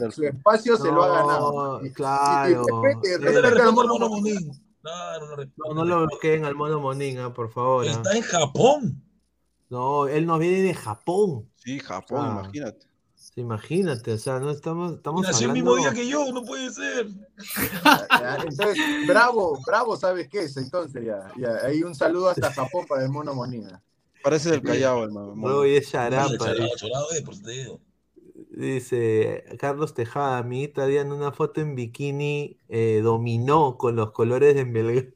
[0.00, 1.80] no su espacio se lo ha ganado.
[1.94, 2.64] Claro.
[2.82, 4.50] respete, No respete al mono Monín.
[5.74, 7.86] No lo bloqueen al mono Monín, ah, por favor.
[7.86, 7.90] ah.
[7.92, 9.04] Está en Japón.
[9.68, 11.48] No, él no viene de Japón.
[11.54, 12.40] Sí, Japón, Ah.
[12.42, 12.86] imagínate.
[13.34, 16.70] Sí, Imagínate, o sea, no estamos, estamos nació el mismo día que yo, no puede
[16.70, 17.06] ser.
[18.44, 18.76] Entonces,
[19.06, 20.56] bravo, bravo, ¿sabes qué es?
[20.56, 21.64] Entonces, ya, ya.
[21.64, 23.80] Ahí un saludo hasta Japón para el mono Monina.
[24.22, 25.06] Parece del Callao.
[25.06, 26.28] Luego y es charapa.
[26.28, 26.70] Dice.
[26.76, 27.80] chorado, por eso te digo.
[28.50, 34.56] Dice Carlos Tejada, mi hija Diana una foto en bikini eh, dominó con los colores
[34.56, 35.14] de Melgar.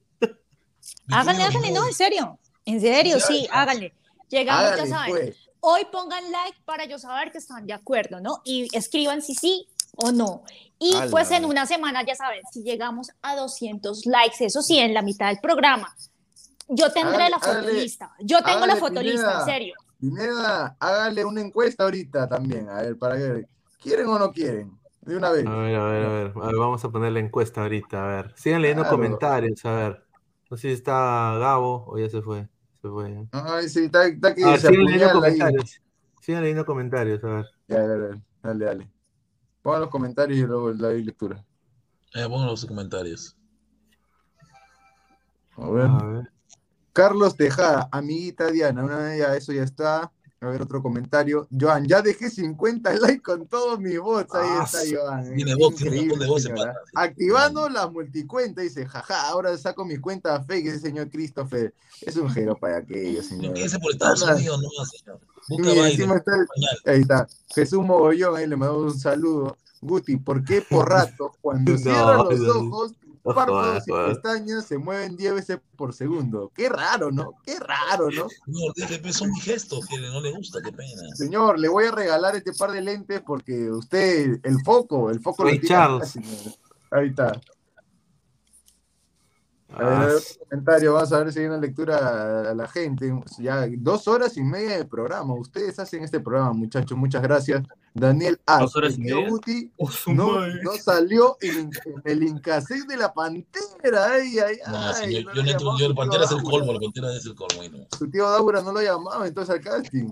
[1.10, 2.38] Háganle, háganle, no, en serio.
[2.64, 3.92] En serio, sí, háganle.
[4.28, 5.10] Llegamos, ya saben.
[5.10, 5.43] pues.
[5.66, 8.42] Hoy pongan like para yo saber que están de acuerdo, ¿no?
[8.44, 10.42] Y escriban si sí o no.
[10.78, 11.10] Y Ala.
[11.10, 15.00] pues en una semana, ya saben, si llegamos a 200 likes, eso sí, en la
[15.00, 15.96] mitad del programa,
[16.68, 18.12] yo tendré Hágale, la foto hágale, lista.
[18.18, 19.74] Yo tengo la foto lista, en serio.
[19.98, 23.48] Pineda, hágale una encuesta ahorita también, a ver, para ver,
[23.80, 24.78] ¿quieren o no quieren?
[25.00, 25.46] De una vez.
[25.46, 28.16] A ver, a ver, a ver, a ver, vamos a poner la encuesta ahorita, a
[28.16, 28.34] ver.
[28.36, 28.98] Sigan leyendo Claro.
[28.98, 30.04] comentarios, a ver.
[30.50, 32.48] No sé si está Gabo o ya se fue.
[32.84, 33.10] Se fue.
[33.10, 33.28] ¿eh?
[33.32, 35.80] Ay, sí, está, está que A ver, se sigan leyendo comentarios.
[36.20, 37.46] Sigan leyendo comentarios, a ver.
[37.66, 38.90] Ya, a ver, a ver, dale, dale.
[39.62, 41.42] Pongan los comentarios y luego la lectura.
[42.12, 43.38] Eh, pongan los comentarios.
[45.56, 45.86] A ver.
[45.86, 46.32] A ver.
[46.92, 50.12] Carlos Tejada, amiguita Diana, una de ellas, eso ya está.
[50.44, 51.48] A ver, otro comentario.
[51.58, 54.34] Joan, ya dejé 50 likes con todos mis bots.
[54.34, 55.34] Ahí Ah, está, Joan.
[55.34, 56.48] Tiene bots, tiene bots.
[56.94, 61.74] Activando las multicuentas, dice, jaja, ahora saco mi cuenta fake, ese señor Christopher.
[62.02, 63.56] Es un gero para aquello, señor.
[63.58, 64.22] Ese por Estados.
[64.22, 65.20] Unidos nomás, señor.
[65.48, 65.90] Busca Mira, baile.
[65.94, 66.78] encima está, español.
[66.86, 67.26] ahí está.
[67.54, 69.56] Jesús Mogollón, ahí le mandamos un saludo.
[69.80, 74.66] Guti, ¿por qué por rato, cuando No, cierran los no, ojos, no párpados y pestañas
[74.66, 76.52] se mueven 10 veces por segundo?
[76.54, 77.32] Qué raro, ¿no?
[77.44, 78.28] Qué raro, ¿no?
[78.28, 81.02] Señor, deje, pues, son mis gestos que no le gusta, qué pena.
[81.14, 85.44] Señor, le voy a regalar este par de lentes porque usted, el foco, el foco
[85.44, 86.00] lo tiene acá.
[86.90, 87.40] Ahí está.
[89.76, 92.68] A ver, a ver, otro comentario, vamos a ver si hay una lectura a la
[92.68, 93.12] gente.
[93.38, 95.34] Ya dos horas y media de programa.
[95.34, 96.96] Ustedes hacen este programa, muchachos.
[96.96, 97.62] Muchas gracias.
[97.92, 98.60] Daniel A.
[98.60, 99.28] ¿Dos horas y media?
[99.78, 104.12] Oh, no, no salió en, en el Incasec de la Pantera.
[104.12, 107.16] Ay, ay, ay, yo, no yo llamaba yo el Pantera es el colmo, la Pantera
[107.16, 107.62] es el colmo.
[107.62, 107.86] ahí no.
[107.96, 110.08] Su tío Daura no lo llamaba entonces al casting.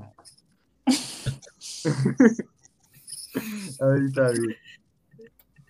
[3.81, 4.57] a ver, está bien.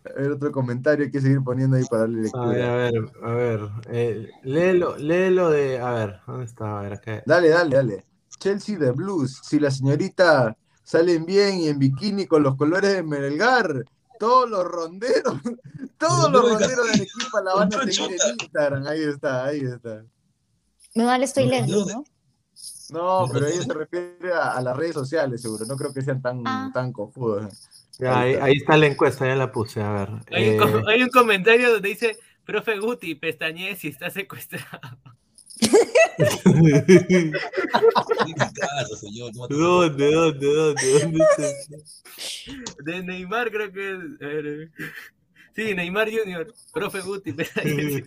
[0.05, 2.73] A ver, otro comentario hay que seguir poniendo ahí para darle A ver, lectura.
[2.73, 3.71] a ver, a ver.
[3.89, 5.79] eh, léelo, léelo de.
[5.79, 6.79] A ver, ¿dónde está?
[6.79, 7.23] A ver, acá.
[7.25, 8.07] Dale, dale, dale.
[8.39, 9.41] Chelsea de Blues.
[9.45, 13.85] Si la señorita salen bien y en bikini con los colores de Melgar,
[14.19, 15.35] todos los ronderos,
[15.99, 18.87] todos los ronderos de Arequipa la van a seguir en Instagram.
[18.89, 20.03] Ahí está, ahí está.
[20.97, 22.05] No, le estoy lejos, ¿no?
[22.91, 25.65] No, pero ella se refiere a, a las redes sociales, seguro.
[25.65, 26.71] No creo que sean tan, Ah.
[26.75, 27.82] tan confusos.
[27.99, 30.09] Ya, ahí, ahí está la encuesta, ya la puse, a ver.
[30.33, 34.81] Hay, un, eh, com- hay un comentario donde dice, profe Guti, pestañe si está secuestrado.
[39.49, 41.01] ¿Dónde, dónde, dónde?
[41.01, 42.83] ¿Dónde está?
[42.85, 44.71] De Neymar creo que es.
[45.55, 48.03] Sí, Neymar Junior, profe Guti, pestañe.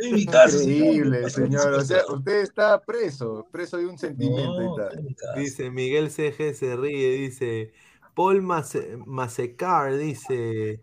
[0.00, 1.72] Increíble, señor.
[1.74, 4.76] O sea, usted está preso, preso de un sentimiento.
[4.90, 5.34] ahí está.
[5.34, 7.72] Dice Miguel CG se ríe, dice
[8.18, 10.80] Paul Masecar, dice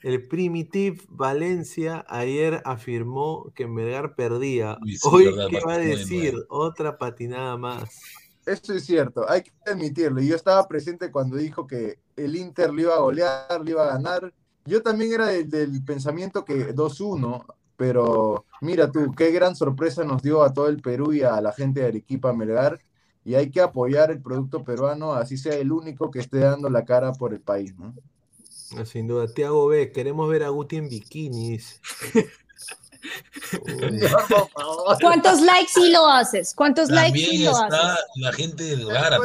[0.00, 4.78] el Primitive Valencia ayer afirmó que Melgar perdía.
[4.86, 6.34] sí, Hoy, verdad, ¿qué va a decir?
[6.48, 8.00] Otra patinada más.
[8.46, 10.22] Eso es cierto, hay que admitirlo.
[10.22, 13.92] Yo estaba presente cuando dijo que el Inter le iba a golear, le iba a
[13.92, 14.32] ganar.
[14.64, 17.44] Yo también era del, del pensamiento que 2-1,
[17.76, 21.52] pero mira tú, qué gran sorpresa nos dio a todo el Perú y a la
[21.52, 22.80] gente de Arequipa Melgar.
[23.28, 26.86] Y hay que apoyar el producto peruano, así sea el único que esté dando la
[26.86, 27.94] cara por el país, ¿no?
[28.74, 31.78] Ah, Sin duda, Tiago B, queremos ver a Guti en bikinis.
[33.66, 34.00] Uy.
[35.02, 36.54] ¿Cuántos likes sí lo haces?
[36.54, 38.04] ¿Cuántos likes sí También lo está haces?
[38.16, 39.18] la gente del Gara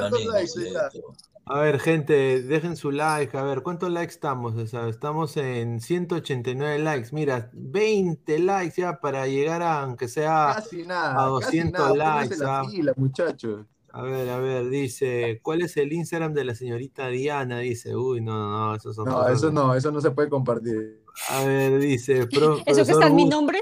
[1.46, 3.38] A ver, gente, dejen su like.
[3.38, 4.56] A ver, ¿cuántos likes estamos?
[4.56, 7.08] O sea, estamos en 189 likes.
[7.14, 11.88] Mira, 20 likes ya para llegar a, aunque sea Casi nada, a casi 200 nada,
[11.88, 12.44] pónganse likes.
[12.44, 12.66] la ah.
[12.70, 13.66] fila, muchachos.
[13.96, 17.60] A ver, a ver, dice, ¿cuál es el Instagram de la señorita Diana?
[17.60, 20.30] Dice, uy, no, no, no, eso son No, cosas- eso no, eso no se puede
[20.30, 21.04] compartir.
[21.30, 23.62] A ver, dice, pro- ¿Eso que está en mi nombre?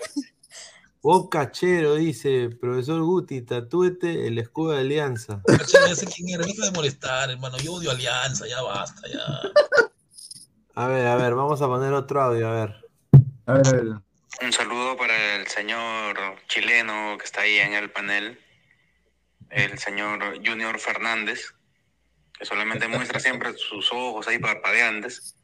[1.01, 5.41] Bob Cachero dice, profesor Guti, tatúete el escudo de alianza.
[5.45, 7.57] Cachero, ya sé quién era, deja de molestar, hermano.
[7.57, 9.19] Yo odio Alianza, ya basta, ya.
[10.75, 12.75] A ver, a ver, vamos a poner otro audio, a ver.
[13.47, 13.85] A ver, a ver.
[14.43, 16.15] Un saludo para el señor
[16.47, 18.39] chileno que está ahí en el panel,
[19.51, 21.53] el señor Junior Fernández,
[22.37, 25.35] que solamente muestra siempre sus ojos ahí parpadeantes,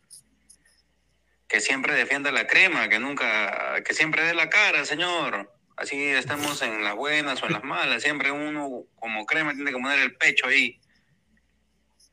[1.48, 5.54] que siempre defiende la crema, que nunca, que siempre dé la cara, señor.
[5.76, 9.78] Así estemos en las buenas o en las malas, siempre uno como crema tiene que
[9.78, 10.82] poner el pecho ahí.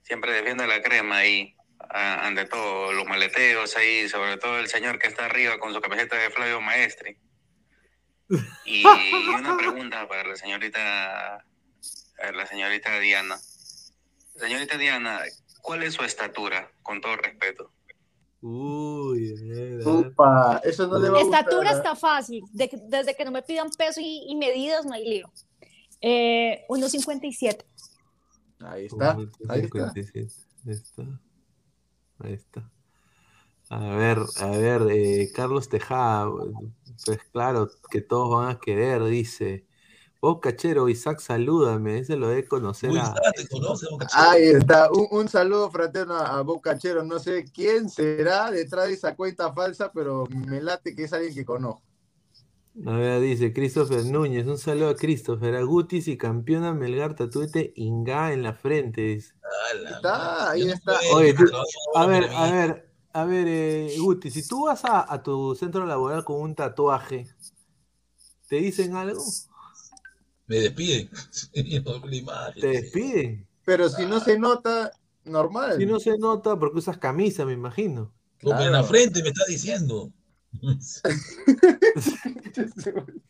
[0.03, 5.09] Siempre defiende la crema ahí, ante todo, los maleteos ahí, sobre todo el señor que
[5.09, 7.17] está arriba con su camiseta de Flavio Maestri.
[8.65, 11.45] Y una pregunta para la señorita,
[12.19, 13.39] eh, la señorita Diana.
[14.37, 15.21] Señorita Diana,
[15.63, 16.71] ¿cuál es su estatura?
[16.83, 17.71] Con todo respeto.
[18.41, 19.35] Uy,
[19.83, 19.93] a a.
[19.93, 21.23] Upa, eso no le va a.
[21.23, 22.45] Estatura está fácil.
[22.53, 25.33] De desde que no me pidan peso y, y medidas, no hay lío.
[26.01, 27.65] Eh, 1.57.
[28.61, 29.17] Ahí está,
[29.49, 29.91] ahí está.
[29.93, 30.29] 57,
[30.67, 31.03] Ahí está.
[32.19, 32.71] Ahí está.
[33.71, 36.31] A ver, a ver, eh, Carlos Tejada,
[37.07, 39.67] pues claro, que todos van a querer, dice.
[40.25, 43.13] Vos, cachero, Isaac, salúdame, ese lo de conocer Uy, a...
[43.37, 43.87] Te conoce.
[44.15, 47.05] Ahí está, un, un saludo fraterno a, a Bocachero.
[47.05, 51.35] No sé quién será detrás de esa cuenta falsa, pero me late que es alguien
[51.35, 51.83] que conozco.
[52.87, 57.75] A ver, dice Christopher Núñez, un saludo a Christopher, a Gutis y campeona Melgar, tatuete
[57.77, 59.35] Inga en la frente, dice.
[59.75, 61.01] Ahí está, ahí está.
[61.13, 61.45] Oye, tú-
[61.97, 65.85] a ver, a ver, a ver, eh, Guti, si tú vas a, a tu centro
[65.85, 67.27] laboral con un tatuaje,
[68.49, 69.23] ¿te dicen algo?
[70.47, 71.11] Me despiden.
[71.55, 72.53] La.
[72.61, 73.47] ¿Te despiden?
[73.65, 74.93] Pero si no se nota,
[75.25, 75.79] normal.
[75.79, 78.13] Si no se nota, porque usas camisa, me imagino.
[78.43, 80.13] No, pero en la frente me está diciendo.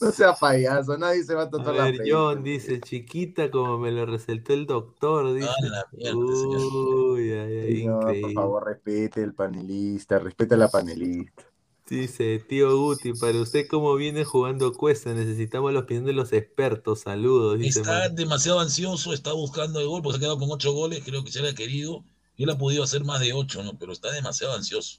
[0.00, 2.12] No sea payaso, nadie se va a A tatuar la ver, frente.
[2.12, 5.48] John dice, chiquita como me lo resaltó el doctor, dice.
[5.62, 11.44] la mierda, Uy, ay, ay, Señor, por favor, respete el panelista, respete a la panelista.
[11.88, 17.02] Dice, tío Guti, para usted cómo viene jugando cuesta, necesitamos la opinión de los expertos,
[17.02, 17.80] saludos, dice.
[17.80, 21.22] Está demasiado ansioso, está buscando el gol, porque se ha quedado con ocho goles, creo
[21.22, 22.04] que se le ha querido.
[22.36, 23.78] Y él ha podido hacer más de ocho, ¿no?
[23.78, 24.98] Pero está demasiado ansioso.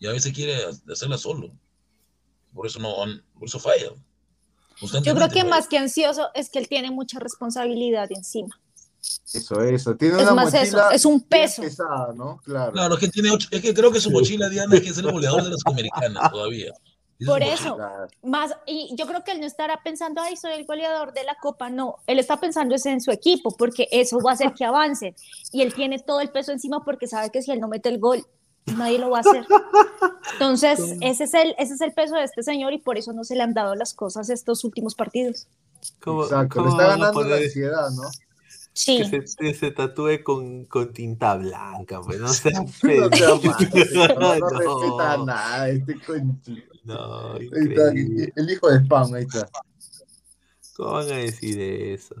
[0.00, 0.56] Y a veces quiere
[0.90, 1.52] hacerla solo.
[2.52, 2.92] Por eso no,
[3.38, 3.92] por eso falla.
[4.80, 5.44] Yo creo que falla.
[5.44, 8.60] más que ansioso es que él tiene mucha responsabilidad encima.
[9.32, 9.96] Eso, eso.
[9.96, 11.62] Tiene Es una más mochila eso, es un peso.
[11.62, 12.38] pesada, ¿no?
[12.44, 12.72] Claro.
[12.72, 14.98] Claro, es que tiene ocho, es que creo que su mochila, Diana, es que es
[14.98, 16.72] el goleador de la Sudamericana todavía.
[17.26, 18.08] Por eso, mochila.
[18.22, 21.36] más, y yo creo que él no estará pensando, ay, soy el goleador de la
[21.40, 24.64] Copa, no, él está pensando es en su equipo, porque eso va a hacer que
[24.64, 25.14] avance,
[25.52, 27.98] y él tiene todo el peso encima porque sabe que si él no mete el
[27.98, 28.24] gol,
[28.74, 29.46] nadie lo va a hacer.
[30.32, 33.24] Entonces, ese es el, ese es el peso de este señor y por eso no
[33.24, 35.46] se le han dado las cosas estos últimos partidos.
[36.02, 38.02] ¿Cómo- Exacto, cómo le está ganando la ansiedad, ¿no?
[38.72, 38.98] Sí.
[39.10, 42.52] Que se, que se tatúe con, con tinta blanca, pues no sé.
[42.60, 46.64] No sea malo, no, no respeta nada este conchi.
[46.84, 48.32] No, Ahí está, increíble.
[48.36, 49.48] el hijo de spam, ahí está.
[50.76, 52.14] ¿Cómo van a decir eso?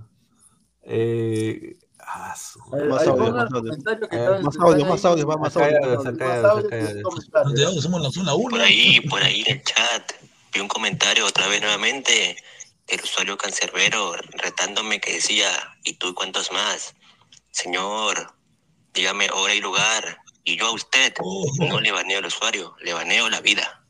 [0.82, 3.70] Eh, ah, su- Más audio, pongan más audio.
[3.70, 5.76] comentarios que Eh, Más audio, más audio, va, más audio.
[5.84, 7.02] audios, acá hay Más audios, audio acá hay que audios.
[7.04, 7.48] comentarios.
[7.60, 8.50] Santiago, somos la zona 1.
[8.50, 10.12] Por ahí, por ahí en el chat,
[10.52, 12.36] vi un comentario otra vez nuevamente
[12.90, 15.48] del usuario cancerbero retándome que decía,
[15.84, 16.94] ¿y tú y cuántos más?
[17.50, 18.34] Señor,
[18.94, 20.18] dígame hora y lugar.
[20.44, 21.12] Y yo a usted
[21.58, 23.84] no le baneo al usuario, le baneo la vida.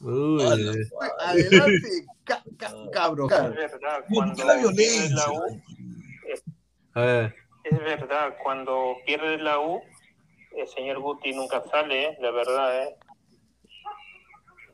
[0.00, 0.42] Uy,
[1.20, 3.26] Adelante, ca- ca- cabro.
[3.26, 3.30] Es
[3.72, 5.16] verdad, cuando la pierdes violencia?
[5.16, 5.62] la U,
[7.64, 9.82] es verdad, cuando pierdes la U,
[10.56, 12.16] el señor Guti nunca sale, ¿eh?
[12.20, 12.96] la verdad, ¿eh?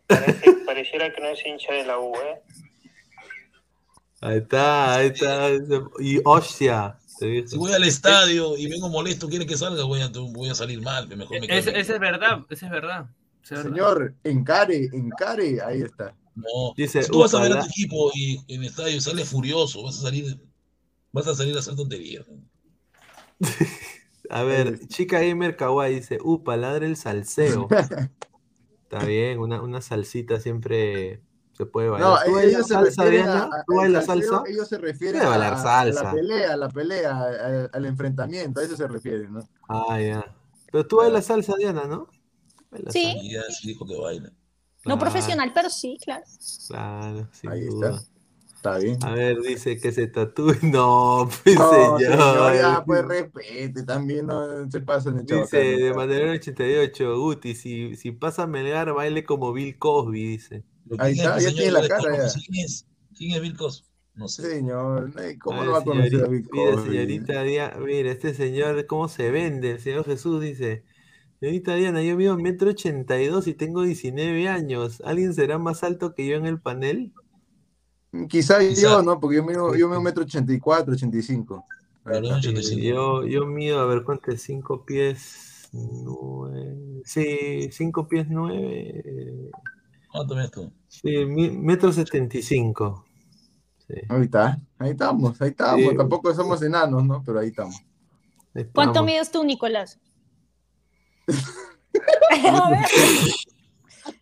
[0.06, 2.42] Parece- pareciera que no es hincha de la U, ¿eh?
[4.20, 5.48] Ahí está, ahí está.
[5.98, 6.96] Y hostia.
[7.04, 10.80] Si voy al estadio y vengo molesto, quiere que salga, voy a, voy a salir
[10.80, 11.06] mal.
[11.06, 13.10] que Mejor me ese es verdad, ese es verdad.
[13.42, 13.70] ese es verdad.
[13.70, 16.16] Señor, encare, encare, ahí está.
[16.34, 16.72] No.
[16.76, 19.24] Dice, si tú vas a ver a "Upa, tu equipo y en el estadio sale
[19.26, 20.40] furioso, vas a salir,
[21.12, 22.24] vas a salir a hacer tonterías.
[24.30, 27.66] A ver, chica gamer kawaii dice, upa, ladre el salseo.
[28.84, 31.20] Está bien, una, una salsita siempre
[31.64, 32.10] se puede bailar.
[32.10, 33.42] No, ¿Tú bailas ellos se salsa, Diana?
[33.52, 34.42] a, a- ¿Tú al bailas salseo, salsa?
[34.50, 36.02] Ellos se refieren a, bailar a salsa.
[36.04, 39.40] la pelea, a la pelea, al, al enfrentamiento, a eso se refieren, ¿no?
[39.68, 40.24] Ah, ya.
[40.70, 42.08] Pero tú bailas salsa, Diana, ¿no?
[42.70, 43.04] Bailas Sí.
[43.42, 43.66] salsa.
[43.66, 44.32] Dijo que baila.
[44.86, 46.24] No Claro, profesional, pero sí, claro.
[46.68, 47.90] Claro, sin Ahí duda.
[47.90, 48.10] está.
[48.54, 48.98] Está bien.
[49.04, 50.54] A ver, dice que se tatúe.
[50.62, 52.00] No, pues No, señor.
[52.00, 55.94] señor, ya, pues respete, también no se pasan de Dice chabacano, de.
[55.94, 60.64] Mandarino 88, Guti, si, si pasa Melgar, baile como Bill Cosby, dice.
[60.98, 62.42] Ahí ¿Quién es está, ya tiene la cara ya.
[62.46, 62.86] ¿Quién es?
[63.16, 63.86] ¿Quién es Bill Cosby?
[64.14, 64.42] No sé.
[64.42, 66.82] Señor, ¿cómo ver, va a conocer a Mira, Cosby?
[66.82, 69.72] señorita Diana, mira, este señor, ¿cómo se vende?
[69.72, 70.84] El señor Jesús dice,
[71.40, 75.02] señorita Diana, yo mido metro ochenta y dos y tengo 19 años.
[75.04, 77.12] ¿Alguien será más alto que yo en el panel?
[78.28, 78.82] Quizá Quizá.
[78.82, 79.20] yo, ¿no?
[79.20, 81.64] Porque yo mido, yo mido un metro ochenta y cuatro, ochenta y cinco.
[82.04, 82.36] Ahí Claro, está.
[82.36, 82.82] 85.
[82.82, 84.42] Yo, yo mido, a ver, ¿cuánto es?
[84.42, 89.50] 5 pies, 9, sí, 5 pies 9,
[90.08, 90.72] ¿Cuánto mides tú?
[90.90, 93.04] Sí, metro 75.
[93.86, 95.80] Sí, Ahí está, ahí estamos, ahí estamos.
[95.90, 95.96] Sí.
[95.96, 97.22] Tampoco somos enanos, ¿no?
[97.24, 97.76] Pero ahí estamos.
[98.54, 99.06] ahí ¿Cuánto estamos.
[99.06, 99.98] mides tú, Nicolás?
[102.50, 102.78] A ver,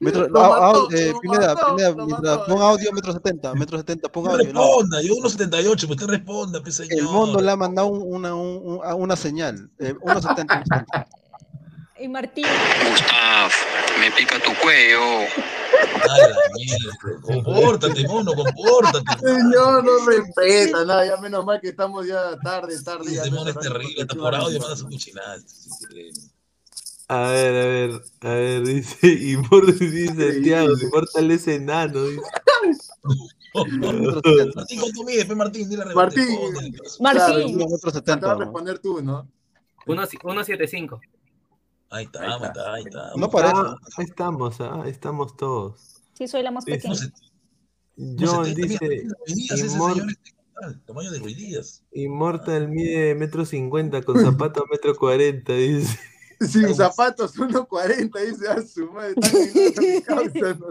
[0.01, 2.47] Metro, Lo au- mató, au- eh, lo Pineda, mató, Pineda, mientras mató.
[2.55, 4.53] pon audio, metro 70, metro 70, pon No audio.
[4.53, 4.61] ¿no?
[4.61, 6.99] responda, yo 1.78, pues usted responda, pues señor.
[6.99, 9.71] El mundo le ha mandado un- una, un- una señal.
[9.79, 11.07] Eh, 1.70.
[11.99, 12.05] 1.70.
[12.05, 12.47] y Martín.
[12.91, 13.51] Gustav,
[14.01, 15.01] me pica tu cuello.
[15.01, 17.21] A la mierda.
[17.23, 19.19] Compórtate, mono, compórtate.
[19.21, 23.17] Señor, no respeta, nada, ya menos mal que estamos ya tarde, tarde.
[23.31, 25.39] no mono es terrible, porque por audio manda su cuchinada.
[27.11, 32.23] A ver, a ver, a ver, dice, y por dice que fortalece enano, dice.
[33.55, 34.53] Metro 70.
[34.55, 35.71] Martín, ¿cuánto mides, pe, Martín?
[35.71, 36.27] Dile, Martín.
[36.29, 36.71] responde.
[37.01, 37.23] Martín.
[37.25, 38.31] Claro, Yo, metro Te vas 70.
[38.31, 39.27] a responder tú, ¿no?
[39.87, 41.01] 1.75.
[41.91, 43.11] Ahí está, ahí está, ahí está.
[43.17, 43.55] No parece.
[43.57, 46.03] Ah, ahí estamos, ah, ahí estamos todos.
[46.15, 46.95] Sí, soy la más Sí, pequeña.
[48.19, 48.79] John dice,
[49.27, 50.19] Ruiz Díaz, ese Inmor- señor es
[50.69, 51.85] el tamaño de Ruiz Díaz.
[51.93, 55.99] Immortal mide metro cincuenta con zapato metro cuarenta, dice.
[56.41, 60.69] Sin zapatos, 1.40, dice a su madre, está causa, no.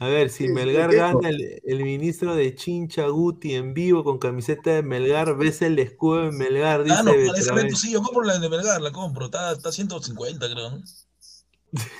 [0.00, 4.70] A ver, si Melgar gana el, el ministro de Chincha Guti en vivo con camiseta
[4.70, 8.80] de Melgar, ves el escudo de Melgar, dice Ah, no, yo compro la de Melgar,
[8.80, 9.26] la compro.
[9.26, 10.82] Está, está 150, creo, ¿no?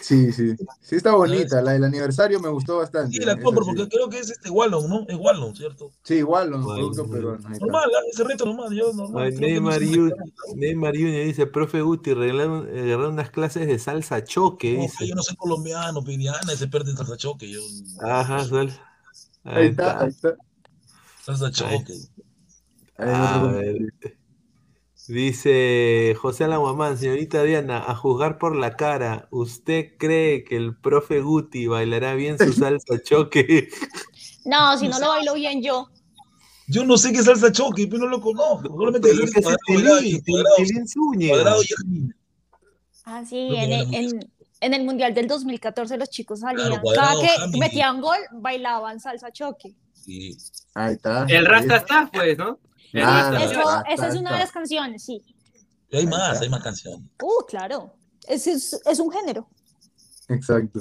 [0.00, 0.56] Sí, sí.
[0.80, 1.60] Sí, está bonita.
[1.60, 3.16] La del aniversario me gustó bastante.
[3.16, 3.70] Sí, la compro sí.
[3.74, 5.04] porque creo que es este Wallon, ¿no?
[5.08, 5.90] Es Wallon, ¿cierto?
[6.02, 7.02] Sí, ahí está.
[7.02, 8.00] Normal, ¿ah?
[8.10, 9.34] ese reto normal, yo normal.
[9.38, 9.86] Neymar, se
[10.96, 15.06] Junior dice, profe Guti, regalar unas clases de salsa choque, No, dice.
[15.06, 17.50] yo no soy colombiano, Piriana, ese perde salsa choque.
[17.50, 17.60] Yo,
[18.00, 18.80] Ajá, sal-
[19.44, 20.34] Ahí está, ahí está.
[21.22, 21.94] salsa choque.
[22.96, 24.17] Ahí A ver.
[25.08, 31.22] Dice José Alaguamán, señorita Diana, a juzgar por la cara, ¿usted cree que el profe
[31.22, 33.68] Guti bailará bien su salsa choque?
[34.44, 35.90] No, si no lo bailo bien yo.
[36.68, 38.66] Yo no sé qué salsa choque, pero no lo conozco.
[38.68, 39.16] Solamente y
[41.66, 42.14] Jasmine.
[43.04, 46.80] Ah, sí, No, en, el, en, en el Mundial del 2014 los chicos salían.
[46.80, 49.76] Cuadrado, Cada que metían gol, bailaban salsa choque.
[49.92, 50.34] Sí.
[50.74, 51.26] Ahí está.
[51.28, 52.58] El Rasta está, pues, ¿no?
[52.94, 55.22] Ah, esa es una de las canciones, sí.
[55.90, 57.06] Y hay más, hay más canciones.
[57.22, 57.94] Uh, claro.
[58.26, 59.48] Ese es, es un género.
[60.28, 60.80] Exacto.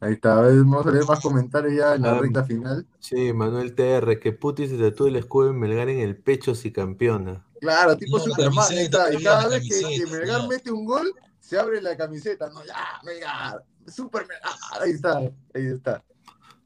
[0.00, 0.38] Ahí está.
[0.38, 2.86] A ver, vamos a leer más comentarios ya en la Ah, recta final.
[3.00, 6.70] Sí, Manuel TR, que Puti se tatúe el escudo en Melgar en el pecho si
[6.70, 7.44] campeona.
[7.60, 8.58] Claro, tipo No, Superman.
[8.58, 9.20] ahí camiseta, está.
[9.20, 12.48] Y cada vez que, Melgar mete un gol, se abre la camiseta.
[12.50, 13.64] No, ya, Melgar.
[13.88, 14.52] Super Melgar.
[14.80, 15.18] Ahí está.
[15.18, 16.04] Ahí está.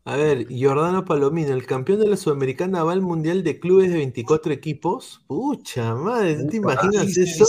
[0.04, 3.98] A ver, Giordano Palomino, el campeón de la Sudamericana va al Mundial de Clubes de
[3.98, 5.22] 24 equipos.
[5.26, 7.44] Pucha madre, ¿te imaginas Sí, eso?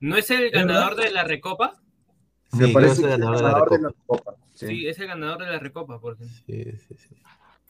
[0.00, 1.80] ¿No es el ganador de la Recopa?
[2.52, 4.34] Me Sí, parece creo que que es el ganador de la ganador de la Copa.
[4.54, 4.86] Sí, Sí.
[4.86, 7.16] es el ganador de la Recopa, porque Sí, sí, sí.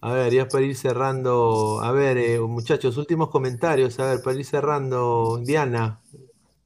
[0.01, 4.39] A ver, ya para ir cerrando, a ver, eh, muchachos, últimos comentarios, a ver, para
[4.39, 6.01] ir cerrando, Diana.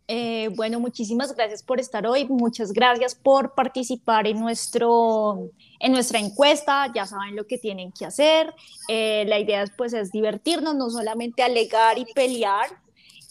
[0.08, 6.18] Eh, bueno, muchísimas gracias por estar hoy, muchas gracias por participar en, nuestro, en nuestra
[6.18, 8.52] encuesta, ya saben lo que tienen que hacer,
[8.88, 12.82] Eh, la idea pues es divertirnos, no solamente alegar y pelear.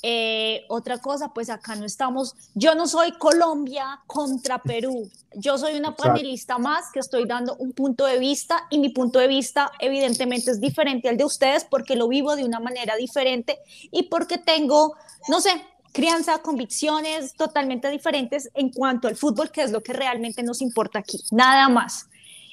[0.03, 5.75] Eh, otra cosa, pues acá no estamos, yo no soy Colombia contra Perú, yo soy
[5.75, 9.71] una panelista más que estoy dando un punto de vista y mi punto de vista
[9.79, 13.59] evidentemente es diferente al de ustedes porque lo vivo de una manera diferente
[13.91, 14.95] y porque tengo,
[15.27, 15.51] no sé,
[15.91, 20.99] crianza, convicciones totalmente diferentes en cuanto al fútbol, que es lo que realmente nos importa
[20.99, 22.07] aquí, nada más.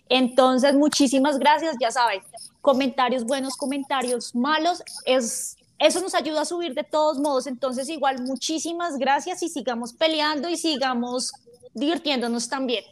[0.08, 2.22] Entonces, muchísimas gracias, ya saben,
[2.60, 8.22] comentarios buenos, comentarios malos, es, eso nos ayuda a subir de todos modos, entonces igual
[8.22, 11.32] muchísimas gracias y sigamos peleando y sigamos
[11.74, 12.84] divirtiéndonos también.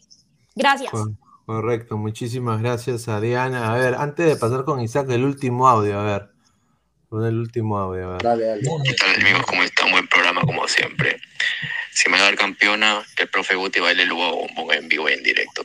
[0.55, 0.91] Gracias.
[0.91, 1.11] Co-
[1.47, 3.73] Correcto, muchísimas gracias a Diana.
[3.73, 6.36] A ver, antes de pasar con Isaac, el último audio, a ver.
[7.17, 8.19] Pon el último audio, a.
[8.19, 8.63] Dale, dale.
[8.85, 9.47] ¿Qué tal amigos?
[9.47, 9.91] ¿Cómo están?
[9.91, 11.19] Buen programa como siempre.
[11.91, 15.15] Si me da el campeona, que el profe Guti baile el Bombón en vivo y
[15.15, 15.63] en directo.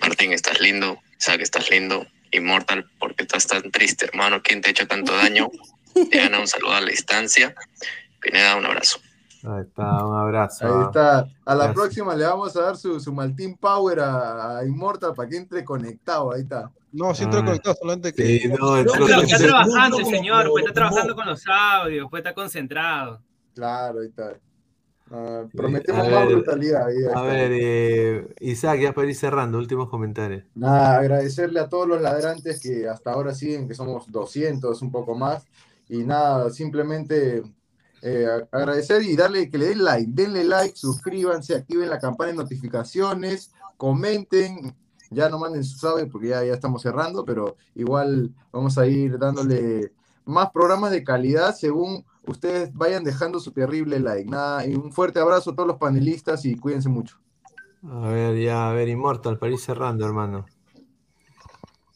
[0.00, 0.98] Martín, estás lindo.
[1.20, 2.04] Isaac, estás lindo.
[2.32, 4.42] Inmortal, ¿por qué estás tan triste, hermano?
[4.42, 5.50] ¿Quién te ha hecho tanto daño?
[6.10, 7.54] Diana, un saludo a la distancia.
[8.20, 8.98] Pineda, un abrazo.
[9.44, 10.66] Ahí está, un abrazo.
[10.66, 10.84] Ahí ah.
[10.88, 11.18] está.
[11.44, 11.74] A la Gracias.
[11.74, 15.64] próxima le vamos a dar su, su Maltín Power a, a Immortal para que entre
[15.64, 16.32] conectado.
[16.32, 16.72] Ahí está.
[16.92, 17.44] No, sí entró Ah.
[17.44, 18.24] conectado, solamente que.
[18.38, 22.34] Sí, no, entró- está se- trabajando, señor, pues está trabajando con los audios, pues está
[22.34, 23.20] concentrado.
[23.54, 24.34] Claro, ahí está.
[25.10, 26.86] Ah, Sí, prometemos a más ver, brutalidad.
[26.86, 26.96] ahí.
[27.14, 30.44] A ver, eh, Isaac, ya para ir cerrando, últimos comentarios.
[30.54, 35.14] Nada, agradecerle a todos los ladrantes que hasta ahora siguen, que somos 200, un poco
[35.14, 35.44] más.
[35.88, 37.42] Y nada, simplemente
[38.02, 42.36] eh, agradecer y darle que le den like, denle like, suscríbanse, activen la campana de
[42.36, 44.74] notificaciones, comenten.
[45.10, 49.18] Ya no manden sus audios porque ya, ya estamos cerrando, pero igual vamos a ir
[49.18, 49.92] dándole
[50.24, 54.28] más programas de calidad según ustedes vayan dejando su terrible like.
[54.30, 57.16] Nada, y un fuerte abrazo a todos los panelistas y cuídense mucho.
[57.90, 60.44] A ver, ya, a ver, Immortal, para ir cerrando, hermano.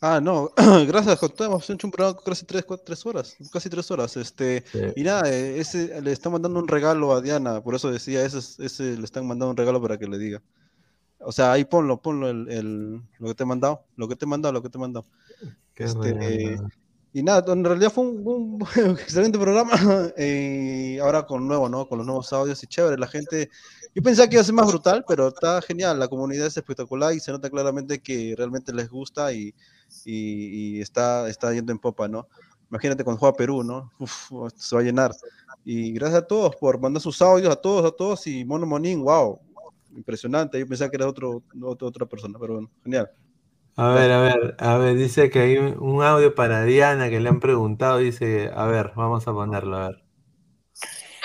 [0.00, 0.50] Ah, no,
[0.88, 4.80] gracias, hemos hecho un programa casi tres, cuatro, tres horas, casi tres horas, este, Sí.
[4.96, 8.38] y nada, eh, ese, le están mandando un regalo a Diana, por eso decía, ese,
[8.38, 10.42] es- ese le están mandando un regalo para que le diga.
[11.24, 14.24] O sea, ahí ponlo, ponlo el, el- lo que te he mandado, lo que te
[14.24, 15.06] he mandado, lo que te he mandado.
[15.74, 16.68] Este, regalo.
[17.12, 18.60] y nada, en realidad fue un, un
[18.98, 19.72] excelente programa,
[20.16, 21.86] eh, ahora con nuevo, ¿no?
[21.88, 23.50] Con los nuevos audios y chévere, la gente,
[23.94, 27.14] yo pensaba que iba a ser más brutal, pero está genial, la comunidad es espectacular
[27.14, 29.54] y se nota claramente que realmente les gusta y,
[30.04, 32.28] y, y está, está yendo en popa, ¿no?
[32.70, 33.92] Imagínate cuando juega Perú, ¿no?
[33.98, 35.12] Uf, se va a llenar.
[35.64, 39.02] Y gracias a todos por mandar sus audios, a todos, a todos, y Mono Monín,
[39.02, 39.38] wow,
[39.96, 43.10] impresionante, yo pensaba que era otro, otro- otra persona, pero bueno, genial.
[43.76, 47.28] A ver, a ver, a ver, dice que hay un audio para Diana que le
[47.30, 50.02] han preguntado, dice, a ver, vamos a ponerlo, a ver.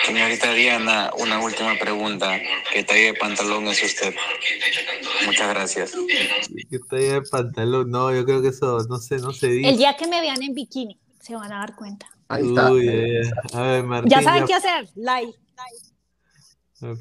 [0.06, 2.38] Señorita Diana, una última pregunta.
[2.72, 4.14] ¿Qué talla de pantalón es usted?
[5.26, 5.92] Muchas gracias.
[6.70, 9.68] Que talla de pantalón, no, yo creo que eso, no sé, no se dice.
[9.68, 12.06] El día que me vean en bikini, se van a dar cuenta.
[12.28, 12.70] Ahí está.
[12.72, 15.32] Uy, eh, a ver, Martín, Ya saben ya- qué hacer, like.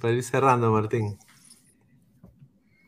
[0.02, 1.18] para ir cerrando, Martín.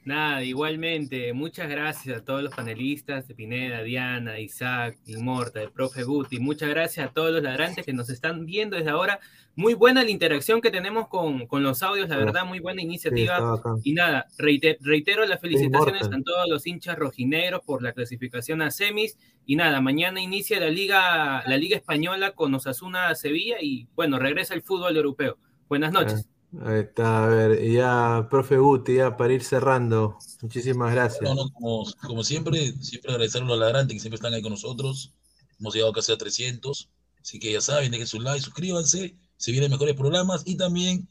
[0.09, 6.01] Nada, igualmente, muchas gracias a todos los panelistas de Pineda, Diana, Isaac, Inmorta, el profe
[6.01, 6.39] Guti.
[6.39, 9.19] Muchas gracias a todos los ladrantes que nos están viendo desde ahora.
[9.55, 13.61] Muy buena la interacción que tenemos con, con los audios, la verdad, muy buena iniciativa.
[13.83, 18.71] y nada, reiter, reitero las felicitaciones a todos los hinchas rojineros por la clasificación a
[18.71, 19.15] semis.
[19.45, 24.55] Y nada, mañana inicia la Liga, la Liga Española con Osasuna Sevilla y bueno, regresa
[24.55, 25.37] el fútbol europeo.
[25.67, 26.27] Buenas noches.
[26.61, 31.21] Ahí está, a ver, y ya, profe Guti, ya para ir cerrando, muchísimas gracias.
[31.21, 34.53] No, no, como, como, siempre, siempre agradecer a los ladrantes que siempre están ahí con
[34.53, 35.13] nosotros.
[35.59, 36.89] Hemos llegado casi a 300,
[37.21, 41.07] así que ya saben, dejen su like, suscríbanse, se vienen mejores programas y también,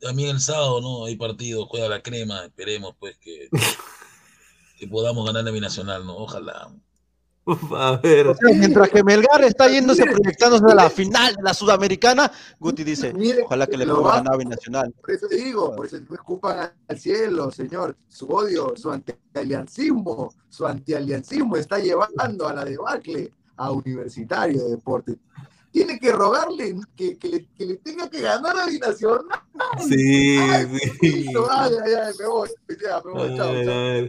[0.00, 1.06] también el sábado, ¿no?
[1.06, 3.48] Hay partido, juega la crema, esperemos pues que,
[4.78, 6.18] que podamos ganar la binacional, ¿no?
[6.18, 6.70] Ojalá.
[7.76, 8.26] A ver.
[8.54, 13.66] mientras que Melgar está yéndose proyectándose a la final de la Sudamericana, Guti dice, ojalá
[13.66, 14.94] que le ponga la nave nacional.
[15.00, 17.96] Por eso digo, por eso escupan al cielo, señor.
[18.08, 25.16] Su odio, su antialiancismo, su antialiancismo está llevando a la debacle a Universitario de Deportes.
[25.70, 29.26] Tiene que rogarle que, que, le, que le, tenga que ganar a Binacional.
[29.86, 30.38] Sí,
[31.00, 31.26] sí.
[31.50, 31.72] Ay,
[32.18, 32.48] me voy,
[32.82, 34.08] ya, me voy, chao, chao.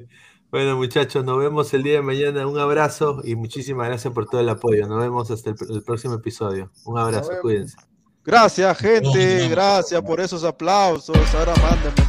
[0.52, 2.48] Bueno, muchachos, nos vemos el día de mañana.
[2.48, 4.88] Un abrazo y muchísimas gracias por todo el apoyo.
[4.88, 6.72] Nos vemos hasta el, el próximo episodio.
[6.86, 7.78] Un abrazo, cuídense.
[8.26, 9.48] Gracias, gente.
[9.50, 11.18] Gracias por esos aplausos.
[11.36, 12.09] Ahora mándenme.